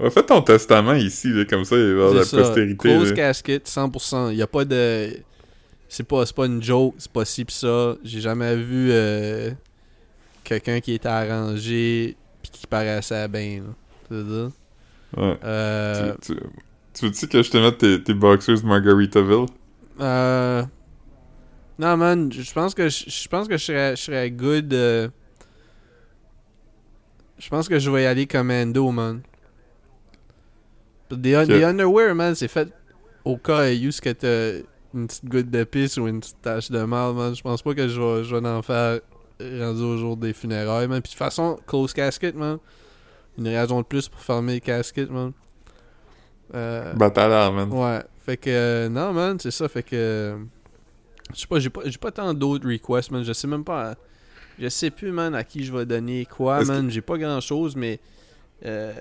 Ouais, 0.00 0.10
fais 0.10 0.22
ton 0.24 0.42
testament 0.42 0.94
ici, 0.94 1.28
là, 1.28 1.44
comme 1.44 1.64
ça, 1.64 1.76
il 1.76 1.82
va 1.82 1.88
y 1.88 1.92
avoir 1.92 2.14
la 2.14 2.24
ça, 2.24 2.38
postérité. 2.38 2.76
close 2.76 3.10
là. 3.10 3.16
casket, 3.16 3.68
100%. 3.68 4.30
Il 4.30 4.36
y 4.38 4.42
a 4.42 4.46
pas 4.48 4.64
de... 4.64 5.16
C'est 5.88 6.02
pas, 6.02 6.24
c'est 6.26 6.34
pas 6.34 6.46
une 6.46 6.62
joke, 6.62 6.94
c'est 6.98 7.12
pas 7.12 7.24
ci 7.24 7.44
pis 7.44 7.54
ça. 7.54 7.96
J'ai 8.02 8.20
jamais 8.20 8.56
vu 8.56 8.88
euh, 8.90 9.50
quelqu'un 10.42 10.80
qui 10.80 10.94
était 10.94 11.06
arrangé 11.08 12.16
puis 12.42 12.50
qui 12.50 12.66
paraissait 12.66 13.28
bien, 13.28 13.62
là. 14.10 14.48
Ouais. 15.16 15.38
Euh, 15.44 16.14
Tu, 16.22 16.34
tu, 16.34 16.40
tu 16.94 17.06
veux-tu 17.06 17.28
que 17.28 17.42
je 17.42 17.50
te 17.50 17.56
mette 17.58 17.78
tes, 17.78 18.02
tes 18.02 18.14
boxers 18.14 18.60
de 18.62 18.66
Margaritaville? 18.66 19.46
Euh... 20.00 20.62
Non, 21.78 21.96
man, 21.96 22.30
je 22.32 22.52
pense 22.52 22.74
que 22.74 22.88
je 22.88 23.28
pense 23.28 23.48
que 23.48 23.56
je 23.56 23.64
serais, 23.64 23.96
je 23.96 24.02
serais 24.02 24.30
good. 24.30 24.72
euh, 24.74 25.08
Je 27.38 27.48
pense 27.48 27.68
que 27.68 27.78
je 27.78 27.90
vais 27.90 28.04
y 28.04 28.06
aller 28.06 28.26
commando, 28.26 28.90
man. 28.90 29.22
Des, 31.10 31.34
un- 31.34 31.46
des 31.46 31.64
underwear, 31.64 32.14
man, 32.14 32.34
c'est 32.34 32.48
fait 32.48 32.68
au 33.24 33.36
cas 33.36 33.70
où 33.72 33.90
ce 33.90 34.00
que 34.00 34.10
t'as 34.10 34.64
une 34.94 35.06
petite 35.06 35.24
goutte 35.26 35.50
de 35.50 35.64
pisse 35.64 35.96
ou 35.98 36.06
une 36.08 36.20
petite 36.20 36.40
tache 36.40 36.70
de 36.70 36.82
mal, 36.84 37.14
man. 37.14 37.34
Je 37.34 37.42
pense 37.42 37.62
pas 37.62 37.74
que 37.74 37.88
je 37.88 38.00
vais, 38.00 38.24
je 38.24 38.36
vais 38.36 38.48
en 38.48 38.62
faire 38.62 39.00
rendu 39.40 39.82
au 39.82 39.98
jour 39.98 40.16
des 40.16 40.32
funérailles, 40.32 40.88
man. 40.88 41.00
Puis 41.02 41.10
de 41.10 41.14
toute 41.14 41.18
façon, 41.18 41.58
close 41.66 41.92
casket, 41.92 42.34
man. 42.36 42.58
Une 43.38 43.48
raison 43.48 43.80
de 43.80 43.86
plus 43.86 44.08
pour 44.08 44.20
fermer 44.20 44.54
le 44.54 44.60
casket, 44.60 45.10
man. 45.10 45.32
Euh... 46.54 46.94
Man. 46.94 47.72
Ouais, 47.72 48.02
fait 48.24 48.36
que 48.36 48.50
euh, 48.50 48.88
non 48.88 49.12
man, 49.12 49.38
c'est 49.40 49.50
ça, 49.50 49.68
fait 49.68 49.82
que 49.82 49.96
euh, 49.96 50.36
je 51.34 51.40
sais 51.40 51.46
pas, 51.46 51.58
j'ai 51.58 51.70
pas 51.70 51.80
j'ai 51.86 51.98
pas 51.98 52.10
tant 52.10 52.34
d'autres 52.34 52.68
requests 52.68 53.10
man, 53.10 53.24
je 53.24 53.32
sais 53.32 53.48
même 53.48 53.64
pas 53.64 53.94
je 54.58 54.68
sais 54.68 54.90
plus 54.90 55.12
man 55.12 55.34
à 55.34 55.44
qui 55.44 55.64
je 55.64 55.72
vais 55.72 55.86
donner 55.86 56.26
quoi 56.26 56.62
man, 56.64 56.90
j'ai 56.90 57.00
pas 57.00 57.16
grand-chose 57.18 57.74
mais 57.74 58.00
euh 58.64 58.92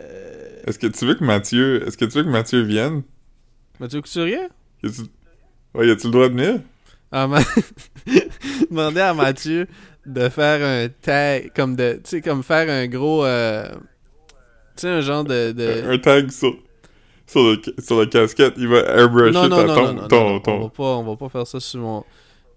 Est-ce 0.66 0.80
que 0.80 0.88
tu 0.88 1.06
veux 1.06 1.14
que 1.14 1.24
Mathieu... 1.24 1.86
Est-ce 1.86 1.98
que 1.98 2.06
tu 2.06 2.18
veux 2.18 2.24
que 2.24 2.30
Mathieu 2.30 2.62
vienne? 2.62 3.04
Mathieu 3.80 4.02
Couturier? 4.02 4.48
Y 4.82 4.88
a-tu... 4.88 5.02
Ouais, 5.76 5.88
y 5.88 5.92
a-tu 5.92 6.08
le 6.08 6.12
droit 6.12 6.30
de 6.30 6.34
venir? 6.34 6.62
Ah 7.12 7.28
man, 7.28 7.44
demander 8.70 9.02
à 9.02 9.14
Mathieu 9.14 9.68
de 10.06 10.30
faire 10.30 10.66
un 10.66 10.90
tag 10.90 11.52
comme 11.54 11.76
de 11.76 12.00
tu 12.04 12.10
sais 12.10 12.22
comme 12.22 12.42
faire 12.42 12.70
un 12.70 12.88
gros 12.88 13.24
tu 13.24 14.82
sais 14.82 14.90
un 14.90 15.02
genre 15.02 15.24
de, 15.24 15.52
de... 15.52 15.84
Un 15.86 15.98
tag 16.00 16.32
sur... 16.32 16.56
Sur, 17.32 17.44
le, 17.44 17.62
sur 17.82 17.98
la 17.98 18.08
casquette, 18.08 18.56
il 18.58 18.68
va 18.68 18.80
airbrusher 18.80 19.32
non, 19.32 19.48
non, 19.48 19.66
ta- 19.66 19.94
non, 19.94 20.08
ton, 20.10 20.40
ton, 20.42 20.52
on 20.52 20.64
va 20.64 20.70
pas 20.70 20.84
on 20.84 21.04
va 21.04 21.16
pas 21.16 21.30
faire 21.30 21.48
ça 21.48 21.62
sur 21.62 21.80
mon 21.80 22.02
tu 22.02 22.08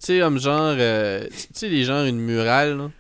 sais 0.00 0.18
comme 0.18 0.40
genre 0.40 0.74
euh, 0.76 1.28
tu 1.30 1.46
sais 1.52 1.68
les 1.68 1.84
gens 1.84 2.04
une 2.04 2.18
murale 2.18 2.76
là. 2.76 2.90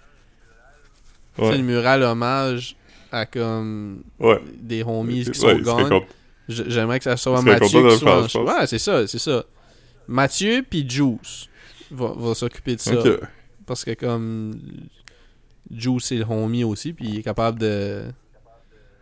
Tu 1.36 1.44
sais, 1.44 1.56
une 1.56 1.64
murale 1.64 2.04
hommage 2.04 2.76
à 3.10 3.26
comme 3.26 4.04
ouais. 4.20 4.40
des 4.56 4.84
homies 4.84 5.24
qui 5.24 5.34
sont 5.34 5.52
gone. 5.58 6.02
J'aimerais 6.48 6.98
que 6.98 7.04
ça 7.04 7.16
soit 7.16 7.42
Mathieu 7.42 7.88
qui 7.88 7.98
soit 7.98 8.36
en. 8.36 8.44
Ouais, 8.44 8.66
c'est 8.68 8.78
ça, 8.78 9.04
c'est 9.08 9.18
ça. 9.18 9.44
Mathieu 10.06 10.64
puis 10.68 10.88
Juice 10.88 11.48
va, 11.90 12.12
va 12.16 12.34
s'occuper 12.34 12.76
de 12.76 12.80
ça. 12.80 12.92
Parce 13.66 13.84
que 13.84 13.94
comme 13.94 14.60
Juice 15.72 16.04
c'est 16.04 16.18
le 16.18 16.26
homie 16.28 16.62
aussi, 16.62 16.92
puis 16.92 17.08
il 17.08 17.18
est 17.18 17.22
capable 17.22 17.58
de... 17.58 18.04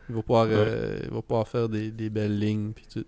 Il 0.09 0.15
va 0.17 0.23
pouvoir, 0.23 0.47
euh, 0.51 0.99
il 1.05 1.11
va 1.11 1.23
pouvoir 1.23 1.49
faire 1.49 1.69
des, 1.69 1.91
des 1.91 2.11
belles 2.11 2.39
lignes 2.39 2.73
puis 2.73 2.87
tout. 2.93 3.05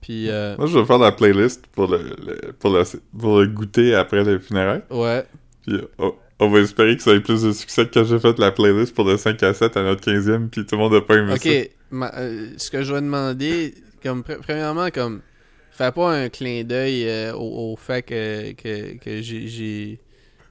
Puis 0.00 0.28
euh, 0.28 0.56
Moi, 0.58 0.66
je 0.66 0.78
vais 0.78 0.84
faire 0.84 0.98
la 0.98 1.12
playlist 1.12 1.66
pour 1.68 1.86
le, 1.88 1.98
le- 1.98 2.52
pour 2.52 2.70
le, 2.70 2.82
pour 3.18 3.38
le 3.40 3.46
goûter 3.48 3.94
après 3.94 4.22
les 4.24 4.38
funérailles. 4.38 4.82
ouais, 4.90 5.24
Puis 5.66 5.80
on, 5.98 6.14
on 6.40 6.50
va 6.50 6.60
espérer 6.60 6.96
que 6.96 7.02
ça 7.02 7.12
ait 7.14 7.20
plus 7.20 7.42
de 7.42 7.52
succès 7.52 7.86
que 7.86 7.94
quand 7.94 8.04
j'ai 8.04 8.18
fait 8.18 8.38
la 8.38 8.52
playlist 8.52 8.94
pour 8.94 9.04
le 9.06 9.16
5 9.16 9.42
à 9.42 9.54
7 9.54 9.76
à 9.76 9.82
notre 9.82 10.02
15e, 10.02 10.48
puis 10.48 10.66
tout 10.66 10.76
le 10.76 10.82
monde 10.82 10.94
a 10.94 11.00
pas 11.00 11.16
aimé 11.16 11.36
ça. 11.38 11.50
Ok, 11.50 11.70
ma- 11.90 12.12
euh, 12.16 12.48
ce 12.58 12.70
que 12.70 12.82
je 12.82 12.92
vais 12.92 13.00
demander, 13.00 13.74
comme 14.02 14.20
pre- 14.22 14.38
premièrement, 14.40 14.90
comme 14.90 15.22
fais 15.70 15.90
pas 15.92 16.12
un 16.12 16.28
clin 16.28 16.64
d'œil 16.64 17.08
euh, 17.08 17.32
au, 17.34 17.72
au 17.72 17.76
fait 17.76 18.02
que, 18.02 18.52
que, 18.52 18.96
que 18.98 19.22
j'ai 19.22 19.98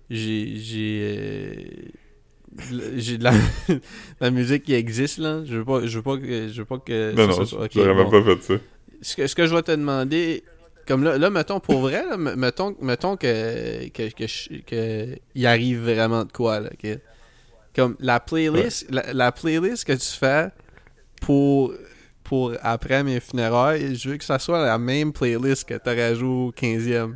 j'ai 0.09 1.91
j'ai 2.97 3.17
de 3.17 3.23
la, 3.23 3.33
la 4.21 4.31
musique 4.31 4.63
qui 4.63 4.73
existe 4.73 5.17
là. 5.17 5.41
Je 5.45 5.57
veux 5.57 5.65
pas 5.65 5.85
je 5.85 5.97
veux 5.97 6.03
pas 6.03 6.17
que 6.17 6.47
je 6.49 6.59
veux 6.61 6.65
pas 6.65 6.77
que 6.79 7.11
Non, 7.15 7.31
ça 7.31 7.39
non, 7.39 7.45
soit- 7.45 7.67
bon. 7.73 8.09
pas 8.09 8.23
fait 8.35 8.43
ça. 8.43 8.53
Ce 9.01 9.15
que 9.15 9.27
ce 9.27 9.35
que 9.35 9.45
je 9.47 9.55
vais 9.55 9.61
te 9.63 9.71
demander 9.71 10.43
comme 10.87 11.03
là, 11.03 11.17
là 11.17 11.29
mettons 11.29 11.59
pour 11.59 11.81
vrai 11.81 12.05
là, 12.09 12.17
me- 12.17 12.35
mettons 12.35 12.75
mettons 12.81 13.15
que 13.17 13.87
que 13.89 14.09
que, 14.65 15.17
il 15.35 15.45
arrive 15.45 15.81
vraiment 15.83 16.25
de 16.25 16.31
quoi 16.31 16.59
là 16.59 16.69
que- 16.81 16.99
comme 17.75 17.95
la 17.99 18.19
playlist 18.19 18.85
la, 18.91 19.13
la 19.13 19.31
playlist 19.31 19.85
que 19.85 19.93
tu 19.93 20.07
fais 20.17 20.49
pour 21.21 21.73
pour 22.23 22.53
après 22.61 23.03
mes 23.03 23.19
funérailles 23.19 23.95
je 23.95 24.09
veux 24.09 24.17
que 24.17 24.23
ça 24.23 24.39
soit 24.39 24.63
la 24.65 24.77
même 24.77 25.11
playlist 25.13 25.65
que 25.67 25.73
t'aurais 25.75 26.15
joué 26.15 26.27
au 26.29 26.51
15e 26.51 27.15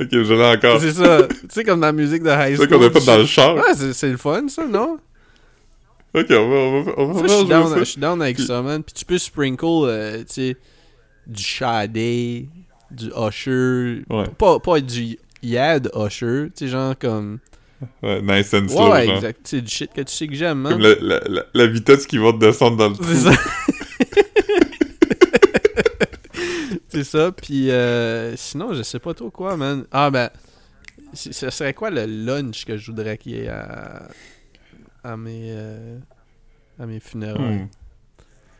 Ok, 0.00 0.08
je 0.12 0.32
l'ai 0.34 0.44
encore. 0.56 0.80
c'est 0.80 0.92
ça 0.92 1.26
tu 1.28 1.36
sais 1.50 1.64
comme 1.64 1.80
dans 1.80 1.86
la 1.88 1.92
musique 1.92 2.22
de 2.22 2.28
high 2.30 2.56
C'est 2.56 2.56
school 2.56 2.68
ça 2.68 2.76
qu'on 2.76 2.84
a 2.86 2.90
fait 2.90 3.06
dans 3.06 3.16
le 3.18 3.26
char. 3.26 3.54
ouais 3.56 3.74
c'est 3.74 3.92
c'est 3.92 4.10
le 4.10 4.16
fun 4.16 4.46
ça 4.48 4.66
non? 4.66 4.98
Ok, 6.14 6.26
on 6.30 6.48
va, 6.48 6.56
on 6.56 6.82
va, 6.82 6.92
on 6.96 7.12
va 7.12 7.28
Ça, 7.28 7.44
down, 7.44 7.68
ça. 7.68 7.78
je 7.80 7.84
suis 7.84 8.00
down 8.00 8.22
avec 8.22 8.36
Puis- 8.36 8.46
ça, 8.46 8.62
man. 8.62 8.82
Puis 8.82 8.94
tu 8.94 9.04
peux 9.04 9.18
sprinkle, 9.18 9.64
euh, 9.84 10.18
tu 10.20 10.24
sais, 10.28 10.56
du 11.26 11.42
Sade, 11.42 11.92
du 11.92 12.48
Usher. 13.14 14.04
Ouais. 14.08 14.24
Pas, 14.38 14.58
pas 14.58 14.80
du 14.80 15.18
Yad 15.42 15.90
Usher, 15.94 16.46
tu 16.56 16.64
sais, 16.64 16.68
genre 16.68 16.94
comme. 16.98 17.40
Ouais, 18.02 18.22
nice 18.22 18.52
and 18.54 18.68
slow, 18.68 18.90
ouais, 18.90 19.04
genre. 19.06 19.16
exact. 19.16 19.40
Sais, 19.46 19.60
du 19.60 19.70
shit 19.70 19.92
que 19.92 20.00
tu 20.00 20.12
sais 20.14 20.26
que 20.26 20.34
j'aime, 20.34 20.62
Comme 20.66 20.80
man. 20.80 20.96
la, 21.00 21.18
la, 21.18 21.28
la, 21.28 21.42
la 21.52 21.66
vitesse 21.66 22.06
qui 22.06 22.16
va 22.16 22.32
te 22.32 22.38
descendre 22.38 22.78
dans 22.78 22.88
le 22.88 22.94
trou. 22.94 23.04
C'est 23.06 23.30
ça. 23.30 23.32
C'est 26.88 27.04
ça, 27.04 27.32
puis 27.32 27.70
euh, 27.70 28.34
sinon, 28.36 28.72
je 28.72 28.82
sais 28.82 28.98
pas 28.98 29.12
trop 29.14 29.30
quoi, 29.30 29.56
man. 29.56 29.84
Ah, 29.90 30.10
ben, 30.10 30.30
ce 31.12 31.32
serait 31.50 31.74
quoi 31.74 31.90
le 31.90 32.06
lunch 32.06 32.64
que 32.64 32.76
je 32.76 32.86
voudrais 32.90 33.18
qu'il 33.18 33.32
y 33.32 33.40
ait 33.40 33.48
à, 33.48 34.08
à 35.04 35.16
mes, 35.16 35.48
euh, 35.50 35.98
à 36.78 36.86
mes 36.86 36.98
funérailles? 37.00 37.62
Hmm. 37.64 37.68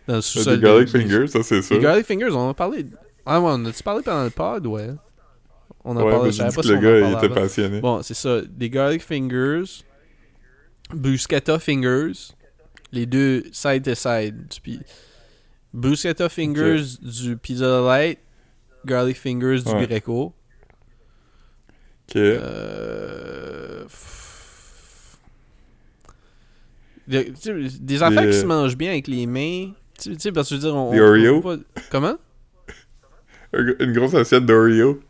Dans 0.07 0.15
le 0.15 0.19
Des 0.21 0.23
sous-sol. 0.23 0.61
garlic 0.61 0.93
de- 0.93 0.99
fingers, 0.99 1.27
ça 1.29 1.43
c'est 1.43 1.61
sûr. 1.63 1.77
Les 1.77 1.83
Garlic 1.83 2.07
Fingers, 2.07 2.31
on 2.33 2.39
en 2.39 2.51
a 2.51 2.55
parlé. 2.55 2.87
Ah 3.27 3.41
ouais, 3.41 3.51
on 3.53 3.65
a-tu 3.67 3.83
parlé 3.83 4.03
pendant 4.03 4.25
le 4.25 4.31
pod, 4.31 4.67
ouais? 4.67 4.91
On 5.85 5.97
en 5.97 6.03
Ouais, 6.05 6.11
parlait, 6.11 6.33
je 6.33 6.37
savais 6.39 6.49
pas 6.55 6.63
que 6.63 6.67
si 6.67 6.73
le 6.75 6.79
gars, 6.81 6.99
il 6.99 7.13
était 7.15 7.25
avant. 7.27 7.35
passionné. 7.35 7.81
Bon, 7.81 8.03
c'est 8.03 8.15
ça. 8.15 8.41
Des 8.43 8.69
Garlic 8.71 9.03
Fingers, 9.03 9.65
Bruschetta 10.95 11.59
Fingers, 11.59 12.33
les 12.93 13.05
deux 13.07 13.45
side 13.53 13.83
to 13.85 13.95
side. 13.95 14.47
Pi- 14.63 14.81
Bruschetta 15.75 16.29
Fingers 16.29 16.99
du 17.01 17.37
Pizza 17.37 17.81
Light, 17.83 18.19
Garlic 18.87 19.17
Fingers 19.17 19.63
du 19.65 19.73
Ouais. 19.73 19.87
Greco. 19.87 20.33
Ok. 22.09 22.17
Euh... 22.17 23.85
de- 27.07 27.33
des 27.81 28.03
affaires 28.03 28.23
Des, 28.23 28.31
qui 28.31 28.37
euh, 28.37 28.41
se 28.41 28.47
mangent 28.47 28.77
bien 28.77 28.91
avec 28.91 29.09
les 29.09 29.27
mains. 29.27 29.73
Tu 30.01 30.15
sais, 30.19 30.33
parce 30.33 30.49
que 30.49 30.57
je 30.57 30.61
veux 30.61 30.67
dire, 30.69 30.77
on. 30.77 30.93
Des 30.93 31.01
on- 31.01 31.05
Oreo? 31.05 31.37
on 31.37 31.41
peut 31.43 31.59
pas- 31.75 31.81
Comment? 31.91 32.17
Un- 33.53 33.75
Une 33.81 33.93
grosse 33.93 34.15
assiette 34.15 34.45
d'Oreo. 34.47 35.01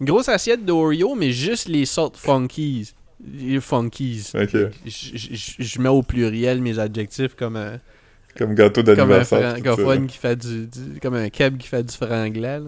Une 0.00 0.06
grosse 0.06 0.28
assiette 0.28 0.64
d'Oreo, 0.64 1.14
mais 1.14 1.32
juste 1.32 1.68
les 1.68 1.84
sortes 1.86 2.16
funkies. 2.16 2.92
Les 3.22 3.60
funkies. 3.60 4.30
Ok. 4.34 4.56
Je- 4.86 5.80
mets 5.80 5.88
au 5.88 6.02
pluriel 6.02 6.62
mes 6.62 6.78
adjectifs 6.78 7.34
comme 7.34 7.56
un, 7.56 7.78
Comme 8.40 8.54
gâteau 8.54 8.82
comme 8.82 8.92
un 8.92 8.96
d'anniversaire. 8.96 9.40
ça. 9.42 9.50
francophone 9.62 10.06
qui 10.06 10.16
fait 10.16 10.34
du, 10.36 10.66
du- 10.66 10.98
comme 11.00 11.14
un 11.14 11.28
keb 11.28 11.58
qui 11.58 11.68
fait 11.68 11.82
du 11.84 11.94
franglais. 11.94 12.60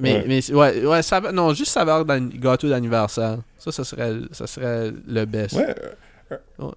Mais, 0.00 0.14
Ouais. 0.18 0.24
mais 0.28 0.52
ouais, 0.54 0.86
ouais, 0.86 1.02
ça, 1.02 1.20
non, 1.32 1.52
juste 1.52 1.72
saveur 1.72 2.04
d'un 2.04 2.28
gâteau 2.28 2.68
d'anniversaire. 2.68 3.38
Ça, 3.58 3.72
ça 3.72 3.82
serait, 3.82 4.14
ça 4.30 4.46
serait 4.46 4.92
le 5.06 5.24
best. 5.24 5.54
Ouais. 5.56 5.74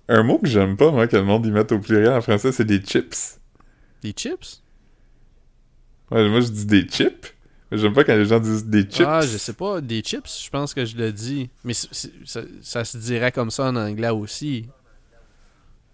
Un 0.10 0.24
mot 0.24 0.40
que 0.40 0.48
j'aime 0.48 0.76
pas, 0.76 0.92
moi, 0.92 1.08
que 1.08 1.16
le 1.16 1.24
monde 1.24 1.46
y 1.46 1.52
mette 1.52 1.72
au 1.72 1.80
pluriel 1.80 2.10
en 2.14 2.22
français, 2.22 2.52
c'est 2.52 2.66
des 2.66 2.80
chips. 2.80 3.38
Des 4.02 4.12
chips? 4.18 4.62
Ouais, 6.12 6.28
moi, 6.30 6.40
je 6.42 6.48
dis 6.48 6.66
des 6.66 6.82
chips. 6.88 7.34
mais 7.70 7.78
J'aime 7.78 7.94
pas 7.94 8.04
quand 8.04 8.16
les 8.16 8.26
gens 8.26 8.40
disent 8.40 8.66
des 8.66 8.84
chips. 8.84 9.06
Ah, 9.08 9.22
je 9.22 9.38
sais 9.38 9.54
pas. 9.54 9.80
Des 9.82 10.02
chips, 10.02 10.42
je 10.46 10.50
pense 10.50 10.74
que 10.74 10.84
je 10.86 10.98
le 10.98 11.12
dis. 11.12 11.50
Mais 11.64 11.74
ça, 11.74 12.42
ça 12.62 12.84
se 12.86 12.98
dirait 12.98 13.32
comme 13.32 13.52
ça 13.52 13.66
en 13.66 13.76
anglais 13.76 14.10
aussi. 14.10 14.68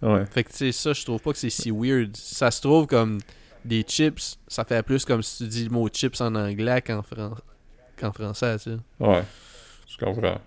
Ouais. 0.03 0.25
Fait 0.25 0.43
que, 0.43 0.49
tu 0.51 0.57
sais, 0.57 0.71
ça, 0.71 0.93
je 0.93 1.03
trouve 1.05 1.19
pas 1.21 1.31
que 1.31 1.37
c'est 1.37 1.49
si 1.49 1.71
weird. 1.71 2.15
Ça 2.17 2.51
se 2.51 2.61
trouve 2.61 2.87
comme 2.87 3.19
des 3.63 3.83
chips, 3.83 4.37
ça 4.47 4.65
fait 4.65 4.83
plus 4.83 5.05
comme 5.05 5.23
si 5.23 5.37
tu 5.43 5.47
dis 5.49 5.63
le 5.63 5.69
mot 5.69 5.87
chips 5.87 6.19
en 6.21 6.35
anglais 6.35 6.81
qu'en 6.81 7.01
fran- 7.01 7.35
qu'en 7.97 8.11
français, 8.11 8.57
tu 8.57 8.63
sais. 8.71 8.77
Ouais. 8.99 9.23
Je 9.87 9.97
comprends. 9.97 10.41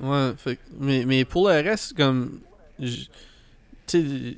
Ouais, 0.00 0.32
fait 0.36 0.56
que- 0.56 0.60
mais, 0.80 1.04
mais 1.04 1.24
pour 1.24 1.48
le 1.48 1.54
reste, 1.56 1.94
comme. 1.96 2.40
Tu 2.80 3.06
sais. 3.86 4.36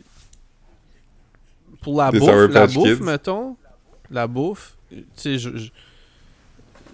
Pour 1.80 1.98
la 1.98 2.10
Des 2.10 2.18
bouffe, 2.18 2.30
la 2.50 2.66
bouffe, 2.66 2.98
Kids. 2.98 3.02
mettons. 3.04 3.56
La 4.10 4.26
bouffe, 4.26 4.76
tu 4.90 5.04
sais, 5.14 5.38
je. 5.38 5.56
je- 5.56 5.70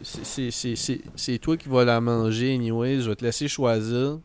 c'est- 0.02 0.24
c'est- 0.24 0.50
c'est- 0.50 0.76
c'est 0.76 1.00
c'est 1.16 1.38
toi 1.38 1.56
qui 1.56 1.68
vas 1.68 1.84
la 1.84 2.00
manger, 2.00 2.54
anyway. 2.54 3.00
Je 3.00 3.08
vais 3.08 3.16
te 3.16 3.24
laisser 3.24 3.48
choisir. 3.48 4.18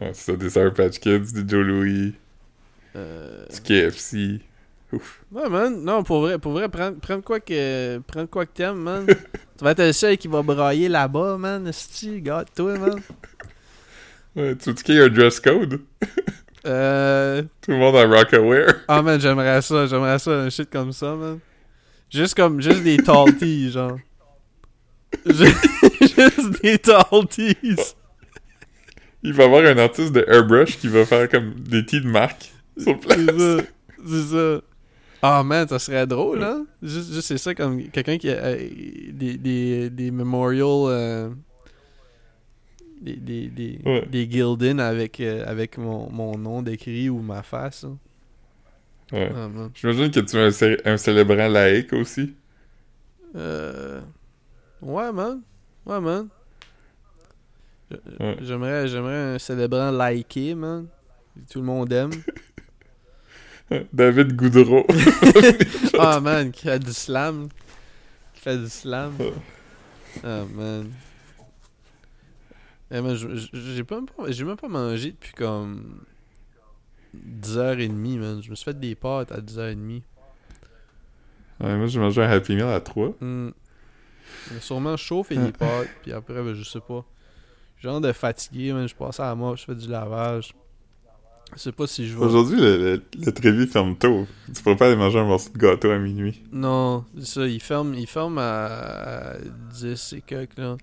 Ouais, 0.00 0.10
c'est 0.14 0.32
ça, 0.32 0.36
des 0.36 0.50
Sour 0.50 0.72
Patch 0.72 0.98
Kids, 0.98 1.32
des 1.32 1.48
Joe 1.48 1.66
Louis, 1.66 2.14
Euh, 2.96 3.46
du 3.52 3.60
KFC. 3.60 4.40
Ouf. 4.92 5.22
Ouais, 5.32 5.48
man. 5.48 5.82
Non, 5.82 6.02
pour 6.02 6.20
vrai, 6.20 6.38
pour 6.38 6.52
vrai 6.52 6.68
prends, 6.68 6.92
prends 6.94 7.20
quoi 7.22 7.40
que 7.40 7.98
prends 8.06 8.26
quoi 8.26 8.44
que 8.44 8.52
t'aimes, 8.52 8.76
man. 8.76 9.06
tu 9.58 9.64
vas 9.64 9.70
être 9.70 9.82
le 9.82 9.92
seul 9.92 10.18
qui 10.18 10.28
va 10.28 10.42
brailler 10.42 10.88
là-bas, 10.88 11.38
man. 11.38 11.66
Esti, 11.66 12.20
garde-toi, 12.20 12.78
man. 12.78 13.00
Ouais, 14.36 14.56
tu 14.56 14.70
veux 14.70 14.74
qu'il 14.74 14.94
y 14.94 14.98
ait 14.98 15.02
un 15.02 15.08
dress 15.08 15.40
code? 15.40 15.80
Euh... 16.64 17.42
Tout 17.60 17.72
le 17.72 17.76
monde 17.76 17.96
en 17.96 18.08
Rockaware. 18.08 18.82
Ah, 18.86 19.02
man, 19.02 19.20
j'aimerais 19.20 19.60
ça. 19.62 19.84
J'aimerais 19.86 20.20
ça, 20.20 20.30
un 20.30 20.48
shit 20.48 20.70
comme 20.70 20.92
ça, 20.92 21.16
man. 21.16 21.40
Juste 22.08 22.36
comme, 22.36 22.60
juste 22.60 22.84
des 22.84 22.98
tall 22.98 23.36
tees, 23.36 23.70
genre. 23.72 23.98
Juste 25.26 25.66
juste 26.00 26.62
des 26.62 26.78
tall 26.78 27.26
tees. 27.28 27.96
Il 29.22 29.32
va 29.32 29.44
y 29.44 29.46
avoir 29.46 29.64
un 29.64 29.78
artiste 29.78 30.12
de 30.12 30.24
airbrush 30.28 30.78
qui 30.78 30.88
va 30.88 31.04
faire 31.04 31.28
comme 31.28 31.54
des 31.54 31.84
tees 31.86 32.00
de 32.00 32.08
marque 32.08 32.52
sur 32.76 32.98
place. 32.98 33.18
C'est 33.18 33.38
ça. 33.58 33.62
C'est 34.06 34.22
ça. 34.34 34.60
Ah, 35.24 35.42
man, 35.44 35.68
ça 35.68 35.78
serait 35.78 36.06
drôle, 36.06 36.42
hein? 36.42 36.66
Juste, 36.82 37.12
juste 37.12 37.28
c'est 37.28 37.38
ça, 37.38 37.54
comme 37.54 37.80
quelqu'un 37.90 38.18
qui 38.18 38.28
a 38.28 38.34
euh, 38.34 38.68
des, 39.12 39.36
des, 39.38 39.88
des 39.90 40.10
memorial... 40.10 40.66
euh, 40.88 41.30
des, 43.00 43.16
des, 43.16 43.48
des, 43.48 43.78
Ouais. 43.84 44.06
des 44.10 44.28
Gildan 44.30 44.78
avec, 44.80 45.20
euh, 45.20 45.44
avec 45.46 45.78
mon, 45.78 46.10
mon 46.10 46.36
nom 46.38 46.62
décrit 46.62 47.08
ou 47.08 47.20
ma 47.20 47.42
face. 47.42 47.84
hein. 47.84 47.96
Ouais. 49.12 49.30
Ah. 49.34 49.48
J'imagine 49.74 50.10
que 50.10 50.20
tu 50.20 50.36
es 50.36 50.40
un, 50.40 50.50
cé- 50.50 50.80
un 50.84 50.96
célébrant 50.96 51.48
laïque 51.48 51.92
aussi. 51.92 52.34
Euh... 53.36 54.00
Ouais, 54.80 55.12
man. 55.12 55.40
Ouais, 55.86 56.00
man. 56.00 56.28
J'aimerais, 58.40 58.88
j'aimerais 58.88 59.34
un 59.34 59.38
célébrant 59.38 59.90
liké, 59.90 60.54
man. 60.54 60.86
Tout 61.50 61.58
le 61.60 61.64
monde 61.64 61.92
aime. 61.92 62.10
David 63.92 64.34
Goudreau. 64.36 64.86
Ah, 65.98 66.20
man, 66.20 66.50
qui 66.50 66.62
fait 66.62 66.78
du 66.78 66.92
slam. 66.92 67.48
Qui 68.34 68.40
fait 68.40 68.58
du 68.58 68.68
slam. 68.68 69.12
Ah, 70.24 70.42
man. 70.54 70.90
Eh, 72.90 73.00
man, 73.00 73.16
j'ai 73.52 73.84
pas, 73.84 74.00
pas- 74.00 74.30
j'ai 74.30 74.44
même 74.44 74.56
pas 74.56 74.68
mangé 74.68 75.12
depuis 75.12 75.32
comme 75.32 76.00
10h30, 77.14 78.18
man. 78.18 78.42
Je 78.42 78.50
me 78.50 78.54
suis 78.54 78.64
fait 78.64 78.78
des 78.78 78.94
pâtes 78.94 79.32
à 79.32 79.40
10h30. 79.40 80.02
Ouais, 81.60 81.76
moi, 81.76 81.86
j'ai 81.86 82.00
mangé 82.00 82.22
un 82.22 82.28
Happy 82.30 82.54
Meal 82.56 82.66
à 82.68 82.80
3. 82.80 83.14
Hmm. 83.20 83.50
Il 84.50 84.56
a 84.56 84.60
Sûrement 84.60 84.96
chaud 84.96 85.24
et 85.30 85.36
des 85.36 85.52
pâtes, 85.52 85.88
puis 86.02 86.12
après, 86.12 86.34
ben, 86.42 86.52
je 86.54 86.64
sais 86.64 86.80
pas. 86.80 87.04
Genre 87.82 88.00
de 88.00 88.12
fatigué, 88.12 88.72
man. 88.72 88.86
Je 88.88 88.94
passe 88.94 89.18
à 89.20 89.24
la 89.24 89.34
mort, 89.34 89.56
je 89.56 89.64
fais 89.64 89.74
du 89.74 89.88
lavage. 89.88 90.52
Je 91.54 91.58
sais 91.58 91.72
pas 91.72 91.86
si 91.86 92.06
je 92.08 92.16
vais. 92.16 92.24
Aujourd'hui, 92.24 92.58
le, 92.60 92.76
le, 92.78 93.02
le 93.26 93.32
Trévis 93.32 93.66
ferme 93.66 93.96
tôt. 93.96 94.26
Tu 94.54 94.62
pourrais 94.62 94.76
pas 94.76 94.86
aller 94.86 94.96
manger 94.96 95.18
un 95.18 95.24
morceau 95.26 95.50
de 95.50 95.58
gâteau 95.58 95.90
à 95.90 95.98
minuit. 95.98 96.42
Non, 96.50 97.04
c'est 97.18 97.26
ça, 97.26 97.46
il 97.46 97.60
ferme, 97.60 97.92
il 97.94 98.06
ferme 98.06 98.38
à, 98.38 98.66
à 98.66 99.34
10 99.72 100.14
et 100.14 100.20
quelques, 100.22 100.56
là. 100.56 100.76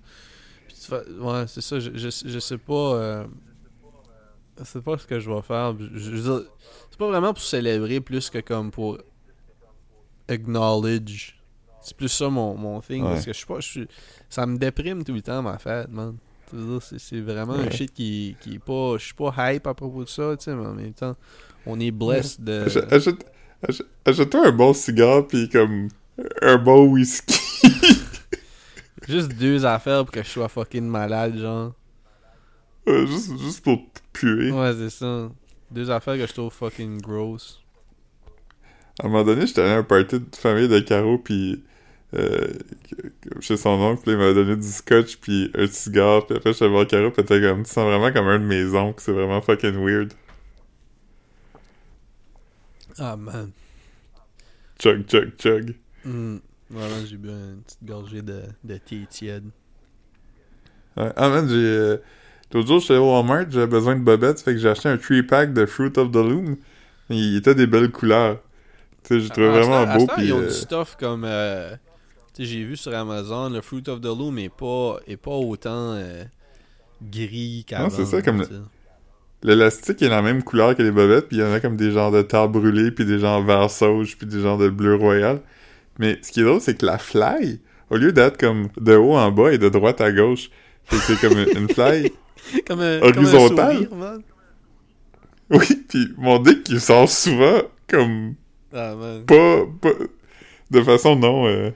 Puis 0.68 0.76
tu 0.86 0.92
vas- 0.92 1.04
ouais, 1.42 1.48
c'est 1.48 1.62
ça, 1.62 1.80
je, 1.80 1.90
je, 1.96 2.10
je 2.26 2.40
sais 2.40 2.58
pas. 2.60 2.74
euh, 2.74 3.24
je 4.60 4.64
sais 4.66 4.82
pas 4.82 4.98
ce 4.98 5.08
que 5.08 5.20
je 5.20 5.32
vais 5.32 5.42
faire. 5.42 5.74
Je, 5.80 5.86
je 5.98 6.12
veux 6.12 6.22
dire, 6.40 6.50
c'est 6.92 7.00
pas 7.00 7.08
vraiment 7.08 7.34
pour 7.34 7.42
célébrer 7.42 8.00
plus 8.02 8.30
que 8.30 8.38
comme 8.40 8.70
pour 8.70 9.00
acknowledge. 10.28 11.36
C'est 11.82 11.96
plus 11.96 12.10
ça 12.10 12.30
mon, 12.30 12.56
mon 12.56 12.82
thing, 12.82 13.02
Ouais. 13.04 13.10
parce 13.14 13.26
que 13.26 13.32
je 13.34 13.38
suis 13.38 13.48
pas. 13.48 13.60
je 13.60 13.68
suis- 13.68 13.88
ça 14.30 14.46
me 14.46 14.58
déprime 14.58 15.04
tout 15.04 15.14
le 15.14 15.22
temps, 15.22 15.42
ma 15.42 15.58
fête, 15.58 15.90
man. 15.90 16.18
C'est 16.98 17.22
vraiment 17.22 17.54
un 17.54 17.70
shit 17.70 17.94
qui, 17.94 18.36
qui 18.42 18.56
est 18.56 18.60
pas. 18.60 18.98
Je 18.98 19.06
suis 19.06 19.14
pas 19.14 19.34
hype 19.54 19.68
à 19.68 19.74
propos 19.74 20.04
de 20.04 20.10
ça, 20.10 20.36
tu 20.38 20.46
sais, 20.46 20.56
mais 20.56 20.66
en 20.66 20.74
même 20.74 20.94
temps, 20.94 21.16
on 21.66 21.80
est 21.80 21.92
blessed 21.92 22.42
de. 22.44 22.66
Achète- 22.66 22.92
Achète, 22.94 23.26
achète- 23.68 23.86
achète-toi 24.06 24.48
un 24.48 24.52
bon 24.52 24.74
cigare 24.74 25.28
pis 25.28 25.48
comme 25.50 25.90
un 26.42 26.58
bon 26.58 26.86
whisky. 26.88 27.36
Juste 29.08 29.30
deux 29.34 29.66
affaires 29.66 30.04
pour 30.06 30.12
que 30.14 30.22
je 30.24 30.28
sois 30.30 30.50
fucking 30.50 30.84
malade, 30.88 31.38
genre. 31.38 31.74
Ouais, 32.86 33.06
juste, 33.08 33.38
juste 33.40 33.64
pour 33.64 33.80
puer. 34.14 34.52
Ouais, 34.52 34.74
c'est 34.78 34.90
ça. 34.90 35.30
Deux 35.72 35.90
affaires 35.92 36.16
que 36.16 36.26
je 36.28 36.34
trouve 36.34 36.52
fucking 36.54 37.00
gross. 37.02 37.62
À 39.02 39.06
un 39.06 39.10
moment 39.10 39.24
donné, 39.24 39.48
j'étais 39.48 39.62
allé 39.62 39.72
à 39.72 39.78
un 39.78 39.84
party 39.84 40.20
de 40.20 40.36
famille 40.36 40.68
de 40.68 40.80
Caro, 40.80 41.18
puis 41.18 41.64
euh, 42.16 42.48
chez 43.40 43.58
son 43.58 43.70
oncle, 43.70 44.02
puis 44.02 44.12
il 44.12 44.18
m'a 44.18 44.34
donné 44.34 44.56
du 44.56 44.68
scotch, 44.68 45.18
puis 45.18 45.52
un 45.56 45.68
cigare, 45.68 46.26
puis 46.26 46.38
après, 46.38 46.54
j'étais 46.54 46.68
voir 46.68 46.88
Caro, 46.88 47.12
puis 47.12 47.24
comme, 47.24 47.64
tu 47.64 47.70
sens 47.72 47.86
vraiment 47.86 48.12
comme 48.12 48.28
un 48.28 48.40
de 48.40 48.46
mes 48.46 48.66
oncles, 48.76 49.02
c'est 49.04 49.12
vraiment 49.12 49.42
fucking 49.42 49.76
weird. 49.84 50.14
Ah, 52.98 53.16
man. 53.16 53.52
Chug, 54.82 55.06
chug, 55.08 55.34
chug. 55.38 55.76
Hmm. 56.04 56.38
Voilà, 56.70 57.04
j'ai 57.06 57.18
bu 57.18 57.30
une 57.30 57.62
petite 57.64 57.84
gorgée 57.84 58.22
de, 58.22 58.42
de 58.64 58.78
thé 58.78 59.06
tiède. 59.10 59.46
Ouais. 60.98 61.12
Ah 61.16 61.30
man, 61.30 61.48
j'ai... 61.48 61.56
euh, 61.56 61.98
L'autre 62.54 62.68
jour, 62.68 62.80
j'étais 62.80 62.96
au 62.98 63.12
Walmart, 63.14 63.46
j'avais 63.52 63.68
besoin 63.68 63.96
de 63.96 64.02
bobettes, 64.02 64.42
fait 64.42 64.54
que 64.54 64.58
j'ai 64.60 64.70
acheté 64.70 64.90
un 64.90 64.96
3-pack 64.96 65.54
de 65.54 65.66
Fruit 65.68 65.94
of 65.98 66.12
the 66.12 66.16
Loom. 66.16 66.58
Il 67.10 67.38
était 67.38 67.54
des 67.56 67.68
belles 67.68 67.92
couleurs. 67.92 68.40
Tu 69.04 69.16
sais, 69.16 69.20
j'ai 69.22 69.30
trouvé 69.30 69.48
Ah, 69.48 69.56
à 69.56 69.62
vraiment 69.62 69.98
beau, 69.98 70.08
puis... 70.08 70.26
Ils 70.28 70.34
ont 70.34 70.40
euh, 70.40 70.48
du 70.48 70.54
stuff 70.54 70.96
comme. 71.00 71.24
euh, 71.26 71.76
j'ai 72.46 72.64
vu 72.64 72.78
sur 72.78 72.94
Amazon, 72.96 73.50
le 73.50 73.62
Fruit 73.62 73.84
of 73.88 74.02
the 74.02 74.06
Loom 74.06 74.38
est 74.40 74.50
pas, 74.50 74.98
est 75.08 75.18
pas 75.18 75.32
autant 75.32 75.94
euh, 75.94 76.24
gris 77.02 77.66
qu'avant. 77.68 77.90
c'est 77.90 78.06
ça, 78.06 78.22
comme. 78.22 78.44
L'élastique 79.42 80.02
est 80.02 80.10
la 80.10 80.22
même 80.22 80.44
couleur 80.44 80.76
que 80.76 80.82
les 80.84 80.92
bobettes, 80.92 81.30
puis 81.30 81.38
il 81.38 81.40
y 81.40 81.44
en 81.44 81.54
a 81.54 81.62
comme 81.62 81.78
des 81.78 81.92
genres 81.92 82.12
de 82.12 82.22
terre 82.22 82.50
brûlée, 82.50 82.92
puis 82.92 83.06
des 83.06 83.20
genres 83.20 83.42
vert 83.42 83.70
sauge, 83.72 84.18
puis 84.18 84.28
des 84.28 84.42
genres 84.42 84.58
de 84.58 84.68
bleu 84.70 84.96
royal. 84.96 85.40
Mais 85.98 86.20
ce 86.22 86.32
qui 86.34 86.42
est 86.42 86.44
drôle, 86.44 86.60
c'est 86.60 86.78
que 86.78 86.86
la 86.86 86.98
fly, 86.98 87.62
au 87.90 87.96
lieu 87.96 88.12
d'être 88.12 88.38
comme 88.38 88.68
de 88.80 88.96
haut 88.96 89.16
en 89.16 89.32
bas 89.32 89.54
et 89.54 89.58
de 89.58 89.70
droite 89.70 90.02
à 90.02 90.12
gauche, 90.12 90.50
c'est 90.90 91.18
comme 91.22 91.38
une 91.38 91.70
fly. 91.74 92.12
Comme 92.68 92.82
un, 92.82 93.00
Horizontal. 93.02 93.56
Comme 93.56 93.60
un 93.60 93.74
sourire, 93.74 93.96
man. 93.96 94.22
Oui, 95.52 95.86
puis 95.88 96.10
mon 96.18 96.40
dick 96.40 96.64
qui 96.64 96.80
sort 96.80 97.10
souvent 97.10 97.62
comme 97.88 98.36
Ah, 98.74 98.94
man. 98.96 99.24
pas, 99.26 99.62
pas 99.82 99.90
de 100.70 100.82
façon 100.82 101.16
non. 101.16 101.48
euh, 101.48 101.72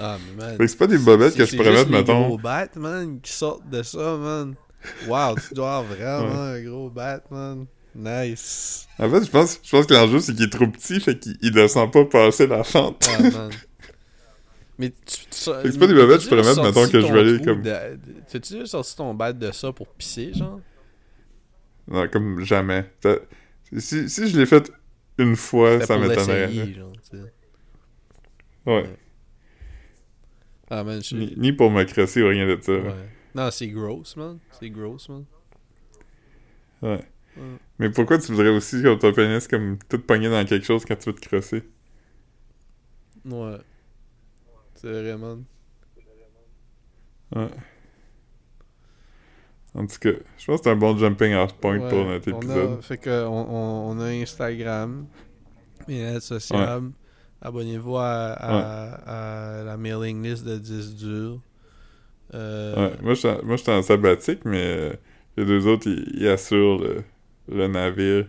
Ah, 0.00 0.18
mais 0.36 0.44
man. 0.44 0.58
Que 0.58 0.66
c'est 0.66 0.76
pas 0.76 0.86
des 0.86 0.98
bobettes 0.98 1.36
que 1.36 1.44
je 1.44 1.56
pourrais 1.56 1.72
mettre, 1.72 1.90
mettons. 1.90 2.26
gros 2.28 2.38
bats, 2.38 2.68
man, 2.76 3.20
qui 3.20 3.32
sortent 3.32 3.68
de 3.68 3.82
ça, 3.82 4.16
man. 4.16 4.54
Wow, 5.06 5.36
tu 5.48 5.54
dois 5.54 5.78
avoir 5.78 5.94
vraiment 5.96 6.42
un 6.42 6.60
gros 6.62 6.90
bat, 6.90 7.22
man. 7.30 7.66
Nice. 7.96 8.86
En 8.98 9.08
fait, 9.08 9.24
je 9.24 9.30
pense, 9.30 9.60
je 9.62 9.70
pense 9.70 9.86
que 9.86 9.94
l'enjeu, 9.94 10.18
c'est 10.20 10.34
qu'il 10.34 10.44
est 10.44 10.50
trop 10.50 10.66
petit, 10.66 11.00
fait 11.00 11.18
qu'il 11.18 11.36
il 11.42 11.52
descend 11.52 11.92
pas 11.92 12.04
passer 12.04 12.46
la 12.46 12.64
fente. 12.64 13.08
Ah, 13.08 13.22
man. 13.22 13.50
Mais 14.78 14.90
tu, 14.90 15.16
que 15.26 15.70
c'est 15.70 15.78
pas 15.78 15.86
des 15.86 15.94
bobettes, 15.94 16.22
je 16.22 16.28
pourrais 16.28 16.42
mettre, 16.42 16.62
mettons, 16.64 16.88
que 16.88 17.00
je 17.00 17.12
vais 17.12 17.20
aller 17.20 17.40
comme- 17.40 17.62
T'as-tu 17.62 18.54
déjà 18.54 18.66
sorti 18.66 18.96
ton 18.96 19.14
bat 19.14 19.32
de 19.32 19.52
ça 19.52 19.72
pour 19.72 19.86
pisser, 19.88 20.32
genre? 20.34 20.60
non, 21.86 22.08
comme 22.08 22.40
jamais. 22.44 22.90
Ça- 23.02 23.16
Si, 23.78 24.08
si 24.08 24.28
je 24.28 24.38
l'ai 24.38 24.46
fait 24.46 24.72
une 25.18 25.36
fois, 25.36 25.80
ça 25.80 25.86
pour 25.96 25.98
m'étonnerait. 26.06 26.50
sais. 27.02 27.16
Ouais. 28.66 28.84
Ah, 30.78 30.84
man, 30.84 31.02
je... 31.02 31.14
Ni, 31.16 31.34
ni 31.36 31.52
pour 31.52 31.70
me 31.70 31.84
crosser 31.84 32.22
ou 32.22 32.28
rien 32.28 32.46
de 32.46 32.60
ça. 32.60 32.72
Ouais. 32.72 32.92
Non, 33.34 33.50
c'est 33.50 33.68
gross, 33.68 34.16
man. 34.16 34.38
C'est 34.58 34.70
gross, 34.70 35.08
man. 35.08 35.24
Ouais. 36.82 36.90
Ouais. 37.36 37.42
Mais 37.78 37.90
pourquoi 37.90 38.18
tu 38.18 38.32
voudrais 38.32 38.48
aussi 38.50 38.82
comme 38.82 38.98
ton 38.98 39.12
pénis 39.12 39.46
comme 39.48 39.78
tout 39.88 39.98
pogné 40.00 40.28
dans 40.28 40.44
quelque 40.44 40.64
chose 40.64 40.84
quand 40.84 40.96
tu 40.96 41.10
veux 41.10 41.14
te 41.16 41.26
crosser? 41.28 41.62
Ouais. 43.24 43.58
C'est 44.74 44.90
vrai, 44.92 45.16
man. 45.16 45.44
Ouais. 47.34 47.48
En 49.74 49.86
tout 49.86 49.98
cas, 49.98 50.10
je 50.38 50.46
pense 50.46 50.60
que 50.60 50.64
c'est 50.64 50.70
un 50.70 50.76
bon 50.76 50.96
jumping 50.96 51.34
off 51.34 51.54
point 51.54 51.78
Ouais, 51.78 51.88
pour 51.88 52.04
notre 52.04 52.30
on 52.30 52.34
a- 52.34 52.38
épisode. 52.38 52.82
fait 52.82 52.98
que 52.98 53.24
on, 53.26 53.50
on, 53.50 53.90
on 53.96 54.00
a 54.00 54.06
Instagram, 54.10 55.06
bien 55.88 56.20
sociable. 56.20 56.92
Abonnez-vous 57.42 57.96
à, 57.96 58.32
à- 58.32 59.58
à 59.60 59.64
la 59.64 59.76
mailing 59.76 60.22
list 60.22 60.44
de 60.44 60.56
10 60.58 60.94
durs. 60.96 61.40
Euh, 62.32 62.74
Ouais, 62.74 62.96
moi, 63.02 63.14
je 63.14 63.18
suis 63.18 63.28
en- 63.28 63.44
moi, 63.44 63.56
je 63.56 63.62
suis 63.62 63.70
en 63.72 63.82
sabbatique, 63.82 64.40
mais 64.44 64.62
euh, 64.64 64.92
les 65.36 65.44
deux 65.44 65.66
autres, 65.66 65.86
ils, 65.88 66.04
ils 66.22 66.28
assurent 66.28 66.78
le, 66.80 67.02
le 67.48 67.68
navire. 67.68 68.26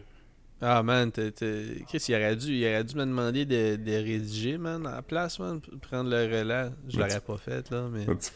Ah 0.62 0.84
man, 0.84 1.12
t'es- 1.12 1.32
t'es- 1.32 1.84
qu'est-ce 1.90 2.08
qu'il 2.08 2.16
aurait 2.16 2.36
dû? 2.36 2.54
Il 2.54 2.66
aurait 2.66 2.84
dû 2.84 2.96
me 2.96 3.06
demander 3.06 3.46
de, 3.46 3.76
de 3.78 3.92
rédiger, 3.92 4.58
man, 4.58 4.86
à 4.86 4.96
la 4.96 5.02
place, 5.02 5.40
man, 5.40 5.60
pour 5.62 5.78
prendre 5.80 6.10
le 6.10 6.18
relais. 6.26 6.70
Je 6.90 6.98
Mais 6.98 7.04
l'aurais 7.08 7.20
tu- 7.20 7.26
pas 7.26 7.38
fait, 7.38 7.70
là, 7.72 7.88
mais. 7.92 8.06
Ben, 8.06 8.18
tu, 8.18 8.30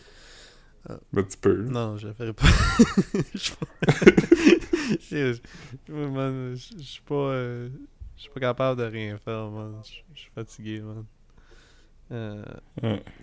Ah. 0.89 0.97
ben, 1.11 1.25
tu 1.25 1.37
peux. 1.37 1.63
Non, 1.63 1.97
je 1.97 2.07
le 2.07 2.13
ferai 2.13 2.33
pas. 2.33 2.45
Je 3.33 3.37
suis 3.37 3.53
pas- 3.55 3.85
je 5.11 5.33
je- 5.33 5.93
man, 5.93 6.55
je- 6.55 6.77
je 6.77 6.83
suis 6.83 7.01
pas. 7.01 7.13
euh, 7.15 7.69
Je 8.19 8.23
suis 8.23 8.31
pas 8.31 8.41
capable 8.41 8.81
de 8.81 8.85
rien 8.85 9.17
faire, 9.17 9.49
man. 9.49 9.75
Je 9.81 9.93
je 10.13 10.19
suis 10.19 10.31
fatigué, 10.35 10.81
man. 10.81 11.05
Euh, 12.11 12.43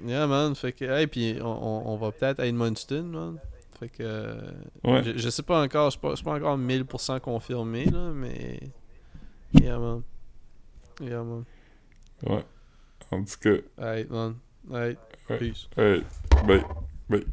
yeah, 0.06 0.26
man. 0.26 0.54
Fait 0.54 0.72
que. 0.72 0.86
Hey, 0.86 1.06
puis 1.06 1.36
on, 1.42 1.44
on, 1.44 1.88
on 1.92 1.96
va 1.98 2.12
peut-être 2.12 2.40
à 2.40 2.46
Edmundston, 2.46 3.02
man. 3.02 3.38
Fait 3.78 3.90
que. 3.90 4.38
Ouais. 4.84 5.02
Je, 5.04 5.18
je 5.18 5.28
sais 5.28 5.42
pas 5.42 5.62
encore, 5.62 5.94
pas, 5.98 6.16
c'est 6.16 6.24
pas 6.24 6.32
encore 6.34 6.56
1000% 6.56 7.20
confirmé, 7.20 7.84
là, 7.84 8.10
mais. 8.14 8.58
Yeah, 9.52 9.78
man. 9.78 10.02
Yeah, 10.98 11.22
man. 11.22 11.44
Ouais. 12.24 12.44
En 13.10 13.22
tout 13.22 13.38
cas, 13.38 13.56
Alright, 13.78 14.10
man. 14.10 14.36
Alright. 14.72 14.98
Peace. 15.28 15.68
ouais. 15.76 16.02
Bye. 16.46 16.64
Bye. 17.10 17.26